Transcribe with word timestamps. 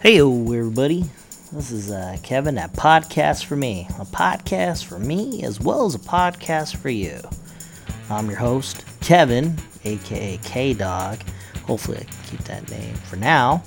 Hey, 0.00 0.20
everybody. 0.20 1.06
This 1.50 1.72
is 1.72 1.90
uh, 1.90 2.18
Kevin 2.22 2.56
at 2.56 2.72
Podcast 2.72 3.46
for 3.46 3.56
Me. 3.56 3.88
A 3.98 4.04
podcast 4.04 4.84
for 4.84 4.96
me 5.00 5.42
as 5.42 5.58
well 5.58 5.86
as 5.86 5.96
a 5.96 5.98
podcast 5.98 6.76
for 6.76 6.88
you. 6.88 7.20
I'm 8.08 8.28
your 8.28 8.38
host, 8.38 8.84
Kevin, 9.00 9.56
aka 9.84 10.38
K 10.44 10.72
Dog. 10.72 11.18
Hopefully, 11.64 11.98
I 11.98 12.04
can 12.04 12.22
keep 12.30 12.44
that 12.44 12.70
name 12.70 12.94
for 12.94 13.16
now. 13.16 13.64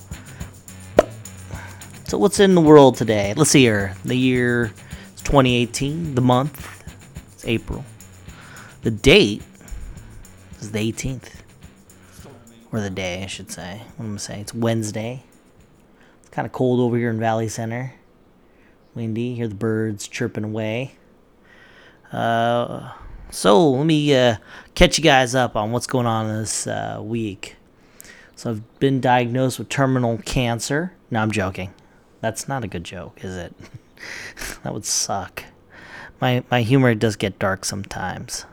So, 2.07 2.17
what's 2.17 2.39
in 2.39 2.55
the 2.55 2.61
world 2.61 2.95
today? 2.95 3.34
Let's 3.36 3.50
see 3.50 3.63
here. 3.63 3.93
The 4.05 4.16
year 4.16 4.71
is 5.13 5.21
2018. 5.23 6.16
The 6.16 6.21
month 6.21 6.84
is 7.36 7.45
April. 7.45 7.84
The 8.84 8.91
date 8.91 9.43
is 10.61 10.71
the 10.71 10.79
18th. 10.79 11.29
Or 12.71 12.79
the 12.79 12.89
day, 12.89 13.21
I 13.21 13.27
should 13.27 13.52
say. 13.52 13.82
What 13.98 14.05
am 14.05 14.05
I 14.05 14.07
going 14.11 14.18
to 14.18 14.23
say? 14.23 14.39
It's 14.39 14.54
Wednesday. 14.54 15.23
Kind 16.32 16.45
of 16.45 16.52
cold 16.52 16.79
over 16.79 16.98
here 16.98 17.09
in 17.09 17.20
Valley 17.20 17.48
Center. 17.48 17.94
Windy. 18.95 19.35
Hear 19.35 19.48
the 19.48 19.55
birds 19.55 20.08
chirping 20.08 20.44
away. 20.44 20.95
Uh, 22.12 22.91
so 23.30 23.71
let 23.71 23.85
me 23.85 24.13
uh, 24.16 24.35
catch 24.76 24.98
you 24.98 25.04
guys 25.04 25.35
up 25.35 25.55
on 25.55 25.71
what's 25.71 25.88
going 25.88 26.05
on 26.05 26.27
this 26.27 26.67
uh, 26.67 26.99
week. 27.02 27.55
So 28.35 28.49
I've 28.49 28.80
been 28.80 28.99
diagnosed 28.99 29.59
with 29.59 29.70
terminal 29.70 30.17
cancer. 30.20 30.94
No, 31.09 31.21
I'm 31.21 31.31
joking. 31.31 31.73
That's 32.21 32.48
not 32.48 32.63
a 32.63 32.68
good 32.68 32.84
joke, 32.84 33.23
is 33.23 33.35
it? 33.35 33.54
that 34.63 34.73
would 34.73 34.85
suck. 34.85 35.43
My 36.20 36.43
my 36.52 36.62
humor 36.62 36.93
does 36.93 37.16
get 37.16 37.40
dark 37.40 37.66
sometimes. 37.66 38.45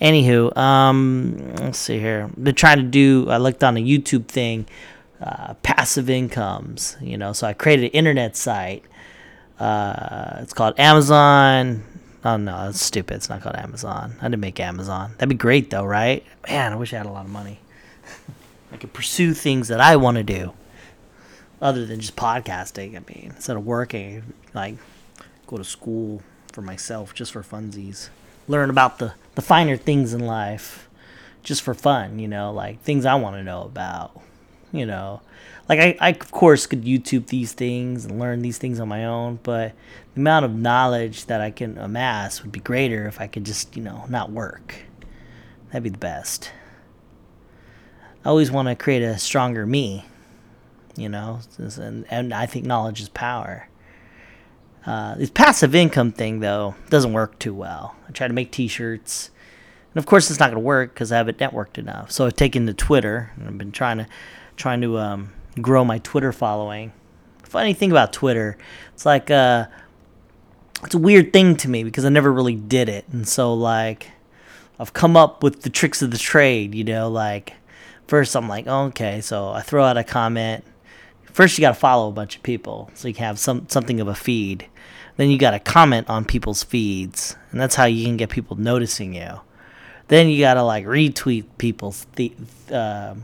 Anywho, 0.00 0.56
um, 0.56 1.54
let's 1.56 1.78
see 1.78 1.98
here. 1.98 2.30
Been 2.40 2.54
trying 2.54 2.78
to 2.78 2.84
do. 2.84 3.28
I 3.28 3.36
looked 3.36 3.62
on 3.62 3.76
a 3.76 3.80
YouTube 3.80 4.26
thing, 4.26 4.66
uh, 5.20 5.54
passive 5.62 6.08
incomes. 6.08 6.96
You 7.00 7.18
know, 7.18 7.32
so 7.32 7.46
I 7.46 7.52
created 7.52 7.86
an 7.86 7.90
internet 7.90 8.36
site. 8.36 8.84
Uh, 9.58 10.38
it's 10.40 10.52
called 10.52 10.78
Amazon. 10.78 11.84
Oh 12.24 12.36
no, 12.36 12.66
that's 12.66 12.80
stupid. 12.80 13.16
It's 13.16 13.28
not 13.28 13.42
called 13.42 13.56
Amazon. 13.56 14.14
I 14.20 14.24
didn't 14.24 14.40
make 14.40 14.60
Amazon. 14.60 15.12
That'd 15.12 15.28
be 15.28 15.34
great 15.34 15.70
though, 15.70 15.84
right? 15.84 16.24
Man, 16.48 16.72
I 16.72 16.76
wish 16.76 16.92
I 16.92 16.98
had 16.98 17.06
a 17.06 17.10
lot 17.10 17.24
of 17.24 17.30
money. 17.30 17.60
I 18.72 18.76
could 18.76 18.92
pursue 18.92 19.34
things 19.34 19.68
that 19.68 19.80
I 19.80 19.96
want 19.96 20.16
to 20.16 20.22
do, 20.22 20.52
other 21.60 21.86
than 21.86 22.00
just 22.00 22.16
podcasting. 22.16 22.96
I 22.96 23.00
mean, 23.12 23.32
instead 23.34 23.56
of 23.56 23.64
working, 23.64 24.34
like 24.52 24.76
go 25.46 25.56
to 25.56 25.64
school 25.64 26.22
for 26.52 26.62
myself 26.62 27.14
just 27.14 27.32
for 27.32 27.42
funsies, 27.42 28.08
learn 28.46 28.70
about 28.70 28.98
the 28.98 29.14
the 29.34 29.42
finer 29.42 29.76
things 29.76 30.12
in 30.12 30.20
life, 30.20 30.88
just 31.42 31.62
for 31.62 31.72
fun. 31.74 32.18
You 32.18 32.28
know, 32.28 32.52
like 32.52 32.82
things 32.82 33.06
I 33.06 33.14
want 33.14 33.36
to 33.36 33.42
know 33.42 33.62
about. 33.62 34.20
You 34.72 34.84
know, 34.84 35.22
like 35.68 35.80
I, 35.80 35.96
I 36.00 36.10
of 36.10 36.30
course 36.30 36.66
could 36.66 36.84
YouTube 36.84 37.28
these 37.28 37.52
things 37.52 38.04
and 38.04 38.18
learn 38.18 38.42
these 38.42 38.58
things 38.58 38.80
on 38.80 38.88
my 38.88 39.04
own, 39.04 39.38
but 39.42 39.72
the 40.14 40.20
amount 40.20 40.44
of 40.44 40.54
knowledge 40.54 41.26
that 41.26 41.40
I 41.40 41.50
can 41.50 41.78
amass 41.78 42.42
would 42.42 42.52
be 42.52 42.60
greater 42.60 43.06
if 43.06 43.20
I 43.20 43.26
could 43.28 43.44
just 43.44 43.76
you 43.76 43.82
know 43.82 44.04
not 44.08 44.30
work. 44.30 44.74
That'd 45.68 45.84
be 45.84 45.90
the 45.90 45.98
best. 45.98 46.52
I 48.24 48.28
always 48.28 48.50
want 48.50 48.68
to 48.68 48.74
create 48.74 49.02
a 49.02 49.18
stronger 49.18 49.64
me, 49.64 50.04
you 50.96 51.08
know, 51.08 51.40
and, 51.58 52.04
and 52.10 52.34
I 52.34 52.46
think 52.46 52.66
knowledge 52.66 53.00
is 53.00 53.08
power. 53.08 53.68
Uh, 54.84 55.14
this 55.16 55.30
passive 55.30 55.74
income 55.74 56.12
thing, 56.12 56.40
though, 56.40 56.74
doesn't 56.88 57.12
work 57.12 57.38
too 57.38 57.54
well. 57.54 57.94
I 58.08 58.12
try 58.12 58.26
to 58.26 58.34
make 58.34 58.50
t 58.50 58.68
shirts, 58.68 59.30
and 59.92 59.98
of 59.98 60.06
course, 60.06 60.30
it's 60.30 60.40
not 60.40 60.46
going 60.46 60.62
to 60.62 60.66
work 60.66 60.94
because 60.94 61.12
I 61.12 61.18
haven't 61.18 61.38
networked 61.38 61.78
enough. 61.78 62.10
So 62.10 62.26
I've 62.26 62.36
taken 62.36 62.66
to 62.66 62.74
Twitter, 62.74 63.30
and 63.36 63.46
I've 63.46 63.58
been 63.58 63.72
trying 63.72 63.98
to 63.98 64.06
trying 64.58 64.82
to 64.82 64.98
um, 64.98 65.32
grow 65.60 65.84
my 65.84 65.98
Twitter 65.98 66.32
following. 66.32 66.92
Funny 67.44 67.72
thing 67.72 67.90
about 67.90 68.12
Twitter, 68.12 68.58
it's 68.92 69.06
like 69.06 69.30
uh, 69.30 69.66
it's 70.84 70.94
a 70.94 70.98
weird 70.98 71.32
thing 71.32 71.56
to 71.56 71.70
me 71.70 71.82
because 71.82 72.04
I 72.04 72.10
never 72.10 72.30
really 72.30 72.56
did 72.56 72.90
it, 72.90 73.06
and 73.10 73.26
so 73.26 73.54
like 73.54 74.10
I've 74.78 74.92
come 74.92 75.16
up 75.16 75.42
with 75.42 75.62
the 75.62 75.70
tricks 75.70 76.02
of 76.02 76.10
the 76.10 76.18
trade, 76.18 76.74
you 76.74 76.84
know, 76.84 77.08
like 77.08 77.54
first 78.06 78.36
I'm 78.36 78.48
like, 78.48 78.66
oh, 78.66 78.84
okay, 78.86 79.22
so 79.22 79.48
I 79.48 79.62
throw 79.62 79.84
out 79.84 79.96
a 79.96 80.04
comment. 80.04 80.64
First, 81.32 81.56
you 81.56 81.62
got 81.62 81.70
to 81.70 81.78
follow 81.78 82.08
a 82.08 82.12
bunch 82.12 82.36
of 82.36 82.42
people 82.42 82.90
so 82.94 83.08
you 83.08 83.14
can 83.14 83.24
have 83.24 83.38
some 83.38 83.68
something 83.68 84.00
of 84.00 84.08
a 84.08 84.14
feed. 84.14 84.66
Then 85.16 85.30
you 85.30 85.38
got 85.38 85.52
to 85.52 85.58
comment 85.58 86.08
on 86.10 86.24
people's 86.24 86.62
feeds, 86.62 87.36
and 87.50 87.60
that's 87.60 87.76
how 87.76 87.86
you 87.86 88.04
can 88.04 88.16
get 88.16 88.28
people 88.28 88.56
noticing 88.56 89.14
you. 89.14 89.40
Then 90.08 90.28
you 90.28 90.40
got 90.40 90.54
to 90.54 90.62
like 90.62 90.84
retweet 90.84 91.44
people's 91.58 92.06
th- 92.16 92.34
uh, 92.70 93.14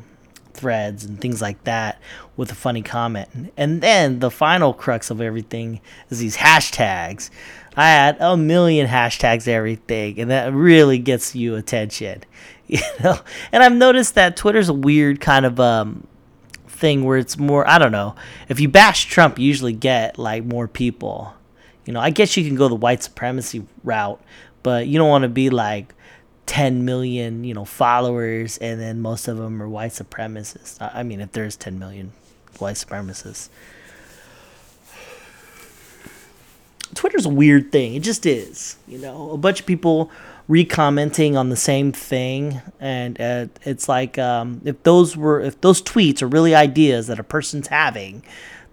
threads 0.54 1.04
and 1.04 1.20
things 1.20 1.42
like 1.42 1.62
that 1.64 2.00
with 2.36 2.50
a 2.50 2.54
funny 2.54 2.82
comment. 2.82 3.52
And 3.56 3.80
then 3.80 4.20
the 4.20 4.30
final 4.30 4.72
crux 4.72 5.10
of 5.10 5.20
everything 5.20 5.80
is 6.10 6.18
these 6.18 6.36
hashtags. 6.36 7.30
I 7.76 7.90
add 7.90 8.16
a 8.20 8.36
million 8.36 8.86
hashtags 8.86 9.48
everything, 9.48 10.20
and 10.20 10.30
that 10.30 10.52
really 10.52 10.98
gets 10.98 11.34
you 11.34 11.56
attention. 11.56 12.22
You 12.66 12.80
know, 13.02 13.18
and 13.52 13.62
I've 13.62 13.74
noticed 13.74 14.14
that 14.14 14.38
Twitter's 14.38 14.70
a 14.70 14.72
weird 14.72 15.20
kind 15.20 15.44
of 15.44 15.60
um, 15.60 16.06
thing 16.66 17.04
where 17.04 17.18
it's 17.18 17.36
more. 17.36 17.68
I 17.68 17.76
don't 17.76 17.92
know. 17.92 18.14
If 18.48 18.58
you 18.58 18.70
bash 18.70 19.04
Trump, 19.04 19.38
you 19.38 19.46
usually 19.46 19.74
get 19.74 20.18
like 20.18 20.46
more 20.46 20.66
people. 20.66 21.34
You 21.84 21.92
know, 21.92 22.00
I 22.00 22.08
guess 22.08 22.38
you 22.38 22.44
can 22.46 22.56
go 22.56 22.68
the 22.68 22.74
white 22.74 23.02
supremacy 23.02 23.66
route, 23.84 24.18
but 24.62 24.86
you 24.86 24.98
don't 24.98 25.10
want 25.10 25.24
to 25.24 25.28
be 25.28 25.50
like 25.50 25.94
10 26.46 26.84
million, 26.84 27.44
you 27.44 27.54
know, 27.54 27.64
followers, 27.64 28.58
and 28.58 28.80
then 28.80 29.00
most 29.00 29.28
of 29.28 29.38
them 29.38 29.62
are 29.62 29.68
white 29.68 29.92
supremacists. 29.92 30.76
I 30.80 31.02
mean, 31.02 31.20
if 31.20 31.32
there's 31.32 31.56
10 31.56 31.78
million 31.78 32.12
white 32.58 32.76
supremacists. 32.76 33.48
Twitter's 36.94 37.26
a 37.26 37.30
weird 37.30 37.72
thing. 37.72 37.94
It 37.94 38.02
just 38.02 38.26
is. 38.26 38.76
You 38.86 38.98
know, 38.98 39.30
a 39.30 39.36
bunch 39.36 39.60
of 39.60 39.66
people 39.66 40.10
recommenting 40.46 41.36
on 41.36 41.48
the 41.48 41.56
same 41.56 41.92
thing, 41.92 42.60
and 42.78 43.20
uh, 43.20 43.46
it's 43.62 43.88
like 43.88 44.18
um, 44.18 44.60
if 44.64 44.82
those 44.82 45.16
were 45.16 45.40
if 45.40 45.60
those 45.60 45.82
tweets 45.82 46.22
are 46.22 46.28
really 46.28 46.54
ideas 46.54 47.06
that 47.08 47.18
a 47.18 47.24
person's 47.24 47.68
having, 47.68 48.22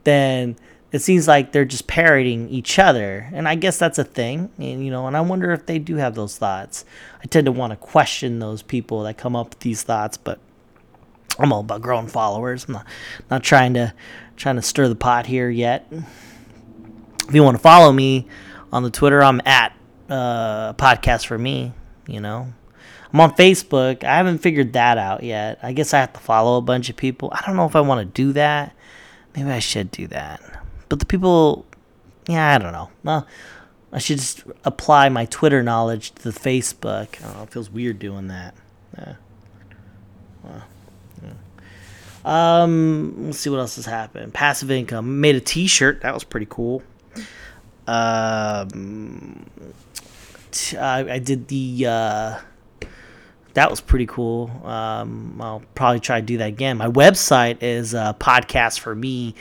then 0.04 0.56
it 0.91 1.00
seems 1.00 1.28
like 1.28 1.52
they're 1.52 1.66
just 1.66 1.88
parroting 1.88 2.50
each 2.50 2.79
other, 2.79 3.29
and 3.34 3.47
I 3.47 3.56
guess 3.56 3.78
that's 3.78 4.00
a 4.00 4.03
thing. 4.03 4.50
And 4.57 4.84
you 4.84 4.91
know, 4.91 5.07
and 5.07 5.16
I 5.16 5.22
wonder 5.22 5.52
if 5.52 5.66
they 5.66 5.79
do 5.79 5.96
have 5.96 6.16
those 6.16 6.38
thoughts. 6.38 6.85
I 7.22 7.28
tend 7.28 7.46
to 7.46 7.52
want 7.52 7.72
to 7.72 7.78
question 7.78 8.40
those 8.40 8.62
people 8.62 9.03
that 9.03 9.18
come 9.18 9.35
up 9.35 9.50
with 9.50 9.59
these 9.59 9.84
thoughts, 9.84 10.18
but 10.18 10.40
I'm 11.40 11.53
all 11.53 11.62
about 11.62 11.81
growing 11.81 12.07
followers. 12.07 12.66
I'm 12.66 12.74
not 12.74 12.88
not 13.30 13.44
trying 13.44 13.74
to 13.75 13.94
trying 14.35 14.56
to 14.56 14.62
stir 14.62 14.88
the 14.88 14.96
pot 14.96 15.28
here 15.28 15.50
yet 15.50 15.91
if 17.31 17.35
you 17.35 17.44
want 17.44 17.56
to 17.56 17.62
follow 17.63 17.94
me 17.94 18.28
on 18.74 18.84
the 18.84 18.90
Twitter, 18.90 19.24
I'm 19.24 19.41
at 19.46 19.74
uh, 20.09 20.74
podcast 20.74 21.25
for 21.25 21.38
me. 21.38 21.72
You 22.06 22.19
know, 22.19 22.51
I'm 23.13 23.19
on 23.22 23.34
Facebook. 23.35 24.03
I 24.03 24.18
haven't 24.18 24.40
figured 24.40 24.74
that 24.74 24.97
out 24.97 25.24
yet. 25.24 25.57
I 25.63 25.72
guess 25.72 25.94
I 25.94 26.00
have 26.01 26.12
to 26.12 26.19
follow 26.19 26.57
a 26.57 26.62
bunch 26.62 26.90
of 26.90 26.97
people. 26.97 27.31
I 27.34 27.41
don't 27.46 27.56
know 27.56 27.66
if 27.66 27.75
I 27.78 27.80
want 27.80 28.01
to 28.01 28.22
do 28.22 28.34
that. 28.34 28.75
Maybe 29.34 29.50
I 29.50 29.59
should 29.59 29.91
do 29.91 30.07
that. 30.07 30.41
But 30.91 31.00
the 31.00 31.06
people, 31.06 31.66
yeah, 32.28 32.53
I 32.53 32.57
don't 32.57 32.74
know. 32.74 32.90
Well, 33.06 33.25
I 33.94 34.00
should 34.00 34.18
just 34.18 34.44
apply 34.66 35.07
my 35.07 35.24
Twitter 35.24 35.63
knowledge 35.63 36.12
to 36.16 36.24
the 36.24 36.38
Facebook. 36.38 37.18
I 37.22 37.28
don't 37.28 37.38
know. 37.38 37.44
It 37.44 37.50
feels 37.50 37.69
weird 37.69 37.97
doing 37.97 38.28
that. 38.28 38.53
Yeah. 38.97 39.13
Well, 40.44 40.63
yeah. 41.24 42.63
Um, 42.63 43.28
let's 43.28 43.40
see 43.40 43.50
what 43.50 43.59
else 43.59 43.78
has 43.78 43.85
happened. 43.85 44.34
Passive 44.34 44.69
income. 44.69 45.22
Made 45.22 45.35
a 45.35 45.40
T-shirt. 45.40 46.01
That 46.01 46.13
was 46.13 46.25
pretty 46.25 46.47
cool. 46.50 46.84
Um, 47.88 49.46
t- 50.51 50.75
I, 50.75 51.13
I 51.13 51.19
did 51.19 51.47
the. 51.47 51.85
Uh, 51.88 52.40
that 53.53 53.69
was 53.69 53.81
pretty 53.81 54.06
cool. 54.06 54.50
Um, 54.66 55.38
I'll 55.41 55.63
probably 55.75 56.00
try 56.00 56.19
to 56.19 56.25
do 56.25 56.38
that 56.38 56.47
again. 56.47 56.78
My 56.78 56.88
website 56.88 57.57
is 57.62 57.94
uh, 57.94 58.13
podcastforme.com, 58.13 59.34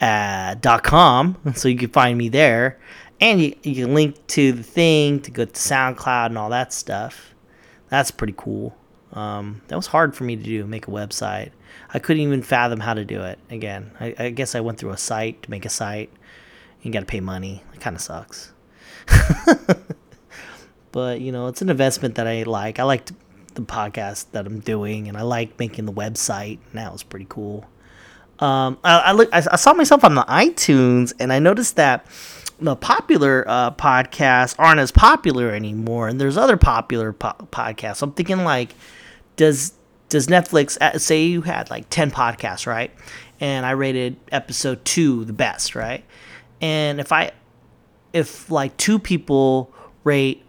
uh, 0.00 0.54
dot 0.54 0.82
com, 0.82 1.36
so 1.54 1.68
you 1.68 1.76
can 1.76 1.90
find 1.90 2.18
me 2.18 2.28
there. 2.28 2.78
And 3.20 3.40
you, 3.40 3.54
you 3.62 3.74
can 3.84 3.94
link 3.94 4.26
to 4.28 4.52
the 4.52 4.62
thing 4.62 5.20
to 5.20 5.30
go 5.30 5.44
to 5.46 5.52
SoundCloud 5.52 6.26
and 6.26 6.38
all 6.38 6.50
that 6.50 6.72
stuff. 6.72 7.34
That's 7.88 8.10
pretty 8.10 8.34
cool. 8.36 8.76
Um, 9.12 9.62
that 9.68 9.76
was 9.76 9.86
hard 9.86 10.14
for 10.14 10.24
me 10.24 10.36
to 10.36 10.42
do, 10.42 10.66
make 10.66 10.86
a 10.86 10.90
website. 10.90 11.52
I 11.94 11.98
couldn't 11.98 12.22
even 12.22 12.42
fathom 12.42 12.80
how 12.80 12.92
to 12.92 13.04
do 13.04 13.22
it. 13.22 13.38
Again, 13.48 13.92
I, 13.98 14.14
I 14.18 14.30
guess 14.30 14.54
I 14.54 14.60
went 14.60 14.78
through 14.78 14.90
a 14.90 14.98
site 14.98 15.42
to 15.44 15.50
make 15.50 15.64
a 15.64 15.70
site. 15.70 16.10
You 16.82 16.92
got 16.92 17.00
to 17.00 17.06
pay 17.06 17.20
money. 17.20 17.62
It 17.72 17.80
kind 17.80 17.96
of 17.96 18.02
sucks. 18.02 18.52
but, 20.92 21.20
you 21.20 21.32
know, 21.32 21.46
it's 21.46 21.62
an 21.62 21.70
investment 21.70 22.16
that 22.16 22.26
I 22.26 22.42
like. 22.42 22.78
I 22.78 22.82
like 22.82 23.06
the 23.54 23.62
podcast 23.62 24.26
that 24.32 24.46
I'm 24.46 24.60
doing, 24.60 25.08
and 25.08 25.16
I 25.16 25.22
like 25.22 25.58
making 25.58 25.86
the 25.86 25.92
website. 25.92 26.58
And 26.70 26.74
that 26.74 26.92
was 26.92 27.02
pretty 27.02 27.26
cool. 27.28 27.64
Um, 28.38 28.78
I, 28.84 28.98
I, 28.98 29.12
look, 29.12 29.28
I, 29.32 29.42
I 29.50 29.56
saw 29.56 29.72
myself 29.72 30.04
on 30.04 30.14
the 30.14 30.24
iTunes, 30.24 31.12
and 31.18 31.32
I 31.32 31.38
noticed 31.38 31.76
that 31.76 32.06
the 32.58 32.76
popular 32.76 33.44
uh, 33.46 33.70
podcasts 33.72 34.54
aren't 34.58 34.80
as 34.80 34.90
popular 34.90 35.50
anymore, 35.50 36.08
and 36.08 36.20
there's 36.20 36.36
other 36.36 36.56
popular 36.56 37.12
po- 37.12 37.48
podcasts. 37.50 38.02
I'm 38.02 38.12
thinking 38.12 38.44
like, 38.44 38.74
does 39.36 39.72
does 40.08 40.28
Netflix 40.28 40.78
uh, 40.80 40.98
say 40.98 41.24
you 41.24 41.42
had 41.42 41.68
like 41.70 41.90
ten 41.90 42.10
podcasts, 42.10 42.66
right? 42.66 42.90
and 43.40 43.66
I 43.66 43.72
rated 43.72 44.16
episode 44.32 44.84
two 44.84 45.24
the 45.24 45.32
best, 45.32 45.74
right? 45.74 46.04
And 46.60 47.00
if 47.00 47.12
I, 47.12 47.32
if 48.12 48.50
like 48.50 48.76
two 48.76 48.98
people 48.98 49.72
rate 50.04 50.42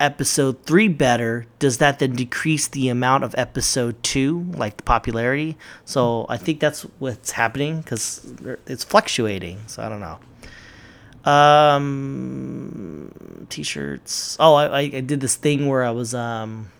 episode 0.00 0.64
three 0.64 0.88
better, 0.88 1.46
does 1.58 1.78
that 1.78 1.98
then 2.00 2.12
decrease 2.16 2.66
the 2.66 2.88
amount 2.88 3.22
of 3.22 3.34
episode 3.38 4.02
two, 4.02 4.46
like 4.54 4.78
the 4.78 4.82
popularity? 4.82 5.56
So 5.84 6.26
I 6.28 6.38
think 6.38 6.58
that's 6.58 6.82
what's 6.98 7.32
happening 7.32 7.80
because 7.80 8.26
it's 8.66 8.82
fluctuating. 8.82 9.60
So 9.66 9.82
I 9.82 9.88
don't 9.88 10.00
know. 10.00 10.18
Um, 11.30 13.12
t-shirts. 13.50 14.36
Oh, 14.40 14.54
I, 14.54 14.80
I 14.80 14.88
did 14.88 15.20
this 15.20 15.36
thing 15.36 15.68
where 15.68 15.84
I 15.84 15.90
was 15.90 16.14
um 16.14 16.72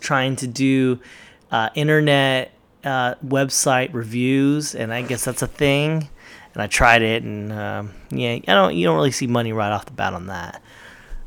trying 0.00 0.36
to 0.36 0.46
do 0.46 1.00
uh, 1.50 1.70
internet 1.74 2.52
uh, 2.84 3.16
website 3.16 3.92
reviews, 3.92 4.74
and 4.74 4.94
I 4.94 5.02
guess 5.02 5.24
that's 5.24 5.42
a 5.42 5.48
thing. 5.48 6.08
And 6.54 6.62
I 6.62 6.68
tried 6.68 7.02
it, 7.02 7.22
and 7.22 7.52
um, 7.52 7.92
yeah, 8.10 8.32
I 8.32 8.54
don't. 8.54 8.74
You 8.74 8.86
don't 8.86 8.96
really 8.96 9.10
see 9.10 9.26
money 9.26 9.52
right 9.52 9.70
off 9.70 9.84
the 9.84 9.92
bat 9.92 10.14
on 10.14 10.28
that. 10.28 10.62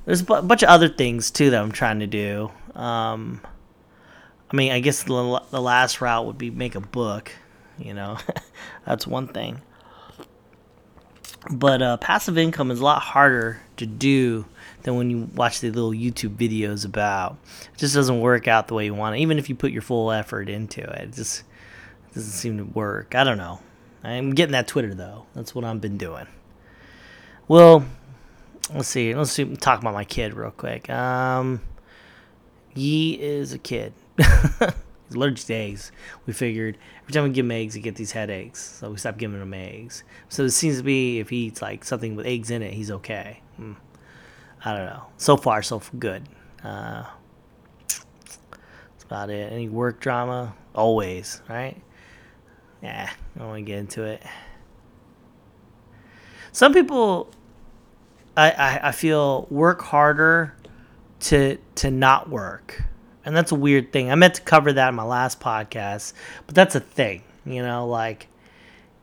There's 0.09 0.21
a 0.21 0.41
bunch 0.41 0.63
of 0.63 0.69
other 0.69 0.89
things 0.89 1.29
too 1.29 1.51
that 1.51 1.61
I'm 1.61 1.71
trying 1.71 1.99
to 1.99 2.07
do. 2.07 2.49
Um, 2.73 3.41
I 4.49 4.55
mean, 4.55 4.71
I 4.71 4.79
guess 4.79 5.03
the, 5.03 5.43
the 5.51 5.61
last 5.61 6.01
route 6.01 6.25
would 6.25 6.39
be 6.39 6.49
make 6.49 6.73
a 6.73 6.79
book. 6.79 7.31
You 7.77 7.93
know, 7.93 8.17
that's 8.87 9.05
one 9.05 9.27
thing. 9.27 9.61
But 11.51 11.83
uh, 11.83 11.97
passive 11.97 12.39
income 12.39 12.71
is 12.71 12.79
a 12.79 12.83
lot 12.83 13.03
harder 13.03 13.61
to 13.77 13.85
do 13.85 14.45
than 14.81 14.95
when 14.95 15.11
you 15.11 15.29
watch 15.35 15.59
the 15.59 15.69
little 15.69 15.91
YouTube 15.91 16.37
videos 16.37 16.85
about. 16.87 17.37
It 17.73 17.77
just 17.77 17.93
doesn't 17.93 18.19
work 18.19 18.47
out 18.47 18.67
the 18.67 18.73
way 18.73 18.85
you 18.85 18.95
want 18.95 19.15
it. 19.15 19.19
Even 19.19 19.37
if 19.37 19.47
you 19.47 19.53
put 19.53 19.71
your 19.71 19.83
full 19.83 20.11
effort 20.11 20.49
into 20.49 20.81
it, 20.81 21.01
it 21.01 21.13
just 21.13 21.43
doesn't 22.15 22.31
seem 22.31 22.57
to 22.57 22.63
work. 22.63 23.13
I 23.13 23.23
don't 23.23 23.37
know. 23.37 23.59
I'm 24.03 24.31
getting 24.31 24.53
that 24.53 24.67
Twitter 24.67 24.95
though. 24.95 25.27
That's 25.35 25.53
what 25.53 25.65
I've 25.65 25.81
been 25.81 25.99
doing. 25.99 26.25
Well, 27.47 27.85
let's 28.73 28.87
see. 28.87 29.13
Let's 29.15 29.31
see, 29.31 29.45
talk 29.55 29.81
about 29.81 29.93
my 29.93 30.03
kid 30.03 30.33
real 30.33 30.51
quick. 30.51 30.89
Um, 30.89 31.61
he 32.73 33.13
is 33.13 33.53
a 33.53 33.57
kid. 33.57 33.93
He's 34.17 35.15
allergic 35.15 35.45
to 35.47 35.53
eggs. 35.55 35.91
We 36.27 36.33
figured 36.33 36.77
every 37.01 37.13
time 37.13 37.23
we 37.23 37.31
give 37.31 37.45
him 37.45 37.51
eggs, 37.51 37.73
he 37.73 37.81
get 37.81 37.95
these 37.95 38.11
headaches, 38.11 38.59
so 38.79 38.91
we 38.91 38.97
stopped 38.97 39.17
giving 39.17 39.41
him 39.41 39.53
eggs. 39.53 40.03
So 40.29 40.43
it 40.43 40.51
seems 40.51 40.77
to 40.77 40.83
be 40.83 41.19
if 41.19 41.29
he 41.29 41.47
eats 41.47 41.61
like 41.63 41.83
something 41.83 42.15
with 42.15 42.27
eggs 42.27 42.51
in 42.51 42.61
it, 42.61 42.73
he's 42.73 42.91
okay. 42.91 43.41
Hmm. 43.55 43.73
I 44.63 44.75
don't 44.75 44.85
know. 44.85 45.03
So 45.17 45.35
far, 45.35 45.63
so 45.63 45.81
good. 45.97 46.27
Uh, 46.63 47.05
that's 47.87 49.03
about 49.03 49.29
it. 49.29 49.51
Any 49.51 49.67
work 49.67 49.99
drama? 49.99 50.53
Always, 50.75 51.41
right? 51.49 51.81
Yeah, 52.83 53.09
I 53.35 53.39
don't 53.39 53.47
want 53.47 53.57
to 53.59 53.63
get 53.63 53.79
into 53.79 54.03
it. 54.03 54.21
Some 56.51 56.73
people, 56.73 57.31
I, 58.39 58.51
I, 58.51 58.87
I 58.89 58.91
feel, 58.91 59.47
work 59.49 59.81
harder 59.81 60.55
to 61.21 61.57
to 61.75 61.91
not 61.91 62.29
work, 62.29 62.83
and 63.25 63.35
that's 63.35 63.51
a 63.51 63.55
weird 63.55 63.91
thing. 63.91 64.09
I 64.11 64.15
meant 64.15 64.35
to 64.35 64.41
cover 64.41 64.71
that 64.73 64.89
in 64.89 64.95
my 64.95 65.03
last 65.03 65.39
podcast, 65.39 66.13
but 66.45 66.55
that's 66.55 66.75
a 66.75 66.79
thing. 66.79 67.23
You 67.45 67.61
know, 67.61 67.87
like 67.87 68.27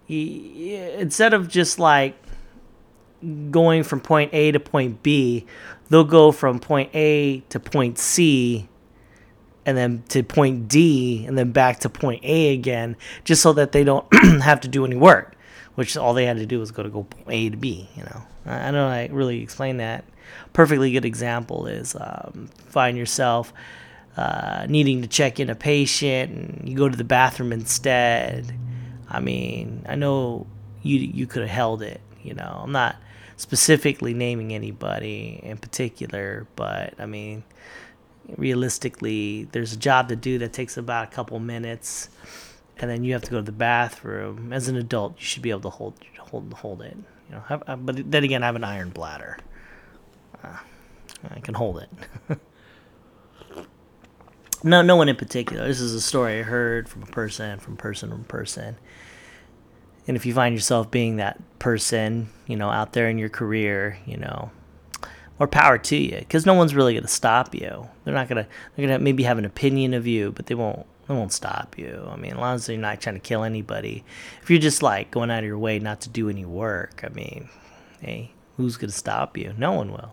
instead 0.09 1.35
of 1.35 1.49
just 1.49 1.79
like 1.79 2.17
going 3.51 3.83
from 3.83 4.01
point 4.01 4.33
A 4.33 4.53
to 4.53 4.61
point 4.61 5.03
B, 5.03 5.47
they'll 5.89 6.05
go 6.05 6.33
from 6.33 6.59
point 6.59 6.91
A 6.95 7.41
to 7.51 7.61
point 7.61 7.99
C 7.99 8.69
and 9.65 9.77
then 9.77 10.05
to 10.11 10.23
point 10.23 10.69
D 10.69 11.27
and 11.27 11.37
then 11.37 11.53
back 11.53 11.81
to 11.81 11.89
point 11.89 12.25
A 12.25 12.55
again, 12.55 12.97
just 13.25 13.43
so 13.43 13.53
that 13.55 13.73
they 13.73 13.85
don't 13.85 14.07
have 14.43 14.61
to 14.61 14.69
do 14.69 14.87
any 14.87 14.97
work, 14.97 15.35
which 15.75 15.97
all 15.97 16.15
they 16.15 16.25
had 16.25 16.39
to 16.39 16.47
do 16.47 16.61
was 16.61 16.71
go 16.71 16.83
to 16.83 16.89
go 16.89 17.03
point 17.03 17.27
A 17.29 17.51
to 17.51 17.57
B. 17.57 17.89
You 17.97 18.05
know, 18.05 18.23
I 18.47 18.65
don't 18.67 18.75
know 18.75 18.89
I 18.89 19.09
really 19.11 19.43
explain 19.43 19.79
that. 19.79 20.05
Perfectly 20.53 20.93
good 20.93 21.05
example 21.05 21.67
is 21.67 21.97
um, 21.99 22.49
find 22.69 22.97
yourself 22.97 23.53
uh, 24.17 24.67
needing 24.69 25.03
to 25.03 25.09
check 25.09 25.39
in 25.41 25.51
a 25.51 25.55
patient 25.55 26.33
and 26.33 26.69
you 26.69 26.77
go 26.77 26.89
to 26.89 26.97
the 26.97 27.05
bathroom 27.05 27.53
instead. 27.53 28.57
I 29.09 29.21
mean, 29.21 29.85
I 29.89 29.95
know 29.95 30.47
you 30.83 30.99
you 30.99 31.27
could 31.27 31.43
have 31.43 31.51
held 31.51 31.83
it. 31.83 32.01
You 32.23 32.35
know, 32.35 32.61
I'm 32.63 32.73
not 32.73 32.97
specifically 33.37 34.15
naming 34.15 34.55
anybody 34.55 35.41
in 35.43 35.59
particular, 35.59 36.47
but 36.57 36.95
I 36.99 37.07
mean 37.07 37.45
realistically, 38.37 39.45
there's 39.53 39.73
a 39.73 39.77
job 39.77 40.09
to 40.09 40.17
do 40.17 40.39
that 40.39 40.53
takes 40.53 40.77
about 40.77 41.05
a 41.05 41.15
couple 41.15 41.39
minutes, 41.39 42.09
and 42.79 42.91
then 42.91 43.05
you 43.05 43.13
have 43.13 43.23
to 43.23 43.31
go 43.31 43.39
to 43.39 43.43
the 43.43 43.53
bathroom. 43.53 44.53
As 44.53 44.69
an 44.69 44.77
adult, 44.77 45.19
you 45.19 45.25
should 45.25 45.43
be 45.43 45.51
able 45.51 45.61
to 45.63 45.71
hold 45.71 45.95
hold 46.19 46.53
hold 46.55 46.83
it. 46.83 46.97
You 47.29 47.37
know, 47.37 47.43
have, 47.49 47.63
uh, 47.67 47.77
but 47.77 48.11
then 48.11 48.25
again, 48.25 48.43
I 48.43 48.47
have 48.47 48.57
an 48.57 48.65
iron 48.65 48.91
bladder. 48.91 49.39
Uh, 50.43 50.59
I 51.31 51.41
can 51.41 51.55
hold 51.55 51.79
it. 51.79 52.39
no, 54.63 54.83
no 54.83 54.97
one 54.97 55.09
in 55.09 55.17
particular. 55.17 55.67
This 55.67 55.81
is 55.81 55.95
a 55.95 56.01
story 56.01 56.41
I 56.41 56.43
heard 56.43 56.89
from 56.89 57.03
a 57.03 57.07
person, 57.07 57.59
from 57.59 57.77
person, 57.77 58.11
from 58.11 58.25
person. 58.25 58.77
And 60.07 60.17
if 60.17 60.25
you 60.25 60.35
find 60.35 60.55
yourself 60.55 60.91
being 60.91 61.17
that 61.17 61.41
person, 61.59 62.29
you 62.47 62.57
know, 62.57 62.71
out 62.71 62.93
there 62.93 63.09
in 63.09 63.19
your 63.19 63.29
career, 63.29 63.99
you 64.07 64.17
know, 64.17 64.51
more 65.39 65.49
power 65.49 65.79
to 65.79 65.97
you 65.97 66.19
because 66.19 66.47
no 66.47 66.55
one's 66.55 66.75
really 66.75 66.95
going 66.95 67.05
to 67.05 67.09
stop 67.09 67.55
you 67.55 67.89
they're 68.05 68.15
not 68.15 68.29
going 68.29 68.43
to 68.43 68.49
they're 68.75 68.87
going 68.87 68.99
to 68.99 69.03
maybe 69.03 69.23
have 69.23 69.39
an 69.39 69.45
opinion 69.45 69.95
of 69.95 70.07
you 70.07 70.33
but 70.33 70.47
they 70.47 70.55
won't 70.55 70.87
they 71.07 71.15
won't 71.15 71.33
stop 71.33 71.79
you. 71.79 72.09
I 72.11 72.17
mean 72.17 72.33
as 72.33 72.39
long 72.39 72.55
as 72.55 72.69
you're 72.69 72.79
not 72.79 73.01
trying 73.01 73.17
to 73.17 73.21
kill 73.21 73.45
anybody. 73.45 74.05
If 74.43 74.51
you're 74.51 74.59
just 74.59 74.83
like 74.83 75.11
going 75.11 75.31
out 75.31 75.41
of 75.41 75.45
your 75.45 75.59
way 75.59 75.79
not 75.79 76.01
to 76.03 76.09
do 76.09 76.29
any 76.29 76.45
work 76.45 77.03
i 77.05 77.09
mean 77.09 77.49
hey 78.01 78.33
who's 78.57 78.77
going 78.77 78.91
to 78.91 78.97
stop 78.97 79.37
you? 79.37 79.53
No 79.59 79.73
one 79.73 79.93
will. 79.93 80.13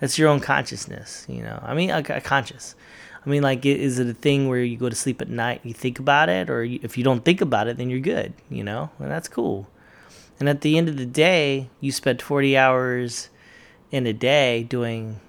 That's 0.00 0.18
your 0.18 0.28
own 0.28 0.40
consciousness 0.40 1.24
you 1.28 1.42
know? 1.42 1.60
I 1.62 1.74
mean 1.74 1.90
a, 1.90 2.02
a 2.08 2.16
uh, 2.16 2.20
conscious. 2.20 2.74
I 3.24 3.28
mean 3.28 3.42
like 3.42 3.64
is 3.64 3.98
it 3.98 4.08
a 4.08 4.14
thing 4.14 4.48
where 4.48 4.62
you 4.62 4.76
go 4.76 4.88
to 4.88 4.96
sleep 4.96 5.20
at 5.20 5.28
night 5.28 5.60
and 5.62 5.70
you 5.70 5.74
think 5.74 5.98
about 5.98 6.28
it? 6.28 6.50
Or 6.50 6.62
if 6.62 6.98
you 6.98 7.04
don't 7.04 7.24
think 7.24 7.40
about 7.40 7.68
it 7.68 7.76
then 7.76 7.90
you're 7.90 8.00
good 8.00 8.34
you 8.50 8.64
know? 8.64 8.90
And 8.98 9.10
that's 9.10 9.28
cool. 9.28 9.68
And 10.38 10.48
at 10.48 10.60
the 10.60 10.76
end 10.76 10.88
of 10.88 10.96
the 10.96 11.06
day 11.06 11.70
you 11.80 11.92
spent 11.92 12.20
40 12.20 12.56
hours 12.56 13.30
in 13.90 14.06
a 14.06 14.12
day 14.12 14.64
doing 14.64 15.20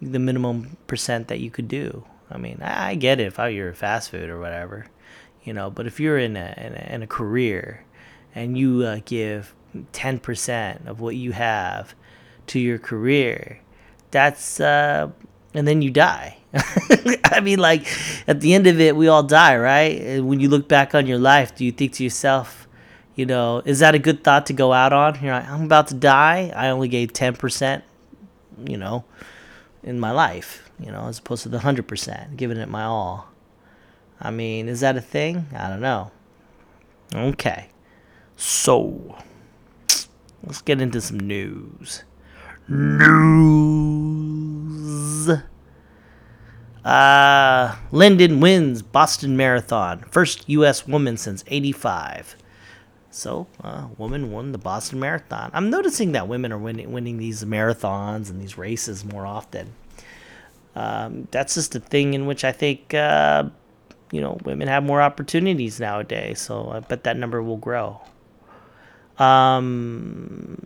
the 0.00 0.18
minimum 0.18 0.76
percent 0.86 1.28
that 1.28 1.40
you 1.40 1.50
could 1.50 1.68
do. 1.68 2.04
I 2.32 2.38
mean, 2.38 2.60
I, 2.62 2.94
get 2.94 3.20
it 3.20 3.26
if 3.26 3.38
you're 3.38 3.72
fast 3.72 4.10
food 4.10 4.28
or 4.28 4.40
whatever, 4.40 4.86
you 5.44 5.52
know, 5.52 5.70
but 5.70 5.86
if 5.86 6.00
you're 6.00 6.18
in 6.18 6.36
a, 6.36 6.54
in 6.56 6.74
a, 6.74 6.94
in 6.94 7.02
a 7.02 7.06
career 7.06 7.84
and 8.34 8.56
you 8.56 8.82
uh, 8.82 9.00
give 9.04 9.54
10% 9.92 10.86
of 10.86 11.00
what 11.00 11.16
you 11.16 11.32
have 11.32 11.94
to 12.48 12.58
your 12.58 12.78
career, 12.78 13.60
that's, 14.10 14.60
uh, 14.60 15.10
and 15.54 15.66
then 15.68 15.82
you 15.82 15.90
die. 15.90 16.38
I 17.24 17.40
mean, 17.40 17.58
like, 17.58 17.86
at 18.26 18.40
the 18.40 18.54
end 18.54 18.66
of 18.66 18.80
it, 18.80 18.96
we 18.96 19.08
all 19.08 19.22
die, 19.22 19.56
right? 19.56 20.00
And 20.00 20.28
when 20.28 20.40
you 20.40 20.48
look 20.48 20.68
back 20.68 20.94
on 20.94 21.06
your 21.06 21.18
life, 21.18 21.54
do 21.54 21.64
you 21.64 21.72
think 21.72 21.92
to 21.94 22.04
yourself, 22.04 22.66
you 23.14 23.26
know, 23.26 23.62
is 23.64 23.78
that 23.80 23.94
a 23.94 23.98
good 23.98 24.24
thought 24.24 24.46
to 24.46 24.52
go 24.52 24.72
out 24.72 24.92
on? 24.92 25.18
You're 25.22 25.34
like, 25.34 25.48
I'm 25.48 25.64
about 25.64 25.88
to 25.88 25.94
die. 25.94 26.52
I 26.54 26.68
only 26.68 26.88
gave 26.88 27.12
10% 27.12 27.82
you 28.66 28.76
know, 28.76 29.04
in 29.82 29.98
my 29.98 30.10
life, 30.10 30.70
you 30.84 30.90
know, 30.92 31.06
as 31.06 31.18
opposed 31.18 31.42
to 31.44 31.48
the 31.48 31.58
100%, 31.58 32.36
giving 32.36 32.58
it 32.58 32.68
my 32.68 32.84
all. 32.84 33.28
I 34.20 34.30
mean, 34.30 34.68
is 34.68 34.80
that 34.80 34.96
a 34.96 35.00
thing? 35.00 35.46
I 35.56 35.68
don't 35.68 35.80
know. 35.80 36.10
Okay. 37.14 37.68
So, 38.36 39.16
let's 40.44 40.62
get 40.62 40.80
into 40.80 41.00
some 41.00 41.20
news. 41.20 42.04
News. 42.68 43.82
Uh, 46.84 47.76
Linden 47.90 48.40
wins 48.40 48.82
Boston 48.82 49.36
Marathon. 49.36 50.04
First 50.10 50.48
U.S. 50.48 50.86
woman 50.86 51.16
since 51.16 51.44
85. 51.46 52.36
So, 53.10 53.46
a 53.62 53.66
uh, 53.66 53.88
woman 53.98 54.32
won 54.32 54.52
the 54.52 54.58
Boston 54.58 54.98
Marathon. 54.98 55.50
I'm 55.52 55.68
noticing 55.68 56.12
that 56.12 56.28
women 56.28 56.50
are 56.50 56.58
winning, 56.58 56.92
winning 56.92 57.18
these 57.18 57.44
marathons 57.44 58.30
and 58.30 58.40
these 58.40 58.56
races 58.56 59.04
more 59.04 59.26
often. 59.26 59.74
Um, 60.74 61.28
that's 61.30 61.54
just 61.54 61.74
a 61.74 61.80
thing 61.80 62.14
in 62.14 62.26
which 62.26 62.44
I 62.44 62.52
think, 62.52 62.94
uh, 62.94 63.44
you 64.10 64.20
know, 64.20 64.38
women 64.44 64.68
have 64.68 64.82
more 64.82 65.02
opportunities 65.02 65.80
nowadays. 65.80 66.40
So 66.40 66.70
I 66.70 66.80
bet 66.80 67.04
that 67.04 67.16
number 67.16 67.42
will 67.42 67.58
grow. 67.58 68.00
Um, 69.18 70.58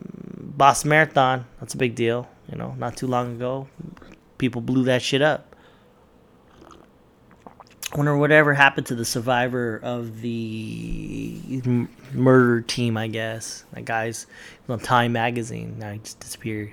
Boston 0.57 0.91
Marathon, 0.91 1.47
that's 1.61 1.75
a 1.75 1.77
big 1.77 1.95
deal. 1.95 2.29
You 2.51 2.57
know, 2.57 2.75
not 2.79 2.97
too 2.97 3.07
long 3.07 3.37
ago, 3.37 3.69
people 4.39 4.61
blew 4.61 4.85
that 4.85 5.03
shit 5.03 5.23
up. 5.23 5.55
Wonder 7.95 8.17
whatever 8.17 8.53
happened 8.53 8.87
to 8.89 8.95
the 8.95 9.05
survivor 9.05 9.81
of 9.83 10.21
the 10.21 11.41
murder 12.13 12.61
team. 12.61 12.97
I 12.97 13.07
guess 13.07 13.65
that 13.73 13.85
guy's 13.85 14.27
on 14.69 14.81
Time 14.81 15.13
magazine. 15.13 15.79
Now 15.79 15.93
he 15.93 15.99
just 15.99 16.21
disappeared. 16.21 16.73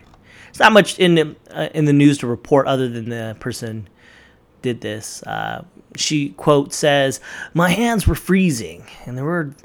It's 0.53 0.59
not 0.59 0.71
much 0.71 0.99
in 0.99 1.15
the 1.15 1.35
uh, 1.49 1.69
in 1.73 1.85
the 1.85 1.93
news 1.93 2.19
to 2.19 2.27
report 2.27 2.67
other 2.67 2.87
than 2.87 3.09
the 3.09 3.35
person 3.39 3.89
did 4.61 4.81
this. 4.81 5.23
Uh, 5.23 5.65
she 5.95 6.29
quote 6.29 6.73
says, 6.73 7.19
"My 7.55 7.71
hands 7.71 8.05
were 8.05 8.13
freezing, 8.13 8.85
and 9.07 9.17
there 9.17 9.25
were 9.25 9.55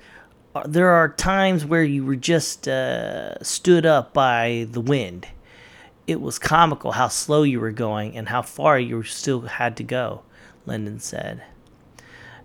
uh, 0.55 0.63
there 0.67 0.89
are 0.89 1.11
times 1.11 1.67
where 1.67 1.85
you 1.85 2.07
were 2.07 2.17
just 2.17 2.67
uh, 2.67 3.39
stood 3.43 3.85
up 3.85 4.15
by 4.15 4.67
the 4.71 4.81
wind. 4.81 5.29
It 6.07 6.23
was 6.23 6.39
comical 6.39 6.93
how 6.93 7.09
slow 7.09 7.43
you 7.43 7.61
were 7.61 7.71
going 7.71 8.17
and 8.17 8.31
how 8.31 8.41
far 8.41 8.79
you 8.79 9.03
still 9.03 9.43
had 9.43 9.77
to 9.77 9.85
go, 9.85 10.23
Linden 10.65 11.01
said. 11.01 11.43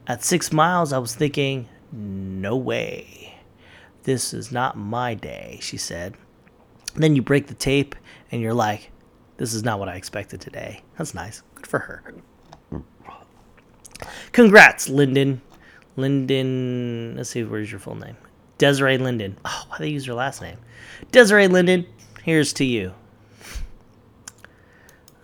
At 0.06 0.22
six 0.22 0.52
miles, 0.52 0.92
I 0.92 0.98
was 0.98 1.16
thinking, 1.16 1.70
no 1.94 2.58
way. 2.58 3.36
This 4.04 4.34
is 4.34 4.52
not 4.52 4.76
my 4.76 5.14
day, 5.14 5.60
she 5.62 5.78
said. 5.78 6.16
Then 6.94 7.16
you 7.16 7.22
break 7.22 7.48
the 7.48 7.54
tape 7.54 7.96
and 8.34 8.42
you're 8.42 8.54
like, 8.54 8.90
this 9.38 9.54
is 9.54 9.64
not 9.64 9.78
what 9.78 9.88
I 9.88 9.94
expected 9.94 10.42
today. 10.42 10.82
That's 10.98 11.14
nice. 11.14 11.44
Good 11.54 11.68
for 11.68 11.78
her. 11.78 12.04
Congrats, 14.32 14.90
Linden. 14.90 15.40
Linden, 15.98 17.16
let's 17.16 17.30
see, 17.30 17.44
where's 17.44 17.70
your 17.70 17.80
full 17.80 17.94
name? 17.94 18.18
Desiree 18.58 18.98
Linden. 18.98 19.38
Oh, 19.46 19.64
why 19.68 19.78
they 19.78 19.90
use 19.90 20.06
her 20.06 20.16
last 20.16 20.42
name? 20.42 20.58
Desiree 21.12 21.48
Linden, 21.48 21.86
here's 22.24 22.54
to 22.54 22.66
you. 22.66 22.96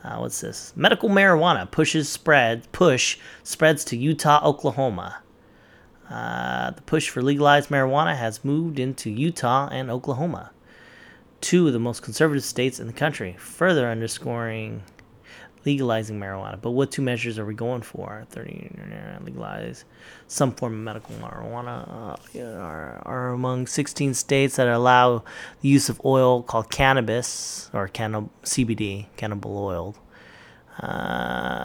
Uh, 0.04 0.18
what's 0.18 0.40
this? 0.42 0.72
Medical 0.76 1.10
marijuana 1.10 1.70
pushes 1.70 2.08
spread 2.08 2.72
push 2.72 3.18
spreads 3.44 3.84
to 3.86 3.98
Utah, 3.98 4.40
Oklahoma. 4.48 5.24
Uh, 6.12 6.72
the 6.72 6.82
push 6.84 7.10
for 7.10 7.24
legalized 7.24 7.70
marijuana 7.70 8.16
has 8.16 8.46
moved 8.46 8.78
into 8.78 9.10
Utah 9.10 9.68
and 9.72 9.90
Oklahoma, 9.90 10.52
two 11.42 11.68
of 11.68 11.74
the 11.74 11.80
most 11.80 12.02
conservative 12.02 12.44
states 12.44 12.80
in 12.80 12.88
the 12.88 12.94
country, 12.94 13.36
further 13.38 13.90
underscoring 13.90 14.84
legalizing 15.66 16.20
marijuana. 16.20 16.60
But 16.60 16.72
what 16.72 16.92
two 16.92 17.02
measures 17.02 17.38
are 17.38 17.46
we 17.46 17.54
going 17.54 17.82
for? 17.82 18.26
30 18.30 18.72
legalize 19.24 19.86
some 20.28 20.54
form 20.54 20.74
of 20.74 20.80
medical 20.80 21.16
marijuana 21.16 21.88
uh, 21.90 22.16
are, 22.60 23.02
are 23.06 23.34
among 23.34 23.68
16 23.68 24.14
states 24.14 24.56
that 24.56 24.68
allow 24.68 25.24
the 25.62 25.70
use 25.70 25.90
of 25.90 26.00
oil 26.06 26.42
called 26.42 26.72
cannabis 26.72 27.70
or 27.74 27.90
cannab- 27.90 28.30
CBD, 28.44 29.08
cannabis 29.18 29.50
oil. 29.50 29.96
Uh, 30.80 31.60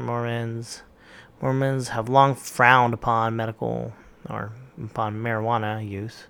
Mormons 0.00 0.82
Mormons 1.40 1.88
have 1.88 2.08
long 2.08 2.34
frowned 2.34 2.94
upon 2.94 3.34
medical 3.34 3.92
or 4.28 4.52
upon 4.82 5.16
marijuana 5.16 5.88
use. 5.88 6.26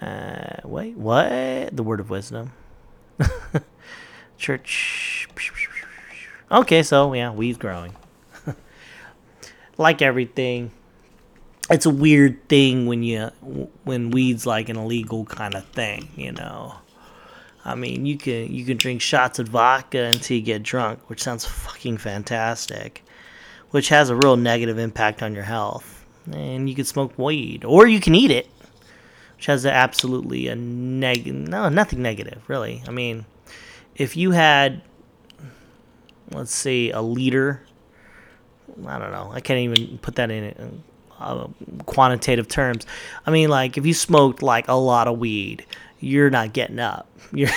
Uh, 0.00 0.56
wait, 0.64 0.96
what? 0.96 1.76
The 1.76 1.82
word 1.82 2.00
of 2.00 2.10
wisdom. 2.10 2.52
Church. 4.38 5.28
Okay, 6.50 6.82
so 6.82 7.12
yeah, 7.14 7.32
weed's 7.32 7.58
growing. 7.58 7.96
like 9.78 10.02
everything, 10.02 10.70
it's 11.70 11.86
a 11.86 11.90
weird 11.90 12.48
thing 12.48 12.86
when 12.86 13.02
you 13.02 13.30
when 13.84 14.10
weed's 14.10 14.44
like 14.44 14.68
an 14.68 14.76
illegal 14.76 15.24
kind 15.24 15.54
of 15.54 15.64
thing, 15.68 16.08
you 16.16 16.32
know. 16.32 16.74
I 17.64 17.74
mean, 17.74 18.04
you 18.06 18.18
can 18.18 18.52
you 18.52 18.64
can 18.64 18.76
drink 18.76 19.00
shots 19.00 19.38
of 19.38 19.48
vodka 19.48 20.04
until 20.04 20.36
you 20.36 20.42
get 20.42 20.62
drunk, 20.62 21.08
which 21.08 21.22
sounds 21.22 21.46
fucking 21.46 21.98
fantastic, 21.98 23.04
which 23.70 23.88
has 23.88 24.10
a 24.10 24.16
real 24.16 24.36
negative 24.36 24.78
impact 24.78 25.22
on 25.22 25.34
your 25.34 25.44
health. 25.44 26.04
And 26.30 26.68
you 26.68 26.76
can 26.76 26.84
smoke 26.84 27.18
weed, 27.18 27.64
or 27.64 27.86
you 27.86 27.98
can 27.98 28.14
eat 28.14 28.30
it, 28.30 28.48
which 29.42 29.46
has 29.46 29.66
absolutely 29.66 30.46
a 30.46 30.54
neg 30.54 31.26
no 31.26 31.68
nothing 31.68 32.00
negative 32.00 32.40
really. 32.46 32.80
I 32.86 32.92
mean, 32.92 33.24
if 33.96 34.16
you 34.16 34.30
had 34.30 34.82
let's 36.30 36.54
say 36.54 36.90
a 36.92 37.02
liter 37.02 37.60
i 38.86 38.98
don't 38.98 39.10
know 39.10 39.32
i 39.34 39.40
can't 39.40 39.58
even 39.58 39.98
put 39.98 40.14
that 40.14 40.30
in 40.30 40.84
uh, 41.18 41.48
quantitative 41.86 42.46
terms. 42.46 42.86
I 43.26 43.32
mean 43.32 43.48
like 43.48 43.76
if 43.76 43.84
you 43.84 43.94
smoked 43.94 44.44
like 44.44 44.68
a 44.68 44.74
lot 44.74 45.08
of 45.08 45.18
weed 45.18 45.66
you're 45.98 46.30
not 46.30 46.52
getting 46.52 46.78
up. 46.78 47.08
You're 47.32 47.48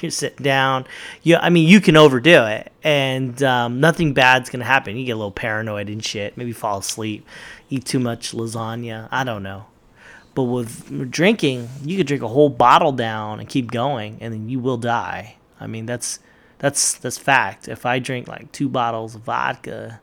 you're 0.00 0.10
sitting 0.10 0.42
down. 0.42 0.86
You 1.22 1.36
i 1.36 1.50
mean 1.50 1.68
you 1.68 1.80
can 1.80 1.96
overdo 1.96 2.46
it 2.46 2.72
and 2.82 3.40
um, 3.44 3.78
nothing 3.78 4.12
bad's 4.12 4.50
gonna 4.50 4.64
happen. 4.64 4.96
You 4.96 5.04
get 5.04 5.12
a 5.12 5.16
little 5.16 5.30
paranoid 5.30 5.88
and 5.88 6.04
shit 6.04 6.36
maybe 6.36 6.52
fall 6.52 6.78
asleep 6.78 7.24
eat 7.70 7.84
too 7.84 8.00
much 8.00 8.32
lasagna. 8.32 9.06
I 9.12 9.22
don't 9.22 9.44
know 9.44 9.66
but 10.38 10.44
with 10.44 11.10
drinking 11.10 11.68
you 11.84 11.96
could 11.96 12.06
drink 12.06 12.22
a 12.22 12.28
whole 12.28 12.48
bottle 12.48 12.92
down 12.92 13.40
and 13.40 13.48
keep 13.48 13.72
going 13.72 14.16
and 14.20 14.32
then 14.32 14.48
you 14.48 14.60
will 14.60 14.76
die 14.76 15.34
I 15.60 15.66
mean, 15.66 15.86
that's 15.86 16.20
that's 16.58 16.94
that's 16.94 17.18
fact. 17.18 17.68
If 17.68 17.86
I 17.86 17.98
drink 17.98 18.28
like 18.28 18.50
two 18.52 18.68
bottles 18.68 19.14
of 19.14 19.22
vodka, 19.22 20.00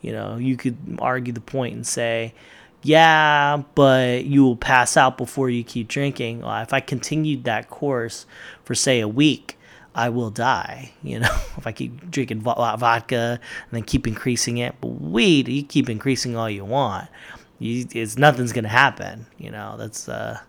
you 0.00 0.12
know, 0.12 0.36
you 0.36 0.56
could 0.56 0.76
argue 1.00 1.32
the 1.32 1.40
point 1.40 1.74
and 1.74 1.86
say, 1.86 2.34
yeah, 2.82 3.62
but 3.74 4.24
you 4.24 4.44
will 4.44 4.56
pass 4.56 4.96
out 4.96 5.18
before 5.18 5.50
you 5.50 5.64
keep 5.64 5.88
drinking. 5.88 6.42
Well, 6.42 6.62
if 6.62 6.72
I 6.72 6.80
continued 6.80 7.44
that 7.44 7.68
course 7.70 8.26
for 8.64 8.74
say 8.74 9.00
a 9.00 9.08
week, 9.08 9.58
I 9.94 10.10
will 10.10 10.30
die. 10.30 10.92
You 11.02 11.20
know, 11.20 11.28
if 11.56 11.66
I 11.66 11.72
keep 11.72 12.10
drinking 12.10 12.40
vodka 12.40 13.40
and 13.40 13.70
then 13.70 13.82
keep 13.82 14.06
increasing 14.06 14.58
it. 14.58 14.74
But 14.80 15.00
weed, 15.00 15.48
you 15.48 15.64
keep 15.64 15.88
increasing 15.88 16.36
all 16.36 16.50
you 16.50 16.64
want. 16.64 17.08
You, 17.58 17.86
it's 17.92 18.16
nothing's 18.16 18.52
gonna 18.52 18.68
happen. 18.68 19.26
You 19.38 19.50
know, 19.50 19.76
that's 19.76 20.08
uh, 20.08 20.40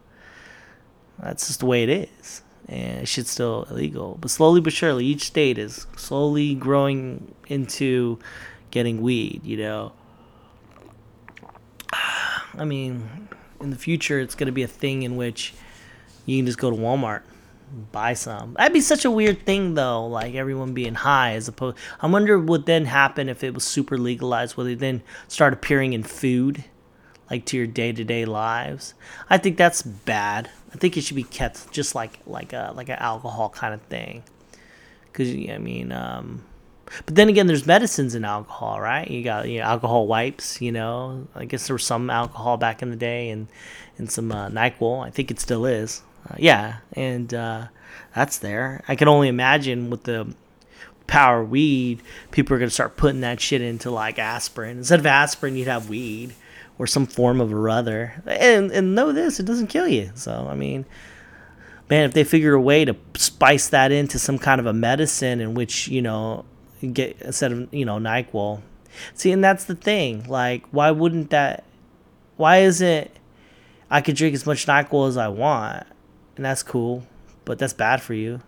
that's 1.19 1.47
just 1.47 1.59
the 1.61 1.65
way 1.65 1.83
it 1.83 1.89
is 1.89 2.41
and 2.69 3.07
shit's 3.07 3.31
still 3.31 3.67
illegal. 3.69 4.17
But 4.21 4.29
slowly 4.31 4.61
but 4.61 4.71
surely, 4.73 5.05
each 5.05 5.25
state 5.25 5.57
is 5.57 5.87
slowly 5.97 6.55
growing 6.55 7.33
into 7.47 8.19
getting 8.71 9.01
weed. 9.01 9.41
You 9.43 9.57
know, 9.57 9.91
I 12.57 12.65
mean, 12.65 13.27
in 13.59 13.71
the 13.71 13.75
future, 13.75 14.19
it's 14.19 14.35
gonna 14.35 14.51
be 14.51 14.63
a 14.63 14.67
thing 14.67 15.01
in 15.01 15.15
which 15.15 15.53
you 16.25 16.37
can 16.37 16.45
just 16.45 16.59
go 16.59 16.69
to 16.69 16.75
Walmart 16.75 17.23
buy 17.91 18.13
some. 18.13 18.53
That'd 18.53 18.73
be 18.73 18.81
such 18.81 19.05
a 19.05 19.11
weird 19.11 19.45
thing 19.45 19.75
though, 19.75 20.05
like 20.07 20.35
everyone 20.35 20.73
being 20.73 20.95
high 20.95 21.33
as 21.33 21.47
opposed 21.47 21.77
I 22.01 22.07
wonder 22.07 22.39
what 22.39 22.65
then 22.65 22.85
happen 22.85 23.29
if 23.29 23.43
it 23.43 23.53
was 23.53 23.63
super 23.63 23.97
legalized, 23.97 24.57
would 24.57 24.67
it 24.67 24.79
then 24.79 25.03
start 25.27 25.53
appearing 25.53 25.93
in 25.93 26.03
food? 26.03 26.63
Like 27.29 27.45
to 27.45 27.57
your 27.57 27.67
day 27.67 27.91
to 27.91 28.03
day 28.03 28.25
lives. 28.25 28.93
I 29.29 29.37
think 29.37 29.57
that's 29.57 29.81
bad. 29.81 30.49
I 30.73 30.77
think 30.77 30.97
it 30.97 31.01
should 31.01 31.15
be 31.15 31.23
kept 31.23 31.71
just 31.71 31.95
like 31.95 32.19
like 32.25 32.53
a 32.53 32.73
like 32.75 32.89
an 32.89 32.97
alcohol 32.99 33.49
kind 33.49 33.73
of 33.73 33.81
thing. 33.83 34.23
Cause 35.13 35.29
I 35.29 35.57
mean, 35.57 35.91
um, 35.91 36.43
but 37.05 37.15
then 37.15 37.29
again, 37.29 37.47
there's 37.47 37.65
medicines 37.65 38.15
in 38.15 38.25
alcohol, 38.25 38.79
right? 38.79 39.09
You 39.09 39.23
got 39.23 39.47
you 39.47 39.59
know, 39.59 39.65
alcohol 39.65 40.07
wipes. 40.07 40.61
You 40.61 40.71
know, 40.71 41.27
I 41.35 41.45
guess 41.45 41.67
there 41.67 41.75
was 41.75 41.83
some 41.83 42.09
alcohol 42.09 42.57
back 42.57 42.81
in 42.81 42.89
the 42.89 42.95
day, 42.95 43.29
and 43.29 43.47
and 43.97 44.11
some 44.11 44.31
uh, 44.31 44.49
Nyquil. 44.49 45.05
I 45.05 45.09
think 45.09 45.31
it 45.31 45.39
still 45.39 45.65
is. 45.65 46.01
Uh, 46.29 46.35
yeah, 46.37 46.77
and 46.93 47.33
uh, 47.33 47.67
that's 48.15 48.37
there. 48.39 48.83
I 48.87 48.95
can 48.95 49.07
only 49.07 49.27
imagine 49.27 49.89
with 49.89 50.03
the 50.03 50.33
power 51.07 51.43
weed, 51.43 52.01
people 52.31 52.55
are 52.55 52.59
gonna 52.59 52.69
start 52.69 52.95
putting 52.95 53.21
that 53.21 53.41
shit 53.41 53.61
into 53.61 53.89
like 53.91 54.19
aspirin. 54.19 54.77
Instead 54.77 54.99
of 54.99 55.05
aspirin, 55.05 55.55
you'd 55.55 55.67
have 55.67 55.89
weed 55.89 56.33
or 56.79 56.87
some 56.87 57.05
form 57.05 57.39
of 57.39 57.53
or 57.53 57.69
other. 57.69 58.23
And 58.25 58.71
and 58.71 58.95
know 58.95 59.11
this, 59.11 59.39
it 59.39 59.45
doesn't 59.45 59.67
kill 59.67 59.87
you. 59.87 60.11
So 60.15 60.47
I 60.49 60.55
mean, 60.55 60.85
man, 61.89 62.05
if 62.05 62.13
they 62.13 62.23
figure 62.23 62.53
a 62.53 62.61
way 62.61 62.85
to 62.85 62.95
spice 63.15 63.67
that 63.69 63.91
into 63.91 64.17
some 64.17 64.39
kind 64.39 64.59
of 64.59 64.65
a 64.65 64.73
medicine 64.73 65.41
in 65.41 65.53
which 65.53 65.87
you 65.87 66.01
know 66.01 66.45
get 66.93 67.21
instead 67.21 67.51
of 67.51 67.71
you 67.71 67.85
know 67.85 67.97
Nyquil. 67.97 68.61
See, 69.13 69.31
and 69.31 69.43
that's 69.43 69.65
the 69.65 69.75
thing. 69.75 70.23
Like, 70.27 70.65
why 70.71 70.89
wouldn't 70.89 71.29
that? 71.29 71.63
Why 72.37 72.59
is 72.59 72.81
it? 72.81 73.15
I 73.91 74.01
could 74.01 74.15
drink 74.15 74.33
as 74.33 74.45
much 74.45 74.65
Nyquil 74.65 75.07
as 75.07 75.17
I 75.17 75.27
want, 75.27 75.85
and 76.35 76.45
that's 76.45 76.63
cool, 76.63 77.03
but 77.45 77.59
that's 77.59 77.73
bad 77.73 78.01
for 78.01 78.13
you. 78.13 78.41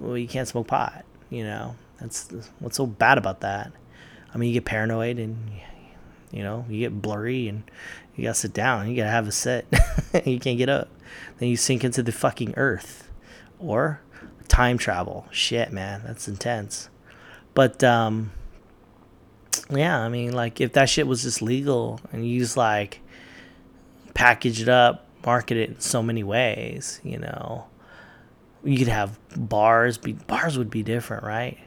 Well, 0.00 0.16
you 0.16 0.26
can't 0.26 0.48
smoke 0.48 0.68
pot. 0.68 1.04
You 1.30 1.44
know, 1.44 1.76
that's 2.00 2.30
what's 2.58 2.76
so 2.76 2.86
bad 2.86 3.18
about 3.18 3.40
that. 3.40 3.72
I 4.32 4.38
mean, 4.38 4.48
you 4.48 4.54
get 4.54 4.64
paranoid 4.64 5.18
and 5.18 5.36
you 6.34 6.42
know, 6.42 6.66
you 6.68 6.80
get 6.80 7.00
blurry 7.00 7.48
and 7.48 7.62
you 8.16 8.24
gotta 8.24 8.34
sit 8.34 8.52
down. 8.52 8.90
You 8.90 8.96
gotta 8.96 9.10
have 9.10 9.28
a 9.28 9.32
set. 9.32 9.66
you 10.26 10.40
can't 10.40 10.58
get 10.58 10.68
up. 10.68 10.88
Then 11.38 11.48
you 11.48 11.56
sink 11.56 11.84
into 11.84 12.02
the 12.02 12.10
fucking 12.10 12.54
earth. 12.56 13.08
Or 13.60 14.00
time 14.48 14.76
travel. 14.76 15.26
Shit, 15.30 15.72
man, 15.72 16.02
that's 16.04 16.26
intense. 16.26 16.90
But 17.54 17.84
um, 17.84 18.32
yeah, 19.70 20.00
I 20.00 20.08
mean, 20.08 20.32
like 20.32 20.60
if 20.60 20.72
that 20.72 20.88
shit 20.88 21.06
was 21.06 21.22
just 21.22 21.40
legal 21.40 22.00
and 22.12 22.26
you 22.28 22.40
just 22.40 22.56
like 22.56 23.00
package 24.14 24.60
it 24.60 24.68
up, 24.68 25.06
market 25.24 25.56
it 25.56 25.70
in 25.70 25.80
so 25.80 26.02
many 26.02 26.24
ways, 26.24 27.00
you 27.04 27.18
know, 27.18 27.66
you 28.64 28.76
could 28.76 28.88
have 28.88 29.18
bars. 29.36 29.98
Be 29.98 30.14
bars 30.14 30.58
would 30.58 30.70
be 30.70 30.82
different, 30.82 31.22
right? 31.22 31.58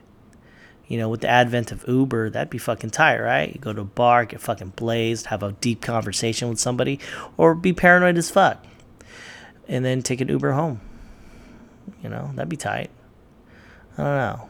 You 0.88 0.98
know, 0.98 1.10
with 1.10 1.22
the 1.22 1.30
advent 1.30 1.72
of 1.72 1.86
Uber, 1.88 2.30
that'd 2.30 2.50
be 2.50 2.58
fucking 2.58 2.92
tight, 2.92 3.20
right? 3.20 3.54
You 3.54 3.60
go 3.60 3.74
to 3.74 3.82
a 3.82 3.86
bar, 3.86 4.26
get 4.26 4.42
fucking 4.42 4.74
blazed, 4.76 5.28
have 5.28 5.44
a 5.44 5.52
deep 5.54 5.82
conversation 5.82 6.50
with 6.50 6.60
somebody, 6.60 7.00
or 7.36 7.54
be 7.56 7.74
paranoid 7.74 8.18
as 8.18 8.32
fuck, 8.32 8.66
and 9.68 9.84
then 9.84 10.02
take 10.02 10.22
an 10.22 10.30
Uber 10.30 10.54
home. 10.54 10.80
You 12.02 12.10
know, 12.10 12.32
that'd 12.36 12.50
be 12.50 12.58
tight. 12.58 12.90
I 13.98 14.04
don't 14.04 14.16
know. 14.16 14.50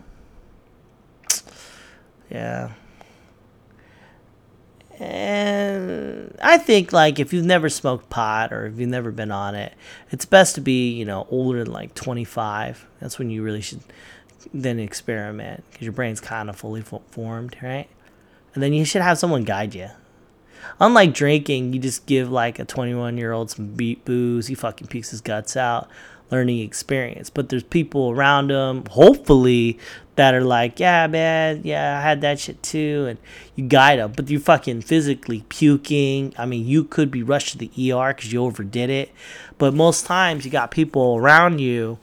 Yeah. 2.30 2.72
and 5.00 6.36
I 6.42 6.58
think 6.58 6.92
like 6.92 7.20
if 7.20 7.32
you've 7.32 7.46
never 7.46 7.70
smoked 7.70 8.10
pot 8.10 8.52
or 8.52 8.66
if 8.66 8.80
you've 8.80 8.90
never 8.90 9.12
been 9.12 9.32
on 9.32 9.56
it, 9.56 9.74
it's 10.12 10.26
best 10.26 10.56
to 10.56 10.62
be 10.62 10.92
you 10.92 11.06
know 11.06 11.28
older 11.30 11.64
than 11.64 11.72
like 11.74 11.94
25. 11.94 12.86
That's 13.00 13.20
when 13.20 13.30
you 13.30 13.44
really 13.44 13.62
should 13.62 13.82
then 14.54 14.80
experiment 14.80 15.64
because 15.70 15.86
your 15.86 15.94
brain's 15.94 16.20
kind 16.22 16.50
of 16.50 16.56
fully 16.56 16.82
formed, 16.82 17.56
right? 17.62 17.88
And 18.54 18.64
then 18.64 18.74
you 18.74 18.86
should 18.86 19.02
have 19.02 19.18
someone 19.18 19.44
guide 19.44 19.76
you. 19.76 19.90
Unlike 20.80 21.14
drinking, 21.14 21.74
you 21.74 21.80
just 21.80 22.06
give 22.06 22.32
like 22.32 22.60
a 22.60 22.66
21 22.66 23.18
year 23.18 23.32
old 23.32 23.52
some 23.52 23.68
beat 23.68 24.04
booze, 24.06 24.48
he 24.48 24.56
fucking 24.56 24.88
pukes 24.88 25.12
his 25.12 25.22
guts 25.22 25.56
out, 25.56 25.88
learning 26.32 26.60
experience. 26.60 27.30
But 27.30 27.50
there's 27.50 27.64
people 27.64 28.12
around 28.12 28.52
him, 28.52 28.86
hopefully, 28.90 29.80
that 30.16 30.34
are 30.34 30.44
like, 30.44 30.80
yeah, 30.80 31.08
man, 31.08 31.62
yeah, 31.64 32.00
I 32.00 32.02
had 32.02 32.22
that 32.22 32.40
shit 32.40 32.62
too. 32.64 33.06
And 33.10 33.20
you 33.56 33.68
guide 33.68 34.00
them, 34.00 34.14
but 34.16 34.30
you 34.30 34.40
fucking 34.40 34.82
physically 34.82 35.46
puking. 35.50 36.34
I 36.38 36.46
mean, 36.46 36.66
you 36.66 36.84
could 36.84 37.12
be 37.12 37.24
rushed 37.24 37.52
to 37.52 37.58
the 37.58 37.92
ER 37.92 38.14
because 38.14 38.34
you 38.34 38.44
overdid 38.44 38.90
it. 38.90 39.12
But 39.58 39.74
most 39.74 40.06
times, 40.06 40.46
you 40.46 40.52
got 40.52 40.72
people 40.72 41.16
around 41.16 41.60
you 41.60 41.98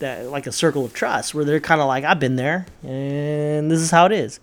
that, 0.00 0.26
like 0.26 0.46
a 0.46 0.52
circle 0.52 0.84
of 0.84 0.92
trust, 0.92 1.34
where 1.34 1.44
they're 1.44 1.60
kind 1.60 1.80
of 1.80 1.86
like, 1.86 2.04
I've 2.04 2.20
been 2.20 2.36
there, 2.36 2.66
and 2.82 3.70
this 3.70 3.80
is 3.80 3.90
how 3.90 4.06
it 4.06 4.12
is. 4.12 4.40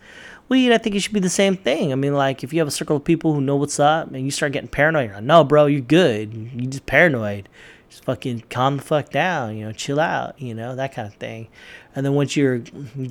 Weed, 0.50 0.74
I 0.74 0.78
think 0.78 0.96
it 0.96 1.02
should 1.02 1.14
be 1.14 1.20
the 1.20 1.30
same 1.30 1.58
thing. 1.58 1.92
I 1.92 1.96
mean, 1.96 2.14
like, 2.14 2.44
if 2.44 2.54
you 2.54 2.60
have 2.60 2.68
a 2.68 2.72
circle 2.72 2.96
of 2.96 3.04
people 3.04 3.34
who 3.34 3.42
know 3.42 3.58
what's 3.58 3.80
up 3.80 4.08
and 4.08 4.24
you 4.24 4.32
start 4.32 4.54
getting 4.54 4.70
paranoid, 4.70 5.12
like, 5.12 5.24
no, 5.24 5.44
bro, 5.44 5.66
you're 5.66 5.82
good. 5.82 6.34
You 6.34 6.68
just 6.68 6.86
paranoid 6.86 7.50
just 7.90 8.04
fucking 8.04 8.44
calm 8.50 8.78
the 8.78 8.84
fuck 8.84 9.10
down, 9.10 9.56
you 9.58 9.66
know, 9.66 9.72
chill 9.72 10.00
out, 10.00 10.40
you 10.42 10.54
know, 10.54 10.76
that 10.76 10.94
kind 10.94 11.08
of 11.08 11.14
thing. 11.16 11.48
And 11.96 12.06
then 12.06 12.14
once 12.14 12.36
you're 12.36 12.60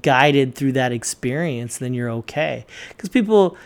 guided 0.02 0.54
through 0.54 0.72
that 0.72 0.92
experience, 0.92 1.78
then 1.78 1.94
you're 1.94 2.10
okay. 2.10 2.66
Because 2.88 3.08
people 3.08 3.56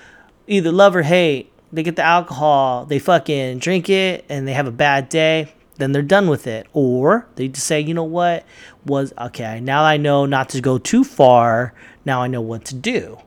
either 0.46 0.72
love 0.72 0.96
or 0.96 1.02
hate. 1.02 1.52
They 1.72 1.84
get 1.84 1.94
the 1.94 2.02
alcohol, 2.02 2.86
they 2.86 2.98
fucking 2.98 3.60
drink 3.60 3.88
it, 3.88 4.24
and 4.28 4.48
they 4.48 4.54
have 4.54 4.66
a 4.66 4.72
bad 4.72 5.08
day. 5.08 5.52
Then 5.80 5.92
they're 5.92 6.02
done 6.02 6.28
with 6.28 6.46
it. 6.46 6.66
Or 6.72 7.26
they 7.34 7.48
just 7.48 7.66
say, 7.66 7.80
you 7.80 7.94
know 7.94 8.04
what, 8.04 8.44
was 8.86 9.12
okay. 9.18 9.60
Now 9.60 9.82
I 9.82 9.96
know 9.96 10.26
not 10.26 10.48
to 10.50 10.60
go 10.60 10.78
too 10.78 11.02
far. 11.02 11.74
Now 12.04 12.22
I 12.22 12.28
know 12.28 12.40
what 12.40 12.64
to 12.66 12.74
do. 12.74 13.18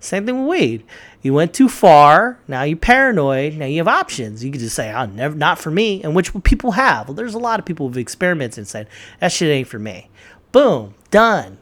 Same 0.00 0.26
thing 0.26 0.46
with 0.46 0.60
weed. 0.60 0.84
You 1.22 1.34
went 1.34 1.52
too 1.52 1.68
far. 1.68 2.38
Now 2.48 2.62
you're 2.62 2.78
paranoid. 2.78 3.54
Now 3.54 3.66
you 3.66 3.78
have 3.78 3.88
options. 3.88 4.42
You 4.42 4.50
could 4.50 4.60
just 4.60 4.74
say, 4.74 4.90
"Oh, 4.92 5.04
never, 5.04 5.36
not 5.36 5.58
for 5.58 5.70
me," 5.70 6.02
and 6.02 6.14
which 6.14 6.32
people 6.42 6.72
have. 6.72 7.08
Well, 7.08 7.14
there's 7.14 7.34
a 7.34 7.38
lot 7.38 7.60
of 7.60 7.66
people 7.66 7.86
who've 7.86 7.98
experimented 7.98 8.58
and 8.58 8.68
said 8.68 8.88
that 9.20 9.30
shit 9.30 9.50
ain't 9.50 9.68
for 9.68 9.78
me. 9.78 10.08
Boom, 10.52 10.94
done. 11.10 11.58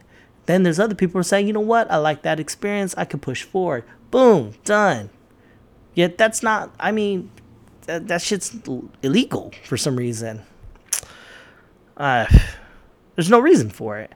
Then 0.46 0.62
there's 0.62 0.80
other 0.80 0.94
people 0.94 1.18
who 1.18 1.24
saying, 1.24 1.46
you 1.46 1.52
know 1.52 1.60
what? 1.60 1.90
I 1.90 1.96
like 1.96 2.22
that 2.22 2.40
experience. 2.40 2.94
I 2.96 3.04
could 3.04 3.20
push 3.20 3.42
forward. 3.42 3.84
Boom, 4.10 4.54
done. 4.64 5.10
Yet 5.94 6.16
that's 6.16 6.42
not. 6.42 6.72
I 6.80 6.92
mean, 6.92 7.30
that, 7.88 8.06
that 8.08 8.20
shit's 8.20 8.54
illegal 9.02 9.50
for 9.64 9.78
some 9.78 9.96
reason. 9.96 10.42
Uh, 11.96 12.26
there's 13.16 13.30
no 13.30 13.40
reason 13.40 13.70
for 13.70 13.98
it. 13.98 14.12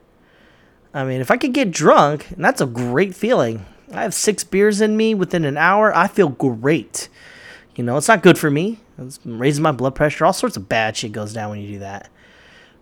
I 0.93 1.03
mean, 1.03 1.21
if 1.21 1.31
I 1.31 1.37
could 1.37 1.53
get 1.53 1.71
drunk, 1.71 2.29
and 2.29 2.45
that's 2.45 2.61
a 2.61 2.67
great 2.67 3.15
feeling. 3.15 3.65
I 3.91 4.03
have 4.03 4.13
six 4.13 4.43
beers 4.43 4.79
in 4.79 4.95
me 4.95 5.15
within 5.15 5.43
an 5.43 5.57
hour. 5.57 5.95
I 5.95 6.07
feel 6.07 6.29
great. 6.29 7.09
You 7.75 7.83
know, 7.83 7.97
it's 7.97 8.07
not 8.07 8.21
good 8.21 8.37
for 8.37 8.51
me. 8.51 8.79
It's 8.99 9.19
raising 9.25 9.63
my 9.63 9.71
blood 9.71 9.95
pressure. 9.95 10.23
All 10.23 10.33
sorts 10.33 10.55
of 10.55 10.69
bad 10.69 10.95
shit 10.95 11.11
goes 11.11 11.33
down 11.33 11.49
when 11.49 11.59
you 11.59 11.67
do 11.67 11.79
that. 11.79 12.09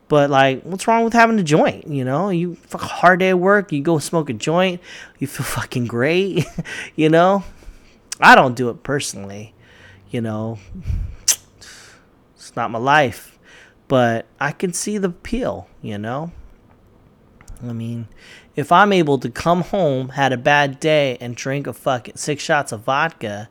But 0.10 0.30
like, 0.30 0.64
what's 0.64 0.90
wrong 0.90 1.06
with 1.06 1.14
having 1.14 1.40
a 1.40 1.44
joint? 1.44 1.88
You 1.88 2.04
know, 2.04 2.30
you 2.30 2.56
fuck 2.56 2.82
hard 2.82 3.22
day 3.22 3.30
at 3.30 3.40
work, 3.40 3.72
you 3.72 3.82
go 3.82 3.98
smoke 3.98 4.30
a 4.30 4.34
joint, 4.34 4.82
you 5.20 5.28
feel 5.28 5.46
fucking 5.62 5.86
great. 5.86 6.46
you 6.98 7.08
know, 7.08 7.46
I 8.20 8.36
don't 8.36 8.56
do 8.56 8.70
it 8.70 8.84
personally. 8.84 9.54
You 10.12 10.20
know, 10.22 10.60
it's 12.36 12.56
not 12.56 12.70
my 12.70 12.80
life, 12.80 13.40
but 13.88 14.26
I 14.40 14.52
can 14.52 14.74
see 14.74 14.98
the 14.98 15.08
appeal. 15.08 15.68
You 15.82 15.98
know, 15.98 16.32
I 17.64 17.72
mean, 17.72 18.10
if 18.56 18.74
I'm 18.74 18.92
able 18.92 19.18
to 19.20 19.30
come 19.30 19.62
home, 19.62 20.10
had 20.10 20.34
a 20.34 20.38
bad 20.38 20.82
day, 20.82 21.18
and 21.22 21.36
drink 21.36 21.66
a 21.66 21.74
fucking 21.74 22.18
six 22.18 22.44
shots 22.44 22.74
of 22.74 22.82
vodka, 22.82 23.50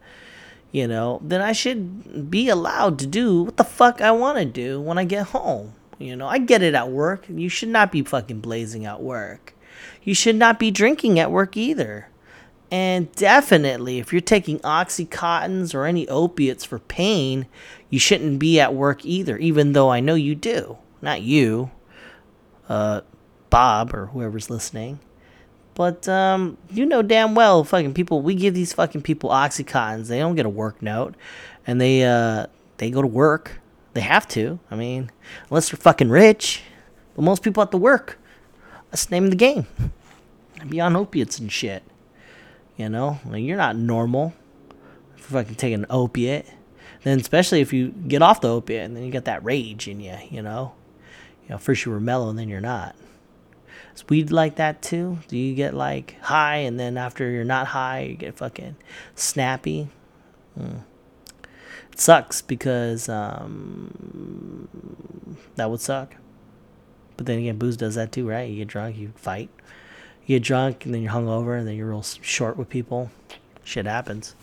you 0.70 0.86
know, 0.86 1.18
then 1.24 1.40
I 1.40 1.52
should 1.52 2.30
be 2.30 2.50
allowed 2.50 2.98
to 2.98 3.06
do 3.06 3.44
what 3.44 3.56
the 3.56 3.64
fuck 3.64 4.02
I 4.02 4.10
want 4.10 4.36
to 4.38 4.44
do 4.44 4.82
when 4.82 4.98
I 4.98 5.04
get 5.04 5.28
home. 5.28 5.72
You 5.98 6.14
know, 6.14 6.28
I 6.28 6.38
get 6.38 6.62
it 6.62 6.74
at 6.74 6.90
work. 6.90 7.24
You 7.28 7.48
should 7.48 7.70
not 7.70 7.90
be 7.90 8.02
fucking 8.02 8.40
blazing 8.40 8.84
at 8.84 9.02
work. 9.02 9.54
You 10.02 10.14
should 10.14 10.36
not 10.36 10.58
be 10.58 10.70
drinking 10.70 11.18
at 11.18 11.30
work 11.30 11.56
either. 11.56 12.09
And 12.70 13.12
definitely, 13.12 13.98
if 13.98 14.12
you're 14.12 14.20
taking 14.20 14.60
Oxycontins 14.60 15.74
or 15.74 15.86
any 15.86 16.08
opiates 16.08 16.64
for 16.64 16.78
pain, 16.78 17.46
you 17.88 17.98
shouldn't 17.98 18.38
be 18.38 18.60
at 18.60 18.74
work 18.74 19.04
either, 19.04 19.36
even 19.38 19.72
though 19.72 19.90
I 19.90 19.98
know 19.98 20.14
you 20.14 20.36
do. 20.36 20.78
Not 21.02 21.22
you. 21.22 21.70
Uh, 22.68 23.00
Bob 23.48 23.92
or 23.92 24.06
whoever's 24.06 24.48
listening. 24.48 25.00
But 25.74 26.08
um, 26.08 26.56
you 26.70 26.86
know 26.86 27.02
damn 27.02 27.34
well, 27.34 27.64
fucking 27.64 27.94
people. 27.94 28.22
We 28.22 28.34
give 28.34 28.54
these 28.54 28.72
fucking 28.72 29.02
people 29.02 29.30
oxycontins. 29.30 30.08
They 30.08 30.18
don't 30.18 30.36
get 30.36 30.46
a 30.46 30.50
work 30.50 30.82
note, 30.82 31.14
and 31.66 31.80
they 31.80 32.04
uh, 32.04 32.46
they 32.76 32.90
go 32.90 33.02
to 33.02 33.08
work. 33.08 33.60
They 33.94 34.02
have 34.02 34.28
to. 34.28 34.60
I 34.70 34.76
mean, 34.76 35.10
unless 35.48 35.70
they're 35.70 35.78
fucking 35.78 36.10
rich. 36.10 36.62
But 37.14 37.22
most 37.22 37.42
people 37.42 37.60
have 37.60 37.70
to 37.70 37.76
work. 37.76 38.18
That's 38.90 39.06
the 39.06 39.16
name 39.16 39.24
of 39.24 39.30
the 39.30 39.36
game. 39.36 39.66
Be 40.68 40.80
on 40.80 40.94
opiates 40.94 41.38
and 41.38 41.50
shit. 41.50 41.82
You 42.80 42.88
know, 42.88 43.20
like, 43.26 43.42
you're 43.42 43.58
not 43.58 43.76
normal 43.76 44.32
fucking 45.16 45.56
taking 45.56 45.80
an 45.80 45.86
opiate. 45.90 46.46
Then 47.02 47.20
especially 47.20 47.60
if 47.60 47.74
you 47.74 47.88
get 47.90 48.22
off 48.22 48.40
the 48.40 48.48
opiate 48.48 48.86
and 48.86 48.96
then 48.96 49.04
you 49.04 49.12
got 49.12 49.26
that 49.26 49.44
rage 49.44 49.86
in 49.86 50.00
you. 50.00 50.16
You 50.30 50.40
know, 50.40 50.72
you 51.42 51.50
know, 51.50 51.58
first 51.58 51.84
you 51.84 51.92
were 51.92 52.00
mellow 52.00 52.30
and 52.30 52.38
then 52.38 52.48
you're 52.48 52.62
not. 52.62 52.96
Is 53.94 54.08
weed 54.08 54.30
like 54.30 54.56
that 54.56 54.80
too? 54.80 55.18
Do 55.28 55.36
you 55.36 55.54
get 55.54 55.74
like 55.74 56.16
high 56.22 56.56
and 56.56 56.80
then 56.80 56.96
after 56.96 57.28
you're 57.28 57.44
not 57.44 57.66
high, 57.66 58.00
you 58.00 58.14
get 58.14 58.38
fucking 58.38 58.76
snappy? 59.14 59.90
Mm. 60.58 60.84
It 61.92 62.00
sucks 62.00 62.40
because 62.40 63.10
um, 63.10 64.68
that 65.56 65.70
would 65.70 65.82
suck. 65.82 66.16
But 67.18 67.26
then 67.26 67.40
again, 67.40 67.58
booze 67.58 67.76
does 67.76 67.96
that 67.96 68.10
too, 68.10 68.26
right? 68.26 68.48
You 68.48 68.56
get 68.56 68.68
drunk, 68.68 68.96
you 68.96 69.12
fight. 69.16 69.50
You 70.26 70.38
get 70.38 70.44
drunk 70.44 70.84
and 70.84 70.94
then 70.94 71.02
you're 71.02 71.12
hungover 71.12 71.58
and 71.58 71.66
then 71.66 71.76
you're 71.76 71.88
real 71.88 72.02
short 72.02 72.56
with 72.56 72.68
people. 72.68 73.10
Shit 73.64 73.86
happens. 73.86 74.34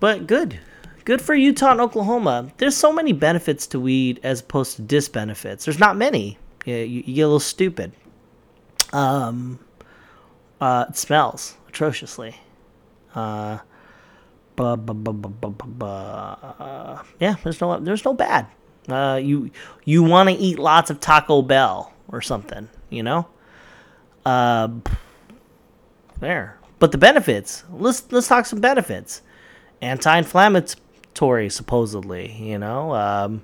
But 0.00 0.26
good. 0.26 0.58
Good 1.04 1.22
for 1.22 1.34
Utah 1.34 1.72
and 1.72 1.80
Oklahoma. 1.80 2.50
There's 2.58 2.76
so 2.76 2.92
many 2.92 3.12
benefits 3.12 3.66
to 3.68 3.80
weed 3.80 4.20
as 4.22 4.40
opposed 4.40 4.76
to 4.76 4.82
disbenefits. 4.82 5.64
There's 5.64 5.78
not 5.78 5.96
many 5.96 6.38
you, 6.66 6.74
you 7.06 7.14
get 7.14 7.22
a 7.22 7.26
little 7.26 7.40
stupid. 7.40 7.92
Um, 8.92 9.58
uh, 10.60 10.86
it 10.88 10.96
smells 10.96 11.56
atrociously. 11.68 12.36
Uh, 13.14 13.58
bu- 14.56 14.76
bu- 14.76 14.94
bu- 14.94 15.84
uh, 15.84 17.02
yeah, 17.20 17.36
there's 17.42 17.60
no 17.60 17.78
there's 17.80 18.04
no 18.04 18.14
bad. 18.14 18.46
Uh, 18.88 19.20
you 19.22 19.50
you 19.84 20.02
want 20.02 20.28
to 20.28 20.34
eat 20.34 20.58
lots 20.58 20.90
of 20.90 21.00
Taco 21.00 21.42
Bell 21.42 21.92
or 22.08 22.20
something, 22.20 22.68
you 22.90 23.02
know? 23.02 23.26
Uh, 24.26 24.68
there. 26.20 26.58
But 26.78 26.92
the 26.92 26.98
benefits. 26.98 27.64
Let's 27.70 28.10
let's 28.12 28.28
talk 28.28 28.46
some 28.46 28.60
benefits. 28.60 29.22
Anti-inflammatory, 29.80 31.48
supposedly. 31.50 32.32
You 32.32 32.58
know, 32.58 32.94
um, 32.94 33.42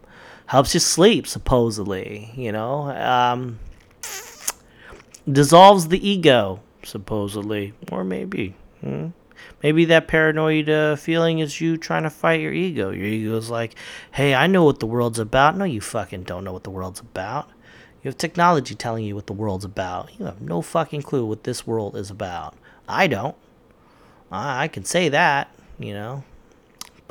helps 0.53 0.75
you 0.75 0.81
sleep 0.81 1.27
supposedly 1.27 2.31
you 2.35 2.53
know 2.53 2.91
um, 2.91 3.59
dissolves 5.31 5.89
the 5.89 6.07
ego 6.07 6.61
supposedly 6.83 7.73
or 7.91 8.05
maybe 8.05 8.55
hmm? 8.83 9.07
maybe 9.63 9.87
that 9.87 10.07
paranoid 10.07 10.69
uh, 10.69 10.95
feeling 10.95 11.39
is 11.39 11.59
you 11.59 11.79
trying 11.79 12.03
to 12.03 12.11
fight 12.11 12.39
your 12.39 12.53
ego 12.53 12.91
your 12.91 13.07
ego's 13.07 13.49
like 13.49 13.75
hey 14.13 14.35
i 14.35 14.47
know 14.47 14.63
what 14.63 14.79
the 14.79 14.87
world's 14.87 15.19
about 15.19 15.57
no 15.57 15.65
you 15.65 15.81
fucking 15.81 16.23
don't 16.23 16.45
know 16.45 16.53
what 16.53 16.65
the 16.65 16.71
world's 16.71 17.01
about 17.01 17.49
you 18.03 18.09
have 18.09 18.19
technology 18.19 18.75
telling 18.75 19.05
you 19.05 19.15
what 19.15 19.27
the 19.27 19.33
world's 19.33 19.65
about 19.65 20.11
you 20.19 20.25
have 20.25 20.41
no 20.41 20.63
fucking 20.63 21.03
clue 21.03 21.25
what 21.25 21.45
this 21.45 21.67
world 21.67 21.97
is 21.97 22.11
about 22.11 22.55
i 22.89 23.07
don't 23.07 23.37
i, 24.31 24.65
I 24.65 24.69
can 24.69 24.85
say 24.85 25.09
that 25.09 25.55
you 25.79 25.95
know 25.95 26.25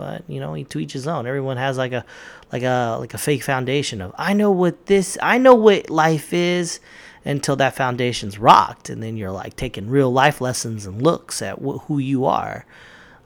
but 0.02 0.24
you 0.28 0.40
know, 0.40 0.62
to 0.64 0.80
each 0.80 0.94
his 0.94 1.08
own. 1.08 1.28
Everyone 1.28 1.58
has 1.58 1.78
like 1.78 1.92
a 1.92 2.04
like 2.52 2.64
a 2.64 2.98
like 3.00 3.14
a 3.14 3.20
fake 3.20 3.44
foundation 3.44 4.02
of 4.02 4.12
I 4.18 4.34
know 4.34 4.50
what 4.50 4.88
this 4.88 5.16
I 5.22 5.38
know 5.38 5.54
what 5.54 5.92
life 5.92 6.34
is 6.34 6.80
until 7.24 7.56
that 7.58 7.76
foundation's 7.76 8.40
rocked 8.40 8.90
and 8.90 9.04
then 9.04 9.16
you're 9.16 9.30
like 9.32 9.56
taking 9.56 9.92
real 9.92 10.12
life 10.12 10.42
lessons 10.42 10.88
and 10.88 11.04
looks 11.04 11.40
at 11.44 11.60
wh- 11.60 11.84
who 11.86 12.00
you 12.00 12.26
are. 12.26 12.66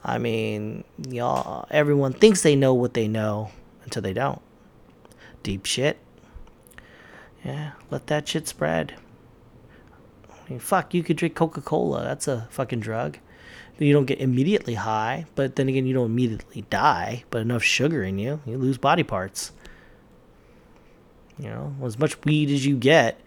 I 0.03 0.17
mean, 0.17 0.83
y'all 1.09 1.65
everyone 1.71 2.11
thinks 2.11 2.41
they 2.41 2.57
know 2.57 2.73
what 2.73 2.93
they 2.93 3.07
know 3.07 3.51
until 3.85 4.01
they 4.01 4.13
don't. 4.13 4.41
Deep 5.43 5.65
shit. 5.65 5.97
Yeah, 7.45 7.73
let 7.91 8.07
that 8.07 8.27
shit 8.27 8.47
spread. 8.47 8.95
I 10.29 10.49
mean, 10.49 10.59
fuck, 10.59 10.95
you 10.95 11.03
could 11.03 11.17
drink 11.17 11.35
Coca-Cola. 11.35 12.03
That's 12.03 12.27
a 12.27 12.47
fucking 12.49 12.79
drug. 12.79 13.19
You 13.77 13.93
don't 13.93 14.05
get 14.05 14.19
immediately 14.19 14.75
high, 14.75 15.25
but 15.35 15.55
then 15.55 15.69
again, 15.69 15.85
you 15.85 15.93
don't 15.93 16.07
immediately 16.07 16.63
die. 16.69 17.23
But 17.29 17.41
enough 17.41 17.61
sugar 17.61 18.03
in 18.03 18.17
you, 18.17 18.41
you 18.45 18.57
lose 18.57 18.77
body 18.77 19.03
parts. 19.03 19.51
You 21.37 21.49
know, 21.49 21.75
as 21.83 21.99
much 21.99 22.23
weed 22.23 22.49
as 22.49 22.65
you 22.65 22.77
get, 22.77 23.19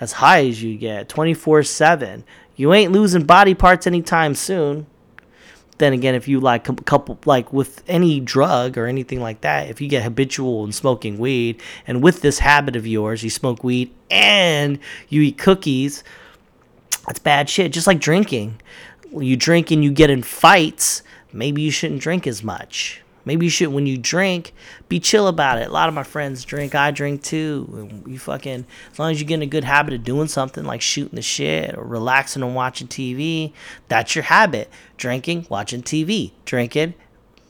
as 0.00 0.12
high 0.12 0.46
as 0.46 0.62
you 0.62 0.78
get, 0.78 1.08
24 1.08 1.64
7, 1.64 2.24
you 2.56 2.72
ain't 2.72 2.92
losing 2.92 3.24
body 3.24 3.54
parts 3.54 3.86
anytime 3.86 4.34
soon. 4.34 4.86
Then 5.78 5.92
again, 5.92 6.14
if 6.14 6.26
you 6.26 6.40
like 6.40 6.64
couple, 6.84 7.18
like 7.24 7.52
with 7.52 7.82
any 7.86 8.20
drug 8.20 8.76
or 8.76 8.86
anything 8.86 9.20
like 9.20 9.40
that, 9.42 9.70
if 9.70 9.80
you 9.80 9.88
get 9.88 10.02
habitual 10.02 10.64
in 10.64 10.72
smoking 10.72 11.18
weed, 11.18 11.62
and 11.86 12.02
with 12.02 12.20
this 12.20 12.40
habit 12.40 12.76
of 12.76 12.86
yours, 12.86 13.22
you 13.22 13.30
smoke 13.30 13.62
weed 13.62 13.94
and 14.10 14.78
you 15.08 15.22
eat 15.22 15.38
cookies, 15.38 16.02
that's 17.06 17.20
bad 17.20 17.48
shit. 17.48 17.72
Just 17.72 17.86
like 17.86 18.00
drinking. 18.00 18.60
You 19.16 19.36
drink 19.36 19.70
and 19.70 19.82
you 19.82 19.90
get 19.92 20.10
in 20.10 20.22
fights, 20.22 21.02
maybe 21.32 21.62
you 21.62 21.70
shouldn't 21.70 22.02
drink 22.02 22.26
as 22.26 22.42
much. 22.42 23.02
Maybe 23.24 23.46
you 23.46 23.50
should, 23.50 23.68
when 23.68 23.86
you 23.86 23.98
drink, 23.98 24.54
be 24.88 25.00
chill 25.00 25.28
about 25.28 25.58
it. 25.58 25.68
A 25.68 25.72
lot 25.72 25.88
of 25.88 25.94
my 25.94 26.02
friends 26.02 26.44
drink. 26.44 26.74
I 26.74 26.90
drink 26.90 27.22
too. 27.22 28.02
You 28.06 28.18
fucking, 28.18 28.64
as 28.90 28.98
long 28.98 29.10
as 29.10 29.20
you 29.20 29.26
get 29.26 29.34
in 29.34 29.42
a 29.42 29.46
good 29.46 29.64
habit 29.64 29.94
of 29.94 30.04
doing 30.04 30.28
something 30.28 30.64
like 30.64 30.80
shooting 30.80 31.16
the 31.16 31.22
shit 31.22 31.76
or 31.76 31.84
relaxing 31.84 32.42
and 32.42 32.54
watching 32.54 32.88
TV, 32.88 33.52
that's 33.88 34.14
your 34.14 34.24
habit. 34.24 34.70
Drinking, 34.96 35.46
watching 35.48 35.82
TV, 35.82 36.32
drinking, 36.44 36.94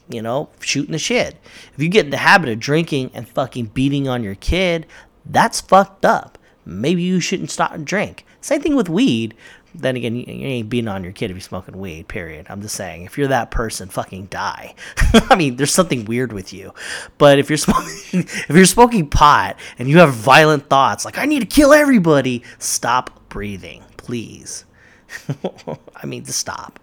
you 0.09 0.21
know, 0.21 0.49
shooting 0.59 0.91
the 0.91 0.99
shit. 0.99 1.37
If 1.73 1.81
you 1.81 1.89
get 1.89 2.05
in 2.05 2.11
the 2.11 2.17
habit 2.17 2.49
of 2.49 2.59
drinking 2.59 3.11
and 3.13 3.27
fucking 3.27 3.67
beating 3.67 4.07
on 4.07 4.23
your 4.23 4.35
kid, 4.35 4.85
that's 5.25 5.61
fucked 5.61 6.03
up. 6.03 6.37
Maybe 6.65 7.01
you 7.01 7.19
shouldn't 7.19 7.51
stop 7.51 7.73
and 7.73 7.85
drink. 7.85 8.25
Same 8.41 8.61
thing 8.61 8.75
with 8.75 8.89
weed 8.89 9.33
then 9.75 9.95
again, 9.95 10.15
you, 10.15 10.25
ain't 10.27 10.69
beating 10.69 10.87
on 10.87 11.03
your 11.03 11.13
kid 11.13 11.31
if 11.31 11.35
you're 11.35 11.41
smoking 11.41 11.77
weed, 11.77 12.07
period. 12.07 12.47
I'm 12.49 12.61
just 12.61 12.75
saying, 12.75 13.03
if 13.03 13.17
you're 13.17 13.27
that 13.27 13.51
person, 13.51 13.89
fucking 13.89 14.25
die. 14.25 14.75
I 15.13 15.35
mean, 15.35 15.55
there's 15.55 15.73
something 15.73 16.05
weird 16.05 16.33
with 16.33 16.53
you. 16.53 16.73
But 17.17 17.39
if 17.39 17.49
you're 17.49 17.57
smoking, 17.57 17.89
if 18.13 18.49
you're 18.49 18.65
smoking 18.65 19.09
pot 19.09 19.57
and 19.77 19.89
you 19.89 19.99
have 19.99 20.13
violent 20.13 20.69
thoughts 20.69 21.05
like 21.05 21.17
I 21.17 21.25
need 21.25 21.39
to 21.41 21.45
kill 21.45 21.73
everybody, 21.73 22.43
stop 22.57 23.29
breathing, 23.29 23.83
please. 23.97 24.65
I 25.95 26.05
mean, 26.05 26.23
to 26.23 26.33
stop. 26.33 26.79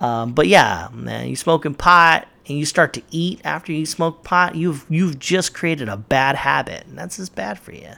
Um, 0.00 0.32
but 0.32 0.46
yeah, 0.46 0.88
man, 0.92 1.28
you 1.28 1.36
smoking 1.36 1.74
pot 1.74 2.28
and 2.48 2.58
you 2.58 2.64
start 2.64 2.92
to 2.94 3.02
eat 3.10 3.40
after 3.44 3.72
you 3.72 3.86
smoke 3.86 4.24
pot, 4.24 4.54
you've 4.54 4.84
you've 4.88 5.18
just 5.18 5.54
created 5.54 5.88
a 5.88 5.96
bad 5.96 6.36
habit, 6.36 6.86
and 6.86 6.98
that's 6.98 7.16
just 7.16 7.34
bad 7.34 7.58
for 7.58 7.72
you. 7.72 7.92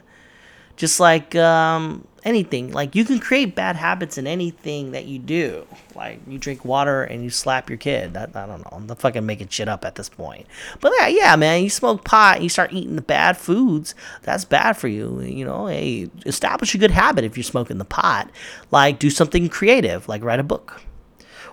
Just 0.75 0.99
like 0.99 1.35
um, 1.35 2.07
anything, 2.23 2.71
like 2.71 2.95
you 2.95 3.05
can 3.05 3.19
create 3.19 3.55
bad 3.55 3.75
habits 3.75 4.17
in 4.17 4.27
anything 4.27 4.91
that 4.91 5.05
you 5.05 5.19
do. 5.19 5.65
Like 5.95 6.19
you 6.27 6.37
drink 6.37 6.65
water 6.65 7.03
and 7.03 7.23
you 7.23 7.29
slap 7.29 7.69
your 7.69 7.77
kid. 7.77 8.13
That, 8.13 8.35
I 8.35 8.45
don't 8.45 8.59
know. 8.59 8.69
I'm 8.71 8.87
fucking 8.87 9.25
making 9.25 9.49
shit 9.49 9.67
up 9.67 9.85
at 9.85 9.95
this 9.95 10.09
point. 10.09 10.45
But 10.79 10.93
yeah, 10.99 11.07
yeah, 11.07 11.35
man, 11.35 11.63
you 11.63 11.69
smoke 11.69 12.03
pot 12.03 12.35
and 12.35 12.43
you 12.43 12.49
start 12.49 12.73
eating 12.73 12.95
the 12.95 13.01
bad 13.01 13.37
foods. 13.37 13.95
That's 14.23 14.45
bad 14.45 14.77
for 14.77 14.87
you. 14.87 15.21
You 15.21 15.45
know, 15.45 15.67
hey, 15.67 16.09
establish 16.25 16.75
a 16.75 16.77
good 16.77 16.91
habit 16.91 17.23
if 17.23 17.37
you're 17.37 17.43
smoking 17.43 17.77
the 17.77 17.85
pot. 17.85 18.29
Like 18.71 18.99
do 18.99 19.09
something 19.09 19.49
creative, 19.49 20.07
like 20.07 20.23
write 20.23 20.39
a 20.39 20.43
book. 20.43 20.81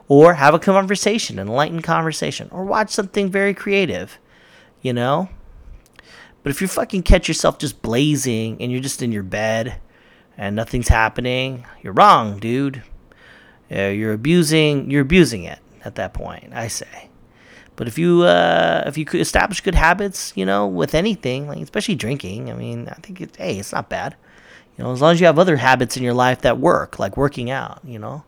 Or 0.09 0.35
have 0.35 0.55
a 0.55 0.61
conversation, 0.61 1.39
an 1.39 1.49
enlightened 1.49 1.83
conversation. 1.83 2.49
Or 2.53 2.65
watch 2.65 2.91
something 2.91 3.31
very 3.31 3.55
creative. 3.55 4.19
You 4.83 4.93
know? 4.93 5.29
But 6.43 6.51
if 6.51 6.61
you 6.61 6.69
fucking 6.69 7.03
catch 7.03 7.27
yourself 7.27 7.59
just 7.59 7.83
blazing 7.83 8.59
and 8.61 8.71
you're 8.71 8.81
just 8.81 9.03
in 9.03 9.11
your 9.11 9.25
bed 9.25 9.81
and 10.37 10.55
nothing's 10.57 10.89
happening, 10.89 11.65
you're 11.83 11.93
wrong, 11.93 12.39
dude. 12.39 12.83
Uh, 13.71 13.89
you're 13.89 14.13
abusing. 14.13 14.91
You're 14.91 15.03
abusing 15.03 15.45
it 15.45 15.59
at 15.85 15.97
that 15.97 16.15
point. 16.15 16.53
I 16.53 16.69
say. 16.69 17.09
But 17.77 17.89
if 17.89 17.99
you 17.99 18.23
uh, 18.23 18.85
if 18.87 18.97
you 18.97 19.05
could 19.05 19.21
establish 19.21 19.61
good 19.61 19.75
habits, 19.75 20.33
you 20.35 20.47
know, 20.47 20.67
with 20.67 20.95
anything, 20.95 21.47
like 21.47 21.59
especially 21.59 21.95
drinking, 21.95 22.51
I 22.51 22.55
mean, 22.55 22.89
I 22.89 22.95
think 22.95 23.21
it, 23.21 23.37
hey, 23.37 23.59
it's 23.59 23.73
not 23.73 23.89
bad. 23.89 24.17
You 24.77 24.85
know, 24.85 24.93
as 24.93 25.01
long 25.01 25.13
as 25.13 25.21
you 25.21 25.27
have 25.27 25.39
other 25.39 25.57
habits 25.57 25.97
in 25.97 26.03
your 26.03 26.15
life 26.15 26.43
that 26.43 26.59
work, 26.59 26.99
like 26.99 27.17
working 27.17 27.51
out, 27.51 27.81
you 27.85 27.99
know, 27.99 28.25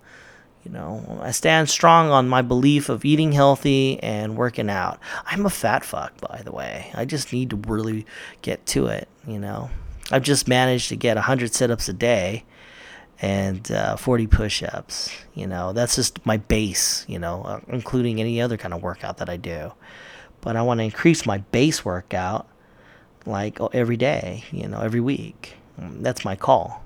you 0.64 0.70
know, 0.70 1.20
I 1.22 1.30
stand 1.30 1.70
strong 1.70 2.10
on 2.10 2.28
my 2.28 2.42
belief 2.42 2.88
of 2.88 3.04
eating 3.04 3.32
healthy 3.32 4.02
and 4.02 4.36
working 4.36 4.68
out. 4.68 4.98
I'm 5.24 5.46
a 5.46 5.50
fat 5.50 5.84
fuck, 5.84 6.20
by 6.20 6.42
the 6.44 6.52
way. 6.52 6.90
I 6.94 7.04
just 7.04 7.32
need 7.32 7.50
to 7.50 7.56
really 7.56 8.06
get 8.42 8.66
to 8.66 8.86
it, 8.86 9.08
you 9.26 9.38
know. 9.38 9.70
I've 10.10 10.22
just 10.22 10.48
managed 10.48 10.88
to 10.88 10.96
get 10.96 11.16
100 11.16 11.54
sit 11.54 11.70
ups 11.70 11.88
a 11.88 11.92
day 11.92 12.44
and 13.20 13.70
uh, 13.70 13.96
40 13.96 14.26
push 14.26 14.62
ups. 14.62 15.10
You 15.34 15.46
know, 15.46 15.72
that's 15.72 15.96
just 15.96 16.24
my 16.24 16.36
base, 16.36 17.04
you 17.08 17.18
know, 17.18 17.42
uh, 17.42 17.60
including 17.68 18.20
any 18.20 18.40
other 18.40 18.56
kind 18.56 18.72
of 18.72 18.82
workout 18.82 19.18
that 19.18 19.28
I 19.28 19.36
do. 19.36 19.72
But 20.40 20.56
I 20.56 20.62
want 20.62 20.78
to 20.78 20.84
increase 20.84 21.26
my 21.26 21.38
base 21.38 21.84
workout 21.84 22.48
like 23.26 23.58
every 23.72 23.96
day, 23.96 24.44
you 24.50 24.68
know, 24.68 24.80
every 24.80 25.00
week. 25.00 25.56
That's 25.76 26.24
my 26.24 26.36
call. 26.36 26.84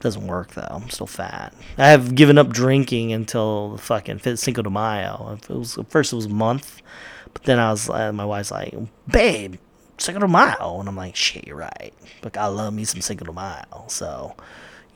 Doesn't 0.00 0.26
work 0.26 0.52
though. 0.52 0.68
I'm 0.70 0.90
still 0.90 1.06
fat. 1.06 1.54
I 1.78 1.88
have 1.88 2.14
given 2.14 2.36
up 2.36 2.50
drinking 2.50 3.12
until 3.12 3.72
the 3.72 3.78
fucking 3.78 4.36
Cinco 4.36 4.62
de 4.62 4.70
Mayo. 4.70 5.38
It 5.42 5.48
was 5.48 5.78
first 5.88 6.12
it 6.12 6.16
was 6.16 6.26
a 6.26 6.30
month, 6.30 6.82
but 7.32 7.44
then 7.44 7.58
I 7.58 7.70
was 7.70 7.88
uh, 7.88 8.12
my 8.12 8.24
wife's 8.24 8.50
like, 8.50 8.74
"Babe, 9.10 9.56
De 9.98 10.28
Mayo," 10.28 10.80
and 10.80 10.88
I'm 10.88 10.96
like, 10.96 11.16
"Shit, 11.16 11.46
you're 11.46 11.56
right." 11.56 11.92
But 12.22 12.36
I 12.36 12.46
love 12.46 12.74
me 12.74 12.84
some 12.84 13.16
de 13.16 13.32
Mayo, 13.32 13.84
so 13.88 14.36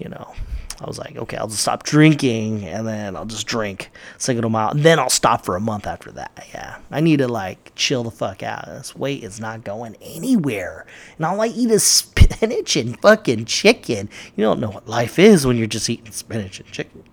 you 0.00 0.08
know, 0.08 0.32
I 0.80 0.86
was 0.86 0.98
like, 0.98 1.16
okay, 1.16 1.36
I'll 1.36 1.46
just 1.46 1.60
stop 1.60 1.82
drinking 1.82 2.64
and 2.66 2.88
then 2.88 3.14
I'll 3.14 3.26
just 3.26 3.46
drink 3.46 3.90
de 4.18 4.48
Mayo. 4.48 4.68
And 4.68 4.80
then 4.80 4.98
I'll 4.98 5.10
stop 5.10 5.44
for 5.44 5.54
a 5.54 5.60
month 5.60 5.86
after 5.86 6.10
that. 6.12 6.46
Yeah. 6.54 6.78
I 6.90 7.00
need 7.00 7.18
to 7.18 7.28
like 7.28 7.72
chill 7.76 8.02
the 8.02 8.10
fuck 8.10 8.42
out. 8.42 8.64
This 8.64 8.96
weight 8.96 9.22
is 9.22 9.38
not 9.38 9.62
going 9.62 9.96
anywhere. 10.00 10.86
And 11.18 11.26
all 11.26 11.40
I 11.42 11.48
eat 11.48 11.70
is 11.70 11.84
spinach 11.84 12.76
and 12.76 12.98
fucking 13.00 13.44
chicken. 13.44 14.08
You 14.36 14.44
don't 14.44 14.58
know 14.58 14.70
what 14.70 14.88
life 14.88 15.18
is 15.18 15.46
when 15.46 15.58
you're 15.58 15.66
just 15.66 15.90
eating 15.90 16.12
spinach 16.12 16.60
and 16.60 16.70
chicken. 16.72 17.04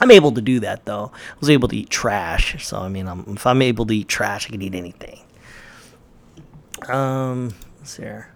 I'm 0.00 0.12
able 0.12 0.32
to 0.32 0.40
do 0.40 0.60
that 0.60 0.84
though. 0.84 1.10
I 1.12 1.40
was 1.40 1.50
able 1.50 1.68
to 1.68 1.76
eat 1.76 1.90
trash. 1.90 2.64
So, 2.64 2.78
I 2.78 2.88
mean, 2.88 3.08
I'm, 3.08 3.24
if 3.30 3.46
I'm 3.46 3.62
able 3.62 3.84
to 3.86 3.96
eat 3.96 4.06
trash, 4.06 4.46
I 4.46 4.50
can 4.50 4.62
eat 4.62 4.76
anything. 4.76 5.23
Um, 6.88 7.54
let's 7.78 7.92
see 7.92 8.02
here. 8.02 8.34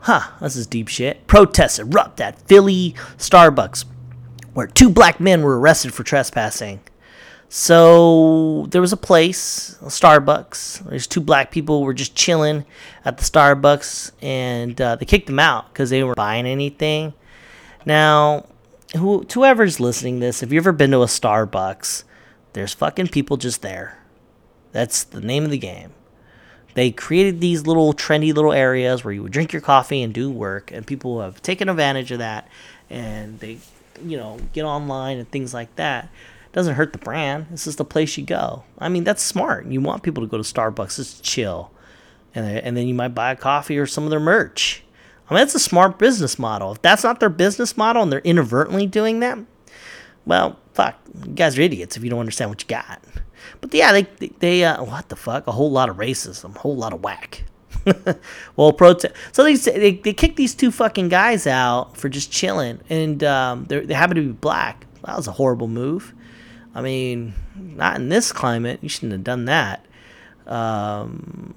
Huh, 0.00 0.32
this 0.40 0.56
is 0.56 0.66
deep 0.66 0.88
shit. 0.88 1.26
Protests 1.28 1.78
erupt 1.78 2.20
at 2.20 2.40
Philly 2.48 2.94
Starbucks, 3.18 3.84
where 4.52 4.66
two 4.66 4.90
black 4.90 5.20
men 5.20 5.42
were 5.42 5.58
arrested 5.58 5.94
for 5.94 6.02
trespassing. 6.02 6.80
So 7.48 8.66
there 8.70 8.80
was 8.80 8.92
a 8.92 8.96
place, 8.96 9.76
a 9.80 9.86
Starbucks. 9.86 10.88
There's 10.88 11.06
two 11.06 11.20
black 11.20 11.52
people 11.52 11.82
were 11.82 11.94
just 11.94 12.16
chilling 12.16 12.64
at 13.04 13.18
the 13.18 13.24
Starbucks, 13.24 14.10
and 14.20 14.80
uh, 14.80 14.96
they 14.96 15.04
kicked 15.04 15.26
them 15.26 15.38
out 15.38 15.72
because 15.72 15.90
they 15.90 16.02
weren't 16.02 16.16
buying 16.16 16.46
anything. 16.46 17.12
Now, 17.86 18.46
who, 18.96 19.24
whoever's 19.32 19.78
listening 19.78 20.18
to 20.18 20.26
this, 20.26 20.42
if 20.42 20.50
you've 20.50 20.62
ever 20.62 20.72
been 20.72 20.90
to 20.92 21.02
a 21.02 21.06
Starbucks, 21.06 22.02
there's 22.54 22.74
fucking 22.74 23.08
people 23.08 23.36
just 23.36 23.62
there. 23.62 23.98
That's 24.72 25.04
the 25.04 25.20
name 25.20 25.44
of 25.44 25.50
the 25.50 25.58
game 25.58 25.92
they 26.74 26.90
created 26.90 27.40
these 27.40 27.66
little 27.66 27.92
trendy 27.92 28.34
little 28.34 28.52
areas 28.52 29.04
where 29.04 29.12
you 29.12 29.22
would 29.22 29.32
drink 29.32 29.52
your 29.52 29.62
coffee 29.62 30.02
and 30.02 30.12
do 30.12 30.30
work 30.30 30.70
and 30.72 30.86
people 30.86 31.20
have 31.20 31.42
taken 31.42 31.68
advantage 31.68 32.10
of 32.10 32.18
that 32.18 32.48
and 32.90 33.38
they 33.40 33.58
you 34.04 34.16
know 34.16 34.38
get 34.52 34.64
online 34.64 35.18
and 35.18 35.30
things 35.30 35.52
like 35.52 35.74
that. 35.76 36.04
It 36.04 36.52
doesn't 36.52 36.74
hurt 36.74 36.92
the 36.92 36.98
brand. 36.98 37.46
It's 37.52 37.64
just 37.64 37.78
the 37.78 37.84
place 37.84 38.16
you 38.16 38.24
go. 38.24 38.64
I 38.78 38.88
mean 38.88 39.04
that's 39.04 39.22
smart. 39.22 39.66
You 39.66 39.80
want 39.80 40.02
people 40.02 40.22
to 40.22 40.28
go 40.28 40.36
to 40.36 40.42
starbucks 40.42 40.98
It's 40.98 41.20
chill 41.20 41.70
and, 42.34 42.46
and 42.46 42.76
then 42.76 42.86
you 42.86 42.94
might 42.94 43.08
buy 43.08 43.32
a 43.32 43.36
coffee 43.36 43.78
or 43.78 43.86
some 43.86 44.04
of 44.04 44.10
their 44.10 44.20
merch. 44.20 44.82
I 45.28 45.34
mean 45.34 45.40
that's 45.40 45.54
a 45.54 45.60
smart 45.60 45.98
business 45.98 46.38
model. 46.38 46.72
If 46.72 46.82
that's 46.82 47.04
not 47.04 47.20
their 47.20 47.30
business 47.30 47.76
model 47.76 48.02
and 48.02 48.12
they're 48.12 48.20
inadvertently 48.20 48.86
doing 48.86 49.20
that 49.20 49.38
well 50.24 50.58
fuck 50.74 50.96
you 51.26 51.32
guys 51.32 51.58
are 51.58 51.62
idiots 51.62 51.96
if 51.96 52.04
you 52.04 52.10
don't 52.10 52.20
understand 52.20 52.50
what 52.50 52.62
you 52.62 52.68
got 52.68 53.00
but 53.60 53.72
yeah, 53.74 53.92
they 53.92 54.02
they 54.38 54.64
uh, 54.64 54.82
what 54.82 55.08
the 55.08 55.16
fuck? 55.16 55.46
A 55.46 55.52
whole 55.52 55.70
lot 55.70 55.88
of 55.88 55.96
racism, 55.96 56.54
a 56.56 56.58
whole 56.58 56.76
lot 56.76 56.92
of 56.92 57.02
whack. 57.02 57.44
well, 58.56 58.72
protest. 58.72 59.14
So 59.32 59.44
they, 59.44 59.54
they 59.56 59.92
they 59.92 60.12
kicked 60.12 60.36
these 60.36 60.54
two 60.54 60.70
fucking 60.70 61.08
guys 61.08 61.46
out 61.46 61.96
for 61.96 62.08
just 62.08 62.30
chilling, 62.30 62.80
and 62.88 63.22
um, 63.24 63.64
they 63.64 63.94
happen 63.94 64.16
to 64.16 64.22
be 64.22 64.32
black. 64.32 64.86
That 65.04 65.16
was 65.16 65.26
a 65.26 65.32
horrible 65.32 65.68
move. 65.68 66.14
I 66.74 66.80
mean, 66.80 67.34
not 67.54 67.96
in 67.96 68.08
this 68.08 68.32
climate. 68.32 68.78
You 68.82 68.88
shouldn't 68.88 69.12
have 69.12 69.24
done 69.24 69.46
that. 69.46 69.84
Um, 70.46 71.54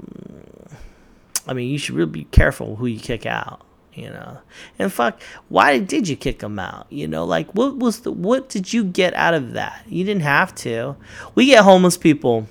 I 1.47 1.53
mean, 1.53 1.69
you 1.69 1.77
should 1.77 1.95
really 1.95 2.12
be 2.12 2.23
careful 2.25 2.75
who 2.75 2.86
you 2.86 2.99
kick 2.99 3.25
out 3.25 3.64
you 3.95 4.10
know 4.10 4.39
and 4.77 4.91
fuck 4.91 5.21
why 5.49 5.79
did 5.79 6.08
you 6.08 6.15
kick 6.15 6.41
him 6.41 6.60
out 6.60 6.86
you 6.89 7.08
know 7.08 7.23
like 7.23 7.49
what 7.53 7.77
was 7.77 8.01
the 8.01 8.12
what 8.12 8.49
did 8.49 8.73
you 8.73 8.84
get 8.84 9.13
out 9.13 9.34
of 9.34 9.53
that 9.53 9.84
you 9.88 10.03
didn't 10.03 10.23
have 10.23 10.53
to 10.53 10.95
we 11.34 11.45
get 11.47 11.63
homeless 11.63 11.97
people 11.97 12.47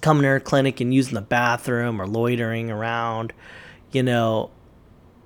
coming 0.00 0.22
to 0.22 0.28
our 0.28 0.40
clinic 0.40 0.80
and 0.80 0.94
using 0.94 1.14
the 1.14 1.20
bathroom 1.20 2.00
or 2.00 2.06
loitering 2.06 2.70
around 2.70 3.32
you 3.92 4.02
know 4.02 4.50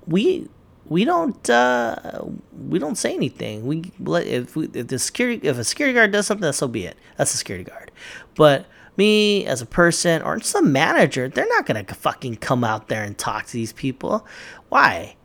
we 0.05 0.47
we 0.85 1.05
don't 1.05 1.49
uh, 1.49 2.21
we 2.67 2.77
don't 2.77 2.97
say 2.97 3.13
anything. 3.13 3.65
We 3.65 3.91
if 3.99 4.55
we, 4.55 4.65
if 4.73 4.87
the 4.87 4.99
security 4.99 5.47
if 5.47 5.57
a 5.57 5.63
security 5.63 5.95
guard 5.95 6.11
does 6.11 6.27
something, 6.27 6.43
that's 6.43 6.57
so 6.57 6.67
be 6.67 6.85
it. 6.85 6.97
That's 7.17 7.33
a 7.33 7.37
security 7.37 7.69
guard. 7.69 7.91
But 8.35 8.65
me 8.97 9.45
as 9.45 9.61
a 9.61 9.65
person 9.65 10.21
or 10.21 10.39
some 10.41 10.71
manager, 10.71 11.27
they're 11.27 11.47
not 11.47 11.65
gonna 11.65 11.83
fucking 11.83 12.37
come 12.37 12.63
out 12.63 12.87
there 12.87 13.03
and 13.03 13.17
talk 13.17 13.45
to 13.47 13.53
these 13.53 13.73
people. 13.73 14.25
Why? 14.69 15.15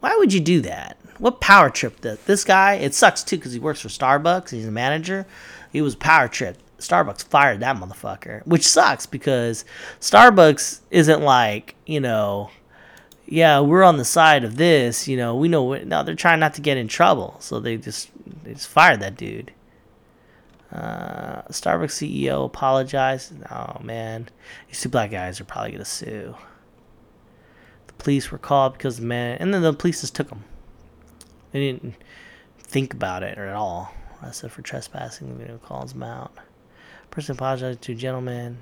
Why 0.00 0.16
would 0.16 0.32
you 0.32 0.40
do 0.40 0.60
that? 0.62 0.98
What 1.18 1.40
power 1.40 1.70
trip 1.70 2.00
that 2.02 2.26
this 2.26 2.44
guy? 2.44 2.74
It 2.74 2.94
sucks 2.94 3.22
too 3.22 3.36
because 3.36 3.52
he 3.52 3.58
works 3.58 3.80
for 3.80 3.88
Starbucks. 3.88 4.50
He's 4.50 4.66
a 4.66 4.72
manager. 4.72 5.26
He 5.72 5.80
was 5.80 5.94
power 5.94 6.28
trip. 6.28 6.58
Starbucks 6.78 7.24
fired 7.24 7.60
that 7.60 7.76
motherfucker, 7.76 8.46
which 8.46 8.66
sucks 8.66 9.06
because 9.06 9.64
Starbucks 10.00 10.80
isn't 10.90 11.22
like 11.22 11.74
you 11.86 12.00
know 12.00 12.50
yeah, 13.26 13.60
we're 13.60 13.82
on 13.82 13.96
the 13.96 14.04
side 14.04 14.44
of 14.44 14.56
this, 14.56 15.08
you 15.08 15.16
know, 15.16 15.34
we 15.34 15.48
know 15.48 15.74
no, 15.74 16.02
they're 16.02 16.14
trying 16.14 16.40
not 16.40 16.54
to 16.54 16.60
get 16.60 16.76
in 16.76 16.88
trouble. 16.88 17.36
So 17.40 17.58
they 17.58 17.76
just, 17.76 18.10
they 18.44 18.52
just 18.52 18.68
fired 18.68 19.00
that 19.00 19.16
dude. 19.16 19.52
Uh, 20.74 21.42
Starbucks 21.50 22.02
CEO 22.02 22.44
apologized. 22.44 23.32
Oh, 23.50 23.78
man. 23.80 24.28
These 24.66 24.80
two 24.80 24.88
black 24.88 25.12
guys 25.12 25.40
are 25.40 25.44
probably 25.44 25.78
to 25.78 25.84
sue. 25.84 26.34
The 27.86 27.92
police 27.94 28.30
were 28.32 28.38
called 28.38 28.72
because 28.72 28.96
the 28.96 29.04
man, 29.04 29.38
and 29.38 29.54
then 29.54 29.62
the 29.62 29.72
police 29.72 30.00
just 30.00 30.16
took 30.16 30.30
them. 30.30 30.44
They 31.52 31.60
didn't 31.60 31.94
think 32.58 32.92
about 32.92 33.22
it 33.22 33.38
at 33.38 33.54
all. 33.54 33.94
Arrested 34.20 34.50
for 34.50 34.62
trespassing. 34.62 35.28
The 35.28 35.34
video 35.34 35.58
calls 35.58 35.92
them 35.92 36.02
out. 36.02 36.32
Person 37.10 37.36
apologized 37.36 37.82
to 37.82 37.94
gentleman. 37.94 38.58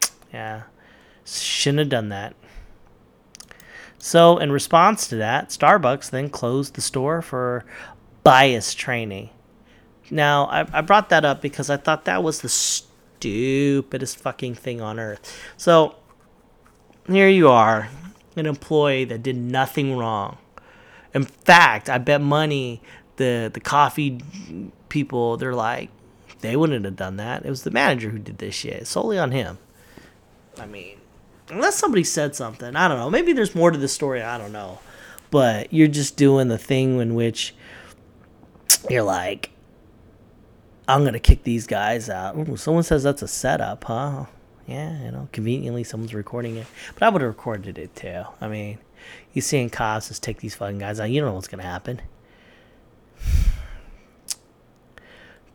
Yeah. 0.32 0.62
Shouldn't 1.26 1.80
have 1.80 1.88
done 1.90 2.08
that. 2.08 2.34
So, 3.98 4.38
in 4.38 4.50
response 4.50 5.06
to 5.08 5.16
that, 5.16 5.50
Starbucks 5.50 6.08
then 6.08 6.30
closed 6.30 6.74
the 6.74 6.80
store 6.80 7.20
for 7.20 7.66
bias 8.24 8.72
training. 8.72 9.28
Now, 10.10 10.46
I, 10.46 10.66
I 10.72 10.80
brought 10.80 11.08
that 11.10 11.24
up 11.24 11.40
because 11.40 11.70
I 11.70 11.76
thought 11.76 12.04
that 12.04 12.22
was 12.22 12.40
the 12.40 12.48
stupidest 12.48 14.18
fucking 14.18 14.54
thing 14.54 14.80
on 14.80 14.98
earth. 14.98 15.40
So, 15.56 15.96
here 17.06 17.28
you 17.28 17.48
are, 17.48 17.88
an 18.36 18.46
employee 18.46 19.04
that 19.06 19.22
did 19.22 19.36
nothing 19.36 19.96
wrong. 19.96 20.38
In 21.14 21.24
fact, 21.24 21.88
I 21.88 21.98
bet 21.98 22.20
money 22.20 22.80
the 23.16 23.50
the 23.52 23.60
coffee 23.60 24.20
people 24.88 25.36
they're 25.36 25.54
like 25.54 25.90
they 26.42 26.56
wouldn't 26.56 26.84
have 26.84 26.96
done 26.96 27.16
that. 27.16 27.46
It 27.46 27.50
was 27.50 27.62
the 27.62 27.70
manager 27.70 28.10
who 28.10 28.18
did 28.18 28.38
this 28.38 28.54
shit. 28.54 28.86
Solely 28.86 29.18
on 29.18 29.30
him. 29.30 29.58
I 30.58 30.66
mean, 30.66 30.98
unless 31.48 31.76
somebody 31.76 32.04
said 32.04 32.34
something. 32.34 32.74
I 32.74 32.88
don't 32.88 32.98
know. 32.98 33.08
Maybe 33.08 33.32
there's 33.32 33.54
more 33.54 33.70
to 33.70 33.78
the 33.78 33.88
story. 33.88 34.22
I 34.22 34.38
don't 34.38 34.52
know. 34.52 34.80
But 35.30 35.72
you're 35.72 35.88
just 35.88 36.16
doing 36.16 36.48
the 36.48 36.58
thing 36.58 37.00
in 37.00 37.14
which 37.14 37.54
you're 38.90 39.04
like, 39.04 39.51
I'm 40.92 41.04
gonna 41.04 41.20
kick 41.20 41.44
these 41.44 41.66
guys 41.66 42.10
out. 42.10 42.36
Ooh, 42.36 42.56
someone 42.56 42.82
says 42.82 43.02
that's 43.02 43.22
a 43.22 43.28
setup, 43.28 43.84
huh? 43.84 44.26
Yeah, 44.66 45.04
you 45.04 45.10
know, 45.10 45.28
conveniently 45.32 45.84
someone's 45.84 46.14
recording 46.14 46.56
it. 46.56 46.66
But 46.94 47.02
I 47.02 47.08
would 47.08 47.22
have 47.22 47.28
recorded 47.30 47.78
it 47.78 47.96
too. 47.96 48.24
I 48.40 48.48
mean, 48.48 48.78
you 49.32 49.42
seeing 49.42 49.70
cops 49.70 50.08
just 50.08 50.22
take 50.22 50.40
these 50.40 50.54
fucking 50.54 50.78
guys 50.78 51.00
out. 51.00 51.10
You 51.10 51.20
don't 51.20 51.30
know 51.30 51.34
what's 51.34 51.48
gonna 51.48 51.62
happen. 51.62 52.00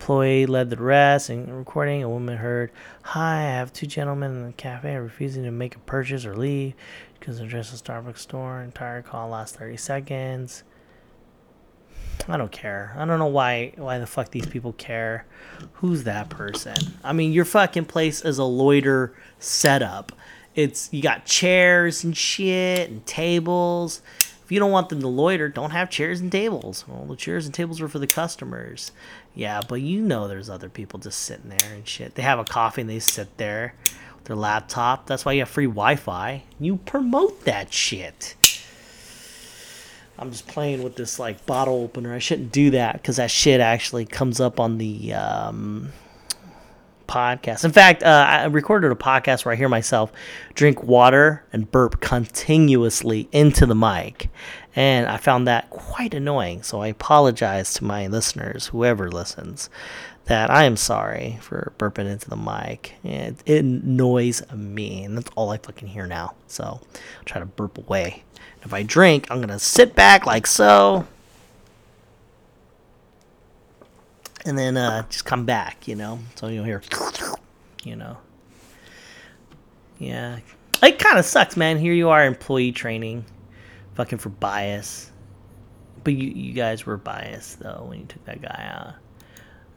employee 0.08 0.46
led 0.46 0.70
the 0.70 0.76
rest. 0.76 1.28
and 1.28 1.54
recording, 1.54 2.02
a 2.02 2.08
woman 2.08 2.38
heard, 2.38 2.70
Hi, 3.02 3.40
I 3.40 3.42
have 3.42 3.74
two 3.74 3.86
gentlemen 3.86 4.30
in 4.30 4.46
the 4.46 4.52
cafe 4.52 4.96
refusing 4.96 5.44
to 5.44 5.50
make 5.50 5.76
a 5.76 5.80
purchase 5.80 6.24
or 6.24 6.34
leave 6.34 6.72
because 7.20 7.36
they're 7.36 7.46
dressed 7.46 7.74
at 7.74 7.80
Starbucks 7.80 8.16
store. 8.16 8.62
Entire 8.62 9.02
call 9.02 9.28
lasts 9.28 9.58
30 9.58 9.76
seconds. 9.76 10.64
I 12.26 12.36
don't 12.36 12.52
care. 12.52 12.94
I 12.96 13.04
don't 13.04 13.18
know 13.18 13.26
why 13.26 13.72
why 13.76 13.98
the 13.98 14.06
fuck 14.06 14.30
these 14.30 14.46
people 14.46 14.72
care. 14.74 15.26
Who's 15.74 16.04
that 16.04 16.28
person? 16.28 16.76
I 17.04 17.12
mean, 17.12 17.32
your 17.32 17.44
fucking 17.44 17.86
place 17.86 18.24
is 18.24 18.38
a 18.38 18.44
loiter 18.44 19.14
setup. 19.38 20.12
It's 20.54 20.88
you 20.92 21.02
got 21.02 21.24
chairs 21.24 22.04
and 22.04 22.16
shit 22.16 22.90
and 22.90 23.04
tables. 23.06 24.02
If 24.44 24.52
you 24.52 24.58
don't 24.58 24.70
want 24.70 24.88
them 24.88 25.00
to 25.02 25.08
loiter, 25.08 25.48
don't 25.50 25.72
have 25.72 25.90
chairs 25.90 26.20
and 26.20 26.32
tables. 26.32 26.86
Well, 26.88 27.04
the 27.04 27.16
chairs 27.16 27.44
and 27.44 27.54
tables 27.54 27.82
are 27.82 27.88
for 27.88 27.98
the 27.98 28.06
customers. 28.06 28.92
Yeah, 29.34 29.60
but 29.66 29.82
you 29.82 30.00
know 30.00 30.26
there's 30.26 30.48
other 30.48 30.70
people 30.70 30.98
just 30.98 31.20
sitting 31.20 31.50
there 31.50 31.74
and 31.74 31.86
shit. 31.86 32.14
They 32.14 32.22
have 32.22 32.38
a 32.38 32.44
coffee 32.44 32.80
and 32.80 32.88
they 32.88 32.98
sit 32.98 33.36
there 33.36 33.74
with 34.14 34.24
their 34.24 34.36
laptop. 34.36 35.06
That's 35.06 35.26
why 35.26 35.32
you 35.32 35.40
have 35.40 35.50
free 35.50 35.66
Wi-Fi. 35.66 36.44
You 36.58 36.76
promote 36.78 37.44
that 37.44 37.74
shit. 37.74 38.36
I'm 40.18 40.30
just 40.32 40.48
playing 40.48 40.82
with 40.82 40.96
this 40.96 41.18
like 41.18 41.46
bottle 41.46 41.82
opener. 41.82 42.14
I 42.14 42.18
shouldn't 42.18 42.52
do 42.52 42.70
that 42.70 42.94
because 42.94 43.16
that 43.16 43.30
shit 43.30 43.60
actually 43.60 44.04
comes 44.04 44.40
up 44.40 44.58
on 44.58 44.78
the 44.78 45.14
um, 45.14 45.92
podcast. 47.08 47.64
In 47.64 47.72
fact, 47.72 48.02
uh, 48.02 48.26
I 48.28 48.44
recorded 48.46 48.92
a 48.92 48.96
podcast 48.96 49.44
where 49.44 49.52
I 49.52 49.56
hear 49.56 49.68
myself 49.68 50.12
drink 50.54 50.82
water 50.82 51.44
and 51.52 51.70
burp 51.70 52.00
continuously 52.00 53.28
into 53.32 53.66
the 53.66 53.74
mic. 53.74 54.30
And 54.76 55.06
I 55.06 55.16
found 55.16 55.48
that 55.48 55.70
quite 55.70 56.14
annoying. 56.14 56.62
So 56.62 56.82
I 56.82 56.88
apologize 56.88 57.74
to 57.74 57.84
my 57.84 58.06
listeners, 58.06 58.66
whoever 58.68 59.10
listens, 59.10 59.70
that 60.26 60.50
I 60.50 60.64
am 60.64 60.76
sorry 60.76 61.38
for 61.40 61.72
burping 61.78 62.06
into 62.06 62.28
the 62.28 62.36
mic. 62.36 62.94
It, 63.02 63.42
it 63.46 63.64
annoys 63.64 64.42
me. 64.52 65.02
And 65.02 65.16
that's 65.16 65.30
all 65.34 65.50
I 65.50 65.56
fucking 65.56 65.88
hear 65.88 66.06
now. 66.06 66.34
So 66.46 66.64
I'll 66.64 67.24
try 67.24 67.40
to 67.40 67.46
burp 67.46 67.78
away. 67.78 68.22
If 68.68 68.74
I 68.74 68.82
drink, 68.82 69.26
I'm 69.30 69.38
going 69.38 69.48
to 69.48 69.58
sit 69.58 69.94
back 69.94 70.26
like 70.26 70.46
so 70.46 71.06
and 74.48 74.58
then 74.58 74.76
uh, 74.76 75.06
just 75.08 75.24
come 75.24 75.44
back, 75.44 75.86
you 75.86 75.94
know. 75.94 76.18
So 76.36 76.48
you'll 76.48 76.64
hear, 76.64 76.82
you 77.84 77.96
know. 77.96 78.16
Yeah, 79.98 80.38
it 80.82 80.98
kind 80.98 81.18
of 81.18 81.24
sucks, 81.24 81.56
man. 81.56 81.78
Here 81.78 81.92
you 81.92 82.08
are, 82.08 82.24
employee 82.24 82.72
training, 82.72 83.24
fucking 83.94 84.18
for 84.18 84.30
bias. 84.30 85.10
But 86.04 86.14
you 86.14 86.30
you 86.30 86.52
guys 86.54 86.86
were 86.86 86.96
biased 86.96 87.58
though 87.58 87.86
when 87.88 88.00
you 88.00 88.06
took 88.06 88.24
that 88.24 88.40
guy 88.40 88.70
out. 88.72 88.94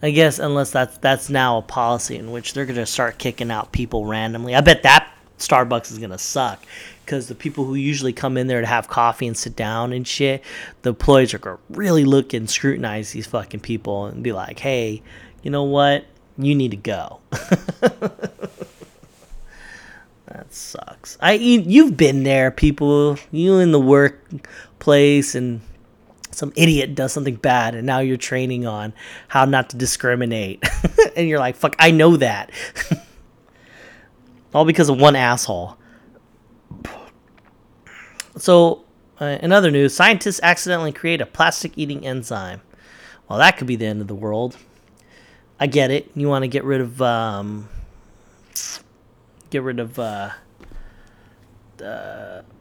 I 0.03 0.11
guess 0.11 0.39
unless 0.39 0.71
that's 0.71 0.97
that's 0.99 1.29
now 1.29 1.57
a 1.57 1.61
policy 1.61 2.15
in 2.15 2.31
which 2.31 2.53
they're 2.53 2.65
gonna 2.65 2.85
start 2.85 3.17
kicking 3.17 3.51
out 3.51 3.71
people 3.71 4.05
randomly. 4.05 4.55
I 4.55 4.61
bet 4.61 4.83
that 4.83 5.11
Starbucks 5.39 5.91
is 5.91 5.97
gonna 5.97 6.19
suck 6.19 6.63
because 7.05 7.27
the 7.27 7.35
people 7.35 7.65
who 7.65 7.75
usually 7.75 8.13
come 8.13 8.37
in 8.37 8.47
there 8.47 8.61
to 8.61 8.67
have 8.67 8.87
coffee 8.87 9.27
and 9.27 9.35
sit 9.35 9.55
down 9.55 9.93
and 9.93 10.07
shit, 10.07 10.43
the 10.81 10.89
employees 10.91 11.33
are 11.33 11.39
gonna 11.39 11.57
really 11.69 12.05
look 12.05 12.33
and 12.33 12.49
scrutinize 12.49 13.11
these 13.11 13.27
fucking 13.27 13.59
people 13.59 14.05
and 14.05 14.23
be 14.23 14.31
like, 14.31 14.59
hey, 14.59 15.01
you 15.43 15.51
know 15.51 15.63
what? 15.63 16.05
You 16.37 16.55
need 16.55 16.71
to 16.71 16.77
go. 16.77 17.19
that 17.81 18.39
sucks. 20.49 21.17
I 21.19 21.33
you, 21.33 21.61
you've 21.61 21.97
been 21.97 22.23
there, 22.23 22.51
people. 22.51 23.17
You 23.31 23.59
in 23.59 23.71
the 23.71 23.79
workplace 23.79 25.35
and 25.35 25.61
some 26.31 26.53
idiot 26.55 26.95
does 26.95 27.11
something 27.11 27.35
bad 27.35 27.75
and 27.75 27.85
now 27.85 27.99
you're 27.99 28.17
training 28.17 28.65
on 28.65 28.93
how 29.27 29.45
not 29.45 29.69
to 29.71 29.77
discriminate. 29.77 30.63
and 31.15 31.27
you're 31.27 31.39
like, 31.39 31.55
fuck, 31.55 31.75
I 31.77 31.91
know 31.91 32.17
that. 32.17 32.51
All 34.53 34.65
because 34.65 34.89
of 34.89 34.99
one 34.99 35.15
asshole. 35.15 35.77
So, 38.37 38.83
uh, 39.19 39.37
in 39.41 39.51
other 39.51 39.71
news, 39.71 39.93
scientists 39.93 40.39
accidentally 40.41 40.91
create 40.91 41.21
a 41.21 41.25
plastic 41.25 41.77
eating 41.77 42.05
enzyme. 42.05 42.61
Well, 43.27 43.39
that 43.39 43.57
could 43.57 43.67
be 43.67 43.75
the 43.75 43.85
end 43.85 44.01
of 44.01 44.07
the 44.07 44.15
world. 44.15 44.57
I 45.59 45.67
get 45.67 45.91
it. 45.91 46.09
You 46.15 46.27
want 46.27 46.43
to 46.43 46.47
get 46.47 46.63
rid 46.63 46.81
of 46.81 47.01
um, 47.01 47.69
get 49.49 49.61
rid 49.63 49.79
of 49.79 49.99
uh, 49.99 50.31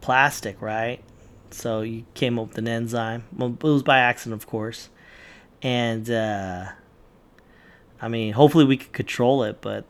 plastic, 0.01 0.61
right? 0.61 1.03
So 1.51 1.81
you 1.81 2.05
came 2.15 2.39
up 2.39 2.49
with 2.49 2.59
an 2.59 2.69
enzyme. 2.69 3.25
Well, 3.37 3.51
it 3.51 3.63
was 3.63 3.83
by 3.83 3.99
accident, 3.99 4.41
of 4.41 4.47
course. 4.47 4.89
And 5.63 6.11
uh, 6.11 6.67
I 8.01 8.09
mean, 8.09 8.33
hopefully 8.33 8.65
we 8.65 8.77
could 8.77 8.93
control 8.93 9.43
it, 9.45 9.61
but 9.61 9.85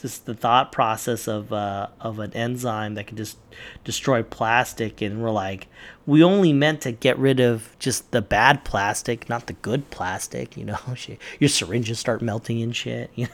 just 0.00 0.26
the 0.26 0.34
thought 0.34 0.72
process 0.72 1.28
of 1.28 1.52
uh, 1.52 1.88
of 2.00 2.18
an 2.18 2.32
enzyme 2.34 2.94
that 2.94 3.06
can 3.06 3.16
just 3.16 3.38
destroy 3.84 4.22
plastic, 4.22 5.00
and 5.00 5.22
we're 5.22 5.30
like, 5.30 5.68
we 6.06 6.22
only 6.22 6.52
meant 6.52 6.80
to 6.82 6.92
get 6.92 7.18
rid 7.18 7.40
of 7.40 7.76
just 7.78 8.10
the 8.10 8.22
bad 8.22 8.64
plastic, 8.64 9.28
not 9.28 9.46
the 9.46 9.52
good 9.54 9.90
plastic. 9.90 10.56
You 10.56 10.64
know, 10.64 10.78
your 11.38 11.48
syringes 11.48 11.98
start 11.98 12.22
melting 12.22 12.62
and 12.62 12.74
shit. 12.74 13.10
You 13.14 13.26
know, 13.26 13.32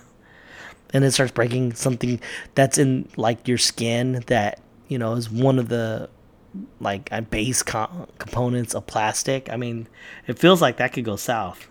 and 0.93 1.05
it 1.05 1.13
starts 1.13 1.33
breaking 1.33 1.75
something 1.75 2.21
that's 2.55 2.79
in 2.79 3.09
like 3.17 3.49
your 3.49 3.59
skin 3.59 4.25
that 4.27 4.61
you 4.89 4.99
know 4.99 5.15
is 5.15 5.31
one 5.31 5.59
of 5.59 5.69
the 5.69 6.09
like 6.81 7.11
base 7.31 7.63
co- 7.63 8.09
components 8.19 8.75
of 8.75 8.87
plastic. 8.87 9.51
I 9.51 9.57
mean, 9.57 9.89
it 10.27 10.39
feels 10.39 10.63
like 10.63 10.79
that 10.79 10.93
could 10.93 11.05
go 11.05 11.17
south. 11.17 11.69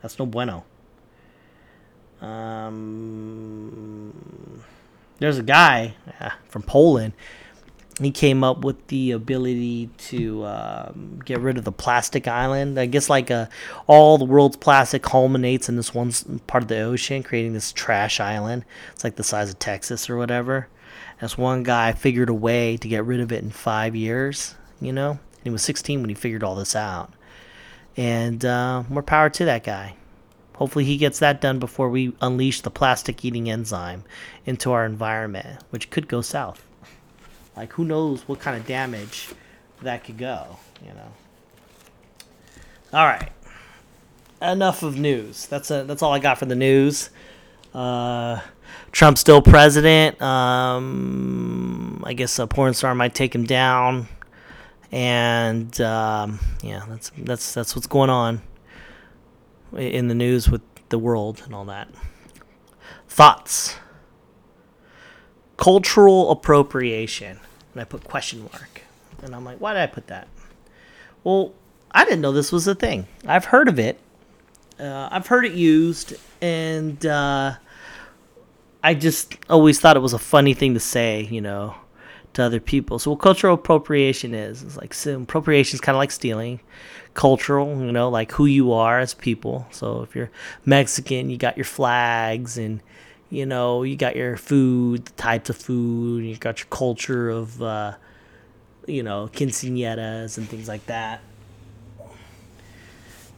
That's 0.00 0.18
no 0.18 0.26
bueno. 0.26 0.64
Um, 2.22 4.12
there's 5.18 5.38
a 5.38 5.42
guy 5.42 5.94
from 6.48 6.62
Poland. 6.62 7.12
he 8.00 8.10
came 8.10 8.42
up 8.42 8.64
with 8.64 8.86
the 8.86 9.10
ability 9.10 9.90
to 9.98 10.44
um, 10.46 11.20
get 11.24 11.40
rid 11.40 11.58
of 11.58 11.64
the 11.64 11.72
plastic 11.72 12.26
island. 12.26 12.78
I 12.78 12.86
guess 12.86 13.10
like 13.10 13.30
uh, 13.30 13.46
all 13.86 14.18
the 14.18 14.24
world's 14.24 14.56
plastic 14.56 15.02
culminates 15.02 15.68
in 15.68 15.76
this 15.76 15.92
one 15.94 16.12
part 16.46 16.62
of 16.62 16.68
the 16.68 16.80
ocean, 16.80 17.22
creating 17.22 17.52
this 17.52 17.72
trash 17.72 18.18
island. 18.20 18.64
It's 18.92 19.04
like 19.04 19.16
the 19.16 19.24
size 19.24 19.50
of 19.50 19.58
Texas 19.58 20.08
or 20.08 20.16
whatever. 20.16 20.68
As 21.20 21.36
one 21.38 21.62
guy 21.62 21.92
figured 21.92 22.28
a 22.28 22.34
way 22.34 22.76
to 22.76 22.88
get 22.88 23.04
rid 23.04 23.20
of 23.20 23.30
it 23.30 23.44
in 23.44 23.50
five 23.50 23.94
years, 23.94 24.56
you 24.80 24.92
know, 24.92 25.10
and 25.10 25.44
he 25.44 25.50
was 25.50 25.62
16 25.62 26.00
when 26.00 26.08
he 26.08 26.14
figured 26.14 26.42
all 26.42 26.56
this 26.56 26.74
out. 26.74 27.12
And 27.96 28.44
uh, 28.44 28.84
more 28.88 29.02
power 29.02 29.30
to 29.30 29.44
that 29.44 29.62
guy. 29.62 29.94
Hopefully, 30.54 30.84
he 30.84 30.96
gets 30.96 31.18
that 31.18 31.40
done 31.40 31.58
before 31.58 31.88
we 31.88 32.12
unleash 32.20 32.60
the 32.60 32.70
plastic 32.70 33.24
eating 33.24 33.50
enzyme 33.50 34.04
into 34.44 34.70
our 34.72 34.84
environment, 34.84 35.62
which 35.70 35.90
could 35.90 36.08
go 36.08 36.20
south. 36.20 36.64
Like, 37.56 37.72
who 37.72 37.84
knows 37.84 38.26
what 38.28 38.38
kind 38.38 38.56
of 38.56 38.66
damage 38.66 39.30
that 39.82 40.04
could 40.04 40.18
go, 40.18 40.58
you 40.82 40.92
know? 40.92 41.12
All 42.92 43.06
right. 43.06 43.30
Enough 44.40 44.82
of 44.82 44.98
news. 44.98 45.46
That's 45.46 45.70
a, 45.70 45.84
that's 45.84 46.02
all 46.02 46.12
I 46.12 46.18
got 46.18 46.38
for 46.38 46.46
the 46.46 46.54
news. 46.54 47.10
Uh, 47.74 48.40
Trump's 48.90 49.20
still 49.20 49.40
president. 49.40 50.20
Um, 50.20 52.02
I 52.04 52.12
guess 52.12 52.38
a 52.38 52.46
porn 52.46 52.74
star 52.74 52.94
might 52.94 53.14
take 53.14 53.34
him 53.34 53.44
down, 53.44 54.08
and 54.90 55.80
um, 55.80 56.38
yeah, 56.62 56.82
that's 56.88 57.10
that's 57.16 57.54
that's 57.54 57.74
what's 57.74 57.86
going 57.86 58.10
on 58.10 58.42
in 59.76 60.08
the 60.08 60.14
news 60.14 60.48
with 60.48 60.62
the 60.88 60.98
world 60.98 61.42
and 61.44 61.54
all 61.54 61.64
that. 61.66 61.88
Thoughts 63.08 63.76
cultural 65.62 66.32
appropriation. 66.32 67.38
And 67.72 67.80
I 67.80 67.84
put 67.84 68.02
question 68.02 68.40
mark. 68.40 68.82
And 69.22 69.32
I'm 69.32 69.44
like, 69.44 69.58
why 69.58 69.74
did 69.74 69.82
I 69.82 69.86
put 69.86 70.08
that? 70.08 70.26
Well, 71.22 71.54
I 71.92 72.04
didn't 72.04 72.20
know 72.20 72.32
this 72.32 72.50
was 72.50 72.66
a 72.66 72.74
thing. 72.74 73.06
I've 73.26 73.44
heard 73.44 73.68
of 73.68 73.78
it. 73.78 74.00
Uh, 74.80 75.08
I've 75.12 75.28
heard 75.28 75.44
it 75.44 75.52
used, 75.52 76.14
and 76.40 77.06
uh, 77.06 77.54
I 78.82 78.94
just 78.94 79.36
always 79.48 79.78
thought 79.78 79.96
it 79.96 80.00
was 80.00 80.14
a 80.14 80.18
funny 80.18 80.54
thing 80.54 80.74
to 80.74 80.80
say, 80.80 81.28
you 81.30 81.40
know, 81.40 81.76
to 82.32 82.42
other 82.42 82.58
people. 82.58 82.98
So, 82.98 83.12
what 83.12 83.20
cultural 83.20 83.54
appropriation 83.54 84.34
is, 84.34 84.62
is 84.62 84.76
like 84.76 84.92
so 84.92 85.20
appropriation 85.20 85.76
is 85.76 85.80
kind 85.80 85.94
of 85.94 86.00
like 86.00 86.10
stealing. 86.10 86.58
Cultural, 87.14 87.68
you 87.84 87.92
know, 87.92 88.08
like 88.08 88.32
who 88.32 88.46
you 88.46 88.72
are 88.72 88.98
as 89.00 89.14
people. 89.14 89.66
So, 89.70 90.02
if 90.02 90.16
you're 90.16 90.30
Mexican, 90.64 91.30
you 91.30 91.36
got 91.36 91.56
your 91.56 91.64
flags 91.64 92.56
and 92.56 92.80
you 93.32 93.46
know, 93.46 93.82
you 93.82 93.96
got 93.96 94.14
your 94.14 94.36
food, 94.36 95.06
the 95.06 95.12
types 95.12 95.48
of 95.48 95.56
food, 95.56 96.22
you 96.22 96.36
got 96.36 96.58
your 96.58 96.66
culture 96.68 97.30
of, 97.30 97.62
uh, 97.62 97.94
you 98.86 99.02
know, 99.02 99.30
quinceañeras 99.32 100.36
and 100.36 100.46
things 100.46 100.68
like 100.68 100.84
that. 100.84 101.22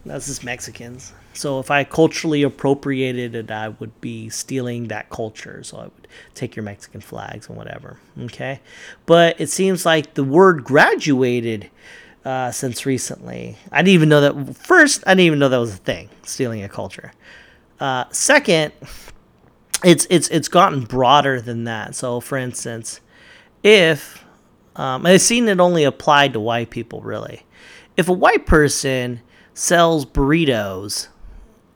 That's 0.04 0.26
just 0.26 0.42
Mexicans. 0.42 1.12
So 1.32 1.60
if 1.60 1.70
I 1.70 1.84
culturally 1.84 2.42
appropriated 2.42 3.36
it, 3.36 3.50
I 3.52 3.68
would 3.68 4.00
be 4.00 4.28
stealing 4.30 4.88
that 4.88 5.10
culture. 5.10 5.62
So 5.62 5.78
I 5.78 5.82
would 5.84 6.08
take 6.34 6.56
your 6.56 6.64
Mexican 6.64 7.00
flags 7.00 7.48
and 7.48 7.56
whatever. 7.56 7.98
Okay. 8.20 8.60
But 9.06 9.40
it 9.40 9.48
seems 9.48 9.86
like 9.86 10.14
the 10.14 10.24
word 10.24 10.64
graduated 10.64 11.70
uh, 12.24 12.50
since 12.50 12.86
recently. 12.86 13.56
I 13.70 13.82
didn't 13.82 13.94
even 13.94 14.08
know 14.08 14.20
that. 14.20 14.56
First, 14.56 15.04
I 15.06 15.10
didn't 15.10 15.26
even 15.26 15.38
know 15.38 15.48
that 15.48 15.58
was 15.58 15.74
a 15.74 15.78
thing, 15.78 16.08
stealing 16.22 16.62
a 16.62 16.68
culture. 16.68 17.12
Uh, 17.80 18.04
second, 18.10 18.72
it's 19.84 20.06
it's 20.10 20.28
it's 20.28 20.48
gotten 20.48 20.84
broader 20.84 21.40
than 21.40 21.64
that. 21.64 21.94
So, 21.94 22.20
for 22.20 22.38
instance, 22.38 23.00
if 23.62 24.24
um, 24.76 25.06
I've 25.06 25.20
seen 25.20 25.48
it 25.48 25.60
only 25.60 25.84
applied 25.84 26.32
to 26.32 26.40
white 26.40 26.70
people, 26.70 27.00
really. 27.00 27.42
If 27.96 28.08
a 28.08 28.12
white 28.12 28.46
person 28.46 29.20
sells 29.52 30.04
burritos 30.04 31.08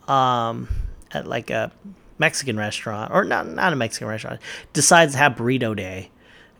um, 0.08 0.68
at 1.12 1.26
like 1.26 1.50
a 1.50 1.70
Mexican 2.18 2.56
restaurant, 2.56 3.12
or 3.12 3.24
not 3.24 3.46
not 3.46 3.72
a 3.72 3.76
Mexican 3.76 4.08
restaurant, 4.08 4.40
decides 4.72 5.12
to 5.12 5.18
have 5.18 5.34
burrito 5.34 5.76
day 5.76 6.11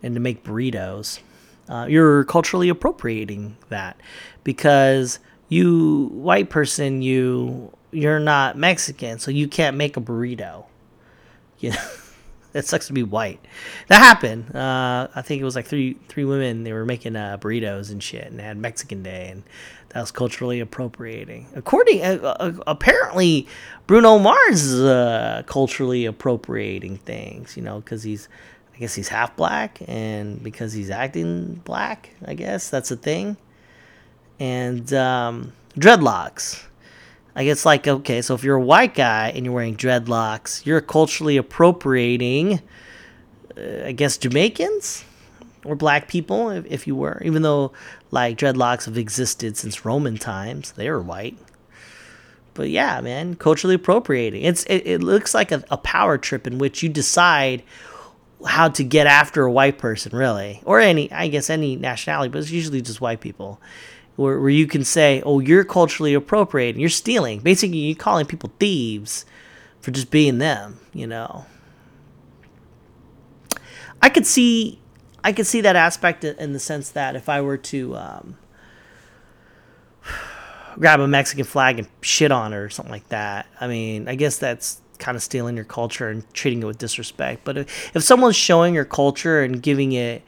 and 0.03 0.15
to 0.15 0.21
make 0.21 0.45
burritos, 0.45 1.21
uh, 1.69 1.87
you're 1.89 2.25
culturally 2.25 2.69
appropriating 2.69 3.57
that 3.69 4.01
because 4.45 5.19
you 5.49 6.11
white 6.13 6.51
person 6.51 7.03
you 7.03 7.73
you're 7.91 8.21
not 8.21 8.57
Mexican, 8.57 9.19
so 9.19 9.31
you 9.31 9.49
can't 9.49 9.77
make 9.77 9.97
a 9.97 10.01
burrito 10.01 10.67
you 11.61 11.71
know, 11.71 11.89
it 12.55 12.65
sucks 12.67 12.87
to 12.87 12.93
be 12.93 13.03
white. 13.03 13.45
That 13.89 13.99
happened. 13.99 14.55
Uh, 14.55 15.09
I 15.13 15.23
think 15.23 15.41
it 15.41 15.45
was 15.45 15.57
like 15.57 15.67
three 15.67 15.97
three 16.09 16.25
women. 16.25 16.63
They 16.63 16.73
were 16.73 16.85
making 16.85 17.17
uh, 17.17 17.37
burritos 17.39 17.91
and 17.91 18.01
shit, 18.01 18.27
and 18.27 18.41
had 18.41 18.57
Mexican 18.57 19.03
Day, 19.03 19.31
and 19.33 19.43
that 19.89 20.01
was 20.01 20.13
culturally 20.13 20.61
appropriating. 20.61 21.49
According, 21.57 22.03
uh, 22.03 22.37
uh 22.39 22.53
apparently, 22.69 23.49
Bruno 23.89 24.19
Mars 24.19 24.63
is 24.63 24.81
uh, 24.81 25.43
culturally 25.47 26.05
appropriating 26.05 26.99
things. 26.99 27.57
You 27.57 27.65
know, 27.65 27.81
because 27.81 28.05
he's, 28.05 28.29
I 28.79 28.81
guess 28.81 28.95
he's 28.95 29.09
half 29.09 29.35
black, 29.35 29.81
and 29.89 30.41
because 30.41 30.73
he's 30.73 30.89
acting 30.89 31.55
black, 31.65 32.11
I 32.25 32.35
guess 32.35 32.71
that's 32.71 32.93
a 32.93 32.97
thing. 32.97 33.37
And 34.39 34.93
um, 34.93 35.53
dreadlocks. 35.77 36.63
I 37.35 37.45
guess 37.45 37.67
like 37.67 37.89
okay, 37.89 38.23
so 38.23 38.37
if 38.37 38.45
you're 38.45 38.55
a 38.55 38.63
white 38.63 38.95
guy 38.95 39.33
and 39.35 39.45
you're 39.45 39.53
wearing 39.53 39.77
dreadlocks, 39.77 40.65
you're 40.65 40.81
culturally 40.81 41.37
appropriating, 41.37 42.61
uh, 43.57 43.87
I 43.87 43.91
guess 43.91 44.17
Jamaicans 44.17 45.05
or 45.65 45.75
black 45.75 46.07
people, 46.07 46.51
if, 46.51 46.65
if 46.67 46.87
you 46.87 46.95
were. 46.95 47.21
Even 47.25 47.43
though 47.43 47.73
like 48.13 48.39
dreadlocks 48.39 48.85
have 48.85 48.97
existed 48.97 49.57
since 49.57 49.85
Roman 49.85 50.19
times, 50.19 50.71
they 50.71 50.89
were 50.89 51.03
white. 51.03 51.37
But 52.55 52.71
yeah, 52.71 53.01
man, 53.01 53.35
culturally 53.35 53.75
appropriating. 53.75 54.45
It's 54.45 54.63
it, 54.67 54.87
it 54.87 55.03
looks 55.03 55.35
like 55.35 55.51
a, 55.51 55.65
a 55.69 55.79
power 55.79 56.17
trip 56.17 56.47
in 56.47 56.59
which 56.59 56.81
you 56.85 56.89
decide 56.89 57.65
how 58.47 58.69
to 58.69 58.85
get 58.85 59.07
after 59.07 59.45
a 59.45 59.53
white 59.53 59.79
person, 59.79 60.17
really, 60.17 60.61
or 60.65 60.81
any 60.81 61.11
I 61.13 61.29
guess 61.29 61.51
any 61.51 61.77
nationality, 61.77 62.31
but 62.31 62.39
it's 62.39 62.51
usually 62.51 62.83
just 62.83 63.01
white 63.01 63.21
people 63.21 63.61
where, 64.19 64.41
where 64.41 64.51
you 64.51 64.67
can 64.67 64.85
say, 64.85 65.23
oh, 65.25 65.39
you're 65.39 65.65
culturally 65.65 66.13
appropriating, 66.13 66.81
you're 66.81 66.91
stealing. 66.91 67.39
Basically, 67.39 67.79
you're 67.79 67.97
calling 67.97 68.27
people 68.27 68.51
thieves 68.59 69.25
for 69.81 69.93
just 69.93 70.11
being 70.11 70.39
them, 70.39 70.81
you 70.93 71.07
know. 71.07 71.47
I 74.03 74.09
could 74.09 74.27
see, 74.27 74.81
I 75.23 75.33
could 75.33 75.47
see 75.47 75.61
that 75.61 75.77
aspect 75.77 76.25
in 76.25 76.53
the 76.53 76.59
sense 76.59 76.91
that 76.91 77.15
if 77.15 77.29
I 77.29 77.41
were 77.41 77.59
to 77.59 77.97
um, 77.97 78.39
grab 80.79 80.99
a 80.99 81.07
Mexican 81.07 81.45
flag 81.45 81.79
and 81.79 81.89
shit 82.01 82.33
on 82.33 82.53
it 82.53 82.57
or 82.57 82.71
something 82.71 82.93
like 82.93 83.09
that, 83.11 83.47
I 83.61 83.69
mean, 83.69 84.09
I 84.09 84.17
guess 84.17 84.37
that's 84.37 84.81
kind 84.99 85.17
of 85.17 85.23
stealing 85.23 85.57
your 85.57 85.65
culture 85.65 86.09
and 86.09 86.33
treating 86.35 86.63
it 86.63 86.67
with 86.67 86.79
disrespect. 86.79 87.43
But 87.45 87.59
if, 87.59 87.97
if 87.97 88.03
someone's 88.03 88.37
showing 88.37 88.75
your 88.75 88.85
culture 88.85 89.43
and 89.43 89.63
giving 89.63 89.93
it 89.93 90.23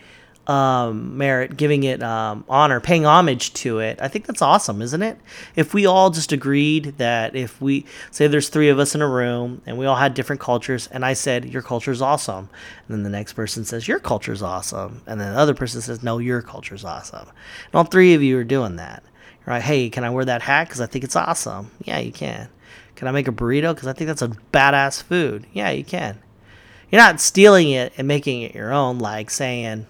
um, 0.51 1.17
merit, 1.17 1.57
giving 1.57 1.85
it 1.85 2.03
um, 2.03 2.45
honor, 2.49 2.81
paying 2.81 3.07
homage 3.07 3.53
to 3.55 3.79
it. 3.79 4.01
I 4.03 4.09
think 4.09 4.27
that's 4.27 4.43
awesome, 4.43 4.83
isn't 4.83 5.03
it? 5.03 5.17
If 5.55 5.75
we 5.75 5.87
all 5.87 6.11
just 6.11 6.33
agreed 6.33 6.97
that 6.99 7.37
if 7.37 7.61
we 7.61 7.87
say 8.11 8.27
there's 8.27 8.49
three 8.49 8.69
of 8.69 8.81
us 8.81 8.95
in 8.95 9.01
a 9.01 9.09
room 9.09 9.63
and 9.65 9.79
we 9.79 9.87
all 9.87 9.97
had 9.97 10.13
different 10.15 10.41
cultures, 10.41 10.89
and 10.89 11.05
I 11.05 11.13
said 11.13 11.45
your 11.45 11.63
culture 11.63 11.93
is 11.93 12.03
awesome, 12.03 12.49
and 12.89 12.97
then 12.97 13.03
the 13.05 13.11
next 13.11 13.35
person 13.35 13.65
says 13.65 13.87
your 13.87 14.01
culture 14.01 14.33
is 14.33 14.43
awesome, 14.43 15.03
and 15.07 15.21
then 15.21 15.35
the 15.35 15.39
other 15.39 15.55
person 15.55 15.81
says 15.83 16.03
no, 16.03 16.19
your 16.19 16.43
culture 16.43 16.75
is 16.75 16.85
awesome, 16.85 17.29
and 17.29 17.75
all 17.75 17.85
three 17.85 18.15
of 18.15 18.23
you 18.23 18.37
are 18.39 18.45
doing 18.45 18.77
that. 18.77 19.05
Right? 19.47 19.63
Hey, 19.63 19.89
can 19.89 20.05
I 20.05 20.11
wear 20.11 20.25
that 20.25 20.43
hat 20.43 20.69
because 20.69 20.81
I 20.81 20.87
think 20.87 21.05
it's 21.05 21.17
awesome? 21.17 21.71
Yeah, 21.85 21.99
you 21.99 22.13
can. 22.13 22.49
Can 23.01 23.09
I 23.09 23.13
make 23.13 23.29
a 23.29 23.33
burrito 23.33 23.75
because 23.75 23.89
I 23.89 23.95
think 23.95 24.09
that's 24.09 24.21
a 24.21 24.29
badass 24.53 25.03
food? 25.03 25.47
Yeah, 25.55 25.71
you 25.71 25.85
can. 25.85 26.19
You're 26.91 27.01
not 27.01 27.19
stealing 27.19 27.71
it 27.71 27.95
and 27.97 28.07
making 28.07 28.43
it 28.43 28.55
your 28.55 28.75
own, 28.75 28.99
like 28.99 29.31
saying 29.31 29.87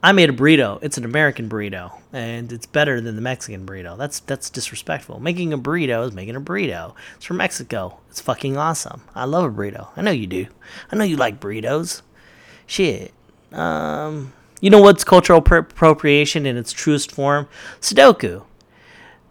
I 0.00 0.12
made 0.12 0.30
a 0.30 0.32
burrito. 0.32 0.78
It's 0.82 0.98
an 0.98 1.04
American 1.04 1.48
burrito, 1.48 1.98
and 2.12 2.52
it's 2.52 2.66
better 2.66 3.00
than 3.00 3.16
the 3.16 3.22
Mexican 3.22 3.66
burrito. 3.66 3.98
That's 3.98 4.20
that's 4.20 4.50
disrespectful. 4.50 5.18
Making 5.18 5.52
a 5.52 5.58
burrito 5.58 6.06
is 6.06 6.12
making 6.12 6.36
a 6.36 6.40
burrito. 6.40 6.94
It's 7.16 7.24
from 7.24 7.38
Mexico. 7.38 7.98
It's 8.08 8.20
fucking 8.20 8.56
awesome. 8.56 9.02
I 9.16 9.24
love 9.24 9.42
a 9.42 9.50
burrito. 9.50 9.88
I 9.96 10.02
know 10.02 10.12
you 10.12 10.28
do. 10.28 10.46
I 10.92 10.94
know 10.94 11.02
you 11.02 11.16
like 11.16 11.40
burritos. 11.40 12.02
Shit. 12.68 13.12
Um, 13.50 14.32
you 14.60 14.70
know 14.70 14.80
what's 14.80 15.02
cultural 15.02 15.40
appropriation 15.40 16.46
in 16.46 16.56
its 16.56 16.70
truest 16.70 17.10
form? 17.10 17.48
Sudoku. 17.80 18.44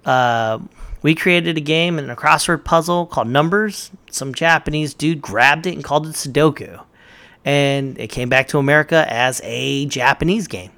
Uh, 0.04 0.60
we 1.08 1.16
created 1.16 1.58
a 1.58 1.62
game 1.62 1.98
and 1.98 2.12
a 2.12 2.16
crossword 2.16 2.64
puzzle 2.66 3.06
called 3.06 3.30
Numbers. 3.30 3.92
Some 4.12 4.34
Japanese 4.34 4.94
dude 4.94 5.22
grabbed 5.22 5.66
it 5.66 5.74
and 5.74 5.84
called 5.84 6.06
it 6.06 6.14
Sudoku 6.14 6.84
and 7.48 7.98
it 7.98 8.08
came 8.08 8.28
back 8.28 8.50
to 8.50 8.58
America 8.58 9.06
as 9.08 9.40
a 9.46 9.86
Japanese 9.86 10.48
game. 10.48 10.72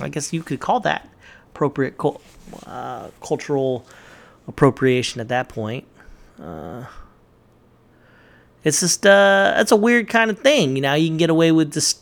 I 0.00 0.08
guess 0.08 0.32
you 0.32 0.42
could 0.42 0.58
call 0.58 0.80
that 0.80 1.06
appropriate 1.48 1.96
uh, 2.66 3.08
cultural 3.20 3.84
appropriation 4.48 5.20
at 5.20 5.28
that 5.28 5.50
point. 5.50 5.86
Uh, 6.42 6.86
it's 8.64 8.80
just 8.80 9.04
uh, 9.04 9.52
it's 9.58 9.70
a 9.70 9.76
weird 9.76 10.08
kind 10.08 10.30
of 10.30 10.38
thing, 10.38 10.76
you 10.76 10.82
know. 10.82 10.94
You 10.94 11.08
can 11.08 11.18
get 11.18 11.28
away 11.28 11.52
with 11.52 11.74
just 11.74 12.00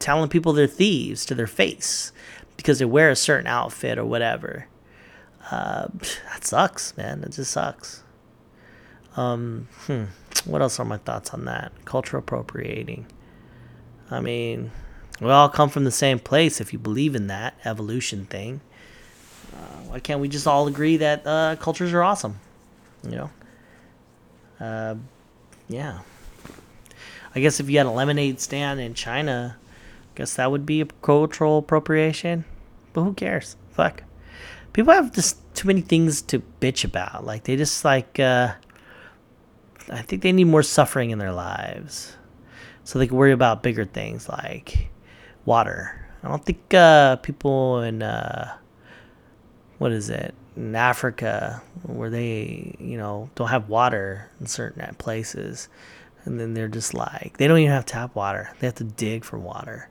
telling 0.00 0.28
people 0.28 0.52
they're 0.52 0.66
thieves 0.66 1.24
to 1.26 1.36
their 1.36 1.46
face 1.46 2.10
because 2.56 2.80
they 2.80 2.86
wear 2.86 3.08
a 3.08 3.16
certain 3.16 3.46
outfit 3.46 3.98
or 3.98 4.04
whatever. 4.04 4.66
Uh, 5.50 5.88
that 6.32 6.44
sucks, 6.44 6.96
man. 6.96 7.22
It 7.24 7.32
just 7.32 7.50
sucks. 7.50 8.02
Um, 9.16 9.68
hmm. 9.86 10.04
What 10.44 10.62
else 10.62 10.78
are 10.78 10.84
my 10.84 10.98
thoughts 10.98 11.30
on 11.30 11.44
that? 11.46 11.72
Cultural 11.84 12.22
appropriating. 12.22 13.06
I 14.10 14.20
mean, 14.20 14.70
we 15.20 15.30
all 15.30 15.48
come 15.48 15.68
from 15.68 15.84
the 15.84 15.90
same 15.90 16.18
place 16.18 16.60
if 16.60 16.72
you 16.72 16.78
believe 16.78 17.14
in 17.14 17.26
that 17.26 17.54
evolution 17.64 18.26
thing. 18.26 18.60
Uh, 19.52 19.82
why 19.88 20.00
can't 20.00 20.20
we 20.20 20.28
just 20.28 20.46
all 20.46 20.68
agree 20.68 20.98
that 20.98 21.26
uh, 21.26 21.56
cultures 21.56 21.92
are 21.92 22.02
awesome? 22.02 22.38
You 23.02 23.16
know? 23.16 23.30
Uh, 24.60 24.94
yeah. 25.68 26.00
I 27.34 27.40
guess 27.40 27.60
if 27.60 27.68
you 27.68 27.78
had 27.78 27.86
a 27.86 27.90
lemonade 27.90 28.40
stand 28.40 28.80
in 28.80 28.94
China, 28.94 29.56
I 29.58 30.18
guess 30.18 30.34
that 30.34 30.50
would 30.50 30.66
be 30.66 30.80
a 30.80 30.86
cultural 30.86 31.58
appropriation. 31.58 32.44
But 32.92 33.02
who 33.02 33.14
cares? 33.14 33.56
Fuck. 33.72 34.02
People 34.72 34.92
have 34.92 35.12
just 35.12 35.38
too 35.54 35.66
many 35.66 35.80
things 35.80 36.22
to 36.22 36.42
bitch 36.60 36.84
about. 36.84 37.24
Like 37.24 37.44
they 37.44 37.56
just 37.56 37.84
like 37.84 38.20
uh 38.20 38.54
I 39.90 40.02
think 40.02 40.22
they 40.22 40.32
need 40.32 40.44
more 40.44 40.62
suffering 40.62 41.10
in 41.10 41.18
their 41.18 41.32
lives. 41.32 42.16
So 42.84 42.98
they 42.98 43.06
can 43.06 43.16
worry 43.16 43.32
about 43.32 43.62
bigger 43.62 43.84
things 43.84 44.28
like 44.28 44.88
water. 45.44 46.06
I 46.22 46.28
don't 46.28 46.44
think 46.44 46.72
uh 46.74 47.16
people 47.16 47.80
in 47.82 48.02
uh 48.02 48.56
what 49.78 49.92
is 49.92 50.10
it? 50.10 50.34
In 50.56 50.74
Africa 50.74 51.62
where 51.84 52.10
they, 52.10 52.76
you 52.80 52.98
know, 52.98 53.30
don't 53.36 53.48
have 53.48 53.68
water 53.68 54.30
in 54.40 54.46
certain 54.46 54.94
places 54.96 55.68
and 56.24 56.38
then 56.38 56.54
they're 56.54 56.68
just 56.68 56.94
like 56.94 57.36
they 57.38 57.48
don't 57.48 57.58
even 57.58 57.72
have 57.72 57.86
tap 57.86 58.14
water. 58.14 58.50
They 58.60 58.66
have 58.66 58.76
to 58.76 58.84
dig 58.84 59.24
for 59.24 59.38
water. 59.38 59.88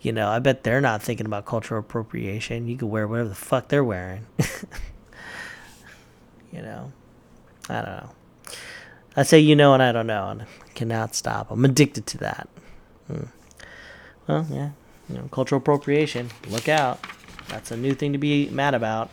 You 0.00 0.12
know, 0.12 0.28
I 0.28 0.38
bet 0.38 0.62
they're 0.62 0.80
not 0.80 1.02
thinking 1.02 1.26
about 1.26 1.44
cultural 1.44 1.80
appropriation. 1.80 2.68
You 2.68 2.76
could 2.76 2.88
wear 2.88 3.08
whatever 3.08 3.28
the 3.28 3.34
fuck 3.34 3.68
they're 3.68 3.82
wearing. 3.82 4.26
you 6.52 6.62
know, 6.62 6.92
I 7.68 7.74
don't 7.74 7.84
know. 7.84 8.10
I 9.16 9.24
say 9.24 9.40
you 9.40 9.56
know 9.56 9.74
and 9.74 9.82
I 9.82 9.90
don't 9.90 10.06
know, 10.06 10.28
and 10.30 10.42
I 10.42 10.46
cannot 10.74 11.14
stop. 11.16 11.50
I'm 11.50 11.64
addicted 11.64 12.06
to 12.06 12.18
that. 12.18 12.48
Hmm. 13.08 13.24
Well, 14.28 14.46
yeah, 14.50 14.70
you 15.08 15.16
know, 15.16 15.28
cultural 15.32 15.58
appropriation. 15.60 16.30
Look 16.48 16.68
out. 16.68 17.00
That's 17.48 17.70
a 17.70 17.76
new 17.76 17.94
thing 17.94 18.12
to 18.12 18.18
be 18.18 18.48
mad 18.50 18.74
about. 18.74 19.10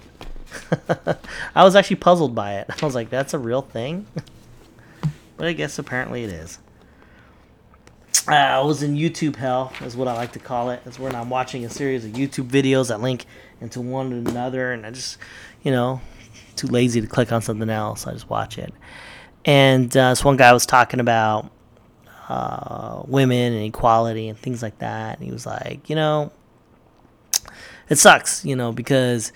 I 1.56 1.64
was 1.64 1.76
actually 1.76 1.96
puzzled 1.98 2.36
by 2.36 2.56
it. 2.56 2.70
I 2.82 2.86
was 2.86 2.96
like, 2.96 3.10
that's 3.10 3.34
a 3.34 3.40
real 3.40 3.62
thing? 3.62 4.06
but 5.38 5.48
I 5.48 5.54
guess 5.54 5.80
apparently 5.80 6.24
it 6.24 6.30
is. 6.30 6.60
Uh, 8.28 8.34
I 8.34 8.60
was 8.62 8.82
in 8.82 8.96
YouTube 8.96 9.36
hell, 9.36 9.72
is 9.82 9.96
what 9.96 10.08
I 10.08 10.14
like 10.14 10.32
to 10.32 10.40
call 10.40 10.72
it. 10.72 10.82
It's 10.86 10.98
when 10.98 11.14
I'm 11.14 11.30
watching 11.30 11.64
a 11.64 11.70
series 11.70 12.06
of 12.06 12.14
YouTube 12.14 12.50
videos 12.50 12.88
that 12.88 13.00
link 13.00 13.26
into 13.62 13.82
one 13.82 14.12
another, 14.14 14.72
and 14.72 14.84
I 14.84 14.90
just, 14.90 15.20
you 15.62 15.72
know, 15.72 16.02
too 16.56 16.66
lazy 16.66 17.02
to 17.02 17.08
click 17.08 17.32
on 17.32 17.44
something 17.44 17.70
else. 17.70 18.08
I 18.08 18.14
just 18.14 18.28
watch 18.28 18.58
it. 18.58 18.74
And 19.46 19.96
uh, 19.96 20.10
this 20.10 20.26
one 20.26 20.38
guy 20.38 20.54
was 20.54 20.66
talking 20.66 21.00
about 21.00 21.52
uh, 22.28 23.04
women 23.06 23.54
and 23.54 23.64
equality 23.64 24.28
and 24.28 24.40
things 24.40 24.64
like 24.64 24.80
that. 24.80 25.20
And 25.20 25.26
he 25.28 25.32
was 25.32 25.46
like, 25.46 25.88
you 25.88 25.96
know, 25.96 26.32
it 27.90 28.00
sucks, 28.00 28.44
you 28.44 28.56
know, 28.56 28.72
because 28.72 29.32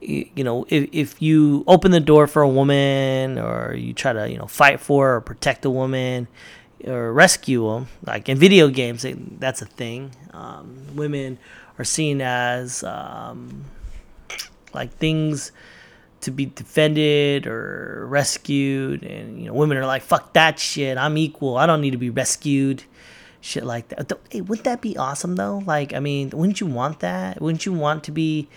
you 0.00 0.44
know 0.44 0.64
if, 0.68 0.88
if 0.92 1.20
you 1.20 1.64
open 1.66 1.90
the 1.90 1.98
door 1.98 2.28
for 2.28 2.40
a 2.42 2.48
woman 2.48 3.36
or 3.36 3.74
you 3.74 3.92
try 3.92 4.12
to 4.12 4.30
you 4.30 4.38
know 4.38 4.46
fight 4.46 4.78
for 4.78 5.16
or 5.16 5.20
protect 5.20 5.64
a 5.64 5.70
woman 5.70 6.28
or 6.86 7.12
rescue 7.12 7.68
them 7.68 7.88
like 8.06 8.28
in 8.28 8.38
video 8.38 8.68
games 8.68 9.04
that's 9.38 9.62
a 9.62 9.66
thing. 9.66 10.12
Um, 10.32 10.94
women 10.94 11.38
are 11.78 11.84
seen 11.84 12.20
as 12.20 12.82
um, 12.84 13.64
like 14.72 14.92
things 14.94 15.52
to 16.20 16.30
be 16.30 16.46
defended 16.46 17.46
or 17.46 18.06
rescued 18.08 19.04
and 19.04 19.40
you 19.40 19.46
know 19.46 19.54
women 19.54 19.76
are 19.76 19.86
like 19.86 20.02
fuck 20.02 20.32
that 20.34 20.58
shit. 20.58 20.98
I'm 20.98 21.16
equal. 21.16 21.56
I 21.56 21.66
don't 21.66 21.80
need 21.80 21.92
to 21.92 21.98
be 21.98 22.10
rescued. 22.10 22.84
Shit 23.40 23.64
like 23.64 23.88
that. 23.88 24.12
Hey, 24.30 24.40
wouldn't 24.40 24.64
that 24.64 24.80
be 24.80 24.96
awesome 24.96 25.36
though? 25.36 25.62
Like 25.64 25.92
i 25.94 26.00
mean 26.00 26.30
wouldn't 26.30 26.60
you 26.60 26.66
want 26.66 27.00
that? 27.00 27.40
Wouldn't 27.40 27.66
you 27.66 27.72
want 27.72 28.04
to 28.04 28.12
be 28.12 28.48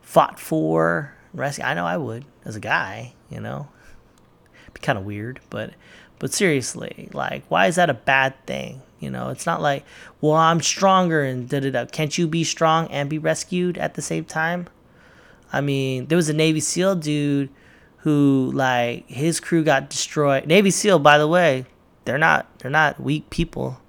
fought 0.00 0.40
for 0.40 1.14
rescued? 1.32 1.66
i 1.66 1.74
know 1.74 1.86
i 1.86 1.96
would 1.96 2.24
as 2.44 2.56
a 2.56 2.60
guy 2.60 3.14
you 3.30 3.40
know? 3.40 3.68
Be 4.74 4.80
kind 4.80 4.98
of 4.98 5.04
weird 5.04 5.40
but 5.50 5.74
but 6.22 6.32
seriously 6.32 7.10
like 7.12 7.44
why 7.50 7.66
is 7.66 7.74
that 7.76 7.90
a 7.90 7.94
bad 7.94 8.32
thing 8.46 8.80
you 9.00 9.10
know 9.10 9.28
it's 9.28 9.44
not 9.44 9.60
like 9.60 9.84
well 10.22 10.32
i'm 10.32 10.62
stronger 10.62 11.22
and 11.22 11.50
da 11.50 11.60
da 11.60 11.70
da 11.70 11.84
can't 11.84 12.16
you 12.16 12.26
be 12.26 12.44
strong 12.44 12.86
and 12.88 13.10
be 13.10 13.18
rescued 13.18 13.76
at 13.76 13.92
the 13.94 14.02
same 14.02 14.24
time 14.24 14.66
I 15.52 15.60
mean, 15.60 16.06
there 16.06 16.16
was 16.16 16.28
a 16.28 16.32
Navy 16.32 16.60
SEAL 16.60 16.96
dude 16.96 17.50
who 17.98 18.50
like 18.54 19.06
his 19.08 19.38
crew 19.38 19.62
got 19.62 19.90
destroyed. 19.90 20.46
Navy 20.46 20.70
SEAL, 20.70 21.00
by 21.00 21.18
the 21.18 21.28
way, 21.28 21.66
they're 22.04 22.18
not 22.18 22.46
they're 22.58 22.70
not 22.70 22.98
weak 22.98 23.28
people. 23.30 23.80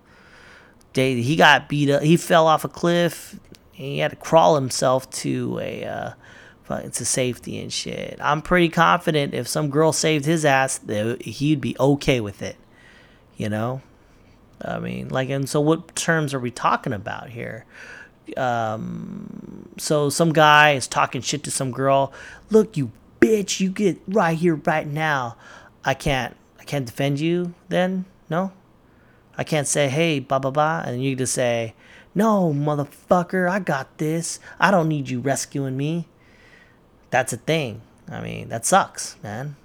They 0.94 1.22
he 1.22 1.36
got 1.36 1.70
beat 1.70 1.90
up. 1.90 2.04
He 2.04 2.18
fell 2.18 2.48
off 2.48 2.66
a 2.66 2.70
cliff. 2.70 3.40
he 3.72 4.00
had 4.00 4.12
to 4.12 4.18
crawl 4.18 4.56
himself 4.56 5.10
to 5.10 5.60
a 5.60 5.86
uh, 5.86 6.12
to 6.68 7.06
safety 7.06 7.60
and 7.60 7.72
shit. 7.72 8.18
I'm 8.22 8.42
pretty 8.42 8.70
confident 8.70 9.34
if 9.34 9.48
some 9.48 9.70
girl 9.70 9.92
saved 9.92 10.26
his 10.26 10.46
ass, 10.46 10.78
that 10.80 11.22
he'd 11.22 11.62
be 11.62 11.76
okay 11.80 12.20
with 12.20 12.42
it. 12.42 12.56
You 13.36 13.50
know, 13.50 13.82
I 14.62 14.80
mean, 14.80 15.10
like, 15.10 15.30
and 15.30 15.50
so 15.50 15.60
what 15.60 15.96
terms 15.96 16.34
are 16.34 16.40
we 16.40 16.52
talking 16.52 16.94
about 16.94 17.30
here? 17.30 17.66
um, 18.38 19.70
so 19.78 20.10
some 20.10 20.34
guy 20.34 20.72
is 20.72 20.88
talking 20.88 21.22
shit 21.22 21.44
to 21.44 21.52
some 21.52 21.72
girl. 21.72 22.14
Look, 22.50 22.78
you 22.78 22.92
bitch, 23.20 23.60
you 23.60 23.70
get 23.70 24.00
right 24.08 24.38
here, 24.38 24.56
right 24.56 24.88
now. 24.88 25.38
I 25.84 25.94
can't, 25.94 26.36
I 26.60 26.64
can't 26.64 26.86
defend 26.86 27.20
you. 27.20 27.54
Then 27.70 28.06
no, 28.30 28.52
I 29.38 29.44
can't 29.44 29.68
say 29.68 29.90
hey, 29.90 30.20
blah 30.20 30.40
blah 30.40 30.52
blah, 30.52 30.84
and 30.86 31.04
you 31.04 31.16
just 31.16 31.34
say, 31.34 31.74
no, 32.16 32.54
motherfucker, 32.54 33.50
I 33.50 33.60
got 33.60 33.98
this. 33.98 34.40
I 34.60 34.72
don't 34.72 34.88
need 34.88 35.10
you 35.10 35.20
rescuing 35.20 35.78
me. 35.78 36.08
That's 37.14 37.32
a 37.32 37.38
thing. 37.38 37.84
I 38.10 38.22
mean, 38.22 38.50
that 38.50 38.66
sucks, 38.66 39.18
man. 39.22 39.56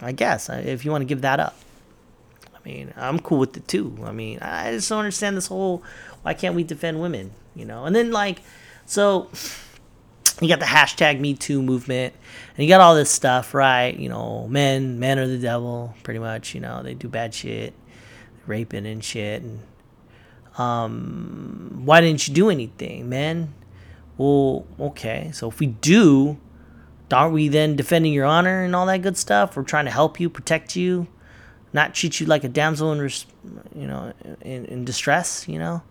I 0.00 0.12
guess 0.12 0.48
if 0.48 0.86
you 0.86 0.90
want 0.90 1.02
to 1.02 1.04
give 1.04 1.20
that 1.20 1.38
up. 1.38 1.54
I 2.46 2.66
mean, 2.66 2.94
I'm 2.96 3.18
cool 3.18 3.40
with 3.40 3.54
it 3.58 3.68
too. 3.68 3.98
I 4.04 4.12
mean, 4.12 4.38
I 4.40 4.70
just 4.70 4.88
don't 4.88 5.00
understand 5.00 5.36
this 5.36 5.48
whole 5.48 5.82
why 6.22 6.32
can't 6.32 6.54
we 6.54 6.64
defend 6.64 6.98
women? 7.02 7.32
You 7.54 7.66
know, 7.66 7.84
and 7.84 7.94
then 7.94 8.10
like, 8.10 8.38
so 8.86 9.28
you 10.40 10.48
got 10.48 10.60
the 10.60 10.64
hashtag 10.64 11.20
Me 11.20 11.34
Too 11.34 11.60
movement, 11.60 12.14
and 12.56 12.64
you 12.64 12.70
got 12.70 12.80
all 12.80 12.94
this 12.94 13.10
stuff, 13.10 13.52
right? 13.52 13.94
You 13.94 14.08
know, 14.08 14.48
men, 14.48 14.98
men 14.98 15.18
are 15.18 15.26
the 15.26 15.36
devil, 15.36 15.94
pretty 16.04 16.20
much. 16.20 16.54
You 16.54 16.62
know, 16.62 16.82
they 16.82 16.94
do 16.94 17.06
bad 17.06 17.34
shit, 17.34 17.74
raping 18.46 18.86
and 18.86 19.04
shit. 19.04 19.42
And 19.42 19.60
um, 20.56 21.82
why 21.84 22.00
didn't 22.00 22.26
you 22.26 22.32
do 22.32 22.48
anything, 22.48 23.10
men? 23.10 23.52
Well, 24.16 24.64
okay, 24.80 25.32
so 25.34 25.50
if 25.50 25.60
we 25.60 25.66
do, 25.66 26.38
aren't 27.12 27.32
we 27.32 27.48
then 27.48 27.76
defending 27.76 28.12
your 28.12 28.26
honor 28.26 28.64
and 28.64 28.74
all 28.74 28.86
that 28.86 29.02
good 29.02 29.16
stuff? 29.16 29.56
We're 29.56 29.62
trying 29.62 29.86
to 29.86 29.90
help 29.90 30.20
you, 30.20 30.28
protect 30.28 30.76
you, 30.76 31.06
not 31.72 31.94
treat 31.94 32.20
you 32.20 32.26
like 32.26 32.44
a 32.44 32.48
damsel 32.48 32.92
in, 32.92 32.98
you 33.74 33.86
know, 33.86 34.12
in, 34.40 34.64
in 34.66 34.84
distress. 34.84 35.48
You 35.48 35.58
know, 35.58 35.82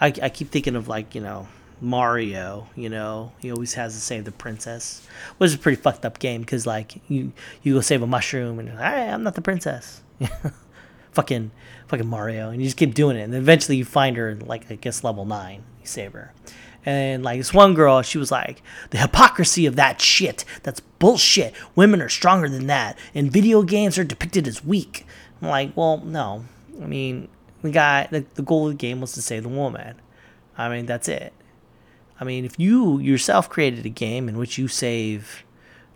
I, 0.00 0.12
I 0.22 0.28
keep 0.28 0.50
thinking 0.50 0.76
of 0.76 0.88
like 0.88 1.14
you 1.14 1.20
know 1.20 1.48
Mario. 1.80 2.68
You 2.76 2.88
know, 2.88 3.32
he 3.38 3.50
always 3.50 3.74
has 3.74 3.94
to 3.94 4.00
save 4.00 4.24
the 4.24 4.32
princess, 4.32 5.06
which 5.38 5.48
is 5.48 5.54
a 5.54 5.58
pretty 5.58 5.80
fucked 5.80 6.04
up 6.04 6.18
game 6.18 6.40
because 6.40 6.66
like 6.66 7.00
you 7.08 7.32
you 7.62 7.74
go 7.74 7.80
save 7.80 8.02
a 8.02 8.06
mushroom 8.06 8.58
and 8.58 8.68
like, 8.68 8.78
hey, 8.78 9.08
I'm 9.08 9.22
not 9.22 9.34
the 9.34 9.42
princess. 9.42 10.02
fucking 11.12 11.50
fucking 11.88 12.06
Mario, 12.06 12.50
and 12.50 12.60
you 12.60 12.66
just 12.66 12.76
keep 12.76 12.94
doing 12.94 13.16
it, 13.16 13.22
and 13.22 13.34
eventually 13.34 13.76
you 13.76 13.84
find 13.84 14.16
her 14.16 14.34
like 14.34 14.70
I 14.70 14.76
guess 14.76 15.04
level 15.04 15.24
nine. 15.24 15.64
You 15.80 15.86
save 15.86 16.12
her. 16.12 16.32
And 16.86 17.22
like 17.22 17.38
this 17.38 17.54
one 17.54 17.74
girl, 17.74 18.02
she 18.02 18.18
was 18.18 18.30
like, 18.30 18.62
the 18.90 18.98
hypocrisy 18.98 19.66
of 19.66 19.76
that 19.76 20.00
shit. 20.00 20.44
That's 20.62 20.80
bullshit. 20.80 21.54
Women 21.74 22.02
are 22.02 22.08
stronger 22.08 22.48
than 22.48 22.66
that. 22.66 22.98
And 23.14 23.32
video 23.32 23.62
games 23.62 23.98
are 23.98 24.04
depicted 24.04 24.46
as 24.46 24.64
weak. 24.64 25.06
I'm 25.40 25.48
like, 25.48 25.76
well, 25.76 25.98
no. 25.98 26.44
I 26.80 26.86
mean, 26.86 27.28
the 27.62 27.70
guy, 27.70 28.08
the, 28.10 28.24
the 28.34 28.42
goal 28.42 28.66
of 28.66 28.72
the 28.72 28.78
game 28.78 29.00
was 29.00 29.12
to 29.12 29.22
save 29.22 29.44
the 29.44 29.48
woman. 29.48 30.00
I 30.58 30.68
mean, 30.68 30.86
that's 30.86 31.08
it. 31.08 31.32
I 32.20 32.24
mean, 32.24 32.44
if 32.44 32.58
you 32.58 32.98
yourself 32.98 33.48
created 33.48 33.84
a 33.86 33.90
game 33.90 34.28
in 34.28 34.38
which 34.38 34.58
you 34.58 34.68
save 34.68 35.44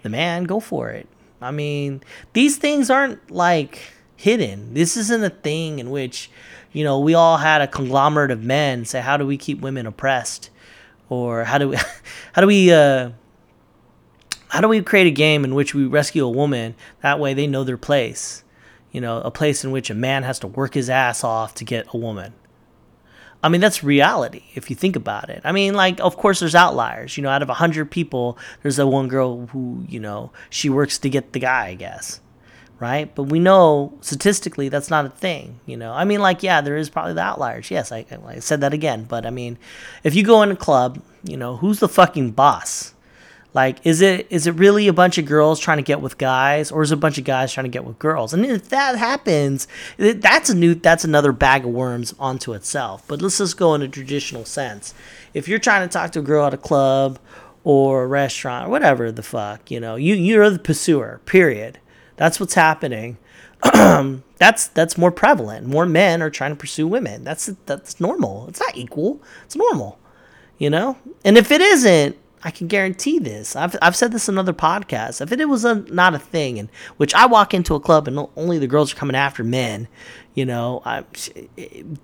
the 0.02 0.08
man, 0.08 0.44
go 0.44 0.60
for 0.60 0.90
it. 0.90 1.08
I 1.40 1.50
mean, 1.50 2.02
these 2.32 2.56
things 2.56 2.90
aren't 2.90 3.30
like 3.30 3.92
hidden. 4.16 4.74
This 4.74 4.96
isn't 4.96 5.22
a 5.22 5.30
thing 5.30 5.78
in 5.78 5.90
which, 5.90 6.30
you 6.72 6.82
know, 6.82 6.98
we 6.98 7.14
all 7.14 7.36
had 7.36 7.60
a 7.60 7.68
conglomerate 7.68 8.30
of 8.30 8.42
men 8.42 8.84
say, 8.84 9.00
how 9.00 9.16
do 9.16 9.24
we 9.26 9.36
keep 9.36 9.60
women 9.60 9.86
oppressed? 9.86 10.50
Or 11.08 11.44
how 11.44 11.58
do 11.58 11.70
we, 11.70 11.76
how 12.32 12.42
do 12.42 12.46
we, 12.46 12.72
uh, 12.72 13.10
how 14.48 14.60
do 14.60 14.68
we 14.68 14.82
create 14.82 15.06
a 15.06 15.12
game 15.12 15.44
in 15.44 15.54
which 15.54 15.74
we 15.74 15.86
rescue 15.86 16.24
a 16.24 16.30
woman? 16.30 16.74
That 17.02 17.18
way 17.18 17.34
they 17.34 17.46
know 17.46 17.64
their 17.64 17.76
place 17.76 18.44
you 18.92 19.00
know, 19.00 19.20
a 19.20 19.30
place 19.30 19.64
in 19.64 19.70
which 19.70 19.90
a 19.90 19.94
man 19.94 20.22
has 20.22 20.38
to 20.40 20.46
work 20.46 20.74
his 20.74 20.88
ass 20.88 21.22
off 21.22 21.54
to 21.56 21.64
get 21.64 21.86
a 21.92 21.96
woman. 21.96 22.32
I 23.42 23.48
mean, 23.48 23.60
that's 23.60 23.84
reality 23.84 24.42
if 24.54 24.68
you 24.68 24.74
think 24.74 24.96
about 24.96 25.30
it. 25.30 25.42
I 25.44 25.52
mean, 25.52 25.74
like, 25.74 26.00
of 26.00 26.16
course, 26.16 26.40
there's 26.40 26.54
outliers. 26.54 27.16
You 27.16 27.22
know, 27.22 27.28
out 27.28 27.42
of 27.42 27.48
100 27.48 27.90
people, 27.90 28.36
there's 28.62 28.76
that 28.76 28.86
one 28.86 29.06
girl 29.06 29.46
who, 29.46 29.84
you 29.88 30.00
know, 30.00 30.32
she 30.50 30.68
works 30.68 30.98
to 30.98 31.10
get 31.10 31.32
the 31.32 31.38
guy, 31.38 31.68
I 31.68 31.74
guess. 31.74 32.20
Right? 32.80 33.12
But 33.12 33.24
we 33.24 33.40
know 33.40 33.98
statistically 34.02 34.68
that's 34.68 34.88
not 34.88 35.04
a 35.04 35.10
thing. 35.10 35.58
You 35.66 35.76
know, 35.76 35.92
I 35.92 36.04
mean, 36.04 36.20
like, 36.20 36.44
yeah, 36.44 36.60
there 36.60 36.76
is 36.76 36.88
probably 36.88 37.14
the 37.14 37.22
outliers. 37.22 37.72
Yes, 37.72 37.90
I, 37.90 38.06
I 38.24 38.38
said 38.38 38.60
that 38.60 38.72
again. 38.72 39.04
But 39.04 39.26
I 39.26 39.30
mean, 39.30 39.58
if 40.04 40.14
you 40.14 40.22
go 40.22 40.42
in 40.42 40.52
a 40.52 40.56
club, 40.56 41.02
you 41.24 41.36
know, 41.36 41.56
who's 41.56 41.80
the 41.80 41.88
fucking 41.88 42.32
boss? 42.32 42.94
Like, 43.54 43.84
is 43.84 44.02
it 44.02 44.26
is 44.30 44.46
it 44.46 44.52
really 44.52 44.88
a 44.88 44.92
bunch 44.92 45.16
of 45.16 45.24
girls 45.24 45.58
trying 45.58 45.78
to 45.78 45.82
get 45.82 46.00
with 46.00 46.18
guys, 46.18 46.70
or 46.70 46.82
is 46.82 46.92
it 46.92 46.94
a 46.94 46.98
bunch 46.98 47.18
of 47.18 47.24
guys 47.24 47.52
trying 47.52 47.64
to 47.64 47.70
get 47.70 47.84
with 47.84 47.98
girls? 47.98 48.34
And 48.34 48.44
if 48.44 48.68
that 48.68 48.96
happens, 48.96 49.66
that's 49.96 50.50
a 50.50 50.54
new 50.54 50.74
that's 50.74 51.04
another 51.04 51.32
bag 51.32 51.64
of 51.64 51.70
worms 51.70 52.14
onto 52.18 52.52
itself. 52.52 53.04
But 53.08 53.22
let's 53.22 53.38
just 53.38 53.56
go 53.56 53.74
in 53.74 53.82
a 53.82 53.88
traditional 53.88 54.44
sense. 54.44 54.94
If 55.32 55.48
you're 55.48 55.58
trying 55.58 55.88
to 55.88 55.92
talk 55.92 56.12
to 56.12 56.18
a 56.18 56.22
girl 56.22 56.46
at 56.46 56.54
a 56.54 56.58
club 56.58 57.18
or 57.64 58.04
a 58.04 58.06
restaurant 58.06 58.68
or 58.68 58.70
whatever 58.70 59.10
the 59.10 59.22
fuck, 59.22 59.70
you 59.70 59.80
know, 59.80 59.96
you 59.96 60.14
you're 60.14 60.50
the 60.50 60.58
pursuer. 60.58 61.20
Period. 61.24 61.78
That's 62.18 62.38
what's 62.38 62.54
happening. 62.54 63.16
that's 63.62 64.68
that's 64.68 64.98
more 64.98 65.10
prevalent. 65.10 65.66
More 65.66 65.86
men 65.86 66.20
are 66.20 66.30
trying 66.30 66.52
to 66.52 66.56
pursue 66.56 66.86
women. 66.86 67.24
That's 67.24 67.46
that's 67.64 67.98
normal. 68.00 68.46
It's 68.48 68.60
not 68.60 68.76
equal. 68.76 69.22
It's 69.46 69.56
normal. 69.56 69.98
You 70.58 70.70
know? 70.70 70.98
And 71.24 71.38
if 71.38 71.50
it 71.50 71.60
isn't, 71.60 72.16
I 72.42 72.50
can 72.50 72.68
guarantee 72.68 73.18
this. 73.18 73.56
I've, 73.56 73.76
I've 73.82 73.96
said 73.96 74.12
this 74.12 74.28
in 74.28 74.38
other 74.38 74.52
podcasts. 74.52 75.20
If 75.20 75.32
it 75.32 75.48
was 75.48 75.64
a, 75.64 75.76
not 75.76 76.14
a 76.14 76.18
thing, 76.18 76.56
in 76.56 76.70
which 76.96 77.14
I 77.14 77.26
walk 77.26 77.52
into 77.52 77.74
a 77.74 77.80
club 77.80 78.06
and 78.06 78.28
only 78.36 78.58
the 78.58 78.66
girls 78.66 78.92
are 78.92 78.96
coming 78.96 79.16
after 79.16 79.42
men, 79.42 79.88
you 80.34 80.44
know, 80.44 80.82
I'm, 80.84 81.04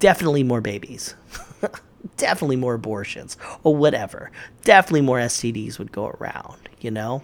definitely 0.01 0.43
more 0.43 0.61
babies, 0.61 1.15
definitely 2.17 2.57
more 2.57 2.75
abortions 2.75 3.37
or 3.62 3.77
whatever. 3.77 4.31
Definitely 4.62 5.03
more 5.03 5.19
STDs 5.19 5.79
would 5.79 5.93
go 5.93 6.09
around, 6.09 6.69
you 6.81 6.91
know. 6.91 7.23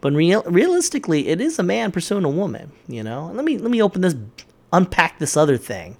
But 0.00 0.12
real, 0.12 0.42
realistically, 0.44 1.28
it 1.28 1.40
is 1.40 1.58
a 1.58 1.62
man 1.62 1.90
pursuing 1.90 2.24
a 2.24 2.30
woman, 2.30 2.72
you 2.86 3.02
know. 3.02 3.30
let 3.34 3.44
me 3.44 3.58
let 3.58 3.70
me 3.70 3.82
open 3.82 4.02
this, 4.02 4.14
unpack 4.72 5.18
this 5.18 5.36
other 5.36 5.56
thing 5.56 5.96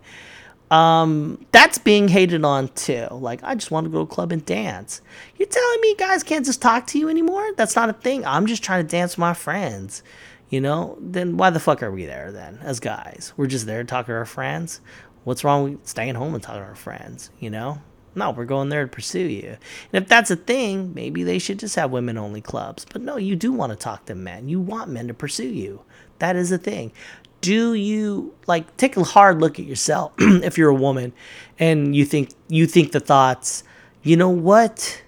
um, 0.70 1.46
that's 1.52 1.78
being 1.78 2.08
hated 2.08 2.44
on 2.44 2.68
too. 2.68 3.06
Like, 3.10 3.42
I 3.44 3.54
just 3.54 3.70
want 3.70 3.84
to 3.84 3.90
go 3.90 4.04
to 4.04 4.12
club 4.12 4.32
and 4.32 4.44
dance. 4.44 5.00
You're 5.36 5.48
telling 5.48 5.80
me 5.80 5.94
guys 5.94 6.22
can't 6.22 6.44
just 6.44 6.60
talk 6.60 6.86
to 6.88 6.98
you 6.98 7.08
anymore? 7.08 7.52
That's 7.56 7.76
not 7.76 7.88
a 7.88 7.92
thing. 7.92 8.24
I'm 8.26 8.46
just 8.46 8.62
trying 8.64 8.84
to 8.84 8.90
dance 8.90 9.12
with 9.12 9.18
my 9.18 9.34
friends. 9.34 10.02
You 10.48 10.60
know, 10.60 10.96
then 11.00 11.36
why 11.36 11.50
the 11.50 11.60
fuck 11.60 11.82
are 11.82 11.90
we 11.90 12.06
there 12.06 12.30
then 12.30 12.60
as 12.62 12.80
guys? 12.80 13.32
We're 13.36 13.46
just 13.46 13.66
there 13.66 13.82
to 13.82 13.86
talk 13.86 14.06
to 14.06 14.12
our 14.12 14.24
friends. 14.24 14.80
What's 15.24 15.42
wrong 15.42 15.64
with 15.64 15.86
staying 15.86 16.14
home 16.14 16.34
and 16.34 16.42
talking 16.42 16.62
to 16.62 16.68
our 16.68 16.76
friends? 16.76 17.30
You 17.40 17.50
know? 17.50 17.80
No, 18.16 18.30
we're 18.30 18.46
going 18.46 18.70
there 18.70 18.84
to 18.84 18.90
pursue 18.90 19.26
you. 19.26 19.56
And 19.92 20.02
if 20.02 20.08
that's 20.08 20.30
a 20.30 20.36
thing, 20.36 20.92
maybe 20.94 21.22
they 21.22 21.38
should 21.38 21.58
just 21.58 21.76
have 21.76 21.90
women 21.90 22.18
only 22.18 22.40
clubs. 22.40 22.86
But 22.90 23.02
no, 23.02 23.18
you 23.18 23.36
do 23.36 23.52
want 23.52 23.70
to 23.70 23.76
talk 23.76 24.06
to 24.06 24.14
men. 24.14 24.48
You 24.48 24.58
want 24.58 24.90
men 24.90 25.06
to 25.08 25.14
pursue 25.14 25.48
you. 25.48 25.82
That 26.18 26.34
is 26.34 26.50
a 26.50 26.58
thing 26.58 26.92
do 27.40 27.74
you 27.74 28.34
like 28.46 28.76
take 28.76 28.96
a 28.96 29.04
hard 29.04 29.40
look 29.40 29.58
at 29.58 29.64
yourself 29.64 30.12
if 30.18 30.58
you're 30.58 30.70
a 30.70 30.74
woman 30.74 31.12
and 31.58 31.94
you 31.94 32.04
think 32.04 32.30
you 32.48 32.66
think 32.66 32.92
the 32.92 33.00
thoughts 33.00 33.62
you 34.02 34.16
know 34.16 34.30
what 34.30 35.02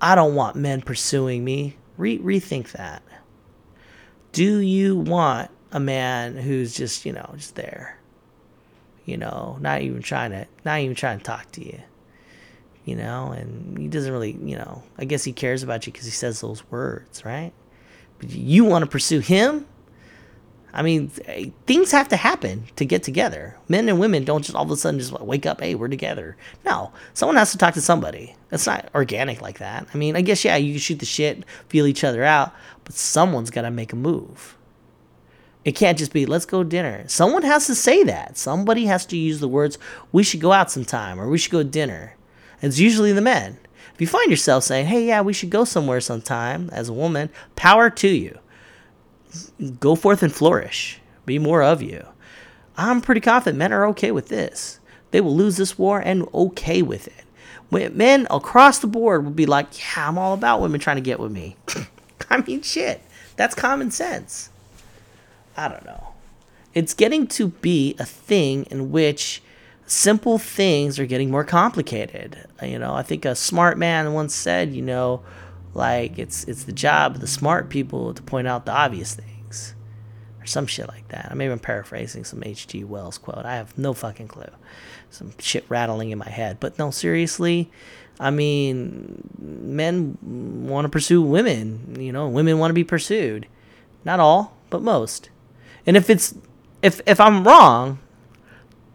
i 0.00 0.14
don't 0.14 0.34
want 0.34 0.56
men 0.56 0.80
pursuing 0.80 1.44
me 1.44 1.76
Re- 1.96 2.18
rethink 2.18 2.72
that 2.72 3.02
do 4.32 4.58
you 4.58 4.96
want 4.96 5.50
a 5.72 5.80
man 5.80 6.36
who's 6.36 6.74
just 6.74 7.04
you 7.04 7.12
know 7.12 7.32
just 7.36 7.54
there 7.54 7.98
you 9.04 9.16
know 9.16 9.58
not 9.60 9.82
even 9.82 10.02
trying 10.02 10.30
to 10.30 10.46
not 10.64 10.80
even 10.80 10.96
trying 10.96 11.18
to 11.18 11.24
talk 11.24 11.50
to 11.52 11.64
you 11.64 11.78
you 12.88 12.96
know 12.96 13.32
and 13.32 13.78
he 13.78 13.88
doesn't 13.88 14.12
really 14.12 14.32
you 14.42 14.56
know 14.56 14.82
i 14.98 15.04
guess 15.04 15.24
he 15.24 15.32
cares 15.32 15.62
about 15.62 15.86
you 15.86 15.92
because 15.92 16.06
he 16.06 16.12
says 16.12 16.40
those 16.40 16.68
words 16.70 17.24
right 17.24 17.52
but 18.18 18.30
you 18.30 18.64
want 18.64 18.82
to 18.82 18.90
pursue 18.90 19.20
him 19.20 19.66
I 20.72 20.82
mean, 20.82 21.10
eh, 21.24 21.46
things 21.66 21.90
have 21.92 22.08
to 22.08 22.16
happen 22.16 22.64
to 22.76 22.84
get 22.84 23.02
together. 23.02 23.56
Men 23.68 23.88
and 23.88 23.98
women 23.98 24.24
don't 24.24 24.42
just 24.42 24.54
all 24.54 24.64
of 24.64 24.70
a 24.70 24.76
sudden 24.76 25.00
just 25.00 25.12
wake 25.12 25.46
up, 25.46 25.60
hey, 25.60 25.74
we're 25.74 25.88
together. 25.88 26.36
No, 26.64 26.92
someone 27.14 27.36
has 27.36 27.52
to 27.52 27.58
talk 27.58 27.74
to 27.74 27.80
somebody. 27.80 28.36
It's 28.52 28.66
not 28.66 28.90
organic 28.94 29.40
like 29.40 29.58
that. 29.58 29.88
I 29.92 29.96
mean, 29.96 30.14
I 30.14 30.20
guess, 30.20 30.44
yeah, 30.44 30.56
you 30.56 30.78
shoot 30.78 30.98
the 30.98 31.06
shit, 31.06 31.44
feel 31.68 31.86
each 31.86 32.04
other 32.04 32.22
out, 32.22 32.52
but 32.84 32.94
someone's 32.94 33.50
got 33.50 33.62
to 33.62 33.70
make 33.70 33.92
a 33.92 33.96
move. 33.96 34.56
It 35.64 35.72
can't 35.72 35.98
just 35.98 36.12
be, 36.12 36.26
let's 36.26 36.46
go 36.46 36.62
dinner. 36.62 37.04
Someone 37.08 37.42
has 37.42 37.66
to 37.66 37.74
say 37.74 38.04
that. 38.04 38.38
Somebody 38.38 38.86
has 38.86 39.04
to 39.06 39.16
use 39.16 39.40
the 39.40 39.48
words, 39.48 39.78
we 40.12 40.22
should 40.22 40.40
go 40.40 40.52
out 40.52 40.70
sometime 40.70 41.20
or 41.20 41.28
we 41.28 41.38
should 41.38 41.52
go 41.52 41.62
to 41.62 41.68
dinner. 41.68 42.14
It's 42.60 42.78
usually 42.78 43.12
the 43.12 43.20
men. 43.20 43.58
If 43.94 44.00
you 44.00 44.06
find 44.06 44.30
yourself 44.30 44.64
saying, 44.64 44.86
hey, 44.86 45.06
yeah, 45.06 45.20
we 45.22 45.32
should 45.32 45.50
go 45.50 45.64
somewhere 45.64 46.00
sometime 46.00 46.70
as 46.72 46.88
a 46.88 46.92
woman, 46.92 47.30
power 47.56 47.90
to 47.90 48.08
you 48.08 48.38
go 49.80 49.94
forth 49.94 50.22
and 50.22 50.32
flourish. 50.32 51.00
Be 51.26 51.38
more 51.38 51.62
of 51.62 51.82
you. 51.82 52.06
I'm 52.76 53.00
pretty 53.00 53.20
confident 53.20 53.58
men 53.58 53.72
are 53.72 53.86
okay 53.86 54.10
with 54.10 54.28
this. 54.28 54.80
They 55.10 55.20
will 55.20 55.34
lose 55.34 55.56
this 55.56 55.78
war 55.78 56.00
and 56.00 56.26
okay 56.32 56.82
with 56.82 57.08
it. 57.08 57.94
Men 57.94 58.26
across 58.30 58.78
the 58.78 58.86
board 58.86 59.24
will 59.24 59.32
be 59.32 59.46
like, 59.46 59.78
yeah, 59.78 60.08
I'm 60.08 60.18
all 60.18 60.32
about 60.32 60.60
women 60.60 60.80
trying 60.80 60.96
to 60.96 61.02
get 61.02 61.20
with 61.20 61.32
me. 61.32 61.56
I 62.30 62.40
mean, 62.42 62.62
shit. 62.62 63.02
That's 63.36 63.54
common 63.54 63.90
sense. 63.90 64.50
I 65.56 65.68
don't 65.68 65.84
know. 65.84 66.08
It's 66.74 66.94
getting 66.94 67.26
to 67.28 67.48
be 67.48 67.94
a 67.98 68.04
thing 68.04 68.64
in 68.70 68.90
which 68.90 69.42
simple 69.88 70.38
things 70.38 70.98
are 70.98 71.06
getting 71.06 71.30
more 71.30 71.44
complicated. 71.44 72.46
You 72.62 72.78
know, 72.78 72.94
I 72.94 73.02
think 73.02 73.24
a 73.24 73.34
smart 73.34 73.78
man 73.78 74.12
once 74.12 74.34
said, 74.34 74.72
you 74.72 74.82
know, 74.82 75.22
like 75.74 76.18
it's 76.18 76.44
it's 76.44 76.64
the 76.64 76.72
job 76.72 77.16
of 77.16 77.20
the 77.20 77.26
smart 77.26 77.68
people 77.68 78.14
to 78.14 78.22
point 78.22 78.46
out 78.46 78.66
the 78.66 78.72
obvious 78.72 79.14
things, 79.14 79.74
or 80.40 80.46
some 80.46 80.66
shit 80.66 80.88
like 80.88 81.08
that. 81.08 81.28
I'm 81.30 81.42
even 81.42 81.58
paraphrasing 81.58 82.24
some 82.24 82.42
H.G. 82.44 82.84
Wells 82.84 83.18
quote. 83.18 83.44
I 83.44 83.56
have 83.56 83.76
no 83.76 83.92
fucking 83.92 84.28
clue. 84.28 84.50
Some 85.10 85.32
shit 85.38 85.64
rattling 85.68 86.10
in 86.10 86.18
my 86.18 86.28
head. 86.28 86.60
But 86.60 86.78
no, 86.78 86.90
seriously, 86.90 87.70
I 88.20 88.30
mean, 88.30 89.28
men 89.38 90.18
want 90.68 90.84
to 90.84 90.90
pursue 90.90 91.22
women. 91.22 91.96
You 91.98 92.12
know, 92.12 92.28
women 92.28 92.58
want 92.58 92.70
to 92.70 92.74
be 92.74 92.84
pursued. 92.84 93.46
Not 94.04 94.20
all, 94.20 94.56
but 94.70 94.82
most. 94.82 95.30
And 95.86 95.96
if 95.96 96.10
it's 96.10 96.34
if 96.82 97.00
if 97.06 97.20
I'm 97.20 97.44
wrong, 97.44 98.00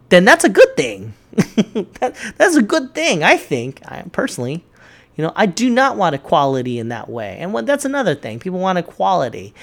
then 0.10 0.26
that's 0.26 0.44
a 0.44 0.50
good 0.50 0.76
thing. 0.76 1.14
that, 1.34 2.16
that's 2.38 2.56
a 2.56 2.62
good 2.62 2.94
thing, 2.94 3.24
I 3.24 3.38
think. 3.38 3.82
I 3.86 4.04
personally. 4.12 4.64
You 5.16 5.24
know, 5.24 5.34
I 5.36 5.46
do 5.46 5.70
not 5.70 5.96
want 5.96 6.16
equality 6.16 6.80
in 6.80 6.90
that 6.90 7.08
way. 7.08 7.38
And 7.40 7.54
what, 7.54 7.66
that's 7.66 7.86
another 7.86 8.16
thing. 8.16 8.40
People 8.40 8.60
want 8.60 8.80
equality. 8.80 9.54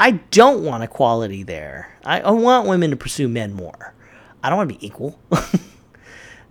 I 0.00 0.12
don't 0.30 0.64
want 0.64 0.82
equality 0.82 1.42
there. 1.42 1.96
I, 2.04 2.20
I 2.20 2.30
want 2.30 2.66
women 2.66 2.90
to 2.90 2.96
pursue 2.96 3.28
men 3.28 3.52
more. 3.52 3.94
I 4.42 4.48
don't 4.48 4.58
want 4.58 4.70
to 4.70 4.76
be 4.76 4.86
equal. 4.86 5.18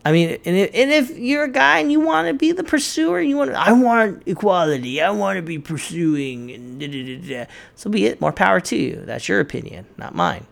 I 0.06 0.12
mean, 0.12 0.38
and 0.46 0.56
if, 0.56 0.70
and 0.74 0.92
if 0.92 1.18
you're 1.18 1.46
a 1.46 1.52
guy 1.52 1.80
and 1.80 1.92
you 1.92 2.00
want 2.00 2.28
to 2.28 2.34
be 2.34 2.52
the 2.52 2.64
pursuer, 2.64 3.20
you 3.20 3.38
want 3.38 3.52
to, 3.52 3.60
I 3.60 3.72
want 3.72 4.24
equality. 4.26 5.02
I 5.02 5.10
want 5.10 5.38
to 5.38 5.42
be 5.42 5.58
pursuing. 5.58 6.52
And 6.52 6.80
da, 6.80 6.88
da, 6.88 7.18
da, 7.18 7.46
so 7.74 7.90
be 7.90 8.06
it. 8.06 8.22
More 8.22 8.32
power 8.32 8.60
to 8.62 8.76
you. 8.76 9.02
That's 9.04 9.28
your 9.28 9.40
opinion, 9.40 9.88
not 9.98 10.14
mine. 10.14 10.46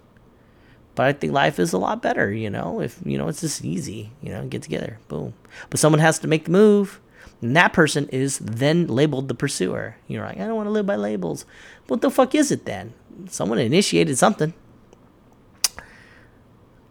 But 0.96 1.08
I 1.08 1.14
think 1.14 1.34
life 1.34 1.58
is 1.58 1.74
a 1.74 1.78
lot 1.78 2.02
better, 2.02 2.32
you 2.32 2.50
know, 2.50 2.80
if, 2.80 3.00
you 3.04 3.18
know, 3.18 3.28
it's 3.28 3.41
just 3.41 3.66
easy, 3.66 4.12
you 4.22 4.32
know, 4.32 4.46
get 4.46 4.62
together, 4.62 5.00
boom. 5.08 5.34
But 5.70 5.80
someone 5.80 6.00
has 6.00 6.20
to 6.20 6.28
make 6.28 6.46
the 6.46 6.52
move. 6.52 7.00
And 7.41 7.56
that 7.56 7.74
person 7.74 8.08
is 8.10 8.38
then 8.39 8.88
labeled 8.88 9.28
the 9.28 9.34
pursuer. 9.34 9.98
You're 10.08 10.24
like, 10.24 10.38
I 10.38 10.46
don't 10.46 10.56
want 10.56 10.68
to 10.68 10.72
live 10.72 10.86
by 10.86 10.96
labels. 10.96 11.46
What 11.88 12.02
the 12.02 12.12
fuck 12.12 12.36
is 12.36 12.52
it 12.52 12.66
then? 12.66 12.94
Someone 13.28 13.60
initiated 13.60 14.18
something. 14.18 14.54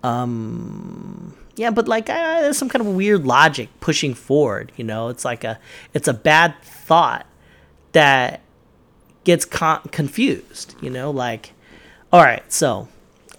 Um, 0.02 1.36
yeah, 1.54 1.70
but 1.70 1.86
like, 1.86 2.10
uh, 2.10 2.42
there's 2.42 2.58
some 2.58 2.68
kind 2.68 2.86
of 2.86 2.94
weird 2.94 3.24
logic 3.24 3.68
pushing 3.80 4.14
forward. 4.14 4.72
You 4.76 4.84
know, 4.84 5.08
it's 5.08 5.24
like 5.24 5.44
a, 5.44 5.58
it's 5.94 6.08
a 6.08 6.12
bad 6.12 6.54
thought 6.62 7.26
that 7.92 8.42
gets 9.24 9.44
con- 9.44 9.88
confused. 9.90 10.74
You 10.82 10.90
know, 10.90 11.10
like, 11.10 11.52
all 12.12 12.22
right, 12.22 12.52
so 12.52 12.88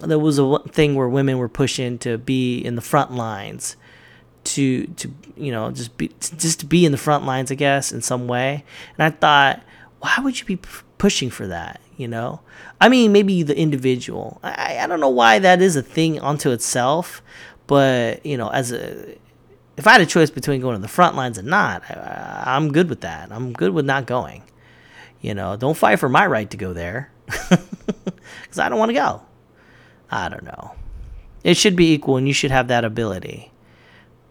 there 0.06 0.18
was 0.18 0.38
a 0.38 0.58
thing 0.68 0.94
where 0.94 1.08
women 1.08 1.38
were 1.38 1.48
pushing 1.48 1.98
to 1.98 2.18
be 2.18 2.58
in 2.58 2.76
the 2.76 2.82
front 2.82 3.12
lines 3.12 3.76
to 4.44 4.86
to 4.86 5.10
you 5.36 5.50
know 5.50 5.70
just 5.70 5.96
be 5.96 6.12
just 6.20 6.60
to 6.60 6.66
be 6.66 6.84
in 6.84 6.92
the 6.92 6.98
front 6.98 7.24
lines, 7.24 7.50
I 7.50 7.54
guess, 7.54 7.92
in 7.92 8.02
some 8.02 8.26
way. 8.26 8.64
And 8.96 9.04
I 9.04 9.10
thought, 9.10 9.62
why 10.00 10.16
would 10.20 10.38
you 10.38 10.46
be 10.46 10.58
pushing 10.98 11.30
for 11.30 11.46
that? 11.46 11.80
You 11.96 12.08
know, 12.08 12.40
I 12.80 12.88
mean, 12.88 13.12
maybe 13.12 13.42
the 13.42 13.56
individual. 13.56 14.40
I 14.42 14.78
I 14.80 14.86
don't 14.86 15.00
know 15.00 15.08
why 15.08 15.38
that 15.38 15.62
is 15.62 15.76
a 15.76 15.82
thing 15.82 16.20
unto 16.20 16.50
itself, 16.50 17.22
but 17.66 18.24
you 18.26 18.36
know, 18.36 18.48
as 18.48 18.72
a 18.72 19.16
if 19.76 19.86
I 19.86 19.92
had 19.92 20.00
a 20.00 20.06
choice 20.06 20.30
between 20.30 20.60
going 20.60 20.76
to 20.76 20.82
the 20.82 20.88
front 20.88 21.16
lines 21.16 21.38
and 21.38 21.48
not, 21.48 21.82
I, 21.90 22.44
I'm 22.46 22.72
good 22.72 22.88
with 22.88 23.00
that. 23.00 23.32
I'm 23.32 23.52
good 23.52 23.72
with 23.72 23.84
not 23.84 24.06
going. 24.06 24.42
You 25.20 25.34
know, 25.34 25.56
don't 25.56 25.76
fight 25.76 25.98
for 25.98 26.08
my 26.08 26.26
right 26.26 26.50
to 26.50 26.56
go 26.56 26.72
there 26.72 27.10
because 27.26 28.58
I 28.58 28.68
don't 28.68 28.78
want 28.78 28.90
to 28.90 28.94
go. 28.94 29.22
I 30.10 30.28
don't 30.28 30.44
know. 30.44 30.74
It 31.42 31.56
should 31.56 31.76
be 31.76 31.92
equal, 31.92 32.16
and 32.16 32.26
you 32.26 32.34
should 32.34 32.50
have 32.50 32.68
that 32.68 32.84
ability. 32.84 33.52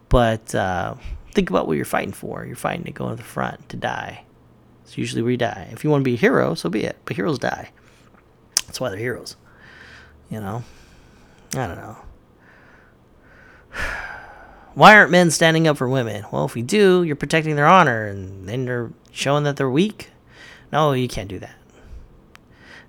But 0.10 0.54
uh, 0.54 0.96
think 1.32 1.50
about 1.50 1.68
what 1.68 1.76
you're 1.76 1.86
fighting 1.86 2.14
for. 2.14 2.46
You're 2.46 2.56
fighting 2.56 2.86
to 2.86 2.92
go 2.92 3.10
to 3.10 3.16
the 3.16 3.24
front 3.24 3.70
to 3.70 3.78
die. 3.78 4.24
It's 4.84 4.98
usually 4.98 5.22
where 5.22 5.32
you 5.32 5.38
die. 5.38 5.70
If 5.72 5.84
you 5.84 5.90
want 5.90 6.02
to 6.02 6.06
be 6.06 6.16
a 6.16 6.18
hero, 6.18 6.56
so 6.56 6.70
be 6.70 6.84
it. 6.84 6.98
But 7.06 7.16
heroes 7.16 7.40
die. 7.40 7.72
That's 8.66 8.80
why 8.80 8.90
they're 8.90 9.00
heroes. 9.00 9.36
You 10.30 10.40
know? 10.40 10.64
I 11.56 11.68
don't 11.68 11.78
know. 11.78 11.98
Why 14.74 14.96
aren't 14.96 15.12
men 15.12 15.30
standing 15.30 15.68
up 15.68 15.78
for 15.78 15.88
women? 15.88 16.26
Well, 16.32 16.46
if 16.46 16.56
we 16.56 16.64
do, 16.64 17.04
you're 17.04 17.16
protecting 17.16 17.56
their 17.56 17.68
honor 17.68 18.08
and 18.08 18.50
then 18.50 18.66
you're 18.66 18.92
showing 19.12 19.44
that 19.44 19.56
they're 19.56 19.70
weak. 19.70 20.10
No, 20.72 20.94
you 20.94 21.08
can't 21.08 21.30
do 21.30 21.38
that. 21.40 21.56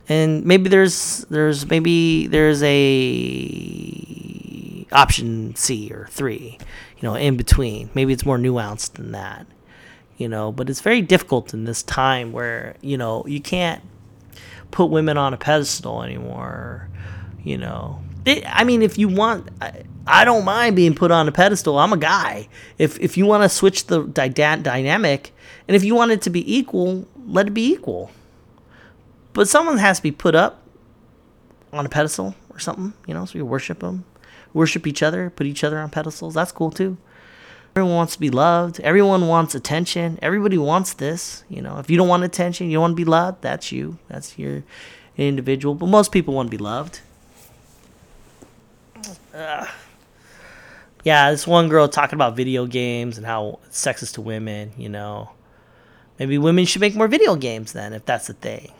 And 0.08 0.44
maybe 0.44 0.68
there's 0.68 1.24
there's 1.30 1.68
maybe 1.68 2.26
there's 2.26 2.62
a 2.62 4.86
option 4.92 5.56
C 5.56 5.90
or 5.92 6.06
3, 6.10 6.58
you 6.98 7.02
know, 7.02 7.14
in 7.14 7.36
between. 7.36 7.90
Maybe 7.94 8.12
it's 8.12 8.26
more 8.26 8.38
nuanced 8.38 8.94
than 8.94 9.12
that. 9.12 9.46
You 10.16 10.28
know, 10.28 10.52
but 10.52 10.70
it's 10.70 10.80
very 10.80 11.02
difficult 11.02 11.54
in 11.54 11.64
this 11.64 11.82
time 11.82 12.32
where, 12.32 12.76
you 12.80 12.96
know, 12.96 13.24
you 13.26 13.40
can't 13.40 13.82
put 14.70 14.86
women 14.86 15.18
on 15.18 15.34
a 15.34 15.36
pedestal 15.36 16.04
anymore, 16.04 16.88
you 17.42 17.58
know. 17.58 18.00
It, 18.24 18.44
I 18.46 18.62
mean, 18.62 18.82
if 18.82 18.96
you 18.96 19.08
want 19.08 19.50
I 20.06 20.24
don't 20.24 20.44
mind 20.44 20.76
being 20.76 20.94
put 20.94 21.10
on 21.10 21.28
a 21.28 21.32
pedestal. 21.32 21.78
I'm 21.78 21.92
a 21.92 21.96
guy. 21.96 22.48
If 22.78 22.98
if 23.00 23.16
you 23.16 23.26
want 23.26 23.42
to 23.42 23.48
switch 23.48 23.86
the 23.86 24.04
dy- 24.04 24.28
dynamic, 24.28 25.32
and 25.66 25.74
if 25.74 25.84
you 25.84 25.94
want 25.94 26.10
it 26.10 26.22
to 26.22 26.30
be 26.30 26.56
equal, 26.56 27.08
let 27.26 27.46
it 27.46 27.54
be 27.54 27.72
equal. 27.72 28.10
But 29.34 29.48
someone 29.48 29.78
has 29.78 29.98
to 29.98 30.02
be 30.02 30.10
put 30.10 30.34
up 30.34 30.62
on 31.72 31.84
a 31.84 31.88
pedestal 31.88 32.34
or 32.50 32.58
something, 32.58 32.94
you 33.06 33.12
know, 33.12 33.26
so 33.26 33.36
you 33.36 33.44
worship 33.44 33.80
them, 33.80 34.04
worship 34.54 34.86
each 34.86 35.02
other, 35.02 35.28
put 35.28 35.46
each 35.46 35.62
other 35.62 35.78
on 35.78 35.90
pedestals. 35.90 36.34
That's 36.34 36.52
cool 36.52 36.70
too. 36.70 36.96
Everyone 37.76 37.96
wants 37.96 38.14
to 38.14 38.20
be 38.20 38.30
loved. 38.30 38.80
Everyone 38.80 39.26
wants 39.28 39.54
attention. 39.54 40.18
Everybody 40.22 40.56
wants 40.56 40.94
this. 40.94 41.44
You 41.50 41.60
know, 41.60 41.78
if 41.78 41.90
you 41.90 41.98
don't 41.98 42.08
want 42.08 42.24
attention, 42.24 42.68
you 42.68 42.74
don't 42.74 42.82
want 42.82 42.92
to 42.92 42.96
be 42.96 43.04
loved. 43.04 43.42
That's 43.42 43.72
you. 43.72 43.98
That's 44.08 44.38
your 44.38 44.62
individual. 45.16 45.74
But 45.74 45.86
most 45.86 46.12
people 46.12 46.32
want 46.32 46.50
to 46.50 46.56
be 46.56 46.62
loved. 46.62 47.00
Ugh 49.34 49.68
yeah, 51.04 51.30
this 51.30 51.46
one 51.46 51.68
girl 51.68 51.86
talking 51.86 52.16
about 52.16 52.34
video 52.34 52.66
games 52.66 53.18
and 53.18 53.26
how 53.26 53.60
sexist 53.70 54.14
to 54.14 54.22
women, 54.22 54.72
you 54.76 54.88
know. 54.88 55.30
Maybe 56.18 56.38
women 56.38 56.64
should 56.64 56.80
make 56.80 56.94
more 56.94 57.08
video 57.08 57.36
games 57.36 57.72
then, 57.72 57.92
if 57.92 58.06
that's 58.06 58.26
the 58.26 58.32
thing. 58.32 58.72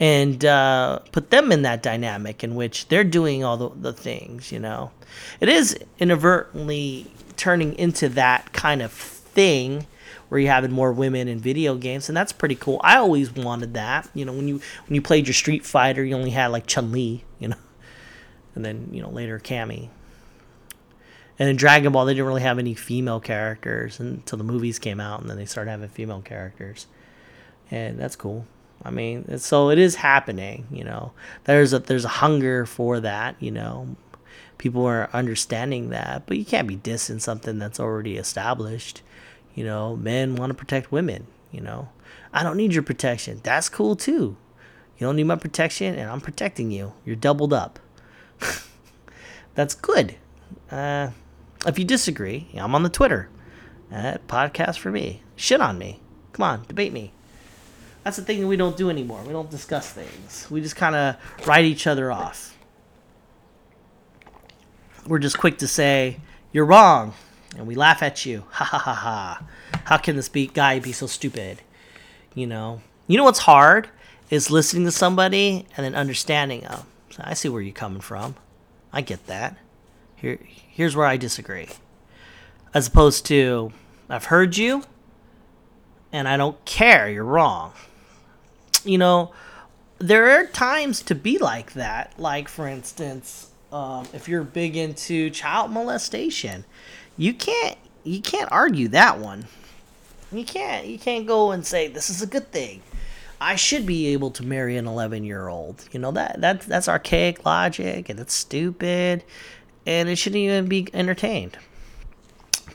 And 0.00 0.44
uh, 0.44 0.98
put 1.12 1.30
them 1.30 1.52
in 1.52 1.62
that 1.62 1.82
dynamic 1.82 2.42
in 2.42 2.56
which 2.56 2.88
they're 2.88 3.04
doing 3.04 3.44
all 3.44 3.56
the, 3.56 3.70
the 3.70 3.92
things, 3.92 4.50
you 4.50 4.58
know. 4.58 4.90
It 5.40 5.48
is 5.48 5.78
inadvertently 5.98 7.06
turning 7.36 7.78
into 7.78 8.08
that 8.10 8.52
kind 8.52 8.82
of 8.82 8.92
thing 8.92 9.86
where 10.28 10.40
you're 10.40 10.52
having 10.52 10.72
more 10.72 10.92
women 10.92 11.28
in 11.28 11.38
video 11.38 11.76
games, 11.76 12.08
and 12.08 12.16
that's 12.16 12.32
pretty 12.32 12.54
cool. 12.54 12.80
I 12.82 12.96
always 12.96 13.32
wanted 13.32 13.74
that. 13.74 14.08
You 14.14 14.24
know, 14.24 14.32
when 14.32 14.48
you 14.48 14.60
when 14.86 14.94
you 14.94 15.02
played 15.02 15.26
your 15.26 15.34
Street 15.34 15.64
Fighter, 15.64 16.04
you 16.04 16.14
only 16.16 16.30
had 16.30 16.48
like 16.48 16.66
Chun 16.66 16.92
Li, 16.92 17.24
you 17.38 17.48
know, 17.48 17.56
and 18.54 18.64
then 18.64 18.88
you 18.92 19.02
know 19.02 19.10
later 19.10 19.38
Cammy. 19.38 19.90
And 21.38 21.48
in 21.48 21.56
Dragon 21.56 21.92
Ball, 21.92 22.04
they 22.04 22.14
didn't 22.14 22.26
really 22.26 22.42
have 22.42 22.60
any 22.60 22.74
female 22.74 23.18
characters 23.18 23.98
until 23.98 24.38
the 24.38 24.44
movies 24.44 24.78
came 24.78 25.00
out, 25.00 25.20
and 25.20 25.28
then 25.28 25.36
they 25.36 25.46
started 25.46 25.70
having 25.70 25.88
female 25.88 26.20
characters, 26.20 26.86
and 27.70 27.98
that's 27.98 28.16
cool. 28.16 28.46
I 28.84 28.90
mean, 28.90 29.38
so 29.38 29.70
it 29.70 29.78
is 29.78 29.96
happening. 29.96 30.66
You 30.70 30.84
know, 30.84 31.12
there's 31.44 31.72
a 31.72 31.78
there's 31.78 32.04
a 32.04 32.08
hunger 32.08 32.66
for 32.66 33.00
that. 33.00 33.36
You 33.40 33.50
know, 33.50 33.96
people 34.58 34.84
are 34.86 35.08
understanding 35.12 35.90
that, 35.90 36.26
but 36.26 36.36
you 36.36 36.44
can't 36.44 36.68
be 36.68 36.76
dissing 36.76 37.20
something 37.20 37.58
that's 37.58 37.80
already 37.80 38.16
established. 38.16 39.02
You 39.54 39.64
know, 39.64 39.96
men 39.96 40.36
want 40.36 40.50
to 40.50 40.54
protect 40.54 40.92
women. 40.92 41.26
You 41.50 41.60
know, 41.60 41.88
I 42.32 42.42
don't 42.42 42.56
need 42.56 42.74
your 42.74 42.82
protection. 42.82 43.40
That's 43.42 43.68
cool 43.68 43.96
too. 43.96 44.36
You 44.98 45.06
don't 45.06 45.16
need 45.16 45.24
my 45.24 45.36
protection, 45.36 45.94
and 45.94 46.10
I'm 46.10 46.20
protecting 46.20 46.70
you. 46.70 46.92
You're 47.04 47.16
doubled 47.16 47.52
up. 47.52 47.78
that's 49.54 49.74
good. 49.74 50.16
Uh, 50.70 51.10
if 51.66 51.78
you 51.78 51.84
disagree, 51.84 52.48
I'm 52.54 52.74
on 52.74 52.82
the 52.82 52.88
Twitter 52.88 53.28
at 53.90 54.26
podcast 54.28 54.78
for 54.78 54.90
me. 54.90 55.22
Shit 55.36 55.60
on 55.60 55.78
me. 55.78 56.00
Come 56.32 56.44
on, 56.44 56.64
debate 56.68 56.92
me. 56.92 57.12
That's 58.04 58.18
the 58.18 58.22
thing 58.22 58.46
we 58.46 58.56
don't 58.56 58.76
do 58.76 58.90
anymore. 58.90 59.22
We 59.26 59.32
don't 59.32 59.50
discuss 59.50 59.90
things. 59.90 60.46
We 60.50 60.60
just 60.60 60.76
kind 60.76 60.94
of 60.94 61.16
write 61.46 61.64
each 61.64 61.86
other 61.86 62.12
off. 62.12 62.56
We're 65.06 65.18
just 65.18 65.38
quick 65.38 65.58
to 65.58 65.66
say, 65.66 66.20
you're 66.52 66.66
wrong. 66.66 67.14
And 67.56 67.66
we 67.66 67.74
laugh 67.74 68.02
at 68.02 68.26
you. 68.26 68.44
Ha 68.50 68.64
ha 68.64 68.78
ha 68.78 68.94
ha. 68.94 69.46
How 69.84 69.96
can 69.96 70.16
this 70.16 70.28
be, 70.28 70.46
guy 70.46 70.80
be 70.80 70.92
so 70.92 71.06
stupid? 71.06 71.62
You 72.34 72.46
know? 72.46 72.82
You 73.06 73.16
know 73.16 73.24
what's 73.24 73.40
hard? 73.40 73.88
Is 74.28 74.50
listening 74.50 74.84
to 74.84 74.90
somebody 74.90 75.66
and 75.76 75.84
then 75.84 75.94
understanding, 75.94 76.66
oh, 76.68 76.84
I 77.18 77.34
see 77.34 77.48
where 77.48 77.62
you're 77.62 77.72
coming 77.72 78.00
from. 78.00 78.34
I 78.92 79.00
get 79.00 79.26
that. 79.28 79.56
Here, 80.16 80.38
here's 80.42 80.96
where 80.96 81.06
I 81.06 81.16
disagree. 81.16 81.68
As 82.72 82.88
opposed 82.88 83.24
to, 83.26 83.72
I've 84.08 84.26
heard 84.26 84.56
you, 84.56 84.82
and 86.12 86.26
I 86.26 86.36
don't 86.36 86.62
care. 86.64 87.08
You're 87.08 87.24
wrong. 87.24 87.72
You 88.84 88.98
know, 88.98 89.32
there 89.98 90.38
are 90.38 90.46
times 90.46 91.02
to 91.04 91.14
be 91.14 91.38
like 91.38 91.72
that. 91.74 92.12
Like, 92.18 92.48
for 92.48 92.68
instance, 92.68 93.50
um, 93.72 94.06
if 94.12 94.28
you're 94.28 94.44
big 94.44 94.76
into 94.76 95.30
child 95.30 95.70
molestation, 95.70 96.64
you 97.16 97.34
can't 97.34 97.76
you 98.04 98.20
can't 98.20 98.50
argue 98.52 98.88
that 98.88 99.18
one. 99.18 99.46
You 100.30 100.44
can't 100.44 100.86
you 100.86 100.98
can't 100.98 101.26
go 101.26 101.50
and 101.50 101.66
say 101.66 101.88
this 101.88 102.10
is 102.10 102.22
a 102.22 102.26
good 102.26 102.50
thing. 102.52 102.82
I 103.40 103.56
should 103.56 103.84
be 103.84 104.06
able 104.08 104.30
to 104.32 104.44
marry 104.44 104.76
an 104.76 104.86
11 104.86 105.24
year 105.24 105.48
old. 105.48 105.84
You 105.92 106.00
know 106.00 106.12
that 106.12 106.40
that 106.40 106.62
that's 106.62 106.88
archaic 106.88 107.44
logic 107.44 108.08
and 108.08 108.20
it's 108.20 108.34
stupid 108.34 109.24
and 109.86 110.08
it 110.08 110.16
shouldn't 110.16 110.40
even 110.40 110.66
be 110.66 110.88
entertained. 110.92 111.58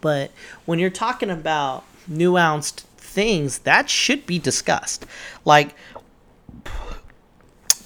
But 0.01 0.31
when 0.65 0.79
you're 0.79 0.89
talking 0.89 1.29
about 1.29 1.83
nuanced 2.09 2.81
things, 2.97 3.59
that 3.59 3.89
should 3.89 4.25
be 4.25 4.39
discussed. 4.39 5.05
Like 5.45 5.75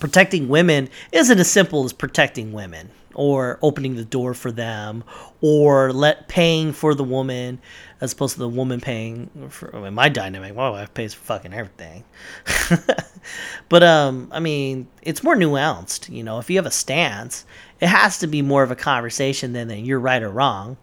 protecting 0.04 0.49
women 0.49 0.89
isn't 1.14 1.39
as 1.39 1.49
simple 1.49 1.86
as 1.86 1.93
protecting 1.93 2.51
women 2.51 2.89
or 3.16 3.58
opening 3.62 3.95
the 3.95 4.04
door 4.04 4.34
for 4.34 4.51
them 4.51 5.01
or 5.39 5.93
let 5.93 6.28
paying 6.28 6.74
for 6.74 6.93
the 6.93 7.04
woman 7.04 7.58
as 8.01 8.12
opposed 8.12 8.34
to 8.34 8.39
the 8.39 8.49
woman 8.49 8.82
paying 8.82 9.30
for 9.49 9.74
I 9.74 9.80
mean, 9.80 9.93
my 9.93 10.10
dynamic 10.10 10.56
my 10.56 10.70
wife 10.70 10.93
pays 10.93 11.14
for 11.14 11.24
fucking 11.24 11.54
everything 11.54 12.04
but 13.70 13.84
um 13.84 14.28
i 14.32 14.41
mean 14.41 14.88
it's 15.04 15.24
more 15.24 15.36
nuanced 15.36 16.10
you 16.10 16.22
know 16.22 16.39
if 16.39 16.49
you 16.49 16.58
have 16.58 16.66
a 16.66 16.72
stance 16.72 17.45
it 17.84 17.88
has 17.88 18.20
to 18.20 18.28
be 18.28 18.41
more 18.41 18.64
of 18.64 18.72
a 18.72 18.78
conversation 18.78 19.51
than 19.51 19.68
that 19.68 19.80
you're 19.80 19.99
right 19.99 20.24
or 20.24 20.30
wrong. 20.30 20.78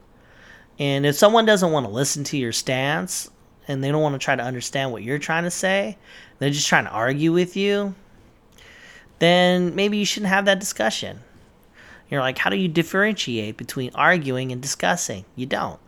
And 0.79 1.07
if 1.07 1.17
someone 1.17 1.47
doesn't 1.47 1.73
want 1.73 1.87
to 1.87 1.93
listen 1.93 2.25
to 2.25 2.37
your 2.37 2.53
stance 2.53 3.31
and 3.67 3.83
they 3.83 3.91
don't 3.91 4.03
want 4.03 4.15
to 4.15 4.19
try 4.19 4.37
to 4.37 4.43
understand 4.43 4.93
what 4.93 5.03
you're 5.03 5.19
trying 5.19 5.45
to 5.45 5.51
say, 5.51 5.97
they're 6.39 6.51
just 6.51 6.69
trying 6.69 6.85
to 6.85 6.91
argue 6.91 7.33
with 7.33 7.57
you, 7.57 7.95
then 9.21 9.75
maybe 9.75 9.97
you 9.97 10.05
shouldn't 10.05 10.31
have 10.31 10.45
that 10.47 10.61
discussion. 10.61 11.21
You're 12.11 12.21
like, 12.21 12.39
how 12.39 12.51
do 12.51 12.57
you 12.57 12.69
differentiate 12.69 13.57
between 13.57 13.93
arguing 13.95 14.51
and 14.51 14.61
discussing? 14.61 15.25
You 15.37 15.47
don't. 15.47 15.79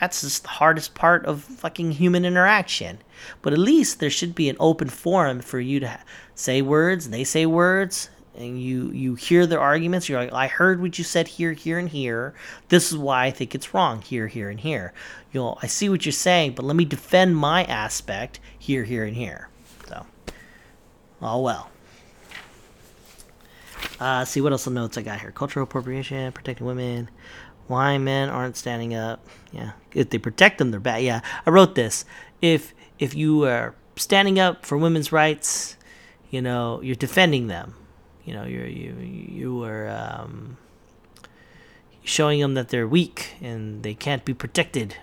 That's 0.00 0.22
just 0.22 0.44
the 0.44 0.48
hardest 0.48 0.94
part 0.94 1.26
of 1.26 1.42
fucking 1.42 1.92
human 1.92 2.24
interaction. 2.24 2.98
But 3.42 3.52
at 3.52 3.58
least 3.58 4.00
there 4.00 4.10
should 4.10 4.34
be 4.34 4.48
an 4.48 4.56
open 4.58 4.88
forum 4.88 5.40
for 5.40 5.60
you 5.60 5.80
to 5.80 5.98
say 6.34 6.62
words, 6.62 7.04
and 7.04 7.12
they 7.12 7.24
say 7.24 7.46
words, 7.46 8.08
and 8.38 8.62
you 8.62 8.90
you 8.92 9.16
hear 9.16 9.46
their 9.46 9.60
arguments 9.60 10.08
you're 10.08 10.20
like 10.20 10.32
i 10.32 10.46
heard 10.46 10.80
what 10.80 10.96
you 10.96 11.04
said 11.04 11.26
here 11.26 11.52
here 11.52 11.78
and 11.78 11.88
here 11.88 12.32
this 12.68 12.92
is 12.92 12.96
why 12.96 13.24
i 13.24 13.30
think 13.30 13.54
it's 13.54 13.74
wrong 13.74 14.00
here 14.02 14.28
here 14.28 14.48
and 14.48 14.60
here 14.60 14.92
you 15.32 15.40
know 15.40 15.58
i 15.60 15.66
see 15.66 15.88
what 15.88 16.06
you're 16.06 16.12
saying 16.12 16.52
but 16.52 16.64
let 16.64 16.76
me 16.76 16.84
defend 16.84 17.36
my 17.36 17.64
aspect 17.64 18.38
here 18.56 18.84
here 18.84 19.04
and 19.04 19.16
here 19.16 19.48
so 19.88 20.06
oh 21.20 21.40
well 21.40 21.70
uh, 24.00 24.24
see 24.24 24.40
what 24.40 24.52
else 24.52 24.64
the 24.64 24.70
notes 24.70 24.98
I 24.98 25.02
got 25.02 25.20
here. 25.20 25.30
Cultural 25.30 25.64
appropriation, 25.64 26.32
protecting 26.32 26.66
women, 26.66 27.10
why 27.66 27.98
men 27.98 28.28
aren't 28.28 28.56
standing 28.56 28.94
up. 28.94 29.24
Yeah, 29.52 29.72
if 29.92 30.10
they 30.10 30.18
protect 30.18 30.58
them, 30.58 30.70
they're 30.70 30.80
bad. 30.80 31.02
Yeah, 31.02 31.20
I 31.46 31.50
wrote 31.50 31.74
this. 31.74 32.04
If 32.40 32.74
if 32.98 33.14
you 33.14 33.44
are 33.44 33.74
standing 33.96 34.38
up 34.38 34.64
for 34.64 34.78
women's 34.78 35.12
rights, 35.12 35.76
you 36.30 36.40
know, 36.42 36.80
you're 36.82 36.94
defending 36.94 37.48
them 37.48 37.74
you 38.28 38.34
know 38.34 38.44
you're 38.44 38.66
you 38.66 38.94
you 39.00 39.64
are 39.64 39.88
um, 39.88 40.58
showing 42.04 42.40
them 42.40 42.52
that 42.52 42.68
they're 42.68 42.86
weak 42.86 43.36
and 43.40 43.82
they 43.82 43.94
can't 43.94 44.26
be 44.26 44.34
protected 44.34 44.96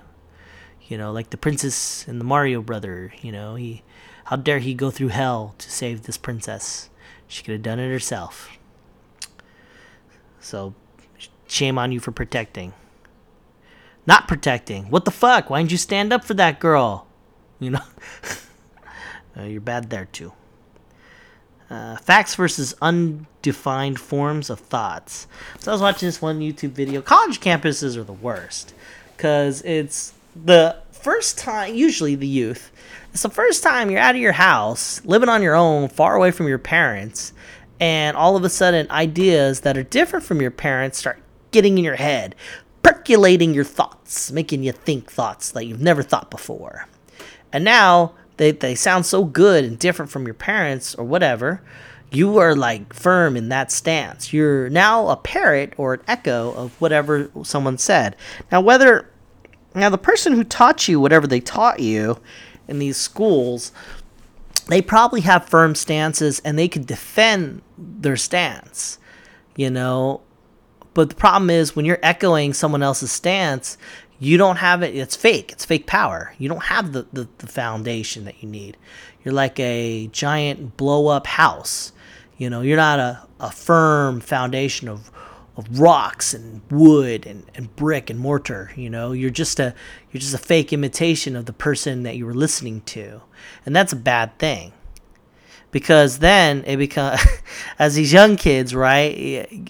you 0.84 0.96
know 0.96 1.12
like 1.12 1.32
the 1.32 1.38
princess 1.38 2.08
and 2.08 2.22
the 2.22 2.24
mario 2.24 2.62
brother 2.62 3.12
you 3.22 3.32
know 3.32 3.56
he 3.56 3.82
how 4.26 4.36
dare 4.36 4.60
he 4.60 4.76
go 4.76 4.92
through 4.92 5.08
hell 5.08 5.56
to 5.58 5.72
save 5.72 6.04
this 6.04 6.18
princess 6.18 6.92
she 7.28 7.42
could 7.42 7.54
have 7.54 7.64
done 7.64 7.80
it 7.80 7.90
herself 7.90 8.55
so 10.46 10.74
shame 11.48 11.78
on 11.78 11.92
you 11.92 12.00
for 12.00 12.12
protecting 12.12 12.74
not 14.08 14.28
protecting. 14.28 14.90
What 14.90 15.06
the 15.06 15.12
fuck? 15.12 15.50
Why 15.50 15.60
didn't 15.60 15.72
you 15.72 15.78
stand 15.78 16.14
up 16.14 16.24
for 16.24 16.34
that 16.36 16.60
girl? 16.60 17.08
You 17.60 17.72
know, 17.72 17.82
uh, 19.38 19.44
you're 19.44 19.62
bad 19.62 19.90
there 19.90 20.06
too. 20.06 20.34
Uh, 21.70 21.98
facts 21.98 22.36
versus 22.36 22.76
undefined 22.82 24.00
forms 24.00 24.50
of 24.50 24.60
thoughts. 24.60 25.28
So 25.60 25.72
I 25.72 25.74
was 25.74 25.82
watching 25.82 26.08
this 26.08 26.22
one 26.22 26.40
YouTube 26.40 26.72
video. 26.72 27.02
College 27.02 27.40
campuses 27.40 27.98
are 27.98 28.04
the 28.04 28.14
worst 28.14 28.76
because 29.18 29.64
it's 29.64 30.14
the 30.36 30.78
first 30.92 31.40
time, 31.40 31.74
usually 31.74 32.14
the 32.14 32.28
youth, 32.28 32.72
it's 33.14 33.24
the 33.24 33.30
first 33.30 33.64
time 33.64 33.90
you're 33.90 34.00
out 34.00 34.16
of 34.16 34.22
your 34.22 34.34
house, 34.34 35.04
living 35.06 35.30
on 35.30 35.42
your 35.42 35.56
own, 35.56 35.88
far 35.88 36.16
away 36.16 36.32
from 36.32 36.48
your 36.48 36.60
parents, 36.60 37.34
and 37.80 38.16
all 38.16 38.36
of 38.36 38.44
a 38.44 38.50
sudden 38.50 38.90
ideas 38.92 39.62
that 39.62 39.78
are 39.78 39.84
different 39.84 40.26
from 40.26 40.42
your 40.42 40.52
parents 40.52 40.98
start 40.98 41.22
getting 41.52 41.78
in 41.78 41.84
your 41.84 41.96
head, 41.96 42.36
percolating 42.84 43.54
your 43.54 43.64
thoughts, 43.64 44.32
making 44.32 44.64
you 44.64 44.72
think 44.72 45.12
thoughts 45.12 45.52
that 45.52 45.66
you've 45.66 45.82
never 45.82 46.04
thought 46.04 46.30
before. 46.30 46.88
And 47.52 47.64
now 47.64 48.14
they, 48.38 48.52
they 48.52 48.76
sound 48.76 49.06
so 49.06 49.24
good 49.24 49.64
and 49.64 49.80
different 49.80 50.12
from 50.12 50.26
your 50.26 50.34
parents 50.34 50.96
or 50.96 51.06
whatever. 51.06 51.62
You 52.12 52.38
are 52.38 52.56
like 52.56 52.94
firm 52.94 53.36
in 53.36 53.50
that 53.50 53.72
stance. 53.72 54.32
You're 54.32 54.70
now 54.70 55.08
a 55.08 55.18
parrot 55.18 55.74
or 55.78 55.96
an 55.96 56.02
echo 56.08 56.54
of 56.54 56.80
whatever 56.80 57.30
someone 57.44 57.78
said. 57.78 58.16
Now, 58.52 58.62
whether 58.62 59.10
now 59.74 59.90
the 59.90 59.98
person 59.98 60.34
who 60.34 60.44
taught 60.44 60.88
you 60.88 61.00
whatever 61.00 61.28
they 61.28 61.42
taught 61.42 61.80
you 61.80 62.20
in 62.68 62.80
these 62.80 62.98
schools, 62.98 63.72
they 64.68 64.82
probably 64.82 65.22
have 65.22 65.48
firm 65.48 65.76
stances 65.76 66.42
and 66.44 66.58
they 66.58 66.68
could 66.68 66.86
defend 66.86 67.62
their 67.78 68.18
stance, 68.18 69.00
you 69.56 69.70
know. 69.70 70.22
But 70.94 71.10
the 71.10 71.16
problem 71.16 71.50
is 71.50 71.76
when 71.76 71.86
you're 71.86 72.00
echoing 72.02 72.54
someone 72.54 72.82
else's 72.82 73.12
stance, 73.12 73.78
you 74.18 74.38
don't 74.38 74.58
have 74.58 74.82
it 74.82 74.96
it's 74.96 75.16
fake 75.16 75.52
it's 75.52 75.66
fake 75.66 75.88
power. 75.88 76.34
You 76.38 76.50
don't 76.50 76.64
have 76.64 76.94
the, 76.94 77.06
the, 77.12 77.28
the, 77.40 77.48
foundation 77.48 78.26
that 78.26 78.42
you 78.42 78.50
need. 78.50 78.78
You're 79.24 79.34
like 79.34 79.60
a 79.60 80.08
giant 80.08 80.78
blow 80.78 81.08
up 81.08 81.28
house 81.28 81.92
you 82.38 82.50
know? 82.50 82.62
You're 82.62 82.78
not 82.78 83.00
a, 83.00 83.22
a 83.40 83.52
firm 83.52 84.20
foundation 84.20 84.88
of 84.88 85.12
of 85.58 85.80
rocks 85.80 86.34
and 86.34 86.62
wood 86.70 87.26
and, 87.26 87.46
and 87.56 87.76
brick 87.76 88.10
and 88.10 88.20
mortar 88.20 88.72
you 88.76 88.90
know 88.90 89.12
you're 89.12 89.30
just 89.30 89.60
a 89.60 89.74
you're 90.12 90.20
just 90.20 90.34
a 90.34 90.40
fake 90.40 90.74
imitation 90.74 91.36
of 91.36 91.46
the 91.46 91.54
person 91.54 92.04
that 92.04 92.16
you 92.18 92.26
were 92.26 92.34
listening 92.34 92.82
to 92.82 93.22
and 93.66 93.76
that's 93.76 93.94
a 93.94 93.98
bad 93.98 94.38
thing 94.38 94.74
because 95.72 96.20
then 96.20 96.64
it 96.66 96.78
becomes 96.78 97.22
as 97.80 97.96
these 97.96 98.12
young 98.12 98.36
kids 98.36 98.76
right 98.76 99.70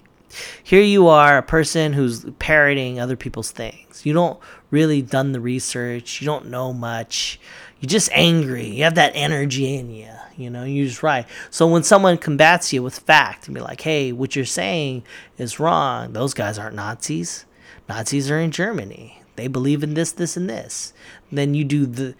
here 0.64 0.82
you 0.82 1.08
are, 1.08 1.38
a 1.38 1.44
person 1.44 1.94
who's 1.94 2.26
parroting 2.40 3.00
other 3.00 3.16
people's 3.16 3.52
things. 3.52 4.06
You 4.06 4.14
don't 4.14 4.40
really 4.72 5.02
done 5.02 5.32
the 5.32 5.40
research. 5.40 6.22
You 6.22 6.26
don't 6.26 6.48
know 6.48 6.74
much. 6.74 7.40
You're 7.80 7.90
just 7.90 8.10
angry. 8.12 8.68
You 8.68 8.84
have 8.84 8.96
that 8.96 9.14
energy 9.16 9.76
in 9.76 9.90
you. 9.92 10.12
You 10.38 10.50
know, 10.50 10.64
you're 10.64 10.88
just 10.88 11.04
right. 11.04 11.26
So 11.50 11.68
when 11.68 11.84
someone 11.84 12.18
combats 12.18 12.74
you 12.74 12.84
with 12.84 13.00
fact 13.00 13.48
and 13.48 13.56
be 13.56 13.62
like, 13.62 13.82
hey, 13.82 14.12
what 14.12 14.36
you're 14.36 14.46
saying 14.46 15.04
is 15.38 15.60
wrong, 15.60 16.14
those 16.14 16.34
guys 16.34 16.58
aren't 16.58 16.76
Nazis. 16.76 17.46
Nazis 17.88 18.30
are 18.30 18.40
in 18.40 18.52
Germany. 18.52 19.22
They 19.36 19.48
believe 19.48 19.84
in 19.84 19.94
this, 19.94 20.12
this, 20.12 20.36
and 20.36 20.50
this. 20.50 20.94
And 21.30 21.38
then 21.38 21.54
you 21.54 21.64
do 21.64 21.86
the, 21.86 22.16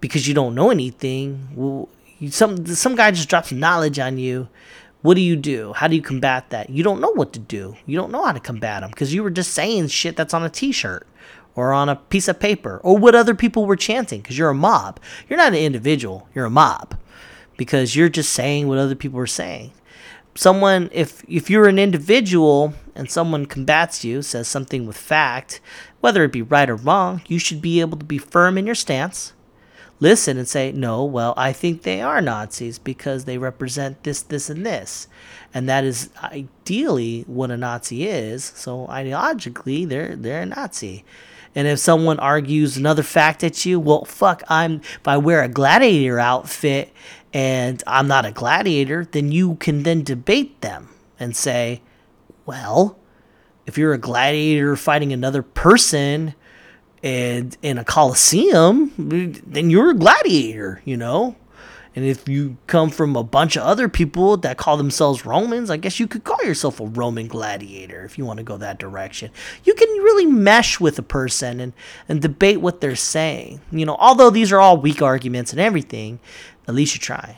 because 0.00 0.26
you 0.26 0.34
don't 0.34 0.54
know 0.54 0.70
anything, 0.70 1.48
well, 1.54 1.88
you, 2.18 2.30
some, 2.30 2.66
some 2.66 2.96
guy 2.96 3.10
just 3.10 3.28
drops 3.28 3.52
knowledge 3.52 3.98
on 3.98 4.18
you 4.18 4.48
what 5.02 5.14
do 5.14 5.22
you 5.22 5.36
do? 5.36 5.72
How 5.72 5.88
do 5.88 5.96
you 5.96 6.02
combat 6.02 6.50
that? 6.50 6.68
You 6.68 6.84
don't 6.84 7.00
know 7.00 7.12
what 7.12 7.32
to 7.32 7.38
do. 7.38 7.74
You 7.86 7.96
don't 7.96 8.12
know 8.12 8.24
how 8.24 8.32
to 8.32 8.40
combat 8.40 8.82
them 8.82 8.90
because 8.90 9.14
you 9.14 9.22
were 9.22 9.30
just 9.30 9.54
saying 9.54 9.88
shit 9.88 10.16
that's 10.16 10.34
on 10.34 10.42
a 10.42 10.50
t 10.50 10.72
shirt 10.72 11.06
or 11.54 11.72
on 11.72 11.88
a 11.88 11.96
piece 11.96 12.28
of 12.28 12.38
paper 12.38 12.80
or 12.84 12.98
what 12.98 13.14
other 13.14 13.34
people 13.34 13.64
were 13.64 13.76
chanting 13.76 14.20
because 14.20 14.36
you're 14.36 14.50
a 14.50 14.54
mob. 14.54 15.00
You're 15.28 15.38
not 15.38 15.52
an 15.52 15.58
individual, 15.58 16.28
you're 16.34 16.44
a 16.44 16.50
mob 16.50 16.98
because 17.60 17.94
you're 17.94 18.08
just 18.08 18.32
saying 18.32 18.68
what 18.68 18.78
other 18.78 18.94
people 18.94 19.20
are 19.20 19.26
saying. 19.26 19.70
Someone, 20.34 20.88
if, 20.92 21.22
if 21.28 21.50
you're 21.50 21.68
an 21.68 21.78
individual 21.78 22.72
and 22.94 23.10
someone 23.10 23.44
combats 23.44 24.02
you, 24.02 24.22
says 24.22 24.48
something 24.48 24.86
with 24.86 24.96
fact, 24.96 25.60
whether 26.00 26.24
it 26.24 26.32
be 26.32 26.40
right 26.40 26.70
or 26.70 26.76
wrong, 26.76 27.20
you 27.26 27.38
should 27.38 27.60
be 27.60 27.82
able 27.82 27.98
to 27.98 28.04
be 28.06 28.16
firm 28.16 28.56
in 28.56 28.64
your 28.64 28.74
stance 28.74 29.34
listen 30.02 30.38
and 30.38 30.48
say, 30.48 30.72
no, 30.72 31.04
well, 31.04 31.34
I 31.36 31.52
think 31.52 31.82
they 31.82 32.00
are 32.00 32.22
Nazis 32.22 32.78
because 32.78 33.26
they 33.26 33.36
represent 33.36 34.02
this, 34.02 34.22
this, 34.22 34.48
and 34.48 34.64
this. 34.64 35.06
And 35.52 35.68
that 35.68 35.84
is 35.84 36.08
ideally 36.22 37.24
what 37.26 37.50
a 37.50 37.58
Nazi 37.58 38.06
is. 38.06 38.42
So 38.56 38.86
ideologically, 38.86 39.86
they're 39.86 40.16
they're 40.16 40.40
a 40.40 40.46
Nazi. 40.46 41.04
And 41.54 41.66
if 41.66 41.80
someone 41.80 42.20
argues 42.20 42.76
another 42.76 43.02
fact 43.02 43.42
at 43.42 43.66
you, 43.66 43.80
well, 43.80 44.04
fuck, 44.04 44.42
I'm 44.48 44.80
if 44.80 45.06
I 45.06 45.16
wear 45.16 45.42
a 45.42 45.48
gladiator 45.48 46.18
outfit 46.18 46.92
and 47.32 47.82
I'm 47.86 48.08
not 48.08 48.26
a 48.26 48.32
gladiator, 48.32 49.04
then 49.04 49.30
you 49.32 49.54
can 49.56 49.82
then 49.82 50.02
debate 50.02 50.60
them 50.60 50.88
and 51.18 51.36
say, 51.36 51.82
well, 52.46 52.98
if 53.66 53.78
you're 53.78 53.92
a 53.92 53.98
gladiator 53.98 54.74
fighting 54.76 55.12
another 55.12 55.42
person 55.42 56.34
and 57.02 57.56
in 57.62 57.78
a 57.78 57.84
coliseum, 57.84 58.92
then 58.98 59.70
you're 59.70 59.90
a 59.90 59.94
gladiator, 59.94 60.82
you 60.84 60.96
know. 60.96 61.36
And 61.96 62.04
if 62.04 62.28
you 62.28 62.56
come 62.68 62.90
from 62.90 63.16
a 63.16 63.24
bunch 63.24 63.56
of 63.56 63.62
other 63.62 63.88
people 63.88 64.36
that 64.38 64.56
call 64.56 64.76
themselves 64.76 65.26
Romans, 65.26 65.70
I 65.70 65.76
guess 65.76 65.98
you 65.98 66.06
could 66.06 66.22
call 66.22 66.42
yourself 66.44 66.78
a 66.78 66.86
Roman 66.86 67.26
gladiator 67.26 68.04
if 68.04 68.16
you 68.16 68.24
want 68.24 68.36
to 68.36 68.44
go 68.44 68.56
that 68.58 68.78
direction. 68.78 69.32
You 69.64 69.74
can 69.74 69.88
really 69.88 70.26
mesh 70.26 70.78
with 70.78 70.98
a 71.00 71.02
person 71.02 71.58
and, 71.58 71.72
and 72.08 72.22
debate 72.22 72.60
what 72.60 72.80
they're 72.80 72.94
saying. 72.94 73.60
You 73.72 73.86
know, 73.86 73.96
although 73.98 74.30
these 74.30 74.52
are 74.52 74.60
all 74.60 74.76
weak 74.76 75.02
arguments 75.02 75.50
and 75.50 75.60
everything, 75.60 76.20
at 76.68 76.74
least 76.74 76.94
you're 76.94 77.16
trying. 77.16 77.36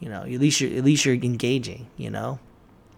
You 0.00 0.08
know, 0.08 0.22
at 0.22 0.40
least 0.40 0.60
you're 0.60 0.76
at 0.76 0.84
least 0.84 1.04
you're 1.04 1.14
engaging, 1.14 1.86
you 1.96 2.10
know 2.10 2.38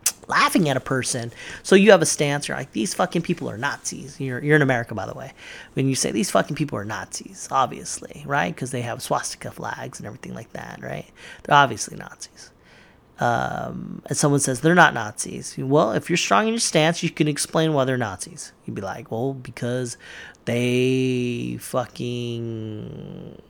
laughing 0.29 0.69
at 0.69 0.77
a 0.77 0.81
person. 0.81 1.33
So 1.63 1.75
you 1.75 1.91
have 1.91 2.03
a 2.03 2.07
stance, 2.07 2.49
you're 2.49 2.57
like, 2.57 2.73
these 2.73 2.95
fucking 2.95 3.23
people 3.23 3.51
are 3.51 3.59
Nazis. 3.59 4.21
You're, 4.21 4.43
you're 4.43 4.57
in 4.57 4.63
America, 4.63 4.95
by 4.95 5.07
the 5.07 5.15
way. 5.15 5.33
When 5.75 5.89
you 5.89 5.95
say 5.95 6.13
these 6.13 6.31
fucking 6.31 6.57
people 6.57 6.79
are 6.79 6.85
Nazis, 6.85 7.49
obviously, 7.51 8.23
right? 8.27 8.55
Because 8.55 8.71
they 8.71 8.83
have 8.83 9.03
swastika 9.03 9.51
flags 9.51 9.99
and 9.99 10.07
everything 10.07 10.35
like 10.35 10.53
that, 10.53 10.81
right? 10.83 11.07
They're 11.43 11.57
obviously 11.57 11.97
Nazis. 11.97 12.51
Um, 13.21 14.03
and 14.07 14.19
someone 14.19 14.41
says 14.41 14.61
they're 14.61 14.75
not 14.75 14.93
Nazis. 14.93 15.57
Well, 15.57 15.93
if 15.93 16.11
you're 16.11 16.17
strong 16.17 16.49
in 16.49 16.55
your 16.55 16.61
stance, 16.61 17.03
you 17.03 17.11
can 17.11 17.29
explain 17.29 17.73
why 17.73 17.85
they're 17.85 17.97
Nazis. 17.97 18.53
You'd 18.65 18.75
be 18.75 18.83
like, 18.83 19.11
well, 19.11 19.35
because 19.35 19.97
they 20.47 21.59
fucking 21.61 23.41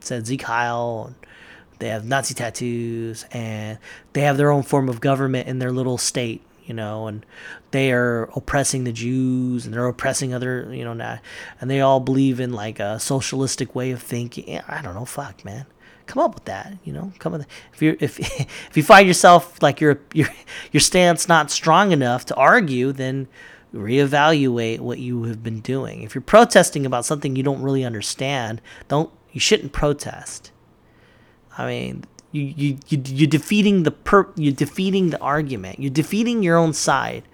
said 0.00 0.26
Sieg 0.26 0.42
Heil 0.42 1.14
they 1.78 1.88
have 1.88 2.04
Nazi 2.04 2.34
tattoos 2.34 3.24
and 3.30 3.78
they 4.12 4.22
have 4.22 4.36
their 4.36 4.50
own 4.50 4.62
form 4.62 4.88
of 4.88 5.00
government 5.00 5.48
in 5.48 5.58
their 5.58 5.70
little 5.70 5.98
state, 5.98 6.42
you 6.64 6.74
know, 6.74 7.06
and 7.06 7.24
they 7.70 7.92
are 7.92 8.24
oppressing 8.34 8.84
the 8.84 8.92
Jews 8.92 9.64
and 9.64 9.74
they're 9.74 9.86
oppressing 9.86 10.34
other, 10.34 10.68
you 10.72 10.84
know, 10.84 11.18
and 11.60 11.70
they 11.70 11.80
all 11.80 12.00
believe 12.00 12.40
in 12.40 12.52
like 12.52 12.80
a 12.80 12.98
socialistic 12.98 13.74
way 13.74 13.90
of 13.92 14.02
thinking. 14.02 14.60
I 14.66 14.82
don't 14.82 14.94
know, 14.94 15.04
fuck, 15.04 15.44
man. 15.44 15.66
Come 16.06 16.22
up 16.22 16.34
with 16.34 16.46
that, 16.46 16.72
you 16.84 16.92
know. 16.92 17.12
Come 17.18 17.34
with 17.34 17.46
if 17.72 17.82
you 17.82 17.96
if 18.00 18.18
if 18.40 18.76
you 18.76 18.82
find 18.82 19.06
yourself 19.06 19.62
like 19.62 19.80
your 19.80 20.00
your 20.14 20.28
your 20.72 20.80
stance 20.80 21.28
not 21.28 21.50
strong 21.50 21.92
enough 21.92 22.24
to 22.26 22.34
argue, 22.34 22.92
then 22.92 23.28
reevaluate 23.74 24.80
what 24.80 24.98
you 24.98 25.24
have 25.24 25.42
been 25.42 25.60
doing. 25.60 26.02
If 26.02 26.14
you're 26.14 26.22
protesting 26.22 26.86
about 26.86 27.04
something 27.04 27.36
you 27.36 27.42
don't 27.42 27.60
really 27.60 27.84
understand, 27.84 28.62
don't 28.88 29.10
you 29.38 29.40
shouldn't 29.40 29.72
protest 29.72 30.50
I 31.58 31.66
mean, 31.66 32.04
you 32.30 32.42
you 32.42 32.78
you 32.86 33.02
you're 33.04 33.28
defeating 33.28 33.82
the 33.82 33.90
per 33.90 34.28
you're 34.36 34.54
defeating 34.54 35.10
the 35.10 35.20
argument. 35.20 35.80
You're 35.80 35.90
defeating 35.90 36.42
your 36.42 36.56
own 36.56 36.72
side 36.72 37.24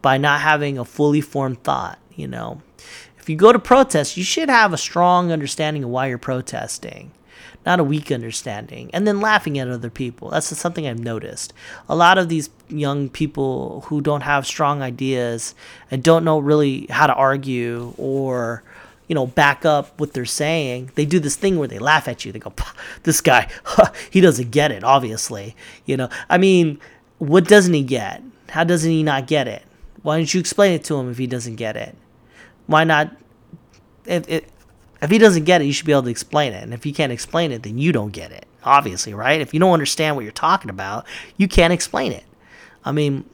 by 0.00 0.16
not 0.16 0.40
having 0.40 0.78
a 0.78 0.84
fully 0.84 1.20
formed 1.20 1.62
thought. 1.62 1.98
You 2.14 2.26
know, 2.26 2.62
if 3.18 3.28
you 3.28 3.36
go 3.36 3.52
to 3.52 3.58
protest, 3.58 4.16
you 4.16 4.24
should 4.24 4.48
have 4.48 4.72
a 4.72 4.78
strong 4.78 5.30
understanding 5.30 5.84
of 5.84 5.90
why 5.90 6.06
you're 6.06 6.18
protesting, 6.18 7.10
not 7.66 7.78
a 7.78 7.84
weak 7.84 8.10
understanding, 8.10 8.90
and 8.94 9.06
then 9.06 9.20
laughing 9.20 9.58
at 9.58 9.68
other 9.68 9.90
people. 9.90 10.30
That's 10.30 10.56
something 10.56 10.86
I've 10.86 10.98
noticed. 10.98 11.52
A 11.88 11.94
lot 11.94 12.16
of 12.16 12.30
these 12.30 12.48
young 12.68 13.10
people 13.10 13.82
who 13.88 14.00
don't 14.00 14.22
have 14.22 14.46
strong 14.46 14.80
ideas 14.80 15.54
and 15.90 16.02
don't 16.02 16.24
know 16.24 16.38
really 16.38 16.86
how 16.88 17.06
to 17.06 17.14
argue 17.14 17.92
or 17.98 18.62
you 19.06 19.14
know, 19.14 19.26
back 19.26 19.64
up 19.64 19.98
what 19.98 20.12
they're 20.12 20.24
saying, 20.24 20.90
they 20.94 21.04
do 21.04 21.18
this 21.18 21.36
thing 21.36 21.58
where 21.58 21.68
they 21.68 21.78
laugh 21.78 22.08
at 22.08 22.24
you. 22.24 22.32
They 22.32 22.38
go, 22.38 22.52
"This 23.02 23.20
guy, 23.20 23.50
huh, 23.64 23.92
he 24.10 24.20
doesn't 24.20 24.50
get 24.50 24.72
it." 24.72 24.84
Obviously, 24.84 25.54
you 25.84 25.96
know. 25.96 26.08
I 26.28 26.38
mean, 26.38 26.78
what 27.18 27.46
doesn't 27.46 27.74
he 27.74 27.82
get? 27.82 28.22
How 28.48 28.64
doesn't 28.64 28.90
he 28.90 29.02
not 29.02 29.26
get 29.26 29.48
it? 29.48 29.62
Why 30.02 30.16
don't 30.16 30.32
you 30.32 30.40
explain 30.40 30.72
it 30.72 30.84
to 30.84 30.96
him 30.96 31.10
if 31.10 31.18
he 31.18 31.26
doesn't 31.26 31.56
get 31.56 31.76
it? 31.76 31.96
Why 32.66 32.84
not? 32.84 33.14
If, 34.06 34.28
if, 34.28 34.44
if 35.00 35.10
he 35.10 35.18
doesn't 35.18 35.44
get 35.44 35.60
it, 35.60 35.64
you 35.64 35.72
should 35.72 35.86
be 35.86 35.92
able 35.92 36.04
to 36.04 36.10
explain 36.10 36.52
it. 36.52 36.62
And 36.62 36.72
if 36.72 36.86
you 36.86 36.92
can't 36.92 37.12
explain 37.12 37.52
it, 37.52 37.62
then 37.62 37.78
you 37.78 37.92
don't 37.92 38.12
get 38.12 38.30
it. 38.30 38.46
Obviously, 38.64 39.12
right? 39.12 39.40
If 39.40 39.52
you 39.52 39.60
don't 39.60 39.72
understand 39.72 40.16
what 40.16 40.22
you're 40.22 40.32
talking 40.32 40.70
about, 40.70 41.06
you 41.36 41.48
can't 41.48 41.72
explain 41.72 42.12
it. 42.12 42.24
I 42.84 42.92
mean, 42.92 43.28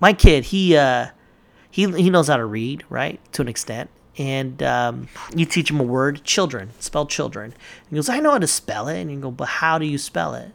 my 0.00 0.12
kid, 0.12 0.44
he 0.44 0.76
uh, 0.76 1.08
he 1.70 1.90
he 1.90 2.10
knows 2.10 2.28
how 2.28 2.36
to 2.36 2.44
read, 2.44 2.84
right, 2.88 3.20
to 3.32 3.42
an 3.42 3.48
extent 3.48 3.90
and 4.16 4.62
um, 4.62 5.08
you 5.34 5.44
teach 5.44 5.68
them 5.68 5.80
a 5.80 5.84
word, 5.84 6.22
children, 6.24 6.70
spell 6.78 7.06
children. 7.06 7.52
And 7.52 7.90
he 7.90 7.96
goes, 7.96 8.08
I 8.08 8.20
know 8.20 8.32
how 8.32 8.38
to 8.38 8.46
spell 8.46 8.88
it. 8.88 9.00
And 9.00 9.10
you 9.10 9.18
go, 9.18 9.30
but 9.30 9.48
how 9.48 9.78
do 9.78 9.86
you 9.86 9.98
spell 9.98 10.34
it? 10.34 10.52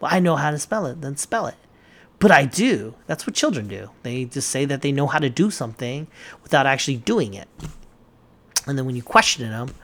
Well, 0.00 0.10
I 0.12 0.18
know 0.18 0.36
how 0.36 0.50
to 0.50 0.58
spell 0.58 0.86
it. 0.86 1.00
Then 1.00 1.16
spell 1.16 1.46
it. 1.46 1.54
But 2.18 2.30
I 2.30 2.44
do. 2.44 2.94
That's 3.06 3.26
what 3.26 3.34
children 3.34 3.68
do. 3.68 3.90
They 4.02 4.24
just 4.26 4.48
say 4.48 4.64
that 4.66 4.82
they 4.82 4.92
know 4.92 5.06
how 5.06 5.18
to 5.18 5.30
do 5.30 5.50
something 5.50 6.06
without 6.42 6.66
actually 6.66 6.98
doing 6.98 7.34
it. 7.34 7.48
And 8.66 8.76
then 8.76 8.84
when 8.86 8.96
you 8.96 9.02
question 9.02 9.48
them, 9.48 9.74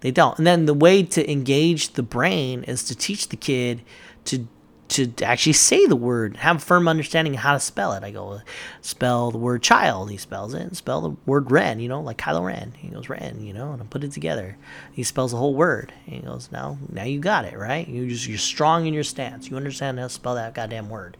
they 0.00 0.10
don't. 0.10 0.38
And 0.38 0.46
then 0.46 0.66
the 0.66 0.74
way 0.74 1.02
to 1.02 1.30
engage 1.30 1.92
the 1.92 2.02
brain 2.02 2.64
is 2.64 2.82
to 2.84 2.96
teach 2.96 3.28
the 3.28 3.36
kid 3.36 3.82
to 4.24 4.46
to 4.92 5.24
actually 5.24 5.54
say 5.54 5.86
the 5.86 5.96
word, 5.96 6.36
have 6.38 6.56
a 6.56 6.60
firm 6.60 6.88
understanding 6.88 7.34
of 7.34 7.40
how 7.40 7.52
to 7.52 7.60
spell 7.60 7.92
it. 7.92 8.04
I 8.04 8.10
go, 8.10 8.40
spell 8.80 9.30
the 9.30 9.38
word 9.38 9.62
child. 9.62 10.10
He 10.10 10.16
spells 10.16 10.54
it. 10.54 10.76
Spell 10.76 11.00
the 11.00 11.16
word 11.26 11.50
Ren, 11.50 11.80
you 11.80 11.88
know, 11.88 12.00
like 12.00 12.18
Kylo 12.18 12.44
Ren. 12.44 12.72
He 12.76 12.88
goes 12.88 13.08
Ren, 13.08 13.44
you 13.44 13.52
know, 13.52 13.72
and 13.72 13.82
I 13.82 13.86
put 13.86 14.04
it 14.04 14.12
together. 14.12 14.56
He 14.92 15.02
spells 15.02 15.32
the 15.32 15.38
whole 15.38 15.54
word. 15.54 15.92
And 16.06 16.16
he 16.16 16.20
goes, 16.22 16.50
now, 16.52 16.78
now 16.90 17.04
you 17.04 17.20
got 17.20 17.44
it, 17.44 17.56
right? 17.56 17.86
You 17.88 18.08
just 18.08 18.26
you're 18.26 18.38
strong 18.38 18.86
in 18.86 18.94
your 18.94 19.04
stance. 19.04 19.48
You 19.50 19.56
understand 19.56 19.98
how 19.98 20.06
to 20.06 20.10
spell 20.10 20.34
that 20.34 20.54
goddamn 20.54 20.88
word. 20.88 21.16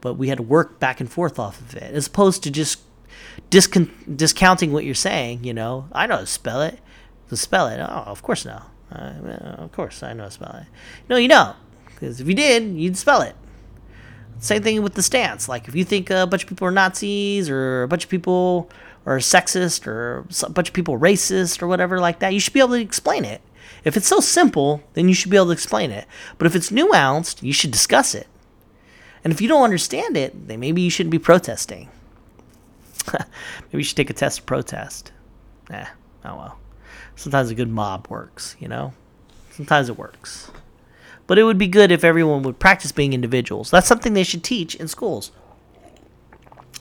But 0.00 0.14
we 0.14 0.28
had 0.28 0.38
to 0.38 0.42
work 0.42 0.80
back 0.80 1.00
and 1.00 1.10
forth 1.10 1.38
off 1.38 1.60
of 1.60 1.76
it, 1.76 1.94
as 1.94 2.06
opposed 2.06 2.42
to 2.44 2.50
just 2.50 2.80
discon- 3.50 4.16
discounting 4.16 4.72
what 4.72 4.84
you're 4.84 4.94
saying. 4.94 5.44
You 5.44 5.54
know, 5.54 5.88
I 5.92 6.06
know 6.06 6.14
how 6.14 6.20
to 6.20 6.26
spell 6.26 6.62
it. 6.62 6.78
To 7.28 7.36
spell 7.36 7.68
it, 7.68 7.78
oh, 7.78 7.84
of 8.06 8.22
course 8.22 8.44
no. 8.44 8.62
Uh, 8.90 9.12
of 9.58 9.70
course 9.70 10.02
I 10.02 10.12
know 10.14 10.24
how 10.24 10.28
to 10.28 10.34
spell 10.34 10.56
it. 10.56 10.66
No, 11.08 11.16
you 11.16 11.28
don't. 11.28 11.56
Because 12.00 12.18
if 12.20 12.26
you 12.26 12.34
did, 12.34 12.74
you'd 12.76 12.96
spell 12.96 13.20
it. 13.20 13.36
Same 14.38 14.62
thing 14.62 14.82
with 14.82 14.94
the 14.94 15.02
stance. 15.02 15.50
Like 15.50 15.68
if 15.68 15.74
you 15.74 15.84
think 15.84 16.08
a 16.08 16.26
bunch 16.26 16.44
of 16.44 16.48
people 16.48 16.66
are 16.66 16.70
Nazis 16.70 17.50
or 17.50 17.82
a 17.82 17.88
bunch 17.88 18.04
of 18.04 18.10
people 18.10 18.70
are 19.04 19.18
sexist 19.18 19.86
or 19.86 20.24
a 20.42 20.50
bunch 20.50 20.68
of 20.68 20.74
people 20.74 20.98
racist 20.98 21.62
or 21.62 21.68
whatever 21.68 22.00
like 22.00 22.20
that, 22.20 22.32
you 22.32 22.40
should 22.40 22.54
be 22.54 22.60
able 22.60 22.70
to 22.70 22.80
explain 22.80 23.26
it. 23.26 23.42
If 23.84 23.98
it's 23.98 24.06
so 24.06 24.20
simple, 24.20 24.82
then 24.94 25.08
you 25.08 25.14
should 25.14 25.30
be 25.30 25.36
able 25.36 25.46
to 25.46 25.52
explain 25.52 25.90
it. 25.90 26.06
But 26.38 26.46
if 26.46 26.56
it's 26.56 26.70
nuanced, 26.70 27.42
you 27.42 27.52
should 27.52 27.70
discuss 27.70 28.14
it. 28.14 28.26
And 29.22 29.32
if 29.32 29.42
you 29.42 29.48
don't 29.48 29.62
understand 29.62 30.16
it, 30.16 30.48
then 30.48 30.58
maybe 30.58 30.80
you 30.80 30.90
shouldn't 30.90 31.12
be 31.12 31.18
protesting. 31.18 31.90
maybe 33.12 33.78
you 33.78 33.82
should 33.82 33.96
take 33.96 34.10
a 34.10 34.14
test 34.14 34.38
to 34.38 34.42
protest. 34.44 35.12
Eh, 35.70 35.86
oh 36.24 36.36
well. 36.36 36.58
Sometimes 37.14 37.50
a 37.50 37.54
good 37.54 37.68
mob 37.68 38.08
works, 38.08 38.56
you 38.58 38.68
know? 38.68 38.94
Sometimes 39.50 39.90
it 39.90 39.98
works. 39.98 40.50
But 41.30 41.38
it 41.38 41.44
would 41.44 41.58
be 41.58 41.68
good 41.68 41.92
if 41.92 42.02
everyone 42.02 42.42
would 42.42 42.58
practice 42.58 42.90
being 42.90 43.12
individuals. 43.12 43.70
That's 43.70 43.86
something 43.86 44.14
they 44.14 44.24
should 44.24 44.42
teach 44.42 44.74
in 44.74 44.88
schools. 44.88 45.30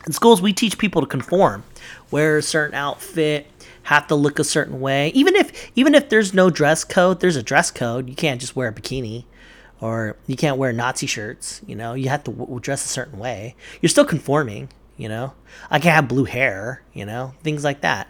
In 0.07 0.11
schools, 0.11 0.41
we 0.41 0.53
teach 0.53 0.79
people 0.79 1.01
to 1.01 1.07
conform, 1.07 1.63
wear 2.09 2.37
a 2.37 2.41
certain 2.41 2.73
outfit, 2.73 3.45
have 3.83 4.07
to 4.07 4.15
look 4.15 4.39
a 4.39 4.43
certain 4.43 4.81
way. 4.81 5.09
Even 5.09 5.35
if 5.35 5.69
even 5.75 5.93
if 5.93 6.09
there's 6.09 6.33
no 6.33 6.49
dress 6.49 6.83
code, 6.83 7.19
there's 7.19 7.35
a 7.35 7.43
dress 7.43 7.69
code. 7.69 8.09
You 8.09 8.15
can't 8.15 8.41
just 8.41 8.55
wear 8.55 8.69
a 8.69 8.73
bikini, 8.73 9.25
or 9.81 10.17
you 10.25 10.35
can't 10.35 10.57
wear 10.57 10.73
Nazi 10.73 11.05
shirts. 11.05 11.61
You 11.67 11.75
know, 11.75 11.93
you 11.93 12.09
have 12.09 12.23
to 12.23 12.31
w- 12.31 12.59
dress 12.59 12.83
a 12.83 12.87
certain 12.87 13.19
way. 13.19 13.55
You're 13.81 13.91
still 13.91 14.03
conforming. 14.03 14.69
You 14.97 15.09
know, 15.09 15.33
I 15.69 15.77
can't 15.77 15.93
have 15.93 16.07
blue 16.07 16.25
hair. 16.25 16.81
You 16.91 17.05
know, 17.05 17.35
things 17.43 17.63
like 17.63 17.81
that. 17.81 18.07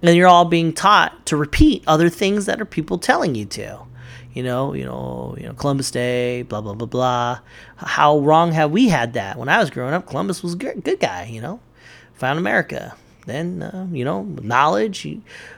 And 0.00 0.16
you're 0.16 0.26
all 0.26 0.46
being 0.46 0.72
taught 0.72 1.26
to 1.26 1.36
repeat 1.36 1.84
other 1.86 2.08
things 2.08 2.46
that 2.46 2.62
are 2.62 2.64
people 2.64 2.96
telling 2.96 3.34
you 3.34 3.44
to 3.44 3.80
you 4.32 4.42
know, 4.42 4.74
you 4.74 4.84
know, 4.84 5.34
you 5.38 5.46
know, 5.46 5.54
Columbus 5.54 5.90
Day, 5.90 6.42
blah 6.42 6.60
blah 6.60 6.74
blah 6.74 6.86
blah. 6.86 7.40
How 7.76 8.18
wrong 8.18 8.52
have 8.52 8.70
we 8.70 8.88
had 8.88 9.14
that? 9.14 9.38
When 9.38 9.48
I 9.48 9.58
was 9.58 9.70
growing 9.70 9.94
up, 9.94 10.06
Columbus 10.06 10.42
was 10.42 10.54
a 10.54 10.56
good, 10.56 11.00
guy, 11.00 11.24
you 11.24 11.40
know, 11.40 11.60
found 12.14 12.38
America. 12.38 12.94
Then, 13.26 13.62
uh, 13.62 13.86
you 13.92 14.04
know, 14.04 14.22
knowledge, 14.22 15.06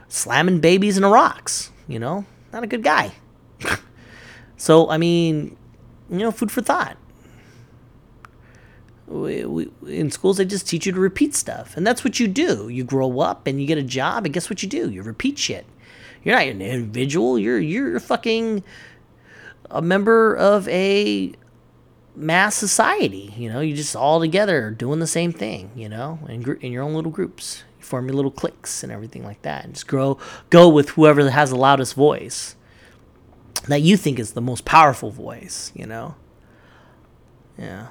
slamming 0.09 0.61
babies 0.61 0.97
into 0.97 1.09
rocks, 1.09 1.70
you 1.87 1.99
know, 1.99 2.25
not 2.53 2.64
a 2.64 2.66
good 2.66 2.83
guy. 2.83 3.12
so, 4.57 4.91
I 4.91 4.99
mean, 4.99 5.57
you 6.11 6.18
know, 6.18 6.31
food 6.31 6.51
for 6.51 6.61
thought. 6.62 6.97
We, 9.07 9.45
we, 9.45 9.70
in 9.87 10.11
schools, 10.11 10.39
they 10.39 10.45
just 10.45 10.66
teach 10.66 10.87
you 10.87 10.93
to 10.93 11.01
repeat 11.01 11.35
stuff, 11.35 11.77
and 11.77 11.87
that's 11.87 12.03
what 12.03 12.18
you 12.18 12.27
do. 12.27 12.68
You 12.68 12.83
grow 12.83 13.20
up 13.20 13.47
and 13.47 13.61
you 13.61 13.66
get 13.66 13.77
a 13.77 13.83
job, 13.83 14.25
and 14.25 14.33
guess 14.33 14.49
what 14.49 14.62
you 14.62 14.68
do? 14.68 14.91
You 14.91 15.03
repeat 15.03 15.39
shit. 15.39 15.66
You're 16.25 16.37
not 16.37 16.47
an 16.47 16.62
individual. 16.62 17.39
You're 17.39 17.59
you're 17.59 18.01
fucking 18.01 18.62
a 19.70 19.83
member 19.83 20.37
of 20.37 20.68
a 20.68 21.33
mass 22.14 22.55
society. 22.55 23.35
You 23.37 23.51
know, 23.51 23.61
you 23.61 23.75
just 23.75 23.97
all 23.97 24.20
together 24.20 24.70
doing 24.70 25.01
the 25.01 25.07
same 25.07 25.33
thing. 25.33 25.70
You 25.75 25.89
know, 25.89 26.20
in 26.29 26.43
gr- 26.43 26.53
in 26.53 26.73
your 26.73 26.83
own 26.83 26.95
little 26.95 27.11
groups, 27.11 27.64
you 27.79 27.85
form 27.85 28.07
your 28.07 28.14
little 28.14 28.31
cliques 28.31 28.83
and 28.83 28.93
everything 28.93 29.25
like 29.25 29.43
that, 29.43 29.64
and 29.64 29.75
just 29.75 29.87
grow 29.87 30.18
go 30.51 30.68
with 30.68 30.91
whoever 30.91 31.29
has 31.31 31.51
the 31.51 31.57
loudest 31.57 31.95
voice 31.95 32.57
that 33.68 33.83
you 33.83 33.97
think 33.97 34.18
is 34.18 34.33
the 34.33 34.41
most 34.41 34.64
powerful 34.64 35.11
voice. 35.11 35.73
You 35.75 35.87
know, 35.87 36.14
yeah. 37.59 37.89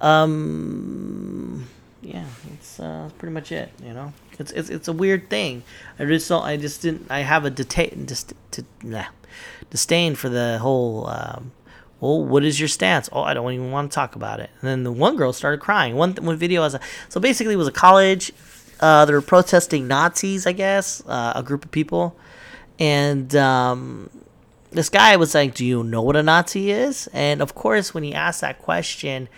Um, 0.00 1.66
yeah, 2.02 2.26
it's 2.54 2.78
uh, 2.78 3.10
pretty 3.18 3.32
much 3.32 3.50
it. 3.50 3.72
You 3.82 3.94
know. 3.94 4.12
It's 4.38 4.52
it's, 4.52 4.70
it's 4.70 4.88
a 4.88 4.92
weird 4.92 5.28
thing. 5.28 5.62
I 5.98 6.04
just 6.04 6.28
don't. 6.28 6.44
I 6.44 6.56
just 6.56 6.82
didn't. 6.82 7.10
I 7.10 7.20
have 7.20 7.44
a 7.44 7.50
deta- 7.50 8.06
just, 8.06 8.32
to, 8.52 8.64
nah, 8.82 9.06
disdain 9.70 10.14
for 10.14 10.28
the 10.28 10.58
whole. 10.58 11.06
Um, 11.08 11.52
well, 12.00 12.24
what 12.24 12.44
is 12.44 12.60
your 12.60 12.68
stance? 12.68 13.08
Oh, 13.12 13.22
I 13.22 13.34
don't 13.34 13.52
even 13.52 13.72
want 13.72 13.90
to 13.90 13.94
talk 13.94 14.14
about 14.14 14.38
it. 14.38 14.50
And 14.60 14.68
then 14.68 14.84
the 14.84 14.92
one 14.92 15.16
girl 15.16 15.32
started 15.32 15.60
crying. 15.60 15.96
One 15.96 16.14
one 16.20 16.36
video 16.36 16.60
was 16.60 16.74
a, 16.74 16.80
so 17.08 17.20
basically 17.20 17.54
it 17.54 17.58
was 17.58 17.68
a 17.68 17.72
college. 17.72 18.32
Uh, 18.80 19.04
they 19.04 19.12
were 19.12 19.20
protesting 19.20 19.88
Nazis, 19.88 20.46
I 20.46 20.52
guess, 20.52 21.02
uh, 21.08 21.32
a 21.34 21.42
group 21.42 21.64
of 21.64 21.72
people, 21.72 22.16
and 22.78 23.34
um, 23.34 24.08
this 24.70 24.88
guy 24.88 25.16
was 25.16 25.34
like, 25.34 25.54
"Do 25.54 25.66
you 25.66 25.82
know 25.82 26.02
what 26.02 26.14
a 26.14 26.22
Nazi 26.22 26.70
is?" 26.70 27.08
And 27.12 27.42
of 27.42 27.56
course, 27.56 27.92
when 27.92 28.04
he 28.04 28.14
asked 28.14 28.40
that 28.42 28.60
question, 28.60 29.28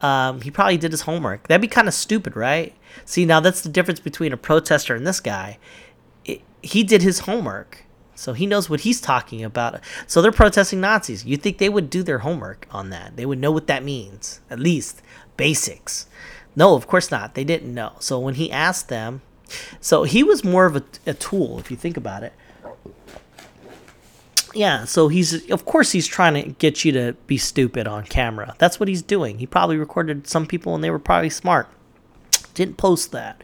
um, 0.00 0.40
he 0.40 0.50
probably 0.50 0.76
did 0.76 0.92
his 0.92 1.02
homework. 1.02 1.48
That'd 1.48 1.60
be 1.60 1.68
kind 1.68 1.88
of 1.88 1.94
stupid, 1.94 2.36
right? 2.36 2.74
See, 3.04 3.24
now 3.24 3.40
that's 3.40 3.60
the 3.60 3.68
difference 3.68 4.00
between 4.00 4.32
a 4.32 4.36
protester 4.36 4.94
and 4.94 5.06
this 5.06 5.20
guy. 5.20 5.58
It, 6.24 6.42
he 6.62 6.82
did 6.84 7.02
his 7.02 7.20
homework, 7.20 7.84
so 8.14 8.32
he 8.32 8.46
knows 8.46 8.70
what 8.70 8.80
he's 8.80 9.00
talking 9.00 9.42
about. 9.42 9.80
So 10.06 10.22
they're 10.22 10.32
protesting 10.32 10.80
Nazis. 10.80 11.24
You 11.24 11.36
think 11.36 11.58
they 11.58 11.68
would 11.68 11.90
do 11.90 12.02
their 12.02 12.20
homework 12.20 12.66
on 12.70 12.90
that? 12.90 13.16
They 13.16 13.26
would 13.26 13.38
know 13.38 13.52
what 13.52 13.66
that 13.66 13.84
means, 13.84 14.40
at 14.50 14.60
least 14.60 15.02
basics. 15.36 16.06
No, 16.54 16.74
of 16.74 16.86
course 16.86 17.10
not. 17.10 17.34
They 17.34 17.44
didn't 17.44 17.72
know. 17.72 17.92
So 18.00 18.18
when 18.18 18.34
he 18.34 18.50
asked 18.50 18.88
them, 18.88 19.22
so 19.80 20.02
he 20.02 20.22
was 20.22 20.44
more 20.44 20.66
of 20.66 20.76
a, 20.76 20.84
a 21.06 21.14
tool, 21.14 21.58
if 21.58 21.70
you 21.70 21.76
think 21.76 21.96
about 21.96 22.22
it 22.22 22.32
yeah, 24.54 24.84
so 24.84 25.08
he's 25.08 25.50
of 25.50 25.64
course 25.64 25.92
he's 25.92 26.06
trying 26.06 26.34
to 26.34 26.50
get 26.52 26.84
you 26.84 26.92
to 26.92 27.14
be 27.26 27.36
stupid 27.36 27.86
on 27.86 28.04
camera. 28.04 28.54
That's 28.58 28.80
what 28.80 28.88
he's 28.88 29.02
doing. 29.02 29.38
He 29.38 29.46
probably 29.46 29.76
recorded 29.76 30.26
some 30.26 30.46
people 30.46 30.74
and 30.74 30.82
they 30.82 30.90
were 30.90 30.98
probably 30.98 31.30
smart. 31.30 31.68
Didn't 32.54 32.76
post 32.76 33.12
that. 33.12 33.42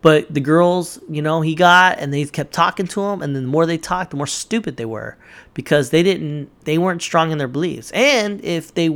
But 0.00 0.32
the 0.32 0.40
girls, 0.40 1.00
you 1.08 1.22
know, 1.22 1.40
he 1.40 1.54
got 1.54 1.98
and 1.98 2.14
they 2.14 2.24
kept 2.24 2.52
talking 2.52 2.86
to 2.88 3.02
him 3.02 3.20
and 3.20 3.34
then 3.34 3.44
the 3.44 3.48
more 3.48 3.66
they 3.66 3.78
talked, 3.78 4.10
the 4.10 4.16
more 4.16 4.26
stupid 4.26 4.76
they 4.76 4.84
were 4.84 5.16
because 5.54 5.90
they 5.90 6.02
didn't 6.02 6.50
they 6.64 6.78
weren't 6.78 7.02
strong 7.02 7.32
in 7.32 7.38
their 7.38 7.48
beliefs. 7.48 7.90
And 7.92 8.42
if 8.44 8.72
they 8.74 8.90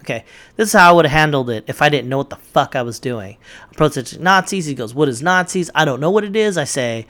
okay, 0.00 0.24
this 0.56 0.68
is 0.68 0.72
how 0.72 0.90
I 0.90 0.92
would 0.92 1.06
have 1.06 1.12
handled 1.12 1.50
it 1.50 1.64
if 1.66 1.82
I 1.82 1.88
didn't 1.88 2.08
know 2.08 2.18
what 2.18 2.30
the 2.30 2.36
fuck 2.36 2.76
I 2.76 2.82
was 2.82 3.00
doing. 3.00 3.36
I 3.78 4.02
Nazis. 4.20 4.66
He 4.66 4.74
goes, 4.74 4.94
"What 4.94 5.08
is 5.08 5.22
Nazis?" 5.22 5.70
I 5.74 5.84
don't 5.84 6.00
know 6.00 6.10
what 6.10 6.24
it 6.24 6.36
is. 6.36 6.56
I 6.56 6.64
say, 6.64 7.06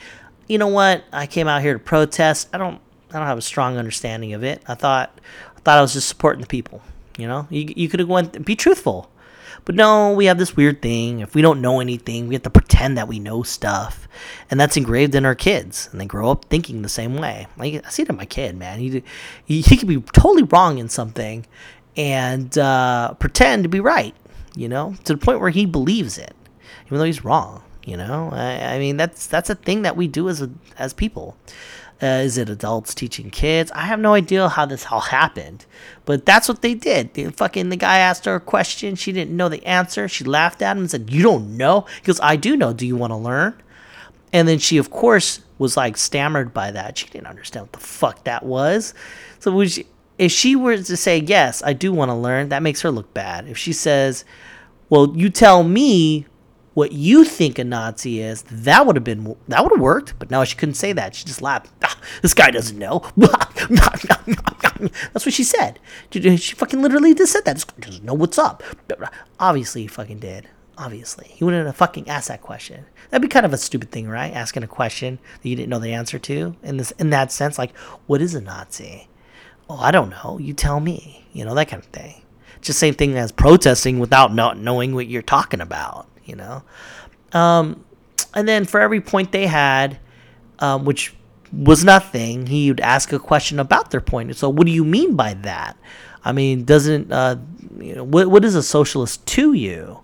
"You 0.48 0.58
know 0.58 0.68
what? 0.68 1.04
I 1.12 1.26
came 1.26 1.46
out 1.46 1.62
here 1.62 1.74
to 1.74 1.78
protest. 1.78 2.48
I 2.52 2.58
don't 2.58 2.80
I 3.10 3.18
don't 3.18 3.26
have 3.26 3.38
a 3.38 3.42
strong 3.42 3.76
understanding 3.76 4.34
of 4.34 4.44
it. 4.44 4.62
I 4.66 4.74
thought 4.74 5.18
I 5.56 5.60
thought 5.60 5.78
I 5.78 5.82
was 5.82 5.94
just 5.94 6.08
supporting 6.08 6.42
the 6.42 6.46
people. 6.46 6.82
You 7.16 7.26
know, 7.26 7.46
you 7.50 7.72
you 7.76 7.88
could 7.88 8.00
have 8.00 8.08
went 8.08 8.44
be 8.44 8.54
truthful, 8.54 9.10
but 9.64 9.74
no, 9.74 10.12
we 10.12 10.26
have 10.26 10.38
this 10.38 10.56
weird 10.56 10.82
thing. 10.82 11.20
If 11.20 11.34
we 11.34 11.42
don't 11.42 11.60
know 11.60 11.80
anything, 11.80 12.28
we 12.28 12.34
have 12.34 12.42
to 12.44 12.50
pretend 12.50 12.96
that 12.96 13.08
we 13.08 13.18
know 13.18 13.42
stuff, 13.42 14.06
and 14.50 14.60
that's 14.60 14.76
engraved 14.76 15.14
in 15.14 15.24
our 15.24 15.34
kids, 15.34 15.88
and 15.90 16.00
they 16.00 16.06
grow 16.06 16.30
up 16.30 16.44
thinking 16.46 16.82
the 16.82 16.88
same 16.88 17.16
way. 17.16 17.46
Like 17.56 17.84
I 17.84 17.90
see 17.90 18.02
it 18.02 18.08
in 18.08 18.16
my 18.16 18.24
kid, 18.24 18.56
man. 18.56 18.78
He 18.78 19.02
he, 19.44 19.60
he 19.62 19.76
could 19.76 19.88
be 19.88 20.00
totally 20.00 20.44
wrong 20.44 20.78
in 20.78 20.88
something, 20.88 21.46
and 21.96 22.56
uh, 22.56 23.14
pretend 23.14 23.64
to 23.64 23.68
be 23.68 23.80
right. 23.80 24.14
You 24.54 24.68
know, 24.68 24.94
to 25.04 25.14
the 25.14 25.18
point 25.18 25.40
where 25.40 25.50
he 25.50 25.66
believes 25.66 26.18
it, 26.18 26.34
even 26.86 26.98
though 26.98 27.04
he's 27.04 27.24
wrong. 27.24 27.62
You 27.84 27.96
know, 27.96 28.30
I, 28.32 28.74
I 28.74 28.78
mean 28.78 28.96
that's 28.96 29.26
that's 29.26 29.50
a 29.50 29.54
thing 29.54 29.82
that 29.82 29.96
we 29.96 30.08
do 30.08 30.28
as 30.28 30.42
a, 30.42 30.50
as 30.78 30.92
people. 30.92 31.36
Uh, 32.00 32.22
is 32.22 32.38
it 32.38 32.48
adults 32.48 32.94
teaching 32.94 33.28
kids? 33.28 33.72
I 33.74 33.80
have 33.80 33.98
no 33.98 34.14
idea 34.14 34.48
how 34.48 34.66
this 34.66 34.86
all 34.86 35.00
happened, 35.00 35.66
but 36.04 36.24
that's 36.24 36.48
what 36.48 36.62
they 36.62 36.74
did. 36.74 37.14
The 37.14 37.30
fucking 37.30 37.70
the 37.70 37.76
guy 37.76 37.98
asked 37.98 38.24
her 38.24 38.36
a 38.36 38.40
question, 38.40 38.94
she 38.94 39.10
didn't 39.10 39.36
know 39.36 39.48
the 39.48 39.64
answer. 39.66 40.06
She 40.06 40.22
laughed 40.22 40.62
at 40.62 40.76
him 40.76 40.82
and 40.84 40.90
said, 40.90 41.10
"You 41.10 41.24
don't 41.24 41.56
know?" 41.56 41.86
He 42.00 42.06
goes, 42.06 42.20
"I 42.20 42.36
do 42.36 42.56
know. 42.56 42.72
Do 42.72 42.86
you 42.86 42.96
want 42.96 43.10
to 43.10 43.16
learn?" 43.16 43.54
And 44.32 44.46
then 44.46 44.58
she, 44.58 44.78
of 44.78 44.90
course, 44.90 45.40
was 45.58 45.76
like 45.76 45.96
stammered 45.96 46.54
by 46.54 46.70
that. 46.70 46.98
She 46.98 47.08
didn't 47.08 47.26
understand 47.26 47.64
what 47.64 47.72
the 47.72 47.80
fuck 47.80 48.24
that 48.24 48.44
was. 48.44 48.94
So 49.40 49.64
she, 49.64 49.86
if 50.18 50.30
she 50.30 50.54
were 50.54 50.76
to 50.76 50.96
say, 50.96 51.18
"Yes, 51.18 51.62
I 51.64 51.72
do 51.72 51.92
want 51.92 52.10
to 52.10 52.14
learn," 52.14 52.50
that 52.50 52.62
makes 52.62 52.82
her 52.82 52.92
look 52.92 53.12
bad. 53.12 53.48
If 53.48 53.58
she 53.58 53.72
says, 53.72 54.24
"Well, 54.88 55.12
you 55.16 55.30
tell 55.30 55.64
me 55.64 56.26
what 56.74 56.92
you 56.92 57.24
think 57.24 57.58
a 57.58 57.64
Nazi 57.64 58.20
is, 58.20 58.42
that 58.42 58.86
would 58.86 58.96
have 58.96 59.04
been 59.04 59.36
that 59.48 59.62
would 59.62 59.72
have 59.72 59.80
worked. 59.80 60.18
But 60.18 60.30
no, 60.30 60.44
she 60.44 60.56
couldn't 60.56 60.74
say 60.74 60.92
that. 60.92 61.14
She 61.14 61.24
just 61.24 61.42
laughed. 61.42 61.70
Ah, 61.82 61.98
this 62.22 62.34
guy 62.34 62.50
doesn't 62.50 62.78
know. 62.78 63.02
That's 63.16 65.26
what 65.26 65.34
she 65.34 65.44
said. 65.44 65.78
She 66.10 66.54
fucking 66.54 66.80
literally 66.80 67.14
just 67.14 67.32
said 67.32 67.44
that. 67.44 67.54
This 67.54 67.64
guy 67.64 67.74
doesn't 67.80 68.04
know 68.04 68.14
what's 68.14 68.38
up. 68.38 68.62
Obviously, 69.40 69.82
he 69.82 69.88
fucking 69.88 70.20
did. 70.20 70.48
Obviously, 70.76 71.26
he 71.28 71.42
wouldn't 71.42 71.66
have 71.66 71.76
fucking 71.76 72.08
asked 72.08 72.28
that 72.28 72.42
question. 72.42 72.84
That'd 73.10 73.22
be 73.22 73.28
kind 73.28 73.44
of 73.44 73.52
a 73.52 73.58
stupid 73.58 73.90
thing, 73.90 74.08
right? 74.08 74.32
Asking 74.32 74.62
a 74.62 74.68
question 74.68 75.18
that 75.42 75.48
you 75.48 75.56
didn't 75.56 75.70
know 75.70 75.80
the 75.80 75.92
answer 75.92 76.20
to. 76.20 76.54
In 76.62 76.76
this, 76.76 76.92
in 76.92 77.10
that 77.10 77.32
sense, 77.32 77.58
like, 77.58 77.76
what 78.06 78.22
is 78.22 78.36
a 78.36 78.40
Nazi? 78.40 79.08
Oh, 79.68 79.78
I 79.78 79.90
don't 79.90 80.10
know. 80.10 80.38
You 80.40 80.54
tell 80.54 80.78
me. 80.78 81.26
You 81.32 81.44
know 81.44 81.56
that 81.56 81.68
kind 81.68 81.82
of 81.82 81.88
thing. 81.88 82.22
Just 82.60 82.78
same 82.78 82.94
thing 82.94 83.16
as 83.16 83.32
protesting 83.32 83.98
without 83.98 84.32
not 84.32 84.58
knowing 84.58 84.94
what 84.94 85.08
you're 85.08 85.22
talking 85.22 85.60
about 85.60 86.08
you 86.28 86.36
know. 86.36 86.62
Um, 87.32 87.84
and 88.34 88.46
then 88.46 88.64
for 88.64 88.80
every 88.80 89.00
point 89.00 89.32
they 89.32 89.46
had, 89.46 89.98
um, 90.58 90.84
which 90.84 91.14
was 91.52 91.84
nothing, 91.84 92.46
he 92.46 92.70
would 92.70 92.80
ask 92.80 93.12
a 93.12 93.18
question 93.18 93.58
about 93.58 93.90
their 93.90 94.00
point. 94.00 94.36
So, 94.36 94.48
what 94.48 94.66
do 94.66 94.72
you 94.72 94.84
mean 94.84 95.16
by 95.16 95.34
that? 95.34 95.76
I 96.24 96.32
mean, 96.32 96.64
doesn't 96.64 97.10
uh, 97.10 97.36
you 97.78 97.94
know 97.94 98.04
what 98.04 98.28
what 98.28 98.44
is 98.44 98.54
a 98.54 98.62
socialist 98.62 99.24
to 99.26 99.52
you? 99.52 100.00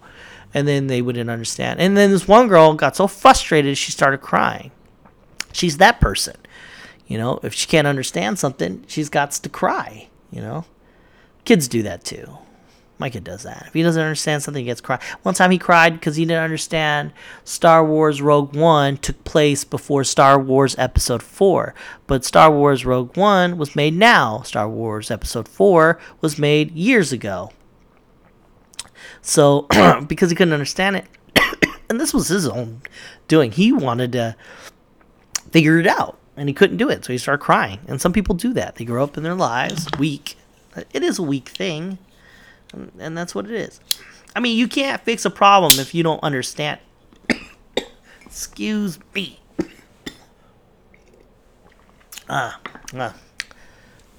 And 0.57 0.69
then 0.69 0.87
they 0.87 1.03
wouldn't 1.03 1.29
understand. 1.29 1.81
And 1.81 1.97
then 1.97 2.13
this 2.13 2.29
one 2.29 2.47
girl 2.47 2.75
got 2.75 2.95
so 2.95 3.09
frustrated 3.09 3.77
she 3.77 3.91
started 3.91 4.19
crying. 4.19 4.71
She's 5.53 5.79
that 5.79 6.01
person, 6.01 6.37
you 7.09 7.19
know. 7.19 7.41
If 7.43 7.55
she 7.55 7.67
can't 7.67 7.89
understand 7.89 8.39
something, 8.39 8.85
she's 8.87 9.09
got 9.09 9.33
to 9.33 9.49
cry. 9.49 10.09
You 10.31 10.41
know, 10.41 10.65
kids 11.45 11.69
do 11.69 11.83
that 11.83 12.05
too. 12.05 12.39
Kid 13.01 13.25
does 13.25 13.43
that. 13.43 13.65
If 13.67 13.75
he 13.75 13.83
doesn't 13.83 14.01
understand 14.01 14.43
something, 14.43 14.63
he 14.63 14.67
gets 14.67 14.81
cried. 14.81 15.03
One 15.23 15.35
time 15.35 15.51
he 15.51 15.59
cried 15.59 15.95
because 15.95 16.17
he 16.17 16.25
didn't 16.25 16.43
understand 16.43 17.13
Star 17.45 17.85
Wars 17.85 18.23
Rogue 18.23 18.55
One 18.55 18.97
took 18.97 19.23
place 19.25 19.65
before 19.65 20.05
Star 20.05 20.39
Wars 20.39 20.75
Episode 20.79 21.23
4. 21.23 21.75
But 22.07 22.25
Star 22.25 22.51
Wars 22.51 22.87
Rogue 22.87 23.17
One 23.17 23.59
was 23.59 23.77
made 23.77 23.95
now. 23.95 24.43
Star 24.43 24.69
Wars 24.69 25.11
Episode 25.11 25.49
4 25.49 25.99
was 26.21 26.39
made 26.39 26.71
years 26.73 27.13
ago. 27.13 27.53
So, 29.21 29.67
because 30.07 30.31
he 30.31 30.37
couldn't 30.37 30.55
understand 30.55 30.97
it, 30.97 31.07
and 31.91 32.01
this 32.01 32.15
was 32.15 32.29
his 32.29 32.47
own 32.47 32.81
doing, 33.29 33.51
he 33.53 33.73
wanted 33.73 34.13
to 34.13 34.37
figure 35.51 35.79
it 35.79 35.87
out. 35.87 36.19
And 36.37 36.49
he 36.49 36.55
couldn't 36.55 36.79
do 36.79 36.89
it. 36.89 37.05
So 37.05 37.13
he 37.13 37.19
started 37.19 37.45
crying. 37.45 37.81
And 37.87 38.01
some 38.01 38.13
people 38.13 38.35
do 38.35 38.53
that. 38.55 38.75
They 38.75 38.85
grow 38.85 39.05
up 39.05 39.17
in 39.17 39.23
their 39.23 39.37
lives 39.37 39.87
weak. 39.99 40.37
It 40.93 41.05
is 41.05 41.21
a 41.21 41.23
weak 41.23 41.49
thing 41.49 41.99
and 42.99 43.17
that's 43.17 43.35
what 43.35 43.47
it 43.47 43.53
is. 43.53 43.81
I 44.37 44.41
mean, 44.41 44.59
you 44.59 44.69
can't 44.69 45.01
fix 45.03 45.25
a 45.25 45.31
problem 45.31 45.79
if 45.79 45.95
you 45.95 46.03
don't 46.03 46.23
understand. 46.23 46.81
Excuse 48.25 48.99
me. 49.15 49.41
Ah, 52.29 52.61
ah, 52.95 53.15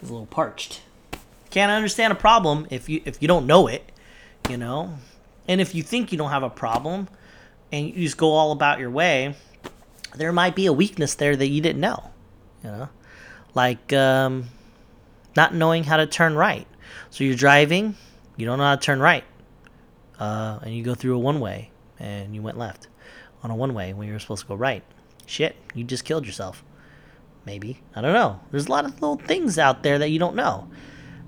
it's 0.02 0.10
a 0.10 0.14
little 0.14 0.28
parched. 0.28 0.82
Can't 1.50 1.72
understand 1.72 2.14
a 2.14 2.16
problem 2.16 2.68
if 2.70 2.88
you 2.88 3.02
if 3.06 3.22
you 3.22 3.28
don't 3.28 3.48
know 3.48 3.68
it, 3.68 3.92
you 4.50 4.58
know. 4.58 4.96
And 5.48 5.60
if 5.60 5.76
you 5.76 5.84
think 5.84 6.12
you 6.12 6.18
don't 6.18 6.30
have 6.30 6.44
a 6.44 6.50
problem, 6.50 7.08
and 7.72 7.88
you 7.88 8.04
just 8.04 8.18
go 8.18 8.32
all 8.32 8.52
about 8.52 8.80
your 8.80 8.90
way, 8.90 9.36
there 10.16 10.32
might 10.32 10.56
be 10.56 10.66
a 10.66 10.74
weakness 10.74 11.16
there 11.16 11.36
that 11.36 11.48
you 11.48 11.62
didn't 11.62 11.82
know, 11.82 12.12
you 12.64 12.70
know, 12.70 12.90
like 13.54 13.92
um, 13.92 14.46
not 15.36 15.54
knowing 15.54 15.84
how 15.84 15.98
to 15.98 16.08
turn 16.08 16.36
right. 16.36 16.68
So 17.10 17.24
you're 17.24 17.36
driving, 17.36 17.96
you 18.38 18.46
don't 18.46 18.58
know 18.58 18.66
how 18.66 18.76
to 18.76 18.82
turn 18.82 19.00
right, 19.00 19.24
uh, 20.20 20.60
and 20.62 20.76
you 20.76 20.84
go 20.84 20.96
through 20.96 21.16
a 21.16 21.20
one 21.20 21.40
way, 21.40 21.72
and 22.00 22.36
you 22.36 22.42
went 22.42 22.58
left 22.58 22.88
on 23.44 23.52
a 23.52 23.56
one 23.56 23.74
way 23.74 23.94
when 23.94 24.08
you 24.08 24.14
were 24.14 24.20
supposed 24.20 24.42
to 24.44 24.48
go 24.48 24.56
right. 24.56 24.84
Shit, 25.26 25.56
you 25.74 25.84
just 25.84 26.06
killed 26.06 26.26
yourself. 26.26 26.64
Maybe 27.46 27.82
I 27.96 28.02
don't 28.02 28.14
know. 28.14 28.40
There's 28.52 28.68
a 28.68 28.72
lot 28.72 28.86
of 28.86 28.94
little 28.94 29.18
things 29.18 29.60
out 29.60 29.84
there 29.84 30.00
that 30.00 30.10
you 30.10 30.20
don't 30.20 30.36
know. 30.36 30.68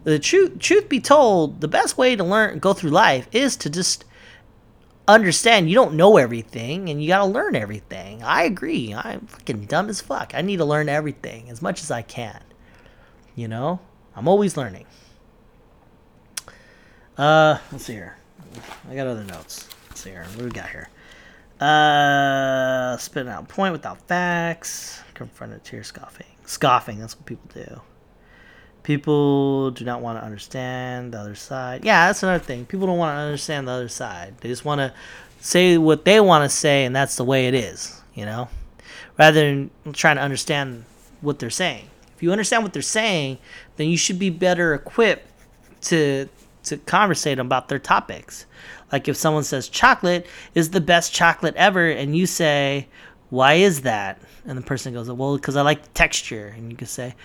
The 0.03 0.19
truth, 0.19 0.59
truth 0.59 0.87
be 0.87 0.99
told, 0.99 1.61
the 1.61 1.67
best 1.67 1.97
way 1.97 2.15
to 2.15 2.23
learn, 2.23 2.59
go 2.59 2.73
through 2.73 2.91
life, 2.91 3.27
is 3.31 3.57
to 3.57 3.69
just 3.69 4.05
understand 5.07 5.69
you 5.69 5.75
don't 5.75 5.93
know 5.95 6.17
everything 6.17 6.89
and 6.89 7.01
you 7.01 7.07
got 7.07 7.19
to 7.19 7.25
learn 7.25 7.55
everything. 7.55 8.23
I 8.23 8.43
agree. 8.43 8.93
I'm 8.93 9.27
fucking 9.27 9.65
dumb 9.65 9.89
as 9.89 10.01
fuck. 10.01 10.33
I 10.33 10.41
need 10.41 10.57
to 10.57 10.65
learn 10.65 10.89
everything 10.89 11.49
as 11.49 11.61
much 11.61 11.81
as 11.81 11.91
I 11.91 12.01
can. 12.01 12.41
You 13.35 13.47
know, 13.47 13.79
I'm 14.15 14.27
always 14.27 14.57
learning. 14.57 14.85
Uh, 17.17 17.57
let's 17.71 17.85
see 17.85 17.93
here. 17.93 18.17
I 18.89 18.95
got 18.95 19.07
other 19.07 19.23
notes. 19.23 19.67
Let's 19.89 20.01
see 20.01 20.11
here. 20.11 20.23
What 20.23 20.37
do 20.37 20.45
we 20.45 20.51
got 20.51 20.69
here? 20.69 20.89
Uh, 21.59 22.95
spitting 22.97 23.31
out 23.31 23.47
point 23.47 23.73
without 23.73 23.99
facts. 24.07 25.01
Confronted 25.15 25.63
tear 25.63 25.83
scoffing. 25.83 26.27
Scoffing. 26.45 26.99
That's 26.99 27.15
what 27.15 27.25
people 27.25 27.49
do. 27.53 27.81
People 28.83 29.71
do 29.71 29.83
not 29.83 30.01
want 30.01 30.19
to 30.19 30.23
understand 30.23 31.13
the 31.13 31.19
other 31.19 31.33
side. 31.33 31.83
Yeah, 31.83 32.07
that's 32.07 32.21
another 32.21 32.43
thing. 32.43 32.65
People 32.65 32.85
don't 32.85 32.99
want 32.99 33.15
to 33.17 33.21
understand 33.21 33.67
the 33.67 33.71
other 33.71 33.89
side. 33.89 34.35
They 34.39 34.47
just 34.47 34.63
want 34.63 34.79
to 34.79 34.93
say 35.39 35.77
what 35.77 36.05
they 36.05 36.19
want 36.19 36.43
to 36.43 36.55
say, 36.55 36.85
and 36.85 36.95
that's 36.95 37.15
the 37.15 37.23
way 37.23 37.47
it 37.47 37.55
is. 37.55 37.99
You 38.13 38.25
know, 38.25 38.49
rather 39.17 39.41
than 39.41 39.71
trying 39.93 40.17
to 40.17 40.21
understand 40.21 40.85
what 41.21 41.39
they're 41.39 41.49
saying. 41.49 41.89
If 42.15 42.23
you 42.23 42.31
understand 42.31 42.63
what 42.63 42.73
they're 42.73 42.81
saying, 42.81 43.39
then 43.75 43.89
you 43.89 43.97
should 43.97 44.19
be 44.19 44.29
better 44.29 44.73
equipped 44.73 45.27
to 45.81 46.29
to 46.69 46.77
conversate 46.77 47.39
about 47.39 47.69
their 47.69 47.79
topics. 47.79 48.45
Like 48.91 49.07
if 49.07 49.17
someone 49.17 49.43
says 49.43 49.69
chocolate 49.69 50.25
is 50.55 50.69
the 50.69 50.81
best 50.81 51.13
chocolate 51.13 51.55
ever, 51.55 51.89
and 51.89 52.15
you 52.15 52.25
say, 52.25 52.87
"Why 53.29 53.53
is 53.55 53.81
that?" 53.81 54.21
and 54.45 54.57
the 54.57 54.61
person 54.61 54.93
goes, 54.93 55.11
"Well, 55.11 55.35
because 55.35 55.55
I 55.57 55.61
like 55.61 55.83
the 55.83 55.89
texture," 55.89 56.53
and 56.55 56.71
you 56.71 56.77
can 56.77 56.87
say, 56.87 57.15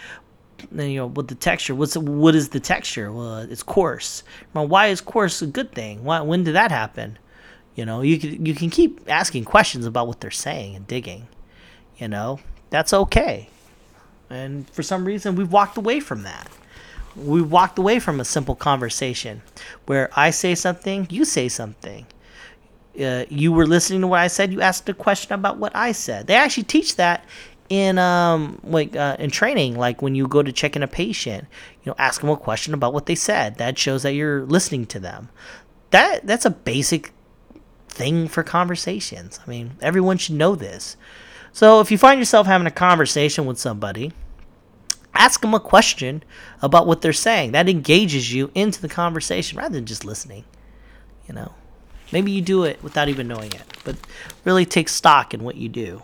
then 0.70 0.90
you 0.90 1.00
know 1.00 1.08
what 1.08 1.26
the 1.26 1.34
texture 1.34 1.74
what's 1.74 1.96
what 1.96 2.36
is 2.36 2.50
the 2.50 2.60
texture? 2.60 3.10
Well 3.10 3.38
it's 3.38 3.64
coarse. 3.64 4.22
Well, 4.54 4.68
why 4.68 4.88
is 4.88 5.00
coarse 5.00 5.42
a 5.42 5.46
good 5.46 5.72
thing? 5.72 6.04
Why 6.04 6.20
when 6.20 6.44
did 6.44 6.54
that 6.54 6.70
happen? 6.70 7.18
You 7.74 7.84
know 7.84 8.00
you 8.02 8.18
can 8.18 8.46
you 8.46 8.54
can 8.54 8.70
keep 8.70 9.00
asking 9.08 9.44
questions 9.44 9.86
about 9.86 10.06
what 10.06 10.20
they're 10.20 10.30
saying 10.30 10.76
and 10.76 10.86
digging 10.86 11.26
you 11.98 12.08
know? 12.08 12.40
That's 12.70 12.92
okay. 12.92 13.48
And 14.30 14.68
for 14.70 14.82
some 14.82 15.04
reason 15.04 15.36
we've 15.36 15.52
walked 15.52 15.76
away 15.76 16.00
from 16.00 16.22
that 16.22 16.50
we 17.16 17.42
walked 17.42 17.78
away 17.78 17.98
from 17.98 18.20
a 18.20 18.24
simple 18.24 18.54
conversation 18.54 19.42
where 19.86 20.10
I 20.16 20.30
say 20.30 20.54
something, 20.54 21.06
you 21.10 21.24
say 21.24 21.48
something. 21.48 22.06
Uh, 23.00 23.24
you 23.30 23.52
were 23.52 23.66
listening 23.66 24.02
to 24.02 24.06
what 24.06 24.20
I 24.20 24.26
said. 24.26 24.52
You 24.52 24.60
asked 24.60 24.88
a 24.88 24.94
question 24.94 25.32
about 25.32 25.56
what 25.56 25.74
I 25.74 25.92
said. 25.92 26.26
They 26.26 26.34
actually 26.34 26.64
teach 26.64 26.96
that 26.96 27.24
in 27.68 27.96
um 27.96 28.60
like 28.64 28.94
uh, 28.94 29.16
in 29.18 29.30
training. 29.30 29.76
Like 29.76 30.02
when 30.02 30.14
you 30.14 30.28
go 30.28 30.42
to 30.42 30.52
check 30.52 30.76
in 30.76 30.82
a 30.82 30.88
patient, 30.88 31.46
you 31.82 31.90
know, 31.90 31.96
ask 31.98 32.20
them 32.20 32.28
a 32.28 32.36
question 32.36 32.74
about 32.74 32.92
what 32.92 33.06
they 33.06 33.14
said. 33.14 33.56
That 33.56 33.78
shows 33.78 34.02
that 34.02 34.12
you're 34.12 34.44
listening 34.44 34.84
to 34.86 35.00
them. 35.00 35.30
That 35.90 36.26
that's 36.26 36.44
a 36.44 36.50
basic 36.50 37.12
thing 37.88 38.28
for 38.28 38.42
conversations. 38.42 39.40
I 39.44 39.48
mean, 39.48 39.72
everyone 39.80 40.18
should 40.18 40.34
know 40.34 40.54
this. 40.54 40.96
So 41.52 41.80
if 41.80 41.90
you 41.90 41.96
find 41.96 42.18
yourself 42.18 42.46
having 42.46 42.66
a 42.66 42.70
conversation 42.70 43.46
with 43.46 43.58
somebody 43.58 44.12
ask 45.14 45.40
them 45.40 45.54
a 45.54 45.60
question 45.60 46.22
about 46.60 46.86
what 46.86 47.02
they're 47.02 47.12
saying. 47.12 47.52
That 47.52 47.68
engages 47.68 48.32
you 48.32 48.50
into 48.54 48.80
the 48.80 48.88
conversation 48.88 49.58
rather 49.58 49.74
than 49.74 49.86
just 49.86 50.04
listening. 50.04 50.44
You 51.28 51.34
know, 51.34 51.52
maybe 52.12 52.32
you 52.32 52.42
do 52.42 52.64
it 52.64 52.82
without 52.82 53.08
even 53.08 53.28
knowing 53.28 53.52
it, 53.52 53.62
but 53.84 53.96
really 54.44 54.66
take 54.66 54.88
stock 54.88 55.34
in 55.34 55.44
what 55.44 55.56
you 55.56 55.68
do. 55.68 56.02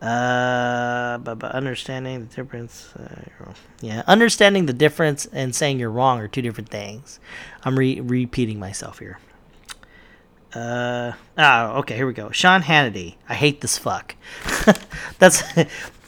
Uh, 0.00 1.18
but, 1.18 1.38
but 1.38 1.52
understanding 1.52 2.26
the 2.26 2.34
difference, 2.34 2.94
uh, 2.96 3.52
yeah, 3.82 4.02
understanding 4.06 4.64
the 4.64 4.72
difference 4.72 5.26
and 5.26 5.54
saying 5.54 5.78
you're 5.78 5.90
wrong 5.90 6.18
are 6.20 6.28
two 6.28 6.40
different 6.40 6.70
things. 6.70 7.20
I'm 7.64 7.78
re- 7.78 8.00
repeating 8.00 8.58
myself 8.58 8.98
here. 8.98 9.18
Uh, 10.54 11.12
oh, 11.36 11.78
okay, 11.78 11.96
here 11.96 12.06
we 12.06 12.14
go. 12.14 12.30
Sean 12.30 12.62
Hannity. 12.62 13.16
I 13.28 13.34
hate 13.34 13.60
this 13.60 13.76
fuck. 13.76 14.16
That's 15.18 15.42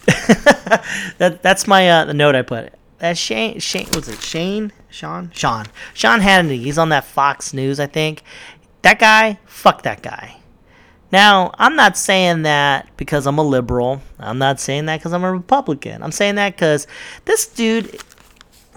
that 1.18 1.40
that's 1.42 1.66
my 1.66 1.88
uh, 1.88 2.04
the 2.06 2.14
note 2.14 2.34
I 2.34 2.42
put. 2.42 2.72
That 2.98 3.18
Shane 3.18 3.58
Shane 3.60 3.88
was 3.94 4.08
it 4.08 4.20
Shane 4.20 4.72
Sean 4.90 5.30
Sean 5.32 5.66
Sean 5.94 6.20
Hannity. 6.20 6.60
He's 6.60 6.78
on 6.78 6.88
that 6.90 7.04
Fox 7.04 7.52
News, 7.52 7.78
I 7.80 7.86
think. 7.86 8.22
That 8.82 8.98
guy, 8.98 9.38
fuck 9.46 9.82
that 9.82 10.02
guy. 10.02 10.36
Now, 11.12 11.52
I'm 11.58 11.76
not 11.76 11.96
saying 11.98 12.42
that 12.42 12.88
because 12.96 13.26
I'm 13.26 13.38
a 13.38 13.42
liberal. 13.42 14.00
I'm 14.18 14.38
not 14.38 14.58
saying 14.58 14.86
that 14.86 14.98
because 14.98 15.12
I'm 15.12 15.24
a 15.24 15.32
Republican. 15.32 16.02
I'm 16.02 16.10
saying 16.10 16.36
that 16.36 16.56
because 16.56 16.86
this 17.26 17.46
dude, 17.46 18.00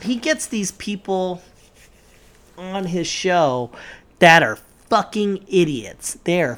he 0.02 0.18
gets 0.18 0.46
these 0.46 0.74
people 0.74 1.42
on 2.58 2.86
his 2.88 3.08
show 3.08 3.72
that 4.20 4.44
are 4.44 4.58
fucking 4.90 5.46
idiots. 5.48 6.18
They're 6.26 6.58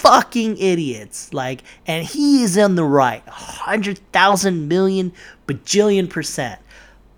fucking 0.00 0.56
idiots. 0.56 1.32
Like, 1.34 1.62
and 1.86 2.06
he 2.06 2.42
is 2.42 2.56
in 2.56 2.74
the 2.74 2.84
right, 2.84 3.22
hundred 3.28 3.98
thousand 4.12 4.68
million 4.68 5.12
bajillion 5.46 6.08
percent. 6.08 6.60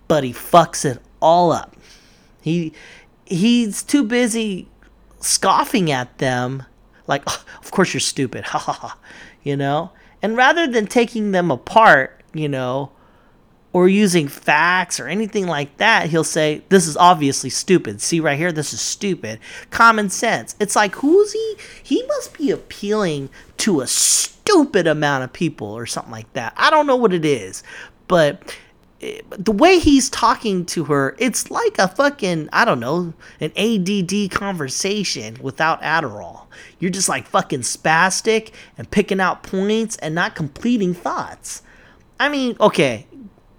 But 0.08 0.24
he 0.24 0.32
fucks 0.32 0.84
it 0.84 1.00
all 1.20 1.52
up. 1.52 1.76
He 2.40 2.72
he's 3.24 3.82
too 3.82 4.02
busy 4.04 4.68
scoffing 5.20 5.90
at 5.90 6.18
them 6.18 6.64
Like, 7.06 7.22
oh, 7.26 7.44
of 7.62 7.70
course 7.70 7.94
you're 7.94 8.00
stupid. 8.00 8.44
Ha 8.52 8.58
ha 8.58 8.72
ha. 8.72 8.98
You 9.42 9.56
know? 9.56 9.92
And 10.20 10.36
rather 10.36 10.66
than 10.66 10.86
taking 10.86 11.32
them 11.32 11.50
apart, 11.50 12.22
you 12.32 12.48
know, 12.48 12.92
or 13.72 13.88
using 13.88 14.28
facts 14.28 15.00
or 15.00 15.08
anything 15.08 15.46
like 15.46 15.76
that, 15.78 16.10
he'll 16.10 16.24
say, 16.24 16.62
This 16.68 16.86
is 16.86 16.96
obviously 16.96 17.50
stupid. 17.50 18.00
See 18.00 18.20
right 18.20 18.38
here, 18.38 18.52
this 18.52 18.72
is 18.72 18.80
stupid. 18.80 19.40
Common 19.70 20.10
sense. 20.10 20.54
It's 20.60 20.76
like, 20.76 20.94
who's 20.96 21.32
he? 21.32 21.56
He 21.82 22.02
must 22.06 22.36
be 22.36 22.50
appealing 22.50 23.30
to 23.58 23.80
a 23.80 23.86
stupid 23.86 24.86
amount 24.86 25.24
of 25.24 25.32
people 25.32 25.68
or 25.68 25.86
something 25.86 26.12
like 26.12 26.32
that. 26.34 26.52
I 26.56 26.70
don't 26.70 26.86
know 26.86 26.96
what 26.96 27.14
it 27.14 27.24
is, 27.24 27.62
but 28.08 28.54
eh, 29.00 29.20
the 29.30 29.52
way 29.52 29.78
he's 29.78 30.10
talking 30.10 30.66
to 30.66 30.84
her, 30.84 31.16
it's 31.18 31.50
like 31.50 31.78
a 31.78 31.88
fucking, 31.88 32.50
I 32.52 32.64
don't 32.64 32.80
know, 32.80 33.14
an 33.40 33.52
ADD 33.56 34.30
conversation 34.30 35.38
without 35.40 35.80
Adderall. 35.80 36.46
You're 36.78 36.90
just 36.90 37.08
like 37.08 37.26
fucking 37.26 37.60
spastic 37.60 38.52
and 38.76 38.90
picking 38.90 39.20
out 39.20 39.42
points 39.42 39.96
and 39.98 40.14
not 40.14 40.34
completing 40.34 40.92
thoughts. 40.92 41.62
I 42.22 42.28
mean, 42.28 42.56
okay, 42.60 43.06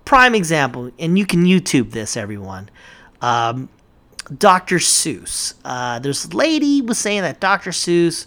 prime 0.05 0.35
example, 0.35 0.91
and 0.99 1.17
you 1.17 1.25
can 1.25 1.45
YouTube 1.45 1.91
this, 1.91 2.17
everyone. 2.17 2.69
Um, 3.21 3.69
Dr. 4.37 4.77
Seuss. 4.77 5.53
Uh, 5.65 5.99
a 6.03 6.35
lady 6.35 6.81
was 6.81 6.97
saying 6.97 7.21
that 7.23 7.39
Dr. 7.39 7.71
Seuss 7.71 8.25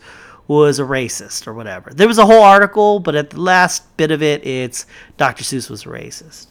was 0.48 0.78
a 0.78 0.82
racist 0.82 1.46
or 1.46 1.54
whatever. 1.54 1.90
There 1.90 2.06
was 2.06 2.18
a 2.18 2.26
whole 2.26 2.42
article, 2.42 3.00
but 3.00 3.14
at 3.14 3.30
the 3.30 3.40
last 3.40 3.96
bit 3.96 4.10
of 4.10 4.22
it, 4.22 4.46
it's 4.46 4.86
Dr. 5.16 5.42
Seuss 5.42 5.68
was 5.68 5.84
a 5.84 5.88
racist. 5.88 6.46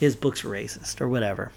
His 0.00 0.16
books 0.16 0.44
were 0.44 0.54
racist 0.54 1.00
or 1.00 1.08
whatever. 1.08 1.52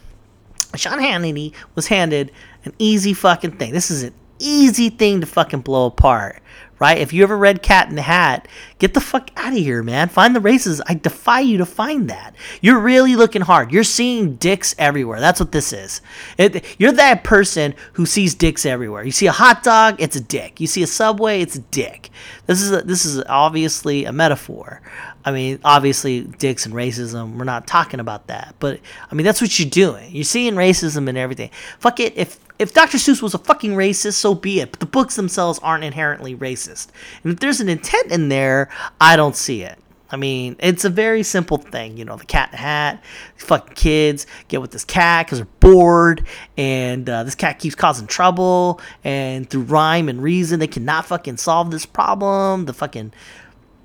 Sean 0.76 1.00
Hannity 1.00 1.54
was 1.74 1.88
handed 1.88 2.32
an 2.64 2.74
easy 2.80 3.14
fucking 3.14 3.58
thing. 3.58 3.74
This 3.74 3.92
is 3.92 4.04
an 4.04 4.14
easy 4.40 4.90
thing 4.90 5.22
to 5.22 5.28
fucking 5.28 5.62
blow 5.62 5.88
apart 5.88 6.42
right? 6.80 6.98
If 6.98 7.14
you 7.14 7.24
ever 7.24 7.38
read 7.38 7.62
Cat 7.62 7.90
in 7.90 7.96
the 7.96 8.02
Hat, 8.02 8.48
get 8.80 8.94
the 8.94 9.02
fuck 9.02 9.30
out 9.36 9.54
of 9.54 9.58
here, 9.58 9.84
man. 9.84 10.10
Find 10.10 10.36
the 10.36 10.40
races. 10.40 10.82
I 10.88 10.96
defy 10.96 11.40
you 11.42 11.58
to 11.58 11.66
find 11.66 12.10
that. 12.10 12.36
You're 12.62 12.80
really 12.80 13.16
looking 13.16 13.42
hard. 13.42 13.72
You're 13.72 13.84
seeing 13.84 14.36
dicks 14.36 14.76
everywhere. 14.78 15.20
That's 15.20 15.40
what 15.40 15.52
this 15.52 15.74
is. 15.74 16.02
It, 16.38 16.66
you're 16.80 16.92
that 16.94 17.24
person 17.24 17.76
who 17.94 18.06
sees 18.06 18.36
dicks 18.36 18.66
everywhere. 18.66 19.04
You 19.04 19.12
see 19.12 19.28
a 19.28 19.32
hot 19.32 19.64
dog, 19.64 19.96
it's 20.00 20.16
a 20.16 20.22
dick. 20.22 20.60
You 20.60 20.68
see 20.68 20.84
a 20.84 20.88
subway, 20.88 21.42
it's 21.42 21.56
a 21.56 21.62
dick. 21.62 22.10
This 22.46 22.62
is 22.62 22.72
a, 22.72 22.82
this 22.82 23.06
is 23.06 23.24
obviously 23.28 24.06
a 24.06 24.12
metaphor. 24.12 24.82
I 25.26 25.32
mean, 25.32 25.60
obviously, 25.66 26.22
dicks 26.22 26.68
and 26.68 26.76
racism. 26.76 27.38
We're 27.38 27.46
not 27.46 27.66
talking 27.66 28.00
about 28.00 28.28
that, 28.28 28.54
but 28.60 28.80
I 29.12 29.16
mean, 29.16 29.26
that's 29.26 29.42
what 29.42 29.58
you're 29.60 29.70
doing. 29.70 30.16
You're 30.16 30.24
seeing 30.24 30.54
racism 30.54 31.10
and 31.10 31.18
everything. 31.18 31.50
Fuck 31.80 32.00
it. 32.00 32.14
If 32.16 32.40
if 32.60 32.74
Dr. 32.74 32.98
Seuss 32.98 33.22
was 33.22 33.34
a 33.34 33.40
fucking 33.40 33.72
racist, 33.72 34.14
so 34.14 34.34
be 34.36 34.62
it. 34.62 34.72
But 34.72 34.80
the 34.80 34.86
books 34.86 35.16
themselves 35.16 35.60
aren't 35.62 35.84
inherently 35.84 36.36
racist. 36.36 36.88
And 37.24 37.34
if 37.34 37.40
there's 37.40 37.60
an 37.60 37.68
intent 37.68 38.12
in 38.12 38.30
there, 38.30 38.70
I 39.02 39.16
don't 39.16 39.36
see 39.36 39.64
it. 39.64 39.78
I 40.12 40.18
mean, 40.18 40.56
it's 40.60 40.86
a 40.86 40.90
very 40.90 41.24
simple 41.24 41.58
thing. 41.58 41.98
You 41.98 42.06
know, 42.06 42.16
the 42.16 42.26
cat 42.26 42.50
in 42.50 42.52
the 42.52 42.58
hat, 42.58 43.04
fucking 43.38 43.74
kids 43.74 44.28
get 44.48 44.62
with 44.62 44.72
this 44.72 44.86
cat 44.86 45.26
because 45.26 45.40
they're 45.40 45.48
bored, 45.60 46.26
and 46.56 47.10
uh, 47.10 47.24
this 47.24 47.36
cat 47.36 47.60
keeps 47.60 47.76
causing 47.76 48.08
trouble. 48.08 48.80
And 49.04 49.50
through 49.50 49.64
rhyme 49.64 50.08
and 50.08 50.22
reason, 50.22 50.60
they 50.60 50.68
cannot 50.68 51.08
fucking 51.08 51.38
solve 51.38 51.72
this 51.72 51.86
problem. 51.86 52.66
The 52.66 52.74
fucking 52.74 53.14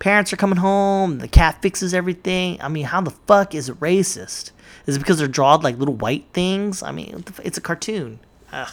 parents 0.01 0.33
are 0.33 0.37
coming 0.37 0.59
home, 0.59 1.19
the 1.19 1.29
cat 1.29 1.63
fixes 1.63 1.95
everything. 1.95 2.61
I 2.61 2.69
mean, 2.69 2.87
how 2.87 3.01
the 3.01 3.13
fuck 3.13 3.55
is 3.55 3.69
it 3.69 3.79
racist? 3.79 4.51
Is 4.87 4.97
it 4.97 4.99
because 4.99 5.19
they're 5.19 5.29
drawn 5.29 5.61
like 5.61 5.79
little 5.79 5.95
white 5.95 6.27
things? 6.33 6.83
I 6.83 6.91
mean, 6.91 7.25
it's 7.45 7.59
a 7.59 7.61
cartoon. 7.61 8.19
Ugh. 8.53 8.73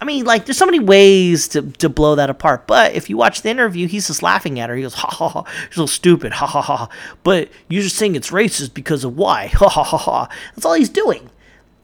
I 0.00 0.06
mean, 0.06 0.24
like, 0.24 0.46
there's 0.46 0.56
so 0.56 0.66
many 0.66 0.80
ways 0.80 1.48
to, 1.48 1.62
to 1.62 1.88
blow 1.88 2.14
that 2.14 2.30
apart. 2.30 2.66
But 2.66 2.94
if 2.94 3.10
you 3.10 3.18
watch 3.18 3.42
the 3.42 3.50
interview, 3.50 3.86
he's 3.86 4.06
just 4.06 4.22
laughing 4.22 4.58
at 4.58 4.70
her. 4.70 4.76
He 4.76 4.82
goes, 4.82 4.94
ha 4.94 5.08
ha 5.10 5.28
ha, 5.28 5.44
you're 5.62 5.72
so 5.72 5.86
stupid, 5.86 6.32
ha 6.32 6.46
ha 6.46 6.62
ha. 6.62 6.88
But 7.22 7.50
you're 7.68 7.82
just 7.82 7.96
saying 7.96 8.16
it's 8.16 8.30
racist 8.30 8.72
because 8.72 9.04
of 9.04 9.16
why, 9.16 9.46
ha 9.54 9.68
ha 9.68 9.84
ha 9.84 9.98
ha. 9.98 10.28
That's 10.54 10.64
all 10.64 10.74
he's 10.74 10.88
doing. 10.88 11.30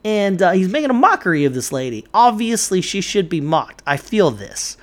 And 0.03 0.41
uh, 0.41 0.53
he's 0.53 0.69
making 0.69 0.91
a 0.91 0.95
mockery 0.95 1.45
of 1.45 1.53
this 1.53 1.73
lady. 1.73 2.07
Obviously, 2.15 2.81
she 2.81 3.01
should 3.01 3.29
be 3.29 3.41
mocked. 3.41 3.83
I 3.87 3.99
feel 3.99 4.31
this. 4.31 4.79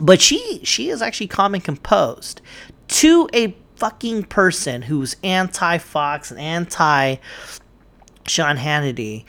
But 0.00 0.20
she 0.20 0.60
she 0.64 0.88
is 0.88 1.02
actually 1.02 1.28
calm 1.28 1.54
and 1.54 1.62
composed 1.62 2.40
to 2.88 3.28
a 3.32 3.56
fucking 3.76 4.24
person 4.24 4.82
who's 4.82 5.16
anti 5.22 5.78
Fox 5.78 6.30
and 6.30 6.40
anti 6.40 7.16
Sean 8.26 8.56
Hannity 8.56 9.24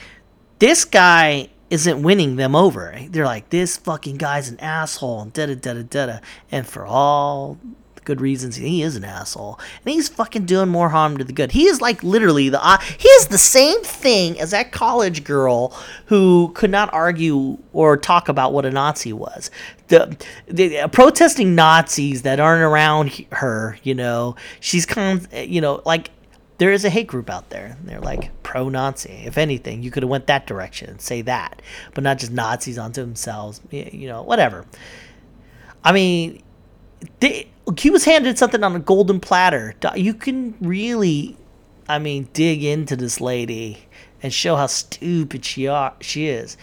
this 0.62 0.86
guy 0.86 1.50
isn't 1.72 2.04
winning 2.04 2.36
them 2.36 2.56
over. 2.56 2.96
They're 3.10 3.26
like, 3.26 3.50
this 3.50 3.78
fucking 3.78 4.18
guy's 4.18 4.48
an 4.48 4.60
asshole, 4.60 5.22
and 5.22 5.34
da 5.34 5.48
da 5.48 5.56
da 5.56 5.82
da 5.82 6.06
da. 6.06 6.20
And 6.52 6.68
for 6.68 6.86
all 6.86 7.58
good 8.04 8.22
reasons, 8.22 8.56
he 8.56 8.82
is 8.82 8.96
an 8.96 9.04
asshole, 9.04 9.60
and 9.86 9.94
he's 9.94 10.10
fucking 10.10 10.46
doing 10.46 10.70
more 10.70 10.90
harm 10.90 11.18
to 11.18 11.24
the 11.24 11.34
good. 11.34 11.52
He 11.52 11.66
is 11.66 11.82
like 11.82 12.04
literally 12.04 12.50
the 12.50 12.64
uh, 12.64 12.78
he 12.80 13.08
is 13.08 13.28
the 13.28 13.38
same 13.38 13.82
thing 13.82 14.40
as 14.40 14.52
that 14.52 14.72
college 14.72 15.24
girl 15.24 15.78
who 16.08 16.52
could 16.56 16.72
not 16.72 16.94
argue 16.94 17.58
or 17.74 17.98
talk 17.98 18.30
about 18.30 18.54
what 18.54 18.66
a 18.66 18.72
Nazi 18.72 19.14
was. 19.14 19.52
The, 19.88 20.18
the 20.48 20.80
uh, 20.80 20.88
protesting 20.88 21.54
Nazis 21.56 22.22
that 22.24 22.40
aren't 22.40 22.64
around 22.64 23.26
her, 23.34 23.78
you 23.84 23.94
know, 23.94 24.36
she's 24.60 24.86
kind 24.86 25.20
of, 25.20 25.34
you 25.34 25.62
know, 25.62 25.82
like 25.86 26.12
there 26.58 26.72
is 26.72 26.86
a 26.86 26.90
hate 26.90 27.08
group 27.08 27.30
out 27.30 27.50
there. 27.50 27.78
They're 27.84 28.00
like 28.00 28.30
pro 28.44 28.70
Nazi. 28.70 29.24
If 29.26 29.38
anything, 29.38 29.84
you 29.84 29.92
could 29.92 30.04
have 30.04 30.10
went 30.10 30.28
that 30.28 30.48
direction, 30.48 31.00
say 31.00 31.22
that, 31.24 31.62
but 31.94 32.04
not 32.04 32.20
just 32.20 32.32
Nazis 32.32 32.78
onto 32.78 33.02
themselves. 33.02 33.62
You 33.72 34.08
know, 34.08 34.22
whatever. 34.24 34.66
I 35.84 35.92
mean, 35.92 36.44
they, 37.20 37.51
he 37.80 37.90
was 37.90 38.06
handed 38.06 38.38
something 38.38 38.64
on 38.64 38.76
a 38.76 38.80
golden 38.80 39.20
platter. 39.20 39.76
You 39.96 40.14
can 40.14 40.56
really, 40.62 41.38
I 41.88 42.00
mean, 42.00 42.28
dig 42.34 42.64
into 42.64 42.96
this 42.96 43.22
lady 43.22 43.86
and 44.24 44.34
show 44.34 44.56
how 44.56 44.68
stupid 44.68 45.46
she 45.46 45.68
are, 45.68 45.94
she 46.02 46.28
is. 46.28 46.58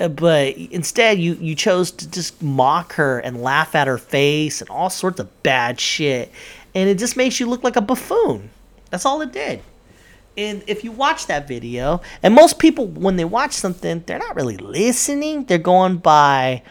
Uh, 0.00 0.08
but 0.08 0.56
instead, 0.56 1.18
you 1.18 1.34
you 1.34 1.54
chose 1.54 1.90
to 1.90 2.08
just 2.08 2.40
mock 2.40 2.92
her 2.94 3.18
and 3.18 3.42
laugh 3.42 3.74
at 3.74 3.86
her 3.88 3.98
face 3.98 4.60
and 4.60 4.70
all 4.70 4.90
sorts 4.90 5.18
of 5.18 5.42
bad 5.42 5.80
shit, 5.80 6.30
and 6.74 6.88
it 6.88 6.98
just 6.98 7.16
makes 7.16 7.40
you 7.40 7.46
look 7.46 7.64
like 7.64 7.76
a 7.76 7.80
buffoon. 7.80 8.50
That's 8.90 9.04
all 9.04 9.20
it 9.22 9.32
did. 9.32 9.60
And 10.36 10.62
if 10.68 10.84
you 10.84 10.92
watch 10.92 11.26
that 11.26 11.48
video, 11.48 12.00
and 12.22 12.32
most 12.32 12.60
people, 12.60 12.86
when 12.86 13.16
they 13.16 13.24
watch 13.24 13.52
something, 13.52 14.04
they're 14.06 14.20
not 14.20 14.36
really 14.36 14.56
listening. 14.56 15.44
They're 15.46 15.58
going 15.58 15.96
by, 15.96 16.62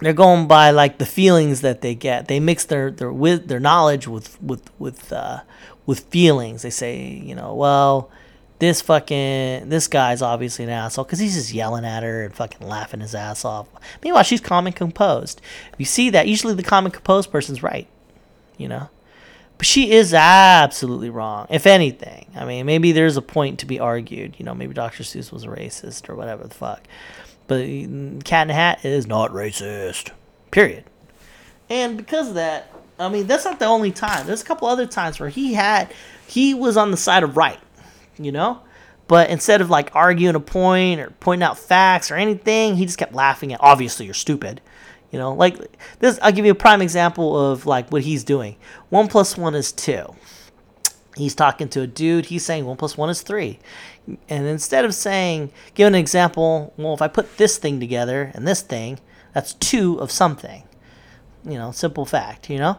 they're 0.00 0.12
going 0.12 0.46
by 0.46 0.70
like 0.70 0.98
the 0.98 1.06
feelings 1.06 1.60
that 1.62 1.80
they 1.80 1.94
get. 1.94 2.28
They 2.28 2.40
mix 2.40 2.64
their 2.64 2.90
their 2.90 3.12
with 3.12 3.48
their 3.48 3.60
knowledge 3.60 4.06
with 4.06 4.40
with 4.42 4.70
with 4.78 5.12
uh, 5.12 5.40
with 5.86 6.00
feelings. 6.00 6.62
They 6.62 6.70
say, 6.70 7.08
you 7.08 7.34
know, 7.34 7.54
well, 7.54 8.10
this 8.58 8.80
fucking 8.80 9.68
this 9.68 9.88
guy's 9.88 10.22
obviously 10.22 10.64
an 10.64 10.70
asshole 10.70 11.04
because 11.04 11.18
he's 11.18 11.34
just 11.34 11.52
yelling 11.52 11.84
at 11.84 12.02
her 12.02 12.24
and 12.24 12.34
fucking 12.34 12.66
laughing 12.66 13.00
his 13.00 13.14
ass 13.14 13.44
off. 13.44 13.68
Meanwhile, 14.02 14.24
she's 14.24 14.40
calm 14.40 14.66
and 14.66 14.76
composed. 14.76 15.40
If 15.72 15.78
you 15.78 15.86
see 15.86 16.10
that, 16.10 16.28
usually 16.28 16.54
the 16.54 16.62
calm 16.62 16.84
and 16.84 16.94
composed 16.94 17.30
person's 17.30 17.62
right. 17.62 17.88
You 18.56 18.68
know. 18.68 18.90
But 19.58 19.66
she 19.66 19.90
is 19.90 20.14
absolutely 20.14 21.10
wrong, 21.10 21.48
if 21.50 21.66
anything. 21.66 22.26
I 22.36 22.44
mean, 22.44 22.64
maybe 22.64 22.92
there's 22.92 23.16
a 23.16 23.22
point 23.22 23.58
to 23.58 23.66
be 23.66 23.80
argued. 23.80 24.36
You 24.38 24.44
know, 24.44 24.54
maybe 24.54 24.72
Dr. 24.72 25.02
Seuss 25.02 25.32
was 25.32 25.42
a 25.42 25.48
racist 25.48 26.08
or 26.08 26.14
whatever 26.14 26.44
the 26.44 26.54
fuck. 26.54 26.84
But 27.48 27.62
Cat 28.24 28.42
in 28.42 28.48
the 28.48 28.54
Hat 28.54 28.84
is 28.84 29.06
not 29.06 29.32
racist. 29.32 30.10
Period. 30.52 30.84
And 31.68 31.96
because 31.96 32.28
of 32.28 32.34
that, 32.34 32.72
I 32.98 33.08
mean, 33.08 33.26
that's 33.26 33.44
not 33.44 33.58
the 33.58 33.66
only 33.66 33.90
time. 33.90 34.26
There's 34.26 34.42
a 34.42 34.44
couple 34.44 34.68
other 34.68 34.86
times 34.86 35.18
where 35.18 35.28
he 35.28 35.54
had, 35.54 35.92
he 36.26 36.54
was 36.54 36.76
on 36.76 36.90
the 36.90 36.96
side 36.96 37.22
of 37.22 37.36
right, 37.36 37.58
you 38.18 38.32
know? 38.32 38.60
But 39.06 39.30
instead 39.30 39.60
of 39.60 39.70
like 39.70 39.94
arguing 39.94 40.34
a 40.34 40.40
point 40.40 41.00
or 41.00 41.10
pointing 41.20 41.42
out 41.42 41.58
facts 41.58 42.10
or 42.10 42.16
anything, 42.16 42.76
he 42.76 42.84
just 42.84 42.98
kept 42.98 43.14
laughing 43.14 43.52
at, 43.52 43.60
obviously, 43.62 44.04
you're 44.04 44.14
stupid. 44.14 44.60
You 45.10 45.18
know, 45.18 45.32
like 45.32 45.58
this, 46.00 46.18
I'll 46.20 46.32
give 46.32 46.44
you 46.44 46.52
a 46.52 46.56
prime 46.56 46.82
example 46.82 47.50
of 47.50 47.64
like 47.64 47.90
what 47.90 48.02
he's 48.02 48.24
doing. 48.24 48.56
One 48.90 49.08
plus 49.08 49.38
one 49.38 49.54
is 49.54 49.72
two. 49.72 50.14
He's 51.18 51.34
talking 51.34 51.68
to 51.70 51.82
a 51.82 51.86
dude. 51.86 52.26
He's 52.26 52.44
saying 52.44 52.64
one 52.64 52.76
plus 52.76 52.96
one 52.96 53.10
is 53.10 53.22
three. 53.22 53.58
And 54.28 54.46
instead 54.46 54.84
of 54.84 54.94
saying, 54.94 55.50
give 55.74 55.86
an 55.88 55.94
example, 55.94 56.72
well, 56.76 56.94
if 56.94 57.02
I 57.02 57.08
put 57.08 57.36
this 57.36 57.58
thing 57.58 57.80
together 57.80 58.30
and 58.34 58.46
this 58.46 58.62
thing, 58.62 59.00
that's 59.34 59.54
two 59.54 60.00
of 60.00 60.10
something. 60.10 60.62
You 61.44 61.58
know, 61.58 61.72
simple 61.72 62.06
fact, 62.06 62.48
you 62.48 62.58
know? 62.58 62.78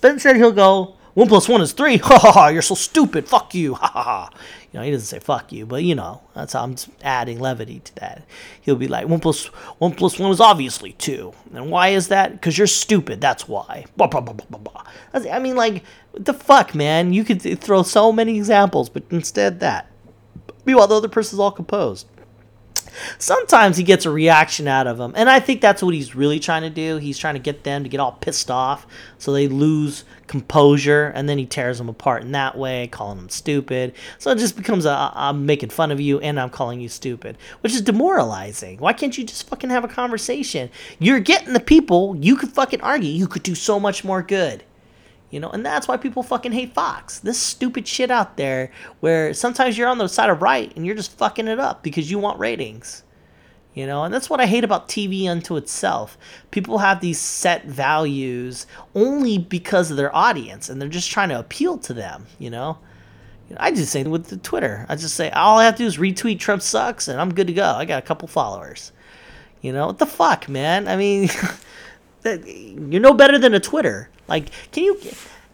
But 0.00 0.12
instead 0.12 0.36
he'll 0.36 0.52
go, 0.52 0.95
one 1.16 1.28
plus 1.28 1.48
one 1.48 1.62
is 1.62 1.72
three. 1.72 1.96
Ha 2.04 2.18
ha 2.18 2.30
ha, 2.30 2.48
you're 2.48 2.60
so 2.60 2.74
stupid. 2.74 3.26
Fuck 3.26 3.54
you. 3.54 3.74
Ha 3.80 3.86
ha 3.86 4.02
ha. 4.02 4.30
You 4.70 4.78
know, 4.78 4.84
he 4.84 4.90
doesn't 4.90 5.06
say 5.06 5.18
fuck 5.18 5.50
you, 5.50 5.64
but 5.64 5.82
you 5.82 5.94
know, 5.94 6.20
that's 6.34 6.52
how 6.52 6.62
I'm 6.62 6.76
adding 7.02 7.40
levity 7.40 7.80
to 7.80 7.94
that. 7.94 8.26
He'll 8.60 8.76
be 8.76 8.86
like, 8.86 9.08
one 9.08 9.20
plus 9.20 9.46
one 9.78 9.94
plus 9.94 10.18
one 10.18 10.30
is 10.30 10.40
obviously 10.40 10.92
two. 10.92 11.32
And 11.54 11.70
why 11.70 11.88
is 11.88 12.08
that? 12.08 12.32
Because 12.32 12.58
you're 12.58 12.66
stupid. 12.66 13.22
That's 13.22 13.48
why. 13.48 13.86
Blah, 13.96 14.08
blah, 14.08 14.20
blah, 14.20 14.34
blah, 14.34 14.58
blah. 14.58 14.82
I 15.14 15.38
mean, 15.38 15.56
like, 15.56 15.84
the 16.12 16.34
fuck, 16.34 16.74
man? 16.74 17.14
You 17.14 17.24
could 17.24 17.40
throw 17.62 17.82
so 17.82 18.12
many 18.12 18.36
examples, 18.36 18.90
but 18.90 19.04
instead 19.10 19.60
that. 19.60 19.90
Meanwhile, 20.66 20.88
the 20.88 20.96
other 20.96 21.08
person's 21.08 21.40
all 21.40 21.50
composed. 21.52 22.06
Sometimes 23.18 23.76
he 23.76 23.82
gets 23.82 24.06
a 24.06 24.10
reaction 24.10 24.68
out 24.68 24.86
of 24.86 24.98
them. 24.98 25.12
And 25.16 25.28
I 25.28 25.40
think 25.40 25.60
that's 25.60 25.82
what 25.82 25.94
he's 25.94 26.14
really 26.14 26.40
trying 26.40 26.62
to 26.62 26.70
do. 26.70 26.96
He's 26.96 27.18
trying 27.18 27.34
to 27.34 27.40
get 27.40 27.64
them 27.64 27.82
to 27.82 27.88
get 27.88 28.00
all 28.00 28.12
pissed 28.12 28.50
off 28.50 28.86
so 29.18 29.32
they 29.32 29.48
lose 29.48 30.04
composure 30.26 31.12
and 31.14 31.28
then 31.28 31.38
he 31.38 31.46
tears 31.46 31.78
them 31.78 31.88
apart 31.88 32.22
in 32.22 32.32
that 32.32 32.56
way, 32.56 32.88
calling 32.88 33.18
them 33.18 33.28
stupid. 33.28 33.94
So 34.18 34.30
it 34.30 34.38
just 34.38 34.56
becomes 34.56 34.84
a 34.84 35.12
I'm 35.14 35.46
making 35.46 35.70
fun 35.70 35.90
of 35.90 36.00
you 36.00 36.20
and 36.20 36.38
I'm 36.40 36.50
calling 36.50 36.80
you 36.80 36.88
stupid, 36.88 37.38
which 37.60 37.74
is 37.74 37.82
demoralizing. 37.82 38.78
Why 38.78 38.92
can't 38.92 39.16
you 39.16 39.24
just 39.24 39.48
fucking 39.48 39.70
have 39.70 39.84
a 39.84 39.88
conversation? 39.88 40.70
You're 40.98 41.20
getting 41.20 41.52
the 41.52 41.60
people, 41.60 42.16
you 42.16 42.36
could 42.36 42.50
fucking 42.50 42.80
argue. 42.80 43.10
You 43.10 43.28
could 43.28 43.42
do 43.42 43.54
so 43.54 43.78
much 43.78 44.04
more 44.04 44.22
good. 44.22 44.64
You 45.30 45.40
know, 45.40 45.50
and 45.50 45.66
that's 45.66 45.88
why 45.88 45.96
people 45.96 46.22
fucking 46.22 46.52
hate 46.52 46.72
Fox. 46.72 47.18
This 47.18 47.38
stupid 47.38 47.88
shit 47.88 48.10
out 48.10 48.36
there 48.36 48.70
where 49.00 49.34
sometimes 49.34 49.76
you're 49.76 49.88
on 49.88 49.98
the 49.98 50.08
side 50.08 50.30
of 50.30 50.40
right 50.40 50.72
and 50.76 50.86
you're 50.86 50.94
just 50.94 51.18
fucking 51.18 51.48
it 51.48 51.58
up 51.58 51.82
because 51.82 52.10
you 52.10 52.18
want 52.18 52.38
ratings. 52.38 53.02
You 53.74 53.86
know, 53.86 54.04
and 54.04 54.14
that's 54.14 54.30
what 54.30 54.40
I 54.40 54.46
hate 54.46 54.64
about 54.64 54.88
TV 54.88 55.28
unto 55.28 55.56
itself. 55.56 56.16
People 56.50 56.78
have 56.78 57.00
these 57.00 57.20
set 57.20 57.66
values 57.66 58.66
only 58.94 59.36
because 59.36 59.90
of 59.90 59.98
their 59.98 60.14
audience 60.16 60.70
and 60.70 60.80
they're 60.80 60.88
just 60.88 61.10
trying 61.10 61.28
to 61.28 61.38
appeal 61.38 61.76
to 61.78 61.92
them, 61.92 62.26
you 62.38 62.48
know? 62.48 62.78
I 63.58 63.70
just 63.70 63.92
say 63.92 64.02
with 64.04 64.28
the 64.28 64.38
Twitter. 64.38 64.86
I 64.88 64.96
just 64.96 65.14
say 65.14 65.30
all 65.30 65.58
I 65.58 65.64
have 65.64 65.74
to 65.74 65.82
do 65.82 65.86
is 65.86 65.98
retweet 65.98 66.38
Trump 66.38 66.62
sucks 66.62 67.06
and 67.06 67.20
I'm 67.20 67.34
good 67.34 67.46
to 67.48 67.52
go. 67.52 67.64
I 67.66 67.84
got 67.84 68.02
a 68.02 68.06
couple 68.06 68.28
followers. 68.28 68.92
You 69.60 69.72
know, 69.72 69.88
what 69.88 69.98
the 69.98 70.06
fuck, 70.06 70.48
man? 70.48 70.88
I 70.88 70.96
mean, 70.96 71.28
you're 72.26 73.00
no 73.00 73.14
better 73.14 73.38
than 73.38 73.54
a 73.54 73.60
Twitter. 73.60 74.10
Like, 74.28 74.50
can 74.72 74.84
you 74.84 75.00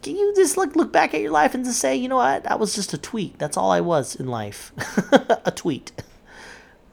can 0.01 0.15
you 0.15 0.33
just 0.35 0.57
look 0.57 0.75
look 0.75 0.91
back 0.91 1.13
at 1.13 1.21
your 1.21 1.31
life 1.31 1.55
and 1.55 1.63
just 1.63 1.79
say, 1.79 1.95
you 1.95 2.07
know 2.09 2.17
what, 2.17 2.43
that 2.43 2.59
was 2.59 2.75
just 2.75 2.93
a 2.93 2.97
tweet. 2.97 3.37
That's 3.39 3.57
all 3.57 3.71
I 3.71 3.81
was 3.81 4.15
in 4.15 4.27
life, 4.27 4.71
a 5.45 5.51
tweet. 5.51 5.91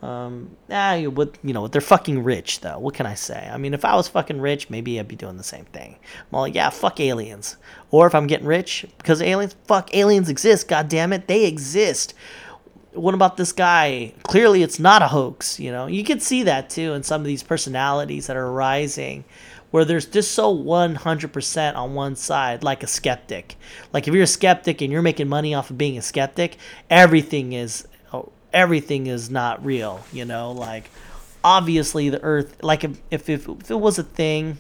Um, 0.03 0.57
ah, 0.71 0.99
with 1.09 1.39
you 1.45 1.53
know, 1.53 1.69
they're 1.69 1.83
fucking 1.83 2.25
rich 2.25 2.61
though. 2.61 2.79
What 2.79 2.95
can 2.95 3.05
I 3.05 3.15
say? 3.15 3.51
I 3.53 3.59
mean, 3.59 3.75
if 3.75 3.85
I 3.85 3.97
was 3.97 4.09
fucking 4.09 4.41
rich, 4.41 4.71
maybe 4.71 4.99
I'd 4.99 5.09
be 5.09 5.17
doing 5.17 5.37
the 5.37 5.45
same 5.45 5.67
thing. 5.67 5.97
Like, 6.33 6.55
yeah, 6.55 6.71
fuck 6.71 7.01
aliens. 7.01 7.57
Or 7.91 8.07
if 8.07 8.15
I'm 8.15 8.27
getting 8.27 8.47
rich 8.47 8.87
because 8.97 9.21
aliens, 9.21 9.57
fuck 9.67 9.95
aliens 9.95 10.31
exist. 10.31 10.69
God 10.69 10.89
damn 10.89 11.13
it, 11.13 11.27
they 11.27 11.45
exist. 11.45 12.15
What 12.93 13.15
about 13.15 13.37
this 13.37 13.53
guy? 13.53 14.15
Clearly, 14.25 14.63
it's 14.63 14.79
not 14.79 15.03
a 15.03 15.09
hoax. 15.09 15.61
You 15.61 15.71
know, 15.71 15.87
you 15.87 16.03
can 16.03 16.21
see 16.21 16.43
that 16.45 16.71
too 16.71 16.93
in 16.93 17.03
some 17.03 17.21
of 17.21 17.27
these 17.27 17.43
personalities 17.43 18.27
that 18.27 18.37
are 18.37 18.51
rising 18.51 19.25
where 19.71 19.85
there's 19.85 20.07
just 20.07 20.33
so 20.33 20.53
100% 20.57 21.77
on 21.77 21.95
one 21.95 22.17
side, 22.17 22.65
like 22.65 22.83
a 22.83 22.89
skeptic. 22.89 23.57
Like 23.93 24.09
if 24.09 24.15
you're 24.15 24.25
a 24.25 24.27
skeptic 24.27 24.81
and 24.81 24.93
you're 24.93 25.03
making 25.03 25.29
money 25.29 25.55
off 25.55 25.71
of 25.71 25.79
being 25.79 25.97
a 25.97 26.03
skeptic, 26.03 26.57
everything 26.89 27.53
is 27.53 27.87
oh, 28.13 28.33
everything 28.53 29.07
is 29.07 29.31
not 29.31 29.65
real, 29.65 30.05
you 30.13 30.25
know? 30.25 30.51
Like 30.51 30.91
obviously 31.43 32.11
the 32.11 32.23
earth 32.23 32.63
like 32.63 32.85
if 32.85 33.01
if, 33.11 33.29
if, 33.29 33.49
if 33.49 33.71
it 33.71 33.81
was 33.81 33.99
a 33.99 34.03
thing 34.03 34.59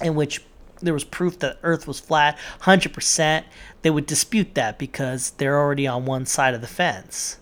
in 0.00 0.14
which 0.14 0.42
there 0.80 0.94
was 0.94 1.04
proof 1.04 1.38
that 1.40 1.58
earth 1.62 1.86
was 1.86 2.00
flat 2.00 2.38
100% 2.62 3.44
they 3.82 3.90
would 3.90 4.06
dispute 4.06 4.54
that 4.54 4.78
because 4.78 5.32
they're 5.32 5.58
already 5.58 5.86
on 5.86 6.06
one 6.06 6.24
side 6.24 6.54
of 6.54 6.62
the 6.62 6.66
fence 6.66 7.36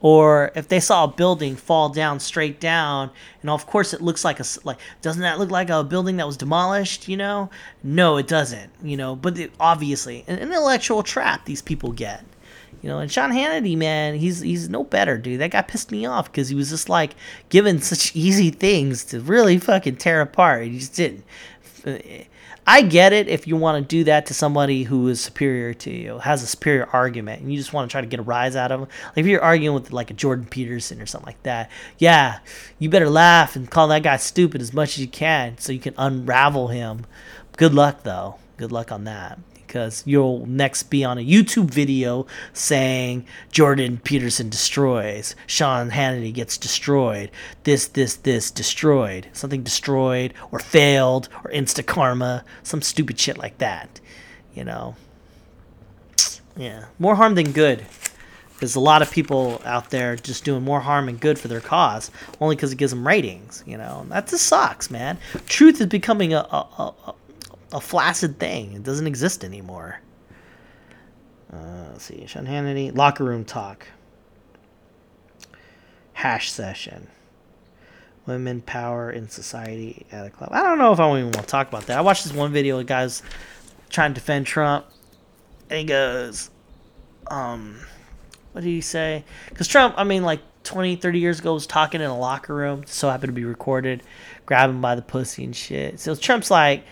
or 0.00 0.52
if 0.54 0.68
they 0.68 0.80
saw 0.80 1.04
a 1.04 1.08
building 1.08 1.56
fall 1.56 1.88
down 1.88 2.20
straight 2.20 2.60
down 2.60 3.10
and 3.40 3.50
of 3.50 3.66
course 3.66 3.92
it 3.92 4.00
looks 4.00 4.24
like 4.24 4.38
a 4.40 4.44
like 4.64 4.78
doesn't 5.02 5.22
that 5.22 5.38
look 5.38 5.50
like 5.50 5.70
a 5.70 5.82
building 5.82 6.16
that 6.16 6.26
was 6.26 6.36
demolished 6.36 7.08
you 7.08 7.16
know? 7.16 7.50
No 7.82 8.16
it 8.16 8.28
doesn't 8.28 8.70
you 8.82 8.96
know 8.96 9.16
but 9.16 9.38
it, 9.38 9.52
obviously 9.58 10.24
an 10.28 10.38
intellectual 10.38 11.02
trap 11.02 11.44
these 11.44 11.62
people 11.62 11.92
get. 11.92 12.24
You 12.82 12.88
know 12.88 12.98
and 12.98 13.10
sean 13.10 13.30
hannity 13.30 13.76
man 13.76 14.14
he's 14.14 14.40
he's 14.40 14.68
no 14.68 14.84
better 14.84 15.18
dude. 15.18 15.40
That 15.40 15.50
guy 15.50 15.62
pissed 15.62 15.90
me 15.90 16.06
off 16.06 16.30
because 16.30 16.48
he 16.48 16.54
was 16.54 16.70
just 16.70 16.88
like 16.88 17.14
given 17.48 17.80
such 17.80 18.14
easy 18.16 18.50
things 18.50 19.04
to 19.06 19.20
really 19.20 19.58
fucking 19.58 19.96
tear 19.96 20.20
apart. 20.20 20.64
He 20.64 20.78
just 20.78 20.94
didn't 20.94 21.24
eh, 21.84 22.24
I 22.70 22.82
get 22.82 23.14
it 23.14 23.28
if 23.28 23.46
you 23.46 23.56
want 23.56 23.82
to 23.82 23.96
do 23.96 24.04
that 24.04 24.26
to 24.26 24.34
somebody 24.34 24.82
who 24.82 25.08
is 25.08 25.22
superior 25.22 25.72
to 25.72 25.90
you, 25.90 26.18
has 26.18 26.42
a 26.42 26.46
superior 26.46 26.86
argument, 26.92 27.40
and 27.40 27.50
you 27.50 27.56
just 27.56 27.72
want 27.72 27.88
to 27.88 27.90
try 27.90 28.02
to 28.02 28.06
get 28.06 28.20
a 28.20 28.22
rise 28.22 28.56
out 28.56 28.70
of 28.70 28.80
them. 28.80 28.90
Like 29.06 29.16
if 29.16 29.26
you're 29.26 29.40
arguing 29.40 29.72
with 29.72 29.90
like 29.90 30.10
a 30.10 30.14
Jordan 30.14 30.44
Peterson 30.44 31.00
or 31.00 31.06
something 31.06 31.24
like 31.24 31.42
that, 31.44 31.70
yeah, 31.96 32.40
you 32.78 32.90
better 32.90 33.08
laugh 33.08 33.56
and 33.56 33.70
call 33.70 33.88
that 33.88 34.02
guy 34.02 34.18
stupid 34.18 34.60
as 34.60 34.74
much 34.74 34.90
as 34.90 34.98
you 34.98 35.08
can 35.08 35.56
so 35.56 35.72
you 35.72 35.78
can 35.78 35.94
unravel 35.96 36.68
him. 36.68 37.06
Good 37.56 37.72
luck 37.72 38.02
though. 38.02 38.36
Good 38.58 38.70
luck 38.70 38.92
on 38.92 39.04
that 39.04 39.38
because 39.68 40.02
you'll 40.06 40.46
next 40.46 40.84
be 40.84 41.04
on 41.04 41.18
a 41.18 41.24
YouTube 41.24 41.70
video 41.70 42.26
saying 42.54 43.26
Jordan 43.52 44.00
Peterson 44.02 44.48
destroys, 44.48 45.36
Sean 45.46 45.90
Hannity 45.90 46.32
gets 46.32 46.56
destroyed, 46.56 47.30
this, 47.64 47.86
this, 47.86 48.16
this 48.16 48.50
destroyed, 48.50 49.28
something 49.34 49.62
destroyed 49.62 50.32
or 50.50 50.58
failed 50.58 51.28
or 51.44 51.50
insta 51.52 51.86
karma, 51.86 52.44
some 52.62 52.82
stupid 52.82 53.20
shit 53.20 53.38
like 53.38 53.58
that. 53.58 54.00
You 54.54 54.64
know? 54.64 54.96
Yeah. 56.56 56.86
More 56.98 57.14
harm 57.14 57.34
than 57.34 57.52
good. 57.52 57.86
There's 58.58 58.74
a 58.74 58.80
lot 58.80 59.02
of 59.02 59.10
people 59.12 59.62
out 59.64 59.90
there 59.90 60.16
just 60.16 60.44
doing 60.44 60.64
more 60.64 60.80
harm 60.80 61.06
than 61.06 61.16
good 61.16 61.38
for 61.38 61.46
their 61.46 61.60
cause, 61.60 62.10
only 62.40 62.56
because 62.56 62.72
it 62.72 62.76
gives 62.76 62.90
them 62.90 63.06
ratings. 63.06 63.62
You 63.66 63.76
know, 63.76 64.04
that 64.08 64.26
just 64.26 64.46
sucks, 64.46 64.90
man. 64.90 65.18
Truth 65.46 65.80
is 65.80 65.86
becoming 65.86 66.34
a, 66.34 66.38
a, 66.38 66.94
a, 67.06 67.14
a 67.72 67.80
flaccid 67.80 68.38
thing. 68.38 68.72
It 68.74 68.82
doesn't 68.82 69.06
exist 69.06 69.44
anymore. 69.44 70.00
Uh, 71.52 71.88
let's 71.92 72.04
see. 72.04 72.26
Sean 72.26 72.46
Hannity. 72.46 72.94
Locker 72.96 73.24
room 73.24 73.44
talk. 73.44 73.86
Hash 76.12 76.50
session. 76.50 77.08
Women 78.26 78.60
power 78.60 79.10
in 79.10 79.28
society 79.28 80.06
at 80.12 80.26
a 80.26 80.30
club. 80.30 80.50
I 80.52 80.62
don't 80.62 80.78
know 80.78 80.92
if 80.92 81.00
I 81.00 81.10
even 81.12 81.24
want 81.24 81.36
to 81.36 81.42
talk 81.42 81.68
about 81.68 81.86
that. 81.86 81.98
I 81.98 82.02
watched 82.02 82.24
this 82.24 82.32
one 82.32 82.52
video 82.52 82.78
of 82.78 82.86
guys 82.86 83.22
trying 83.88 84.12
to 84.12 84.20
defend 84.20 84.46
Trump. 84.46 84.86
And 85.70 85.78
he 85.78 85.84
goes, 85.84 86.50
um, 87.30 87.78
what 88.52 88.62
did 88.62 88.70
he 88.70 88.80
say? 88.80 89.24
Because 89.48 89.68
Trump, 89.68 89.94
I 89.96 90.04
mean, 90.04 90.24
like 90.24 90.40
20, 90.64 90.96
30 90.96 91.18
years 91.18 91.40
ago, 91.40 91.54
was 91.54 91.66
talking 91.66 92.00
in 92.00 92.08
a 92.08 92.18
locker 92.18 92.54
room. 92.54 92.84
So 92.86 93.08
happened 93.08 93.28
to 93.28 93.34
be 93.34 93.44
recorded. 93.44 94.02
Grab 94.44 94.68
him 94.70 94.80
by 94.80 94.94
the 94.94 95.02
pussy 95.02 95.44
and 95.44 95.56
shit. 95.56 96.00
So 96.00 96.14
Trump's 96.14 96.50
like, 96.50 96.84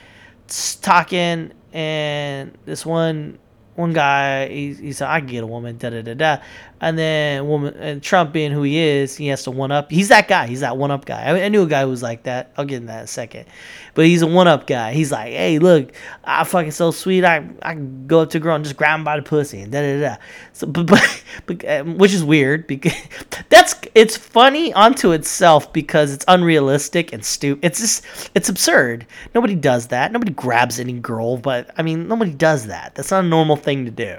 talking, 0.48 1.52
and 1.73 2.56
this 2.64 2.85
one 2.86 3.39
one 3.74 3.93
guy 3.93 4.48
he, 4.48 4.73
he 4.73 4.93
said 4.93 5.09
I 5.09 5.20
can 5.20 5.28
get 5.28 5.44
a 5.44 5.47
woman 5.47 5.77
da 5.77 5.90
da 5.90 6.02
da 6.02 6.14
da, 6.14 6.39
and 6.80 6.98
then 6.98 7.48
woman 7.48 7.74
and 7.74 8.02
Trump 8.02 8.32
being 8.32 8.52
who 8.52 8.62
he 8.62 8.78
is, 8.78 9.16
he 9.16 9.28
has 9.28 9.44
to 9.44 9.50
one 9.50 9.72
up. 9.72 9.90
He's 9.90 10.08
that 10.08 10.28
guy. 10.28 10.46
He's 10.46 10.60
that 10.60 10.76
one 10.76 10.90
up 10.90 11.06
guy. 11.06 11.22
I, 11.22 11.44
I 11.44 11.48
knew 11.48 11.62
a 11.62 11.66
guy 11.66 11.82
who 11.82 11.88
was 11.88 12.02
like 12.02 12.24
that. 12.24 12.52
I'll 12.56 12.66
get 12.66 12.76
in 12.76 12.86
that 12.86 12.98
in 12.98 13.04
a 13.04 13.06
second, 13.06 13.46
but 13.94 14.04
he's 14.04 14.22
a 14.22 14.26
one 14.26 14.46
up 14.46 14.66
guy. 14.66 14.92
He's 14.92 15.10
like, 15.10 15.32
hey, 15.32 15.58
look, 15.58 15.92
I 16.24 16.44
fucking 16.44 16.72
so 16.72 16.90
sweet. 16.90 17.24
I 17.24 17.48
I 17.62 17.74
go 17.74 18.20
up 18.20 18.30
to 18.30 18.38
a 18.38 18.40
girl 18.40 18.54
and 18.54 18.64
just 18.64 18.76
grab 18.76 18.98
him 18.98 19.04
by 19.04 19.16
the 19.16 19.22
pussy 19.22 19.60
and 19.60 19.72
da 19.72 19.80
da 19.80 20.00
da. 20.00 20.16
So, 20.52 20.66
but, 20.68 20.86
but, 20.86 21.22
but 21.46 21.68
um, 21.68 21.96
which 21.96 22.12
is 22.12 22.22
weird 22.22 22.66
because 22.66 22.92
that's 23.48 23.74
it's 23.94 24.16
funny 24.16 24.72
onto 24.74 25.12
itself 25.12 25.72
because 25.72 26.12
it's 26.12 26.24
unrealistic 26.28 27.12
and 27.12 27.24
stupid. 27.24 27.64
It's 27.64 27.80
just 27.80 28.30
it's 28.34 28.50
absurd. 28.50 29.06
Nobody 29.34 29.54
does 29.54 29.88
that. 29.88 30.12
Nobody 30.12 30.32
grabs 30.32 30.78
any 30.78 30.92
girl, 30.92 31.38
but 31.38 31.70
I 31.78 31.82
mean, 31.82 32.06
nobody 32.06 32.32
does 32.32 32.66
that. 32.66 32.94
That's 32.94 33.10
not 33.10 33.24
a 33.24 33.28
normal 33.28 33.56
thing 33.56 33.86
to 33.86 33.90
do. 33.90 34.18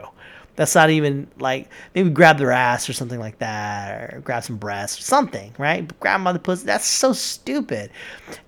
That's 0.58 0.76
not 0.76 0.90
even 0.90 1.28
like 1.40 1.70
maybe 1.96 2.10
grab 2.10 2.40
their 2.40 2.52
ass 2.52 2.90
or 2.90 2.94
something 2.94 3.20
like 3.20 3.40
that, 3.40 4.14
or 4.14 4.22
grab 4.22 4.44
some 4.44 4.58
breasts 4.58 5.00
or 5.00 5.04
something, 5.04 5.54
right? 5.58 5.88
But 5.88 6.00
grab 6.00 6.44
pussy. 6.44 6.66
That's 6.66 6.86
so 6.86 7.14
stupid. 7.14 7.92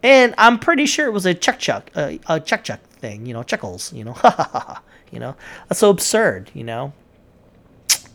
And 0.03 0.35
I'm 0.37 0.59
pretty 0.59 0.85
sure 0.87 1.07
it 1.07 1.11
was 1.11 1.25
a 1.25 1.33
chuck 1.33 1.59
chuck, 1.59 1.91
uh, 1.95 2.13
a 2.27 2.39
chuck 2.39 2.63
chuck 2.63 2.81
thing, 2.81 3.25
you 3.25 3.33
know, 3.33 3.43
chuckles, 3.43 3.93
you 3.93 4.03
know, 4.03 4.13
Ha 4.19 4.29
ha 4.31 4.49
ha 4.51 4.81
you 5.11 5.19
know. 5.19 5.35
That's 5.67 5.79
so 5.79 5.89
absurd, 5.89 6.51
you 6.53 6.63
know. 6.63 6.93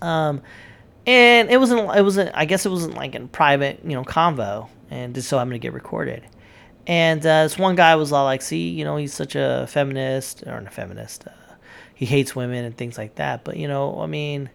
Um, 0.03 0.43
and 1.07 1.51
it 1.51 1.59
wasn't. 1.59 1.81
It 1.97 2.03
wasn't. 2.03 2.31
I 2.35 2.45
guess 2.45 2.67
it 2.67 2.71
wasn't 2.71 2.95
like 2.95 3.15
in 3.15 3.29
private, 3.29 3.81
you 3.85 3.93
know, 3.93 4.05
convo, 4.05 4.69
and 4.91 5.15
just 5.15 5.29
so 5.29 5.39
I'm 5.39 5.49
gonna 5.49 5.59
get 5.59 5.73
recorded. 5.73 6.25
And 6.87 7.21
uh, 7.21 7.45
this 7.45 7.59
one 7.59 7.77
guy 7.77 7.95
was 7.97 8.13
all 8.13 8.25
like, 8.25 8.43
"See, 8.43 8.71
you 8.71 8.85
know, 8.85 8.97
he's 8.97 9.15
such 9.15 9.37
a 9.37 9.67
feminist 9.69 10.43
or 10.47 10.59
a 10.59 10.71
feminist." 10.71 11.27
Uh, 11.27 11.31
he 11.95 12.07
hates 12.07 12.35
women 12.35 12.65
and 12.65 12.77
things 12.77 12.99
like 12.99 13.17
that. 13.17 13.45
But 13.45 13.57
you 13.57 13.69
know, 13.69 14.01
I 14.01 14.07
mean, 14.07 14.51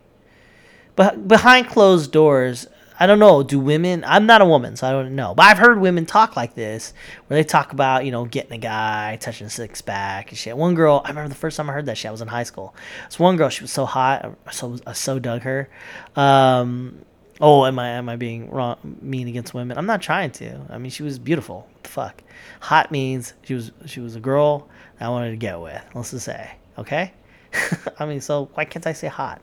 but 0.96 1.28
behind 1.28 1.68
closed 1.68 2.12
doors, 2.12 2.68
I 3.00 3.08
don't 3.08 3.20
know. 3.20 3.44
Do 3.44 3.60
women? 3.60 4.04
I'm 4.06 4.26
not 4.26 4.42
a 4.42 4.46
woman, 4.46 4.76
so 4.76 4.86
I 4.86 4.92
don't 4.92 5.16
know. 5.16 5.34
But 5.34 5.46
I've 5.46 5.58
heard 5.58 5.80
women 5.80 6.06
talk 6.06 6.36
like 6.36 6.54
this, 6.54 6.94
where 7.28 7.42
they 7.42 7.48
talk 7.48 7.72
about 7.72 8.04
you 8.06 8.12
know 8.12 8.26
getting 8.26 8.52
a 8.52 8.58
guy, 8.58 9.18
touching 9.22 9.48
a 9.48 9.50
six 9.50 9.82
pack 9.82 10.30
and 10.30 10.38
shit. 10.38 10.58
One 10.58 10.76
girl, 10.76 11.02
I 11.06 11.10
remember 11.10 11.30
the 11.30 11.36
first 11.36 11.56
time 11.56 11.70
I 11.70 11.74
heard 11.74 11.86
that 11.86 11.98
shit. 11.98 12.10
I 12.10 12.12
was 12.12 12.22
in 12.22 12.28
high 12.28 12.44
school. 12.44 12.76
This 13.06 13.18
one 13.18 13.38
girl, 13.38 13.48
she 13.48 13.64
was 13.64 13.72
so 13.72 13.86
hot, 13.86 14.38
so 14.52 14.78
I 14.86 14.92
so 14.92 15.18
dug 15.18 15.44
her. 15.44 15.70
Um, 16.18 17.06
oh, 17.40 17.66
am 17.66 17.80
I 17.80 17.90
am 17.92 18.10
I 18.10 18.18
being 18.18 18.50
wrong, 18.50 18.78
mean 19.02 19.30
against 19.30 19.54
women? 19.54 19.78
I'm 19.78 19.86
not 19.86 20.02
trying 20.02 20.32
to. 20.32 20.60
I 20.70 20.78
mean, 20.78 20.92
she 20.92 21.04
was 21.04 21.18
beautiful. 21.18 21.70
What 21.72 21.84
the 21.84 21.90
fuck? 21.90 22.24
Hot 22.60 22.92
means 22.92 23.34
she 23.44 23.54
was 23.54 23.72
she 23.86 24.02
was 24.02 24.18
a 24.18 24.20
girl 24.20 24.68
I 25.00 25.08
wanted 25.08 25.32
to 25.32 25.38
get 25.38 25.58
with. 25.62 25.82
Let's 25.96 26.12
just 26.12 26.26
say, 26.26 26.52
okay. 26.78 27.14
I 28.00 28.06
mean, 28.06 28.22
so 28.22 28.50
why 28.54 28.66
can't 28.66 28.86
I 28.86 28.94
say 28.94 29.08
hot? 29.08 29.42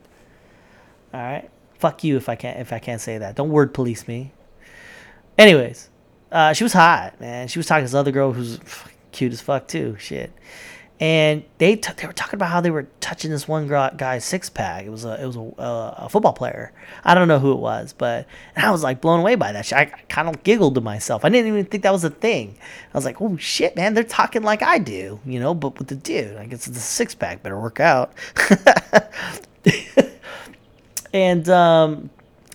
All 1.13 1.21
right, 1.21 1.49
fuck 1.79 2.05
you 2.05 2.17
if 2.17 2.29
I 2.29 2.35
can't 2.37 2.59
if 2.59 2.73
I 2.73 2.79
can't 2.79 3.01
say 3.01 3.19
that. 3.19 3.37
Don't 3.37 3.51
word 3.51 3.75
police 3.75 4.07
me. 4.07 4.33
Anyways, 5.39 5.91
uh, 6.33 6.53
she 6.53 6.65
was 6.65 6.73
hot, 6.73 7.21
man. 7.21 7.49
She 7.49 7.59
was 7.59 7.67
talking 7.67 7.83
to 7.83 7.87
this 7.87 7.95
other 7.95 8.11
girl 8.11 8.33
who's 8.33 8.59
cute 9.13 9.33
as 9.33 9.41
fuck 9.41 9.69
too. 9.69 9.97
Shit. 9.99 10.33
And 10.99 11.45
they 11.59 11.77
t- 11.77 11.93
they 11.95 12.07
were 12.07 12.13
talking 12.15 12.39
about 12.39 12.51
how 12.51 12.63
they 12.63 12.71
were 12.71 12.89
touching 13.01 13.31
this 13.31 13.47
one 13.47 13.69
guy's 13.69 14.25
six 14.25 14.49
pack. 14.49 14.87
It 14.87 14.91
was 14.91 15.05
a 15.05 15.23
it 15.23 15.27
was 15.27 15.37
a, 15.37 15.43
uh, 15.61 15.95
a 15.99 16.09
football 16.09 16.33
player. 16.33 16.73
I 17.05 17.15
don't 17.15 17.29
know 17.29 17.39
who 17.39 17.53
it 17.53 17.59
was, 17.59 17.93
but 17.93 18.27
I 18.57 18.71
was 18.71 18.83
like 18.83 19.03
blown 19.03 19.21
away 19.21 19.35
by 19.35 19.53
that. 19.53 19.67
Shit. 19.67 19.77
I 19.77 19.85
kind 20.09 20.27
of 20.27 20.43
giggled 20.43 20.75
to 20.77 20.81
myself. 20.81 21.23
I 21.25 21.29
didn't 21.29 21.49
even 21.49 21.67
think 21.67 21.83
that 21.83 21.93
was 21.93 22.05
a 22.05 22.11
thing. 22.11 22.57
I 22.95 22.97
was 22.97 23.05
like, 23.05 23.21
oh 23.21 23.37
shit, 23.37 23.77
man, 23.77 23.93
they're 23.93 24.05
talking 24.05 24.43
like 24.43 24.63
I 24.63 24.79
do, 24.79 25.21
you 25.27 25.39
know, 25.39 25.53
but 25.53 25.79
with 25.79 25.89
the 25.89 25.97
dude. 25.97 26.39
I 26.39 26.47
guess 26.47 26.67
it's 26.67 26.79
a 26.79 26.81
six 26.81 27.15
pack. 27.15 27.43
Better 27.43 27.61
work 27.61 27.79
out. 27.79 28.13
and 31.13 31.47
um, 31.51 32.09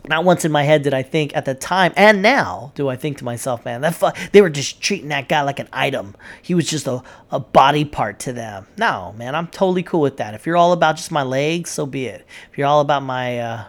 not 0.08 0.26
once 0.26 0.46
in 0.46 0.52
my 0.52 0.64
head 0.64 0.84
did 0.84 0.94
I 0.94 1.04
think 1.04 1.36
at 1.36 1.46
the 1.46 1.54
time 1.54 1.94
and 1.96 2.22
now 2.22 2.72
do 2.76 2.90
I 2.90 2.96
think 2.96 3.18
to 3.20 3.26
myself, 3.26 3.64
man, 3.66 3.82
that 3.82 3.96
fu- 3.96 4.12
they 4.32 4.42
were 4.42 4.50
just 4.50 4.82
treating 4.82 5.10
that 5.10 5.30
guy 5.30 5.42
like 5.42 5.60
an 5.60 5.70
item. 5.72 6.16
He 6.42 6.54
was 6.54 6.68
just 6.68 6.88
a, 6.88 7.04
a 7.30 7.40
body 7.40 7.86
part 7.86 8.20
to 8.20 8.34
them. 8.34 8.68
No, 8.78 9.14
man, 9.18 9.36
I'm 9.36 9.48
totally 9.48 9.84
cool 9.84 10.02
with 10.02 10.18
that. 10.18 10.34
If 10.34 10.46
you're 10.46 10.58
all 10.58 10.72
about 10.74 10.98
just 10.98 11.12
my 11.12 11.24
legs, 11.24 11.70
so 11.70 11.86
be 11.86 12.06
it. 12.06 12.26
If 12.52 12.58
you're 12.58 12.68
all 12.68 12.82
about 12.82 13.04
my 13.04 13.40
uh, 13.40 13.66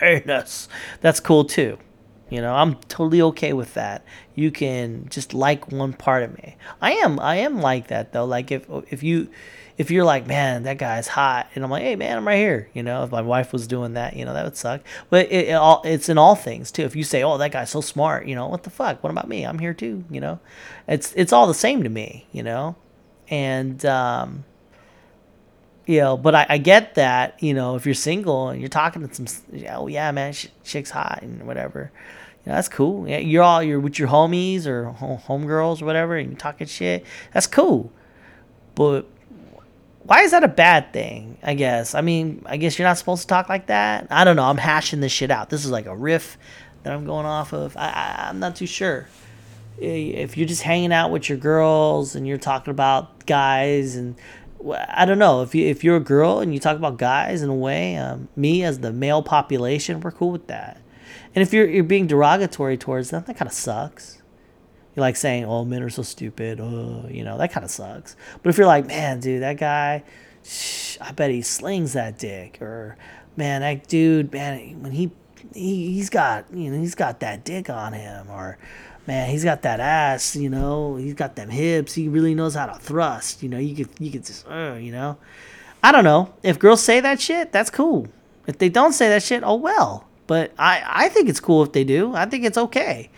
penis, 0.00 0.68
that's 1.00 1.20
cool 1.20 1.44
too. 1.44 1.78
You 2.30 2.42
know, 2.42 2.54
I'm 2.54 2.74
totally 2.88 3.22
okay 3.22 3.52
with 3.54 3.74
that. 3.74 4.04
You 4.34 4.50
can 4.50 5.08
just 5.08 5.32
like 5.32 5.72
one 5.72 5.94
part 5.94 6.22
of 6.22 6.34
me. 6.34 6.56
I 6.82 6.92
am 6.92 7.18
I 7.18 7.36
am 7.36 7.60
like 7.60 7.88
that 7.88 8.12
though. 8.12 8.26
Like 8.26 8.50
if 8.52 8.66
if 8.90 9.02
you 9.02 9.30
if 9.78 9.92
you're 9.92 10.04
like, 10.04 10.26
man, 10.26 10.64
that 10.64 10.76
guy's 10.76 11.06
hot, 11.06 11.48
and 11.54 11.62
I'm 11.62 11.70
like, 11.70 11.84
hey, 11.84 11.94
man, 11.94 12.16
I'm 12.16 12.26
right 12.26 12.36
here. 12.36 12.68
You 12.74 12.82
know, 12.82 13.04
if 13.04 13.12
my 13.12 13.22
wife 13.22 13.52
was 13.52 13.68
doing 13.68 13.94
that, 13.94 14.16
you 14.16 14.24
know, 14.24 14.34
that 14.34 14.44
would 14.44 14.56
suck. 14.56 14.80
But 15.08 15.30
it, 15.30 15.48
it 15.48 15.52
all 15.52 15.80
it's 15.84 16.08
in 16.08 16.18
all 16.18 16.34
things 16.34 16.72
too. 16.72 16.82
If 16.82 16.96
you 16.96 17.04
say, 17.04 17.22
oh, 17.22 17.38
that 17.38 17.52
guy's 17.52 17.70
so 17.70 17.80
smart, 17.80 18.26
you 18.26 18.34
know, 18.34 18.48
what 18.48 18.64
the 18.64 18.70
fuck? 18.70 19.02
What 19.04 19.10
about 19.10 19.28
me? 19.28 19.44
I'm 19.44 19.60
here 19.60 19.72
too. 19.72 20.04
You 20.10 20.20
know, 20.20 20.40
it's 20.88 21.12
it's 21.14 21.32
all 21.32 21.46
the 21.46 21.54
same 21.54 21.84
to 21.84 21.88
me. 21.88 22.26
You 22.32 22.42
know, 22.42 22.74
and 23.30 23.82
um, 23.86 24.44
you 25.86 26.00
know, 26.00 26.16
but 26.16 26.34
I, 26.34 26.46
I 26.48 26.58
get 26.58 26.96
that. 26.96 27.40
You 27.40 27.54
know, 27.54 27.76
if 27.76 27.86
you're 27.86 27.94
single 27.94 28.48
and 28.48 28.60
you're 28.60 28.68
talking 28.68 29.08
to 29.08 29.14
some, 29.14 29.26
oh 29.70 29.86
yeah, 29.86 30.10
man, 30.10 30.32
sh- 30.32 30.48
chick's 30.64 30.90
hot 30.90 31.20
and 31.22 31.46
whatever. 31.46 31.92
That's 32.44 32.68
cool. 32.68 33.06
Yeah, 33.06 33.18
you're 33.18 33.42
all 33.42 33.62
you're 33.62 33.78
with 33.78 33.98
your 33.98 34.08
homies 34.08 34.66
or 34.66 34.94
homegirls 34.98 35.82
or 35.82 35.84
whatever, 35.84 36.16
and 36.16 36.30
you're 36.30 36.38
talking 36.38 36.66
shit. 36.66 37.04
That's 37.32 37.46
cool. 37.46 37.92
But 38.74 39.06
why 40.08 40.22
is 40.22 40.30
that 40.30 40.42
a 40.42 40.48
bad 40.48 40.94
thing? 40.94 41.36
I 41.42 41.52
guess. 41.52 41.94
I 41.94 42.00
mean, 42.00 42.42
I 42.46 42.56
guess 42.56 42.78
you're 42.78 42.88
not 42.88 42.96
supposed 42.96 43.22
to 43.22 43.28
talk 43.28 43.50
like 43.50 43.66
that. 43.66 44.06
I 44.10 44.24
don't 44.24 44.36
know. 44.36 44.44
I'm 44.44 44.56
hashing 44.56 45.00
this 45.00 45.12
shit 45.12 45.30
out. 45.30 45.50
This 45.50 45.66
is 45.66 45.70
like 45.70 45.84
a 45.84 45.94
riff 45.94 46.38
that 46.82 46.94
I'm 46.94 47.04
going 47.04 47.26
off 47.26 47.52
of. 47.52 47.76
I, 47.76 47.90
I 47.90 48.28
I'm 48.30 48.38
not 48.38 48.56
too 48.56 48.66
sure. 48.66 49.06
If 49.76 50.38
you're 50.38 50.48
just 50.48 50.62
hanging 50.62 50.94
out 50.94 51.10
with 51.10 51.28
your 51.28 51.36
girls 51.36 52.16
and 52.16 52.26
you're 52.26 52.38
talking 52.38 52.70
about 52.70 53.26
guys 53.26 53.96
and 53.96 54.16
I 54.88 55.04
don't 55.04 55.18
know 55.18 55.42
if 55.42 55.54
you 55.54 55.66
if 55.66 55.84
you're 55.84 55.98
a 55.98 56.00
girl 56.00 56.40
and 56.40 56.54
you 56.54 56.58
talk 56.58 56.78
about 56.78 56.96
guys 56.96 57.42
in 57.42 57.50
a 57.50 57.54
way, 57.54 57.96
um, 57.96 58.28
me 58.34 58.64
as 58.64 58.78
the 58.78 58.94
male 58.94 59.22
population, 59.22 60.00
we're 60.00 60.10
cool 60.10 60.30
with 60.30 60.46
that. 60.46 60.80
And 61.34 61.42
if 61.42 61.52
you're 61.52 61.68
you're 61.68 61.84
being 61.84 62.06
derogatory 62.06 62.78
towards 62.78 63.10
them, 63.10 63.24
that 63.26 63.36
kind 63.36 63.46
of 63.46 63.54
sucks. 63.54 64.17
You're 64.98 65.06
like 65.06 65.14
saying, 65.14 65.44
"Oh, 65.44 65.64
men 65.64 65.84
are 65.84 65.90
so 65.90 66.02
stupid." 66.02 66.58
Oh, 66.58 67.06
you 67.08 67.22
know 67.22 67.38
that 67.38 67.52
kind 67.52 67.62
of 67.62 67.70
sucks. 67.70 68.16
But 68.42 68.50
if 68.50 68.58
you're 68.58 68.66
like, 68.66 68.84
"Man, 68.88 69.20
dude, 69.20 69.42
that 69.42 69.56
guy, 69.56 70.02
shh, 70.42 70.98
I 71.00 71.12
bet 71.12 71.30
he 71.30 71.40
slings 71.40 71.92
that 71.92 72.18
dick," 72.18 72.60
or 72.60 72.96
"Man, 73.36 73.60
that 73.60 73.86
dude, 73.86 74.32
man, 74.32 74.82
when 74.82 74.90
he, 74.90 75.12
he 75.54 75.92
he's 75.92 76.10
got 76.10 76.46
you 76.52 76.72
know 76.72 76.80
he's 76.80 76.96
got 76.96 77.20
that 77.20 77.44
dick 77.44 77.70
on 77.70 77.92
him," 77.92 78.28
or 78.28 78.58
man, 79.06 79.30
he's 79.30 79.44
got 79.44 79.62
that 79.62 79.78
ass, 79.78 80.34
you 80.34 80.50
know, 80.50 80.96
he's 80.96 81.14
got 81.14 81.36
them 81.36 81.50
hips, 81.50 81.94
he 81.94 82.08
really 82.08 82.34
knows 82.34 82.56
how 82.56 82.66
to 82.66 82.74
thrust, 82.80 83.40
you 83.40 83.48
know, 83.48 83.58
you 83.58 83.76
could 83.76 83.90
you 84.00 84.10
could 84.10 84.24
just, 84.24 84.48
uh, 84.48 84.74
you 84.80 84.90
know. 84.90 85.16
I 85.80 85.92
don't 85.92 86.02
know. 86.02 86.34
If 86.42 86.58
girls 86.58 86.82
say 86.82 86.98
that 86.98 87.20
shit, 87.20 87.52
that's 87.52 87.70
cool. 87.70 88.08
If 88.48 88.58
they 88.58 88.68
don't 88.68 88.94
say 88.94 89.08
that 89.10 89.22
shit, 89.22 89.44
oh 89.44 89.54
well. 89.54 90.08
But 90.26 90.50
I 90.58 90.82
I 90.84 91.08
think 91.08 91.28
it's 91.28 91.38
cool 91.38 91.62
if 91.62 91.70
they 91.70 91.84
do. 91.84 92.16
I 92.16 92.26
think 92.26 92.44
it's 92.44 92.58
okay 92.58 93.10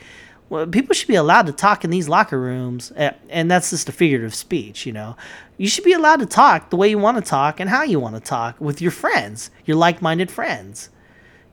well, 0.50 0.66
people 0.66 0.94
should 0.94 1.08
be 1.08 1.14
allowed 1.14 1.46
to 1.46 1.52
talk 1.52 1.84
in 1.84 1.90
these 1.90 2.08
locker 2.08 2.38
rooms, 2.38 2.90
and 2.90 3.48
that's 3.50 3.70
just 3.70 3.88
a 3.88 3.92
figurative 3.92 4.34
speech, 4.34 4.84
you 4.84 4.92
know. 4.92 5.16
You 5.56 5.68
should 5.68 5.84
be 5.84 5.92
allowed 5.92 6.18
to 6.20 6.26
talk 6.26 6.70
the 6.70 6.76
way 6.76 6.90
you 6.90 6.98
want 6.98 7.16
to 7.18 7.22
talk 7.22 7.60
and 7.60 7.70
how 7.70 7.84
you 7.84 8.00
want 8.00 8.16
to 8.16 8.20
talk 8.20 8.60
with 8.60 8.82
your 8.82 8.90
friends, 8.90 9.52
your 9.64 9.76
like-minded 9.76 10.28
friends. 10.28 10.90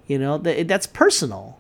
You 0.08 0.18
know, 0.18 0.40
that's 0.40 0.88
personal. 0.88 1.60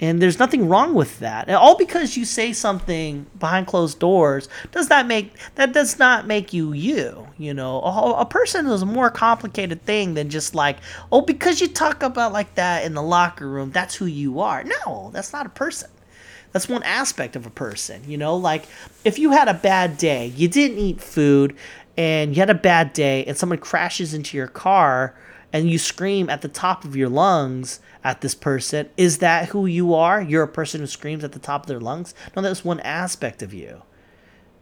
And 0.00 0.22
there's 0.22 0.38
nothing 0.38 0.66
wrong 0.66 0.94
with 0.94 1.18
that. 1.18 1.50
all 1.50 1.76
because 1.76 2.16
you 2.16 2.24
say 2.24 2.54
something 2.54 3.26
behind 3.38 3.66
closed 3.66 3.98
doors 3.98 4.48
does 4.72 4.88
that 4.88 5.06
make 5.06 5.34
that 5.56 5.74
does 5.74 5.98
not 5.98 6.26
make 6.26 6.54
you 6.54 6.72
you. 6.72 7.28
You 7.36 7.52
know, 7.52 7.82
a, 7.82 8.20
a 8.20 8.24
person 8.24 8.66
is 8.66 8.80
a 8.80 8.86
more 8.86 9.10
complicated 9.10 9.84
thing 9.84 10.14
than 10.14 10.30
just 10.30 10.54
like, 10.54 10.78
oh, 11.12 11.20
because 11.20 11.60
you 11.60 11.68
talk 11.68 12.02
about 12.02 12.32
like 12.32 12.54
that 12.54 12.86
in 12.86 12.94
the 12.94 13.02
locker 13.02 13.46
room, 13.46 13.72
that's 13.72 13.94
who 13.94 14.06
you 14.06 14.40
are. 14.40 14.64
No, 14.64 15.10
that's 15.12 15.34
not 15.34 15.44
a 15.44 15.50
person. 15.50 15.90
That's 16.52 16.68
one 16.68 16.82
aspect 16.82 17.36
of 17.36 17.46
a 17.46 17.50
person, 17.50 18.02
you 18.06 18.18
know? 18.18 18.36
Like 18.36 18.66
if 19.04 19.18
you 19.18 19.32
had 19.32 19.48
a 19.48 19.54
bad 19.54 19.98
day, 19.98 20.26
you 20.26 20.48
didn't 20.48 20.78
eat 20.78 21.00
food 21.00 21.56
and 21.96 22.34
you 22.34 22.40
had 22.40 22.50
a 22.50 22.54
bad 22.54 22.92
day 22.92 23.24
and 23.24 23.36
someone 23.36 23.58
crashes 23.58 24.14
into 24.14 24.36
your 24.36 24.48
car 24.48 25.14
and 25.52 25.68
you 25.68 25.78
scream 25.78 26.30
at 26.30 26.42
the 26.42 26.48
top 26.48 26.84
of 26.84 26.94
your 26.96 27.08
lungs 27.08 27.80
at 28.04 28.20
this 28.20 28.34
person, 28.34 28.88
is 28.96 29.18
that 29.18 29.48
who 29.48 29.66
you 29.66 29.94
are? 29.94 30.22
You're 30.22 30.44
a 30.44 30.48
person 30.48 30.80
who 30.80 30.86
screams 30.86 31.24
at 31.24 31.32
the 31.32 31.38
top 31.38 31.62
of 31.62 31.66
their 31.66 31.80
lungs? 31.80 32.14
No, 32.34 32.42
that's 32.42 32.64
one 32.64 32.80
aspect 32.80 33.42
of 33.42 33.52
you. 33.52 33.82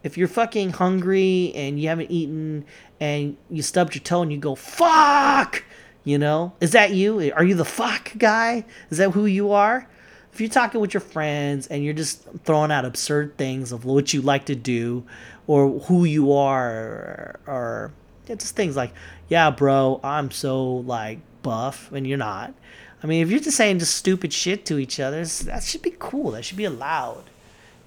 If 0.01 0.17
you're 0.17 0.27
fucking 0.27 0.71
hungry 0.71 1.51
and 1.55 1.79
you 1.79 1.89
haven't 1.89 2.09
eaten 2.09 2.65
and 2.99 3.37
you 3.49 3.61
stubbed 3.61 3.95
your 3.95 4.03
toe 4.03 4.21
and 4.21 4.31
you 4.31 4.37
go, 4.37 4.55
fuck! 4.55 5.63
You 6.03 6.17
know? 6.17 6.53
Is 6.61 6.71
that 6.71 6.91
you? 6.91 7.31
Are 7.33 7.43
you 7.43 7.53
the 7.53 7.65
fuck 7.65 8.13
guy? 8.17 8.65
Is 8.89 8.97
that 8.97 9.11
who 9.11 9.25
you 9.25 9.51
are? 9.51 9.87
If 10.31 10.39
you're 10.39 10.49
talking 10.49 10.79
with 10.79 10.93
your 10.93 11.01
friends 11.01 11.67
and 11.67 11.83
you're 11.83 11.93
just 11.93 12.23
throwing 12.45 12.71
out 12.71 12.85
absurd 12.85 13.37
things 13.37 13.71
of 13.71 13.85
what 13.85 14.13
you 14.13 14.21
like 14.21 14.45
to 14.45 14.55
do 14.55 15.03
or 15.47 15.79
who 15.81 16.05
you 16.05 16.33
are 16.33 16.69
or, 16.69 17.39
or 17.47 17.91
just 18.27 18.55
things 18.55 18.75
like 18.75 18.93
yeah 19.27 19.49
bro 19.49 19.99
i'm 20.03 20.29
so 20.29 20.75
like 20.75 21.19
buff 21.41 21.91
and 21.91 22.07
you're 22.07 22.17
not. 22.17 22.53
I 23.01 23.07
mean 23.07 23.23
if 23.23 23.31
you're 23.31 23.39
just 23.39 23.57
saying 23.57 23.79
just 23.79 23.95
stupid 23.95 24.33
shit 24.33 24.65
to 24.65 24.77
each 24.77 24.99
other 24.99 25.23
that 25.25 25.63
should 25.63 25.81
be 25.81 25.95
cool. 25.97 26.31
That 26.31 26.43
should 26.43 26.57
be 26.57 26.65
allowed. 26.65 27.23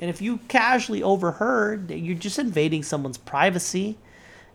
And 0.00 0.10
if 0.10 0.20
you 0.20 0.38
casually 0.48 1.02
overheard 1.02 1.90
you're 1.90 2.16
just 2.16 2.38
invading 2.38 2.82
someone's 2.82 3.18
privacy 3.18 3.98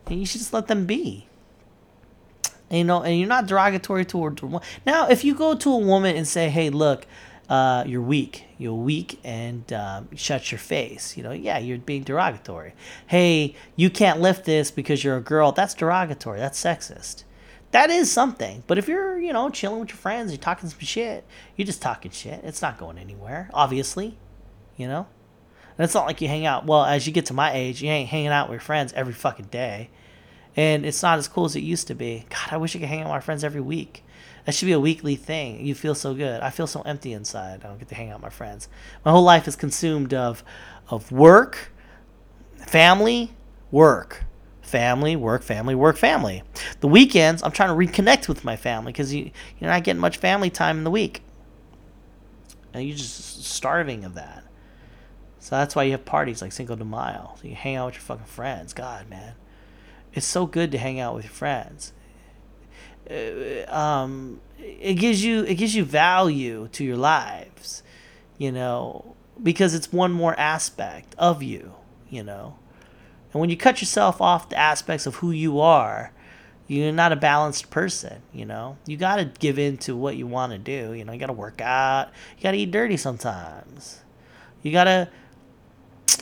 and 0.06 0.20
you 0.20 0.26
should 0.26 0.40
just 0.40 0.52
let 0.52 0.66
them 0.66 0.86
be. 0.86 1.26
And, 2.70 2.78
you 2.78 2.84
know 2.84 3.02
and 3.02 3.18
you're 3.18 3.28
not 3.28 3.46
derogatory 3.46 4.04
toward 4.04 4.42
now 4.84 5.08
if 5.08 5.24
you 5.24 5.34
go 5.34 5.54
to 5.54 5.72
a 5.72 5.78
woman 5.78 6.16
and 6.16 6.28
say 6.28 6.50
hey 6.50 6.70
look 6.70 7.06
uh, 7.48 7.84
you're 7.86 8.02
weak. 8.02 8.44
You're 8.58 8.74
weak 8.74 9.18
and 9.24 9.72
um, 9.72 10.08
shut 10.14 10.52
your 10.52 10.58
face. 10.58 11.16
You 11.16 11.22
know, 11.22 11.32
yeah, 11.32 11.58
you're 11.58 11.78
being 11.78 12.02
derogatory. 12.02 12.74
Hey, 13.06 13.54
you 13.76 13.90
can't 13.90 14.20
lift 14.20 14.44
this 14.44 14.70
because 14.70 15.02
you're 15.02 15.16
a 15.16 15.22
girl. 15.22 15.52
That's 15.52 15.74
derogatory. 15.74 16.38
That's 16.38 16.62
sexist. 16.62 17.24
That 17.70 17.90
is 17.90 18.10
something. 18.10 18.64
But 18.66 18.78
if 18.78 18.88
you're, 18.88 19.18
you 19.18 19.32
know, 19.32 19.50
chilling 19.50 19.80
with 19.80 19.90
your 19.90 19.98
friends, 19.98 20.30
you're 20.30 20.38
talking 20.38 20.68
some 20.68 20.78
shit, 20.80 21.24
you're 21.56 21.66
just 21.66 21.82
talking 21.82 22.10
shit. 22.10 22.40
It's 22.44 22.62
not 22.62 22.78
going 22.78 22.98
anywhere, 22.98 23.50
obviously. 23.52 24.18
You 24.76 24.88
know? 24.88 25.06
And 25.76 25.84
it's 25.84 25.94
not 25.94 26.06
like 26.06 26.20
you 26.20 26.28
hang 26.28 26.46
out. 26.46 26.66
Well, 26.66 26.84
as 26.84 27.06
you 27.06 27.12
get 27.12 27.26
to 27.26 27.34
my 27.34 27.52
age, 27.52 27.82
you 27.82 27.90
ain't 27.90 28.08
hanging 28.08 28.28
out 28.28 28.48
with 28.48 28.54
your 28.54 28.60
friends 28.60 28.92
every 28.94 29.12
fucking 29.12 29.46
day. 29.46 29.90
And 30.56 30.84
it's 30.84 31.02
not 31.02 31.18
as 31.18 31.28
cool 31.28 31.44
as 31.44 31.54
it 31.54 31.60
used 31.60 31.86
to 31.86 31.94
be. 31.94 32.26
God, 32.28 32.48
I 32.50 32.56
wish 32.56 32.74
I 32.74 32.80
could 32.80 32.88
hang 32.88 33.00
out 33.00 33.06
with 33.06 33.12
my 33.12 33.20
friends 33.20 33.44
every 33.44 33.60
week. 33.60 34.02
That 34.48 34.54
should 34.54 34.64
be 34.64 34.72
a 34.72 34.80
weekly 34.80 35.14
thing. 35.14 35.66
You 35.66 35.74
feel 35.74 35.94
so 35.94 36.14
good. 36.14 36.40
I 36.40 36.48
feel 36.48 36.66
so 36.66 36.80
empty 36.80 37.12
inside. 37.12 37.62
I 37.62 37.68
don't 37.68 37.78
get 37.78 37.88
to 37.88 37.94
hang 37.94 38.08
out 38.08 38.14
with 38.14 38.22
my 38.22 38.30
friends. 38.30 38.70
My 39.04 39.10
whole 39.10 39.22
life 39.22 39.46
is 39.46 39.56
consumed 39.56 40.14
of 40.14 40.42
of 40.88 41.12
work, 41.12 41.70
family, 42.56 43.32
work, 43.70 44.24
family, 44.62 45.16
work, 45.16 45.42
family, 45.42 45.74
work, 45.74 45.98
family. 45.98 46.42
The 46.80 46.88
weekends, 46.88 47.42
I'm 47.42 47.52
trying 47.52 47.68
to 47.68 47.74
reconnect 47.74 48.26
with 48.26 48.42
my 48.42 48.56
family 48.56 48.90
because 48.90 49.12
you 49.12 49.32
you're 49.58 49.68
not 49.68 49.84
getting 49.84 50.00
much 50.00 50.16
family 50.16 50.48
time 50.48 50.78
in 50.78 50.84
the 50.84 50.90
week, 50.90 51.20
and 52.72 52.88
you're 52.88 52.96
just 52.96 53.44
starving 53.44 54.06
of 54.06 54.14
that. 54.14 54.44
So 55.40 55.56
that's 55.56 55.76
why 55.76 55.82
you 55.82 55.90
have 55.90 56.06
parties 56.06 56.40
like 56.40 56.52
Cinco 56.52 56.74
de 56.74 56.86
Mayo. 56.86 57.34
So 57.38 57.48
you 57.48 57.54
hang 57.54 57.76
out 57.76 57.88
with 57.88 57.96
your 57.96 58.00
fucking 58.00 58.24
friends. 58.24 58.72
God, 58.72 59.10
man, 59.10 59.34
it's 60.14 60.24
so 60.24 60.46
good 60.46 60.72
to 60.72 60.78
hang 60.78 60.98
out 60.98 61.14
with 61.14 61.24
your 61.24 61.34
friends. 61.34 61.92
Uh, 63.10 63.74
um, 63.74 64.40
it 64.58 64.94
gives 64.94 65.24
you 65.24 65.44
it 65.44 65.54
gives 65.54 65.74
you 65.74 65.84
value 65.84 66.68
to 66.72 66.84
your 66.84 66.96
lives, 66.96 67.82
you 68.36 68.52
know, 68.52 69.16
because 69.42 69.74
it's 69.74 69.92
one 69.92 70.12
more 70.12 70.38
aspect 70.38 71.14
of 71.18 71.42
you, 71.42 71.74
you 72.10 72.22
know. 72.22 72.58
And 73.32 73.40
when 73.40 73.50
you 73.50 73.56
cut 73.56 73.80
yourself 73.80 74.20
off 74.20 74.48
the 74.48 74.56
aspects 74.56 75.06
of 75.06 75.16
who 75.16 75.30
you 75.30 75.60
are, 75.60 76.12
you're 76.66 76.92
not 76.92 77.12
a 77.12 77.16
balanced 77.16 77.70
person, 77.70 78.22
you 78.32 78.44
know. 78.44 78.76
You 78.86 78.96
got 78.96 79.16
to 79.16 79.24
give 79.24 79.58
in 79.58 79.78
to 79.78 79.96
what 79.96 80.16
you 80.16 80.26
want 80.26 80.52
to 80.52 80.58
do, 80.58 80.92
you 80.92 81.04
know. 81.04 81.12
You 81.12 81.18
got 81.18 81.26
to 81.26 81.32
work 81.32 81.60
out, 81.60 82.08
you 82.36 82.42
got 82.42 82.52
to 82.52 82.58
eat 82.58 82.70
dirty 82.70 82.96
sometimes. 82.96 84.00
You 84.62 84.72
gotta 84.72 85.08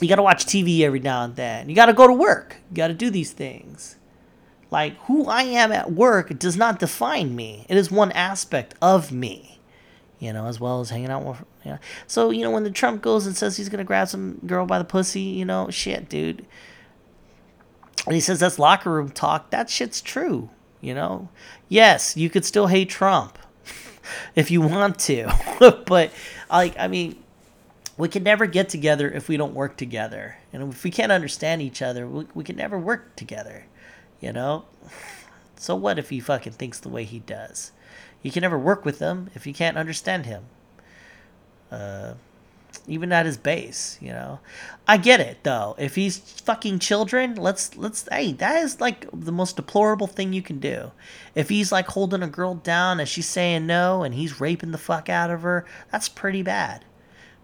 you 0.01 0.07
gotta 0.07 0.21
watch 0.21 0.45
TV 0.45 0.81
every 0.81 0.99
now 0.99 1.23
and 1.23 1.35
then. 1.35 1.69
You 1.69 1.75
gotta 1.75 1.93
go 1.93 2.07
to 2.07 2.13
work. 2.13 2.57
You 2.69 2.75
gotta 2.75 2.93
do 2.93 3.09
these 3.09 3.31
things. 3.31 3.95
Like 4.69 4.97
who 5.05 5.25
I 5.25 5.43
am 5.43 5.71
at 5.71 5.91
work 5.91 6.37
does 6.39 6.57
not 6.57 6.79
define 6.79 7.35
me. 7.35 7.65
It 7.69 7.77
is 7.77 7.89
one 7.91 8.11
aspect 8.11 8.75
of 8.81 9.11
me. 9.11 9.59
You 10.19 10.33
know, 10.33 10.47
as 10.47 10.59
well 10.59 10.79
as 10.81 10.89
hanging 10.89 11.11
out 11.11 11.23
with 11.23 11.43
know. 11.67 11.79
So, 12.07 12.31
you 12.31 12.41
know, 12.41 12.51
when 12.51 12.63
the 12.63 12.71
Trump 12.71 13.01
goes 13.01 13.25
and 13.25 13.35
says 13.35 13.57
he's 13.57 13.69
gonna 13.69 13.83
grab 13.83 14.07
some 14.07 14.39
girl 14.45 14.65
by 14.65 14.79
the 14.79 14.85
pussy, 14.85 15.21
you 15.21 15.45
know, 15.45 15.69
shit, 15.69 16.09
dude. 16.09 16.45
And 18.05 18.15
he 18.15 18.21
says 18.21 18.39
that's 18.39 18.57
locker 18.57 18.91
room 18.91 19.09
talk, 19.09 19.49
that 19.51 19.69
shit's 19.69 20.01
true, 20.01 20.49
you 20.81 20.93
know? 20.93 21.29
Yes, 21.67 22.15
you 22.15 22.29
could 22.29 22.45
still 22.45 22.67
hate 22.67 22.89
Trump 22.89 23.37
if 24.35 24.49
you 24.49 24.61
want 24.61 24.99
to. 24.99 25.31
but 25.85 26.11
like 26.49 26.77
I 26.79 26.87
mean, 26.87 27.23
we 27.97 28.07
can 28.07 28.23
never 28.23 28.45
get 28.45 28.69
together 28.69 29.09
if 29.09 29.27
we 29.27 29.37
don't 29.37 29.53
work 29.53 29.77
together. 29.77 30.37
And 30.53 30.71
if 30.71 30.83
we 30.83 30.91
can't 30.91 31.11
understand 31.11 31.61
each 31.61 31.81
other, 31.81 32.07
we, 32.07 32.25
we 32.33 32.43
can 32.43 32.55
never 32.55 32.79
work 32.79 33.15
together. 33.15 33.65
You 34.19 34.33
know? 34.33 34.65
So 35.55 35.75
what 35.75 35.99
if 35.99 36.09
he 36.09 36.19
fucking 36.19 36.53
thinks 36.53 36.79
the 36.79 36.89
way 36.89 37.03
he 37.03 37.19
does? 37.19 37.71
You 38.21 38.31
can 38.31 38.41
never 38.41 38.57
work 38.59 38.85
with 38.85 38.99
him 38.99 39.29
if 39.35 39.47
you 39.47 39.53
can't 39.53 39.77
understand 39.77 40.25
him. 40.25 40.45
Uh, 41.71 42.13
even 42.87 43.11
at 43.11 43.25
his 43.25 43.37
base, 43.37 43.97
you 44.01 44.09
know. 44.09 44.39
I 44.87 44.97
get 44.97 45.19
it 45.19 45.39
though. 45.43 45.75
If 45.77 45.95
he's 45.95 46.17
fucking 46.17 46.79
children, 46.79 47.35
let's 47.35 47.75
let's 47.75 48.07
hey, 48.09 48.31
that 48.33 48.63
is 48.63 48.79
like 48.79 49.07
the 49.11 49.31
most 49.31 49.55
deplorable 49.55 50.07
thing 50.07 50.31
you 50.31 50.41
can 50.41 50.59
do. 50.59 50.91
If 51.35 51.49
he's 51.49 51.71
like 51.71 51.87
holding 51.87 52.23
a 52.23 52.27
girl 52.27 52.55
down 52.55 52.99
and 52.99 53.09
she's 53.09 53.27
saying 53.27 53.65
no 53.65 54.03
and 54.03 54.13
he's 54.13 54.39
raping 54.39 54.71
the 54.71 54.77
fuck 54.77 55.09
out 55.09 55.29
of 55.29 55.41
her, 55.41 55.65
that's 55.91 56.09
pretty 56.09 56.41
bad. 56.41 56.85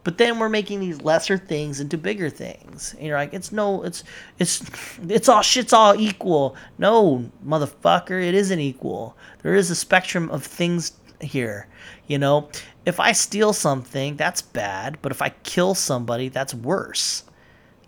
But 0.04 0.18
then 0.18 0.38
we're 0.38 0.50
making 0.50 0.82
these 0.82 1.02
lesser 1.02 1.38
things 1.38 1.80
into 1.80 1.98
bigger 1.98 2.30
things. 2.30 2.94
And 2.98 3.08
you're 3.08 3.18
like, 3.18 3.34
it's 3.34 3.52
no, 3.52 3.84
it's, 3.84 4.04
it's, 4.38 4.64
it's 5.08 5.30
all 5.30 5.42
shit's 5.42 5.72
all 5.72 5.96
equal. 5.96 6.56
No, 6.78 7.30
motherfucker, 7.46 8.22
it 8.22 8.34
isn't 8.34 8.60
equal. 8.60 9.16
There 9.42 9.56
is 9.56 9.72
a 9.72 9.76
spectrum 9.76 10.30
of 10.30 10.44
things 10.44 10.94
here. 11.22 11.68
You 12.08 12.18
know, 12.18 12.50
if 12.86 13.00
I 13.00 13.14
steal 13.14 13.54
something, 13.54 14.18
that's 14.18 14.42
bad. 14.42 14.98
But 15.02 15.14
if 15.14 15.22
I 15.22 15.30
kill 15.44 15.74
somebody, 15.74 16.28
that's 16.28 16.54
worse. 16.54 17.24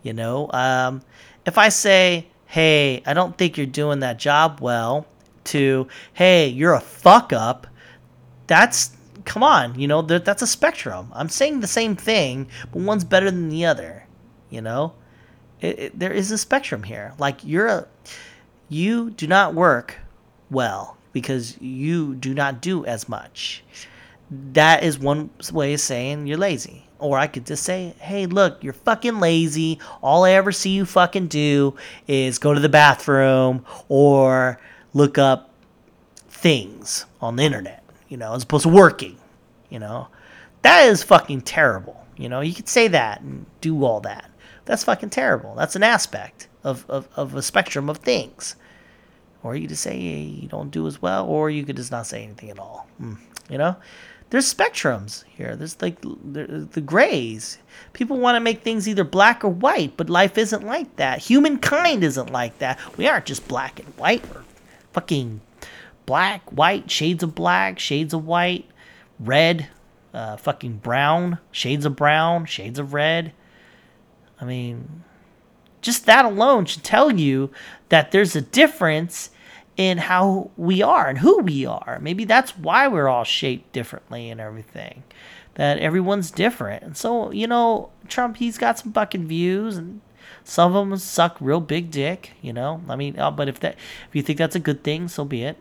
You 0.01 0.13
know, 0.13 0.49
um, 0.51 1.01
if 1.45 1.57
I 1.57 1.69
say, 1.69 2.27
hey, 2.45 3.03
I 3.05 3.13
don't 3.13 3.37
think 3.37 3.57
you're 3.57 3.65
doing 3.65 3.99
that 3.99 4.19
job 4.19 4.59
well, 4.61 5.05
to, 5.45 5.87
hey, 6.13 6.47
you're 6.47 6.73
a 6.73 6.79
fuck 6.79 7.33
up, 7.33 7.67
that's 8.47 8.94
come 9.25 9.43
on, 9.43 9.77
you 9.79 9.87
know, 9.87 10.01
that's 10.01 10.41
a 10.41 10.47
spectrum. 10.47 11.11
I'm 11.13 11.29
saying 11.29 11.59
the 11.59 11.67
same 11.67 11.95
thing, 11.95 12.47
but 12.71 12.81
one's 12.81 13.03
better 13.03 13.29
than 13.29 13.49
the 13.49 13.65
other. 13.65 14.05
You 14.49 14.61
know, 14.61 14.93
it, 15.59 15.79
it, 15.79 15.99
there 15.99 16.13
is 16.13 16.31
a 16.31 16.37
spectrum 16.37 16.83
here. 16.83 17.13
Like 17.17 17.43
you're 17.43 17.67
a, 17.67 17.87
you 18.69 19.09
do 19.09 19.27
not 19.27 19.53
work 19.53 19.97
well 20.49 20.97
because 21.11 21.59
you 21.59 22.15
do 22.15 22.33
not 22.33 22.61
do 22.61 22.85
as 22.85 23.09
much. 23.09 23.63
That 24.29 24.83
is 24.83 24.97
one 24.97 25.29
way 25.51 25.73
of 25.73 25.79
saying 25.79 26.27
you're 26.27 26.37
lazy. 26.37 26.83
Or 26.97 27.17
I 27.17 27.27
could 27.27 27.45
just 27.45 27.63
say, 27.63 27.93
hey, 27.99 28.25
look, 28.25 28.63
you're 28.63 28.73
fucking 28.73 29.19
lazy. 29.19 29.79
All 30.01 30.23
I 30.23 30.31
ever 30.31 30.51
see 30.51 30.69
you 30.69 30.85
fucking 30.85 31.27
do 31.27 31.75
is 32.07 32.39
go 32.39 32.53
to 32.53 32.59
the 32.59 32.69
bathroom 32.69 33.65
or 33.89 34.59
look 34.93 35.17
up 35.17 35.51
things 36.29 37.05
on 37.21 37.35
the 37.35 37.43
internet 37.43 37.84
you 38.07 38.17
know, 38.17 38.33
as 38.33 38.43
opposed 38.43 38.63
to 38.63 38.69
working, 38.69 39.17
you 39.69 39.79
know. 39.79 40.07
That 40.61 40.87
is 40.87 41.03
fucking 41.03 41.41
terrible. 41.41 42.05
You 42.17 42.29
know, 42.29 42.41
you 42.41 42.53
could 42.53 42.69
say 42.69 42.87
that 42.87 43.21
and 43.21 43.45
do 43.61 43.83
all 43.83 43.99
that. 44.01 44.29
That's 44.65 44.83
fucking 44.83 45.11
terrible. 45.11 45.53
That's 45.55 45.75
an 45.75 45.83
aspect 45.83 46.47
of, 46.63 46.85
of, 46.89 47.07
of 47.15 47.35
a 47.35 47.41
spectrum 47.41 47.89
of 47.89 47.97
things. 47.97 48.55
Or 49.43 49.55
you 49.55 49.61
could 49.61 49.69
just 49.69 49.83
say 49.83 49.97
you 49.97 50.47
don't 50.47 50.71
do 50.71 50.87
as 50.87 51.01
well, 51.01 51.27
or 51.27 51.51
you 51.51 51.63
could 51.63 51.75
just 51.75 51.91
not 51.91 52.07
say 52.07 52.23
anything 52.23 52.49
at 52.49 52.57
all. 52.57 52.87
Mm, 52.99 53.17
you 53.49 53.59
know? 53.59 53.75
There's 54.31 54.51
spectrums 54.51 55.23
here. 55.25 55.55
There's 55.55 55.79
like 55.81 56.01
the, 56.01 56.67
the 56.71 56.81
grays. 56.81 57.59
People 57.93 58.17
want 58.17 58.35
to 58.37 58.39
make 58.39 58.63
things 58.63 58.87
either 58.87 59.03
black 59.03 59.43
or 59.43 59.49
white, 59.49 59.95
but 59.95 60.09
life 60.09 60.37
isn't 60.37 60.65
like 60.65 60.95
that. 60.95 61.19
Humankind 61.19 62.03
isn't 62.03 62.31
like 62.31 62.57
that. 62.57 62.79
We 62.97 63.07
aren't 63.07 63.25
just 63.25 63.47
black 63.47 63.79
and 63.79 63.87
white 63.97 64.27
We're 64.33 64.43
fucking 64.93 65.41
black, 66.05 66.49
white, 66.51 66.89
shades 66.89 67.23
of 67.23 67.35
black, 67.35 67.79
shades 67.79 68.13
of 68.13 68.25
white, 68.25 68.65
red, 69.19 69.67
uh, 70.13 70.37
fucking 70.37 70.77
brown, 70.77 71.39
shades 71.51 71.85
of 71.85 71.95
brown, 71.95 72.45
shades 72.45 72.79
of 72.79 72.93
red. 72.93 73.33
I 74.39 74.45
mean, 74.45 75.03
just 75.81 76.05
that 76.05 76.25
alone 76.25 76.65
should 76.65 76.83
tell 76.83 77.11
you 77.11 77.51
that 77.89 78.11
there's 78.11 78.35
a 78.35 78.41
difference 78.41 79.29
in 79.77 79.97
how 79.97 80.51
we 80.55 80.81
are 80.81 81.07
and 81.07 81.19
who 81.19 81.39
we 81.39 81.65
are. 81.65 81.99
Maybe 82.01 82.23
that's 82.23 82.57
why 82.57 82.87
we're 82.87 83.09
all 83.09 83.23
shaped 83.23 83.73
differently 83.73 84.29
and 84.29 84.39
everything. 84.39 85.03
That 85.55 85.79
everyone's 85.79 86.31
different. 86.31 86.83
And 86.83 86.97
so, 86.97 87.31
you 87.31 87.47
know, 87.47 87.89
Trump, 88.07 88.37
he's 88.37 88.57
got 88.57 88.79
some 88.79 88.93
fucking 88.93 89.27
views 89.27 89.77
and 89.77 90.01
some 90.43 90.75
of 90.75 90.89
them 90.89 90.97
suck 90.97 91.37
real 91.39 91.61
big 91.61 91.91
dick, 91.91 92.31
you 92.41 92.51
know. 92.51 92.81
I 92.89 92.95
mean, 92.95 93.17
uh, 93.17 93.31
but 93.31 93.47
if 93.47 93.59
that 93.61 93.75
if 94.07 94.15
you 94.15 94.21
think 94.21 94.37
that's 94.37 94.55
a 94.55 94.59
good 94.59 94.83
thing, 94.83 95.07
so 95.07 95.23
be 95.23 95.43
it 95.43 95.57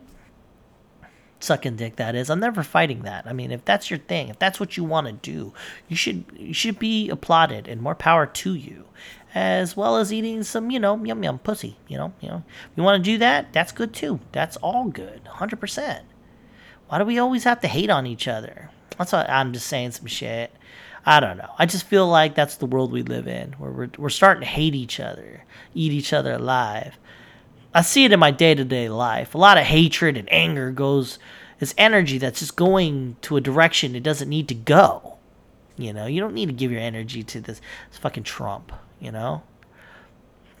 sucking 1.45 1.75
dick 1.75 1.95
that 1.97 2.15
is 2.15 2.29
i'm 2.29 2.39
never 2.39 2.63
fighting 2.63 3.03
that. 3.03 3.25
I 3.27 3.33
mean 3.33 3.51
if 3.51 3.63
that's 3.65 3.89
your 3.89 3.99
thing 3.99 4.29
if 4.29 4.39
that's 4.39 4.59
what 4.59 4.77
you 4.77 4.83
want 4.83 5.07
to 5.07 5.13
do 5.13 5.53
you 5.87 5.95
should 5.95 6.25
you 6.35 6.53
should 6.53 6.79
be 6.79 7.09
applauded 7.09 7.67
and 7.67 7.81
more 7.81 7.95
power 7.95 8.25
to 8.25 8.55
you 8.55 8.85
as 9.33 9.75
well 9.75 9.97
as 9.97 10.11
eating 10.11 10.43
some 10.43 10.71
you 10.71 10.79
know 10.79 11.03
yum 11.03 11.23
yum 11.23 11.39
pussy 11.39 11.77
you 11.87 11.97
know 11.97 12.13
you 12.21 12.29
know. 12.29 12.43
If 12.71 12.77
you 12.77 12.83
want 12.83 13.03
to 13.03 13.11
do 13.11 13.17
that? 13.19 13.53
That's 13.53 13.71
good 13.71 13.93
too. 13.93 14.19
That's 14.31 14.57
all 14.57 14.85
good 14.85 15.21
100% 15.25 16.01
why 16.87 16.99
do 16.99 17.05
we 17.05 17.19
always 17.19 17.43
have 17.45 17.61
to 17.61 17.67
hate 17.67 17.89
on 17.89 18.05
each 18.05 18.27
other? 18.27 18.69
That's 18.97 19.11
what 19.11 19.29
i'm 19.29 19.53
just 19.53 19.67
saying 19.67 19.91
some 19.91 20.07
shit. 20.07 20.51
I 21.07 21.19
don't 21.19 21.37
know. 21.37 21.51
I 21.59 21.67
just 21.67 21.85
feel 21.85 22.07
like 22.07 22.33
that's 22.33 22.55
the 22.55 22.65
world 22.65 22.91
we 22.91 23.03
live 23.03 23.27
in 23.27 23.53
where 23.53 23.71
we're, 23.71 23.89
we're 23.97 24.09
starting 24.09 24.41
to 24.41 24.47
hate 24.47 24.73
each 24.73 24.99
other 24.99 25.43
eat 25.75 25.91
each 25.91 26.13
other 26.13 26.33
alive 26.33 26.97
I 27.75 27.81
see 27.81 28.05
it 28.05 28.13
in 28.13 28.21
my 28.21 28.31
day 28.31 28.55
to 28.55 28.63
day 28.63 28.87
life. 28.87 29.35
A 29.35 29.37
lot 29.37 29.57
of 29.57 29.65
hatred 29.65 30.15
and 30.15 30.31
anger 30.31 30.71
goes, 30.71 31.19
it's 31.59 31.75
energy 31.77 32.17
that's 32.17 32.39
just 32.39 32.55
going 32.55 33.17
to 33.23 33.35
a 33.35 33.41
direction 33.41 33.97
it 33.97 34.01
doesn't 34.03 34.29
need 34.29 34.47
to 34.47 34.55
go. 34.55 35.17
You 35.75 35.91
know, 35.91 36.05
you 36.05 36.21
don't 36.21 36.33
need 36.33 36.45
to 36.45 36.53
give 36.53 36.71
your 36.71 36.79
energy 36.79 37.21
to 37.23 37.41
this, 37.41 37.59
this 37.89 37.99
fucking 37.99 38.23
Trump, 38.23 38.71
you 39.01 39.11
know? 39.11 39.43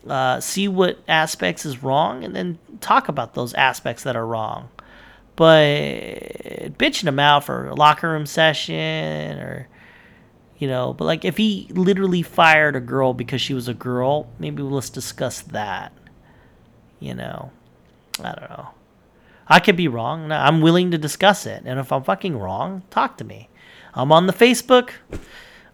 Uh, 0.05 0.41
see 0.41 0.67
what 0.67 0.99
aspects 1.07 1.65
is 1.65 1.81
wrong 1.81 2.25
and 2.25 2.35
then 2.35 2.59
talk 2.81 3.07
about 3.07 3.33
those 3.33 3.53
aspects 3.53 4.03
that 4.03 4.17
are 4.17 4.27
wrong. 4.27 4.67
But 5.37 6.75
bitching 6.77 7.07
him 7.07 7.19
out 7.19 7.45
for 7.45 7.67
a 7.67 7.75
locker 7.75 8.09
room 8.09 8.25
session 8.25 9.39
or, 9.39 9.69
you 10.57 10.67
know, 10.67 10.93
but 10.93 11.05
like 11.05 11.23
if 11.23 11.37
he 11.37 11.69
literally 11.71 12.23
fired 12.23 12.75
a 12.75 12.81
girl 12.81 13.13
because 13.13 13.39
she 13.39 13.53
was 13.53 13.69
a 13.69 13.73
girl, 13.73 14.29
maybe 14.37 14.61
let's 14.61 14.89
discuss 14.89 15.39
that 15.43 15.93
you 16.99 17.13
know, 17.13 17.51
I 18.19 18.33
don't 18.33 18.49
know. 18.49 18.69
I 19.47 19.59
could 19.59 19.75
be 19.75 19.87
wrong. 19.87 20.31
I'm 20.31 20.61
willing 20.61 20.91
to 20.91 20.97
discuss 20.97 21.45
it. 21.45 21.63
And 21.65 21.79
if 21.79 21.91
I'm 21.91 22.03
fucking 22.03 22.37
wrong, 22.37 22.83
talk 22.89 23.17
to 23.17 23.23
me. 23.23 23.49
I'm 23.93 24.11
on 24.11 24.27
the 24.27 24.33
Facebook. 24.33 24.91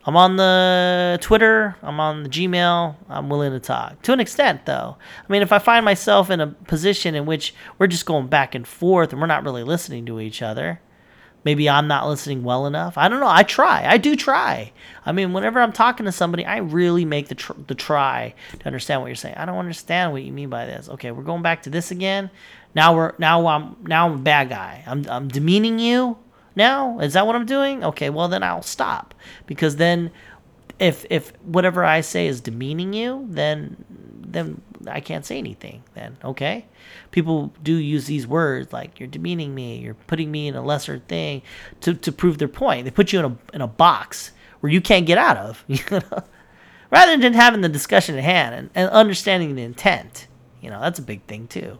I'm 0.03 0.17
on 0.17 0.35
the 0.35 1.19
Twitter. 1.21 1.75
I'm 1.81 1.99
on 1.99 2.23
the 2.23 2.29
Gmail. 2.29 2.95
I'm 3.07 3.29
willing 3.29 3.51
to 3.51 3.59
talk. 3.59 4.01
To 4.03 4.13
an 4.13 4.19
extent, 4.19 4.65
though. 4.65 4.97
I 5.17 5.31
mean, 5.31 5.41
if 5.41 5.51
I 5.51 5.59
find 5.59 5.85
myself 5.85 6.29
in 6.29 6.41
a 6.41 6.47
position 6.47 7.15
in 7.15 7.25
which 7.25 7.53
we're 7.77 7.87
just 7.87 8.05
going 8.05 8.27
back 8.27 8.55
and 8.55 8.67
forth 8.67 9.11
and 9.11 9.21
we're 9.21 9.27
not 9.27 9.43
really 9.43 9.63
listening 9.63 10.05
to 10.07 10.19
each 10.19 10.41
other, 10.41 10.81
maybe 11.43 11.69
I'm 11.69 11.87
not 11.87 12.07
listening 12.07 12.43
well 12.43 12.65
enough. 12.65 12.97
I 12.97 13.07
don't 13.07 13.19
know. 13.19 13.27
I 13.27 13.43
try. 13.43 13.85
I 13.85 13.97
do 13.97 14.15
try. 14.15 14.71
I 15.05 15.11
mean, 15.11 15.33
whenever 15.33 15.59
I'm 15.59 15.71
talking 15.71 16.05
to 16.05 16.11
somebody, 16.11 16.45
I 16.45 16.57
really 16.57 17.05
make 17.05 17.27
the 17.27 17.35
tr- 17.35 17.53
the 17.67 17.75
try 17.75 18.33
to 18.59 18.65
understand 18.65 19.01
what 19.01 19.07
you're 19.07 19.15
saying. 19.15 19.35
I 19.35 19.45
don't 19.45 19.57
understand 19.57 20.11
what 20.11 20.23
you 20.23 20.31
mean 20.31 20.49
by 20.49 20.65
this. 20.65 20.89
Okay, 20.89 21.11
we're 21.11 21.23
going 21.23 21.41
back 21.41 21.63
to 21.63 21.69
this 21.69 21.91
again. 21.91 22.29
Now 22.75 22.95
we're 22.95 23.13
now 23.17 23.47
I'm 23.47 23.75
now 23.83 24.07
I'm 24.07 24.15
a 24.15 24.17
bad 24.17 24.49
guy. 24.49 24.83
I'm 24.85 25.05
I'm 25.09 25.27
demeaning 25.27 25.79
you. 25.79 26.17
Now 26.55 26.99
is 26.99 27.13
that 27.13 27.25
what 27.25 27.35
I'm 27.35 27.45
doing? 27.45 27.83
Okay, 27.83 28.09
well 28.09 28.27
then 28.27 28.43
I'll 28.43 28.61
stop 28.61 29.13
because 29.45 29.77
then 29.77 30.11
if 30.79 31.05
if 31.09 31.33
whatever 31.43 31.83
I 31.83 32.01
say 32.01 32.27
is 32.27 32.41
demeaning 32.41 32.93
you, 32.93 33.25
then 33.29 33.83
then 33.89 34.61
I 34.87 34.99
can't 34.99 35.25
say 35.25 35.37
anything. 35.37 35.83
Then 35.93 36.17
okay, 36.23 36.65
people 37.11 37.53
do 37.61 37.75
use 37.75 38.05
these 38.05 38.27
words 38.27 38.73
like 38.73 38.99
you're 38.99 39.07
demeaning 39.07 39.53
me, 39.53 39.77
you're 39.77 39.93
putting 39.93 40.31
me 40.31 40.47
in 40.47 40.55
a 40.55 40.63
lesser 40.63 40.99
thing 40.99 41.41
to, 41.81 41.93
to 41.93 42.11
prove 42.11 42.37
their 42.37 42.47
point. 42.47 42.85
They 42.85 42.91
put 42.91 43.13
you 43.13 43.19
in 43.19 43.25
a 43.25 43.37
in 43.55 43.61
a 43.61 43.67
box 43.67 44.31
where 44.61 44.71
you 44.71 44.81
can't 44.81 45.05
get 45.05 45.17
out 45.17 45.37
of, 45.37 45.63
you 45.67 45.83
know? 45.89 46.23
rather 46.91 47.17
than 47.17 47.33
having 47.33 47.61
the 47.61 47.69
discussion 47.69 48.17
at 48.17 48.23
hand 48.23 48.55
and, 48.55 48.69
and 48.75 48.89
understanding 48.89 49.55
the 49.55 49.63
intent. 49.63 50.27
You 50.61 50.69
know, 50.69 50.79
that's 50.79 50.99
a 50.99 51.03
big 51.03 51.23
thing 51.23 51.47
too. 51.47 51.79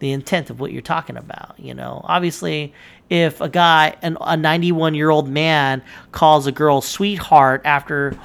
The 0.00 0.12
intent 0.12 0.50
of 0.50 0.60
what 0.60 0.72
you're 0.72 0.82
talking 0.82 1.16
about. 1.16 1.54
You 1.58 1.74
know, 1.74 2.02
obviously, 2.04 2.74
if 3.08 3.40
a 3.40 3.48
guy, 3.48 3.96
an, 4.02 4.18
a 4.20 4.36
91 4.36 4.94
year 4.94 5.10
old 5.10 5.28
man, 5.28 5.82
calls 6.10 6.46
a 6.46 6.52
girl 6.52 6.80
sweetheart 6.80 7.62
after 7.64 8.18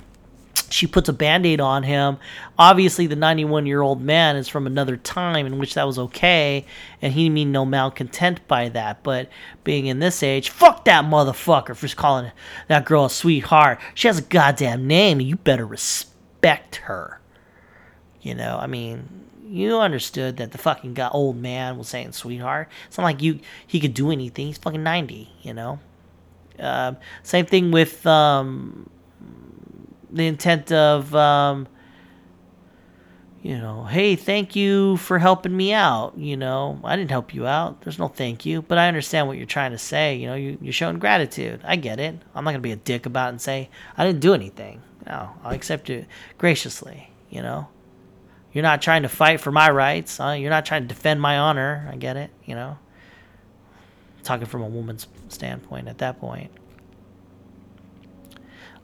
she 0.70 0.88
puts 0.88 1.10
a 1.10 1.14
band-aid 1.14 1.62
on 1.62 1.84
him. 1.84 2.18
Obviously 2.58 3.08
the 3.08 3.16
91 3.16 3.66
year 3.66 3.82
old 3.82 4.02
man 4.02 4.36
is 4.36 4.48
from 4.48 4.68
another 4.68 4.98
time 4.98 5.46
in 5.46 5.58
which 5.58 5.74
that 5.74 5.88
was 5.88 6.00
okay 6.00 6.66
and 7.02 7.14
he 7.14 7.30
mean 7.30 7.52
no 7.52 7.66
malcontent 7.66 8.46
by 8.48 8.70
that. 8.70 9.04
But 9.04 9.30
being 9.64 9.88
in 9.88 10.00
this 10.00 10.24
age 10.24 10.50
fuck 10.50 10.86
that 10.86 11.06
motherfucker 11.06 11.76
for 11.76 11.88
calling 11.96 12.32
that 12.68 12.86
girl 12.86 13.06
a 13.06 13.10
sweetheart. 13.10 13.80
She 13.94 14.08
has 14.08 14.20
a 14.20 14.24
goddamn 14.24 14.88
name 14.88 15.22
you 15.22 15.36
better 15.36 15.66
respect 15.66 16.78
her. 16.78 17.20
You 18.22 18.36
know 18.36 18.58
i 18.60 18.68
mean 18.68 19.08
you 19.50 19.78
understood 19.78 20.36
that 20.38 20.52
the 20.52 20.58
fucking 20.58 20.94
guy, 20.94 21.08
old 21.08 21.38
man 21.38 21.78
was 21.78 21.88
saying 21.88 22.12
sweetheart. 22.12 22.70
It's 22.88 22.98
not 22.98 23.06
like 23.06 23.22
you 23.22 23.40
he 23.66 23.80
could 23.80 23.94
do 23.94 24.12
anything. 24.12 24.48
He's 24.48 24.58
fucking 24.58 24.84
90 24.84 25.30
you 25.42 25.54
know? 25.54 25.80
Uh, 26.60 26.94
same 27.24 27.46
thing 27.46 27.72
with 27.72 28.06
um, 28.06 28.90
the 30.10 30.28
intent 30.28 30.72
of, 30.72 31.14
um, 31.16 31.68
you 33.42 33.58
know, 33.58 33.86
hey, 33.86 34.16
thank 34.16 34.56
you 34.56 34.98
for 34.98 35.20
helping 35.20 35.56
me 35.56 35.72
out. 35.74 36.18
You 36.18 36.36
know, 36.36 36.80
I 36.84 36.96
didn't 36.96 37.12
help 37.12 37.34
you 37.34 37.46
out. 37.48 37.82
There's 37.82 38.00
no 38.00 38.08
thank 38.08 38.46
you, 38.46 38.62
but 38.62 38.78
I 38.78 38.88
understand 38.88 39.28
what 39.28 39.38
you're 39.38 39.46
trying 39.46 39.72
to 39.72 39.78
say. 39.78 40.16
You 40.16 40.28
know, 40.28 40.36
you, 40.36 40.58
you're 40.62 40.74
showing 40.74 41.00
gratitude. 41.00 41.62
I 41.64 41.76
get 41.76 42.00
it. 42.00 42.16
I'm 42.36 42.44
not 42.44 42.52
going 42.52 42.62
to 42.62 42.68
be 42.68 42.72
a 42.72 42.78
dick 42.78 43.06
about 43.06 43.28
it 43.28 43.32
and 43.32 43.42
say, 43.42 43.70
I 43.96 44.06
didn't 44.06 44.20
do 44.20 44.34
anything. 44.34 44.82
No, 45.06 45.30
I'll 45.44 45.54
accept 45.54 45.90
it 45.90 46.08
graciously, 46.38 47.12
you 47.30 47.42
know. 47.42 47.70
You're 48.52 48.64
not 48.64 48.82
trying 48.82 49.04
to 49.04 49.10
fight 49.10 49.40
for 49.40 49.52
my 49.52 49.70
rights. 49.70 50.20
You're 50.20 50.50
not 50.50 50.66
trying 50.66 50.82
to 50.82 50.88
defend 50.88 51.22
my 51.22 51.38
honor. 51.38 51.88
I 51.92 51.96
get 51.96 52.18
it, 52.18 52.32
you 52.44 52.56
know. 52.56 52.78
Talking 54.24 54.48
from 54.48 54.64
a 54.64 54.68
woman's 54.68 55.08
standpoint 55.30 55.88
at 55.88 56.00
that 56.00 56.20
point. 56.20 56.52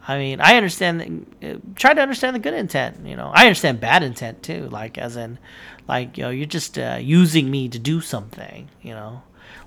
I 0.05 0.17
mean, 0.17 0.41
I 0.41 0.55
understand. 0.55 1.25
Uh, 1.41 1.55
try 1.75 1.93
to 1.93 2.01
understand 2.01 2.35
the 2.35 2.39
good 2.39 2.53
intent. 2.53 3.05
You 3.05 3.15
know, 3.15 3.31
I 3.33 3.45
understand 3.45 3.79
bad 3.79 4.03
intent 4.03 4.43
too. 4.43 4.67
Like, 4.69 4.97
as 4.97 5.15
in, 5.15 5.39
like, 5.87 6.17
you 6.17 6.23
know, 6.23 6.29
you're 6.29 6.45
just 6.45 6.77
uh, 6.77 6.97
using 6.99 7.49
me 7.49 7.69
to 7.69 7.79
do 7.79 8.01
something. 8.01 8.69
You 8.81 8.93
know, 8.93 9.23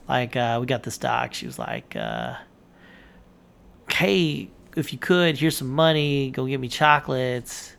like 0.08 0.36
uh, 0.36 0.58
we 0.60 0.66
got 0.66 0.82
this 0.82 0.98
doc. 0.98 1.32
She 1.32 1.46
was 1.46 1.58
like, 1.58 1.96
uh, 1.96 2.34
"Hey, 3.90 4.50
if 4.76 4.92
you 4.92 4.98
could, 4.98 5.38
here's 5.38 5.56
some 5.56 5.70
money. 5.70 6.30
Go 6.30 6.46
get 6.46 6.60
me 6.60 6.68
chocolates." 6.68 7.72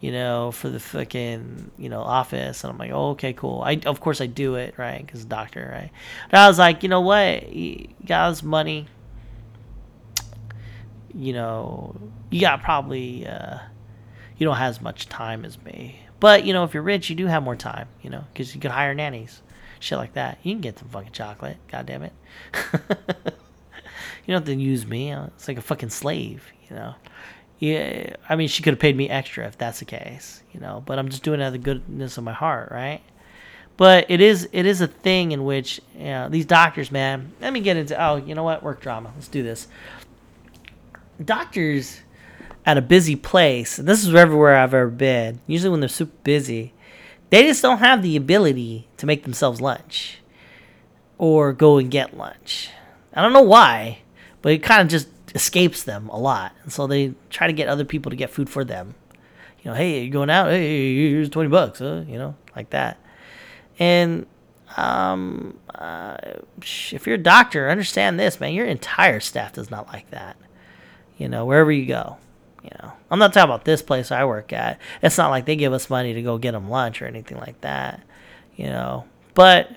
You 0.00 0.12
know, 0.12 0.50
for 0.50 0.68
the 0.68 0.80
fucking 0.80 1.70
you 1.78 1.88
know 1.88 2.02
office, 2.02 2.62
and 2.62 2.70
I'm 2.72 2.76
like, 2.76 2.90
oh, 2.90 3.10
okay, 3.10 3.32
cool. 3.32 3.62
I 3.64 3.80
of 3.86 4.00
course 4.00 4.20
I 4.20 4.26
do 4.26 4.56
it, 4.56 4.74
right? 4.76 5.04
Because 5.06 5.24
doctor, 5.24 5.70
right? 5.72 5.90
And 6.30 6.38
I 6.38 6.48
was 6.48 6.58
like, 6.58 6.82
you 6.82 6.90
know 6.90 7.00
what? 7.00 7.50
You 7.50 7.88
got 8.04 8.42
money 8.42 8.86
you 11.14 11.32
know, 11.32 11.94
you 12.30 12.40
got 12.40 12.62
probably 12.62 13.26
uh, 13.26 13.58
you 14.36 14.46
don't 14.46 14.56
have 14.56 14.70
as 14.70 14.80
much 14.80 15.08
time 15.08 15.44
as 15.44 15.62
me. 15.62 16.00
But 16.20 16.44
you 16.44 16.52
know, 16.52 16.64
if 16.64 16.74
you're 16.74 16.82
rich, 16.82 17.10
you 17.10 17.16
do 17.16 17.26
have 17.26 17.42
more 17.42 17.56
time. 17.56 17.88
You 18.02 18.10
know, 18.10 18.24
because 18.32 18.54
you 18.54 18.60
can 18.60 18.70
hire 18.70 18.94
nannies, 18.94 19.42
shit 19.80 19.98
like 19.98 20.14
that. 20.14 20.38
You 20.42 20.54
can 20.54 20.60
get 20.60 20.78
some 20.78 20.88
fucking 20.88 21.12
chocolate. 21.12 21.56
God 21.70 21.86
damn 21.86 22.02
it. 22.02 22.12
you 22.74 24.28
don't 24.28 24.36
have 24.36 24.44
to 24.44 24.54
use 24.54 24.86
me. 24.86 25.12
It's 25.12 25.48
like 25.48 25.58
a 25.58 25.62
fucking 25.62 25.90
slave. 25.90 26.44
You 26.68 26.76
know. 26.76 26.94
Yeah, 27.60 28.16
I 28.28 28.36
mean, 28.36 28.48
she 28.48 28.62
could 28.62 28.74
have 28.74 28.80
paid 28.80 28.96
me 28.96 29.08
extra 29.08 29.46
if 29.46 29.56
that's 29.56 29.78
the 29.78 29.84
case. 29.84 30.42
You 30.52 30.60
know, 30.60 30.82
but 30.84 30.98
I'm 30.98 31.08
just 31.08 31.22
doing 31.22 31.40
it 31.40 31.44
out 31.44 31.48
of 31.48 31.52
the 31.52 31.58
goodness 31.58 32.18
of 32.18 32.24
my 32.24 32.32
heart, 32.32 32.70
right? 32.72 33.00
But 33.76 34.06
it 34.08 34.20
is 34.20 34.48
it 34.52 34.66
is 34.66 34.80
a 34.80 34.86
thing 34.86 35.32
in 35.32 35.44
which 35.44 35.80
you 35.96 36.04
know, 36.04 36.28
these 36.28 36.46
doctors, 36.46 36.90
man. 36.92 37.32
Let 37.40 37.52
me 37.52 37.60
get 37.60 37.76
into 37.76 38.00
oh, 38.02 38.16
you 38.16 38.34
know 38.34 38.44
what? 38.44 38.62
Work 38.62 38.80
drama. 38.80 39.12
Let's 39.14 39.28
do 39.28 39.42
this 39.42 39.68
doctors 41.22 42.00
at 42.66 42.78
a 42.78 42.82
busy 42.82 43.16
place, 43.16 43.78
and 43.78 43.86
this 43.86 44.04
is 44.04 44.14
everywhere 44.14 44.56
I've 44.56 44.74
ever 44.74 44.88
been, 44.88 45.40
usually 45.46 45.70
when 45.70 45.80
they're 45.80 45.88
super 45.88 46.16
busy, 46.22 46.72
they 47.30 47.42
just 47.42 47.62
don't 47.62 47.78
have 47.78 48.02
the 48.02 48.16
ability 48.16 48.88
to 48.96 49.06
make 49.06 49.24
themselves 49.24 49.60
lunch 49.60 50.20
or 51.18 51.52
go 51.52 51.78
and 51.78 51.90
get 51.90 52.16
lunch. 52.16 52.70
I 53.12 53.22
don't 53.22 53.32
know 53.32 53.42
why, 53.42 53.98
but 54.42 54.52
it 54.52 54.62
kind 54.62 54.82
of 54.82 54.88
just 54.88 55.08
escapes 55.34 55.82
them 55.82 56.08
a 56.08 56.18
lot. 56.18 56.52
And 56.62 56.72
so 56.72 56.86
they 56.86 57.14
try 57.30 57.46
to 57.46 57.52
get 57.52 57.68
other 57.68 57.84
people 57.84 58.10
to 58.10 58.16
get 58.16 58.30
food 58.30 58.48
for 58.48 58.64
them. 58.64 58.94
You 59.62 59.70
know, 59.70 59.76
hey, 59.76 60.02
you're 60.02 60.12
going 60.12 60.30
out? 60.30 60.50
Hey, 60.50 61.10
here's 61.10 61.30
20 61.30 61.48
bucks, 61.48 61.78
huh? 61.78 62.04
You 62.06 62.18
know, 62.18 62.34
like 62.54 62.70
that. 62.70 62.98
And 63.78 64.26
um, 64.76 65.58
uh, 65.74 66.16
if 66.60 67.06
you're 67.06 67.16
a 67.16 67.18
doctor, 67.18 67.70
understand 67.70 68.18
this, 68.18 68.40
man. 68.40 68.52
Your 68.52 68.66
entire 68.66 69.20
staff 69.20 69.52
does 69.52 69.70
not 69.70 69.88
like 69.88 70.10
that 70.10 70.36
you 71.16 71.28
know, 71.28 71.44
wherever 71.44 71.72
you 71.72 71.86
go. 71.86 72.16
You 72.62 72.70
know, 72.82 72.92
I'm 73.10 73.18
not 73.18 73.34
talking 73.34 73.50
about 73.50 73.66
this 73.66 73.82
place 73.82 74.10
I 74.10 74.24
work 74.24 74.52
at. 74.52 74.80
It's 75.02 75.18
not 75.18 75.28
like 75.28 75.44
they 75.44 75.56
give 75.56 75.74
us 75.74 75.90
money 75.90 76.14
to 76.14 76.22
go 76.22 76.38
get 76.38 76.52
them 76.52 76.70
lunch 76.70 77.02
or 77.02 77.06
anything 77.06 77.36
like 77.36 77.60
that, 77.60 78.02
you 78.56 78.66
know. 78.66 79.04
But 79.34 79.70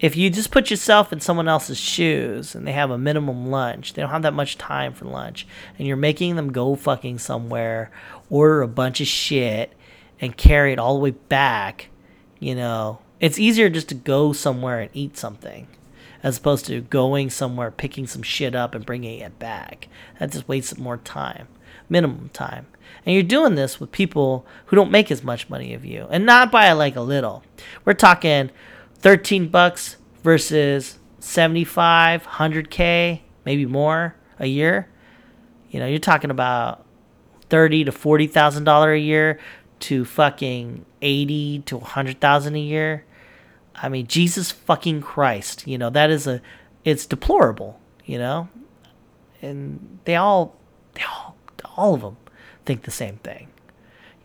if 0.00 0.16
you 0.16 0.30
just 0.30 0.50
put 0.50 0.70
yourself 0.70 1.12
in 1.12 1.20
someone 1.20 1.46
else's 1.46 1.78
shoes 1.78 2.54
and 2.54 2.66
they 2.66 2.72
have 2.72 2.90
a 2.90 2.96
minimum 2.96 3.50
lunch, 3.50 3.92
they 3.92 4.00
don't 4.00 4.10
have 4.10 4.22
that 4.22 4.32
much 4.32 4.56
time 4.56 4.94
for 4.94 5.04
lunch, 5.04 5.46
and 5.78 5.86
you're 5.86 5.96
making 5.96 6.36
them 6.36 6.52
go 6.52 6.74
fucking 6.74 7.18
somewhere, 7.18 7.90
order 8.30 8.62
a 8.62 8.68
bunch 8.68 9.02
of 9.02 9.06
shit, 9.06 9.72
and 10.18 10.36
carry 10.36 10.72
it 10.72 10.78
all 10.78 10.94
the 10.94 11.00
way 11.00 11.10
back, 11.10 11.90
you 12.38 12.54
know, 12.54 12.98
it's 13.20 13.38
easier 13.38 13.68
just 13.68 13.88
to 13.90 13.94
go 13.94 14.32
somewhere 14.32 14.80
and 14.80 14.90
eat 14.94 15.16
something 15.16 15.66
as 16.22 16.38
opposed 16.38 16.66
to 16.66 16.80
going 16.80 17.30
somewhere, 17.30 17.70
picking 17.70 18.06
some 18.06 18.22
shit 18.22 18.54
up, 18.54 18.74
and 18.74 18.86
bringing 18.86 19.20
it 19.20 19.38
back. 19.38 19.88
That 20.18 20.32
just 20.32 20.48
wastes 20.48 20.78
more 20.78 20.96
time, 20.96 21.48
minimum 21.88 22.30
time. 22.32 22.66
And 23.04 23.14
you're 23.14 23.22
doing 23.22 23.54
this 23.54 23.80
with 23.80 23.92
people 23.92 24.46
who 24.66 24.76
don't 24.76 24.90
make 24.90 25.10
as 25.10 25.22
much 25.22 25.48
money 25.48 25.74
of 25.74 25.84
you, 25.84 26.06
and 26.10 26.26
not 26.26 26.50
by 26.50 26.72
like 26.72 26.96
a 26.96 27.00
little. 27.00 27.42
We're 27.84 27.94
talking 27.94 28.50
13 28.98 29.48
bucks 29.48 29.96
versus 30.22 30.98
75, 31.20 32.24
100k, 32.24 33.20
maybe 33.44 33.66
more 33.66 34.16
a 34.38 34.46
year. 34.46 34.88
You 35.70 35.80
know, 35.80 35.86
you're 35.86 35.98
talking 35.98 36.30
about 36.30 36.84
thirty 37.48 37.84
to 37.84 37.92
forty 37.92 38.26
thousand 38.26 38.64
dollar 38.64 38.92
a 38.92 38.98
year 38.98 39.38
to 39.80 40.04
fucking 40.04 40.84
eighty 41.02 41.60
to 41.66 41.80
hundred 41.80 42.20
thousand 42.20 42.56
a 42.56 42.60
year. 42.60 43.04
I 43.76 43.88
mean, 43.88 44.06
Jesus 44.06 44.50
fucking 44.50 45.02
Christ, 45.02 45.66
you 45.66 45.78
know, 45.78 45.90
that 45.90 46.10
is 46.10 46.26
a, 46.26 46.40
it's 46.84 47.06
deplorable, 47.06 47.78
you 48.04 48.18
know, 48.18 48.48
and 49.42 49.98
they 50.04 50.16
all, 50.16 50.56
they 50.94 51.02
all, 51.02 51.36
all 51.76 51.94
of 51.94 52.00
them 52.00 52.16
think 52.64 52.82
the 52.82 52.90
same 52.90 53.16
thing. 53.18 53.48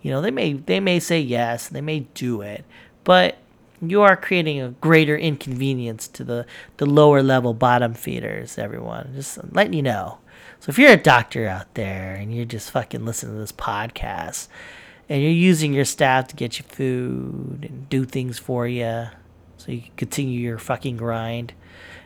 You 0.02 0.12
know, 0.12 0.22
they 0.22 0.32
may, 0.32 0.54
they 0.54 0.80
may 0.80 1.00
say 1.00 1.20
yes, 1.20 1.68
they 1.68 1.82
may 1.82 2.02
do 2.14 2.42
it, 2.42 2.66
but 3.04 3.38
you 3.82 4.02
are 4.02 4.16
creating 4.16 4.62
a 4.62 4.70
greater 4.70 5.18
inconvenience 5.18 6.08
to 6.10 6.24
the, 6.24 6.46
the 6.78 6.86
lower 6.86 7.22
level 7.22 7.54
bottom 7.54 7.94
feeders, 7.94 8.58
everyone. 8.58 9.12
Just 9.16 9.40
letting 9.54 9.74
you 9.74 9.82
know. 9.82 10.20
So 10.60 10.70
if 10.70 10.78
you're 10.78 10.92
a 10.92 10.98
doctor 10.98 11.48
out 11.48 11.74
there 11.74 12.14
and 12.14 12.34
you're 12.34 12.46
just 12.46 12.70
fucking 12.72 13.04
listening 13.04 13.34
to 13.34 13.40
this 13.40 13.52
podcast 13.52 14.48
and 15.10 15.22
you're 15.22 15.32
using 15.32 15.74
your 15.74 15.86
staff 15.86 16.28
to 16.28 16.36
get 16.36 16.60
you 16.60 16.66
food 16.68 17.66
and 17.68 17.90
do 17.90 18.06
things 18.06 18.38
for 18.38 18.68
you, 18.68 19.08
so 19.62 19.72
you 19.72 19.82
can 19.82 19.92
continue 19.96 20.40
your 20.40 20.58
fucking 20.58 20.98
grind. 20.98 21.54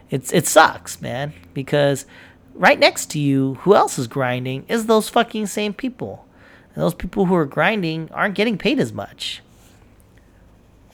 It's 0.10 0.32
it 0.34 0.46
sucks, 0.46 1.02
man, 1.02 1.34
because 1.54 2.06
right 2.54 2.78
next 2.78 3.12
to 3.12 3.20
you, 3.20 3.56
who 3.62 3.76
else 3.76 3.98
is 3.98 4.08
grinding 4.08 4.66
is 4.68 4.86
those 4.86 5.10
fucking 5.10 5.48
same 5.48 5.74
people. 5.74 6.26
And 6.74 6.84
those 6.84 6.94
people 6.94 7.26
who 7.26 7.36
are 7.36 7.46
grinding 7.46 8.10
aren't 8.12 8.36
getting 8.36 8.58
paid 8.58 8.80
as 8.80 8.92
much. 8.92 9.42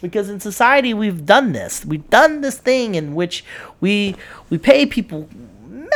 Because 0.01 0.29
in 0.29 0.39
society 0.39 0.93
we've 0.93 1.25
done 1.25 1.51
this. 1.51 1.83
We've 1.83 2.09
done 2.09 2.41
this 2.41 2.57
thing 2.57 2.95
in 2.95 3.15
which 3.15 3.43
we 3.79 4.15
we 4.49 4.57
pay 4.57 4.85
people 4.85 5.27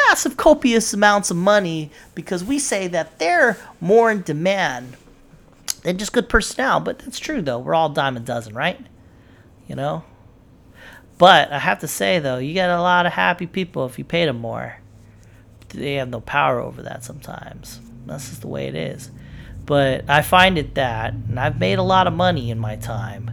massive 0.07 0.37
copious 0.37 0.93
amounts 0.93 1.31
of 1.31 1.37
money 1.37 1.91
because 2.15 2.43
we 2.43 2.59
say 2.59 2.87
that 2.87 3.19
they're 3.19 3.57
more 3.79 4.11
in 4.11 4.21
demand 4.23 4.97
than 5.83 5.97
just 5.97 6.13
good 6.13 6.29
personnel. 6.29 6.79
But 6.79 6.99
that's 6.99 7.19
true 7.19 7.41
though. 7.41 7.59
We're 7.59 7.75
all 7.75 7.89
dime 7.89 8.17
a 8.17 8.19
dozen, 8.19 8.53
right? 8.53 8.83
You 9.67 9.75
know? 9.75 10.03
But 11.17 11.51
I 11.51 11.59
have 11.59 11.79
to 11.79 11.87
say 11.87 12.19
though, 12.19 12.37
you 12.37 12.53
get 12.53 12.69
a 12.69 12.81
lot 12.81 13.05
of 13.05 13.13
happy 13.13 13.47
people 13.47 13.85
if 13.85 13.97
you 13.97 14.05
pay 14.05 14.25
them 14.25 14.37
more. 14.37 14.77
They 15.69 15.95
have 15.95 16.09
no 16.09 16.21
power 16.21 16.59
over 16.59 16.81
that 16.83 17.03
sometimes. 17.03 17.81
That's 18.05 18.29
just 18.29 18.41
the 18.41 18.47
way 18.47 18.67
it 18.67 18.75
is. 18.75 19.11
But 19.65 20.09
I 20.09 20.21
find 20.21 20.57
it 20.57 20.75
that, 20.75 21.13
and 21.13 21.39
I've 21.39 21.59
made 21.59 21.79
a 21.79 21.83
lot 21.83 22.07
of 22.07 22.13
money 22.13 22.51
in 22.51 22.59
my 22.59 22.75
time. 22.75 23.31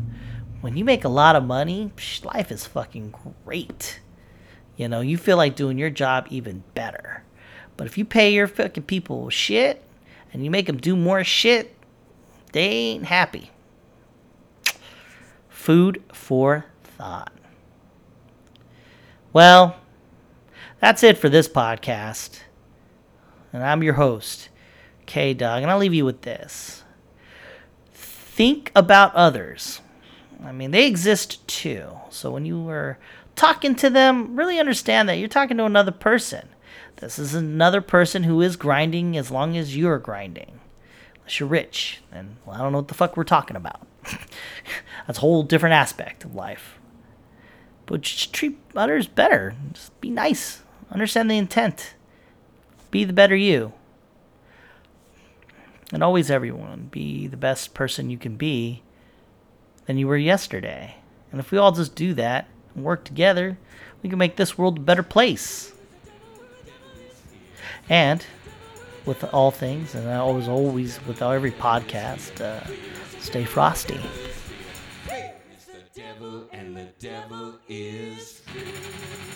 When 0.62 0.76
you 0.76 0.84
make 0.84 1.04
a 1.04 1.08
lot 1.08 1.36
of 1.36 1.44
money, 1.44 1.92
life 2.24 2.50
is 2.50 2.66
fucking 2.66 3.14
great. 3.44 4.00
You 4.76 4.88
know, 4.88 5.00
you 5.00 5.18
feel 5.18 5.36
like 5.36 5.56
doing 5.56 5.76
your 5.76 5.90
job 5.90 6.26
even 6.30 6.64
better. 6.74 7.24
But 7.76 7.86
if 7.86 7.98
you 7.98 8.04
pay 8.04 8.32
your 8.32 8.46
fucking 8.46 8.84
people 8.84 9.28
shit 9.28 9.82
and 10.32 10.44
you 10.44 10.50
make 10.50 10.66
them 10.66 10.78
do 10.78 10.96
more 10.96 11.24
shit, 11.24 11.76
they 12.52 12.64
ain't 12.64 13.06
happy. 13.06 13.50
Food 15.48 16.02
for 16.12 16.64
thought. 16.82 17.31
Well, 19.32 19.76
that's 20.80 21.02
it 21.02 21.16
for 21.16 21.28
this 21.28 21.48
podcast. 21.48 22.40
And 23.52 23.62
I'm 23.62 23.82
your 23.82 23.94
host, 23.94 24.48
Okay, 25.02 25.34
Doug, 25.34 25.62
and 25.62 25.70
I'll 25.70 25.78
leave 25.78 25.94
you 25.94 26.04
with 26.04 26.22
this. 26.22 26.84
Think 27.92 28.72
about 28.74 29.14
others. 29.14 29.80
I 30.42 30.52
mean, 30.52 30.70
they 30.70 30.86
exist 30.86 31.46
too. 31.46 31.88
So 32.10 32.30
when 32.30 32.46
you 32.46 32.68
are 32.68 32.98
talking 33.36 33.74
to 33.76 33.90
them, 33.90 34.36
really 34.36 34.58
understand 34.58 35.08
that 35.08 35.18
you're 35.18 35.28
talking 35.28 35.56
to 35.58 35.64
another 35.64 35.92
person. 35.92 36.48
This 36.96 37.18
is 37.18 37.34
another 37.34 37.80
person 37.80 38.22
who 38.22 38.40
is 38.40 38.56
grinding 38.56 39.16
as 39.16 39.30
long 39.30 39.56
as 39.56 39.76
you're 39.76 39.98
grinding. 39.98 40.60
Unless 41.16 41.40
you're 41.40 41.48
rich, 41.48 42.00
and 42.10 42.36
well, 42.46 42.56
I 42.56 42.58
don't 42.58 42.72
know 42.72 42.78
what 42.78 42.88
the 42.88 42.94
fuck 42.94 43.16
we're 43.16 43.24
talking 43.24 43.56
about. 43.56 43.86
That's 45.06 45.18
a 45.18 45.20
whole 45.20 45.42
different 45.42 45.74
aspect 45.74 46.24
of 46.24 46.34
life. 46.34 46.78
But 47.86 48.02
just 48.02 48.32
treat 48.32 48.58
others 48.74 49.06
better. 49.06 49.54
Just 49.72 50.00
be 50.00 50.10
nice. 50.10 50.62
Understand 50.90 51.30
the 51.30 51.38
intent. 51.38 51.94
Be 52.90 53.04
the 53.04 53.12
better 53.12 53.36
you. 53.36 53.72
And 55.92 56.02
always, 56.02 56.30
everyone, 56.30 56.88
be 56.90 57.26
the 57.26 57.36
best 57.36 57.74
person 57.74 58.08
you 58.08 58.16
can 58.16 58.36
be 58.36 58.82
than 59.86 59.98
you 59.98 60.06
were 60.06 60.16
yesterday. 60.16 60.96
And 61.30 61.40
if 61.40 61.50
we 61.50 61.58
all 61.58 61.72
just 61.72 61.94
do 61.94 62.14
that 62.14 62.48
and 62.74 62.84
work 62.84 63.04
together, 63.04 63.58
we 64.02 64.08
can 64.08 64.18
make 64.18 64.36
this 64.36 64.56
world 64.56 64.78
a 64.78 64.80
better 64.80 65.02
place. 65.02 65.72
And 67.88 68.24
with 69.04 69.24
all 69.34 69.50
things, 69.50 69.94
and 69.94 70.08
I 70.08 70.16
always, 70.16 70.48
always 70.48 71.04
with 71.06 71.20
every 71.20 71.50
podcast, 71.50 72.40
uh, 72.40 72.64
stay 73.18 73.44
frosty 73.44 74.00
and 76.52 76.76
the 76.76 76.88
devil 76.98 77.54
is 77.68 78.40
free. 78.40 79.31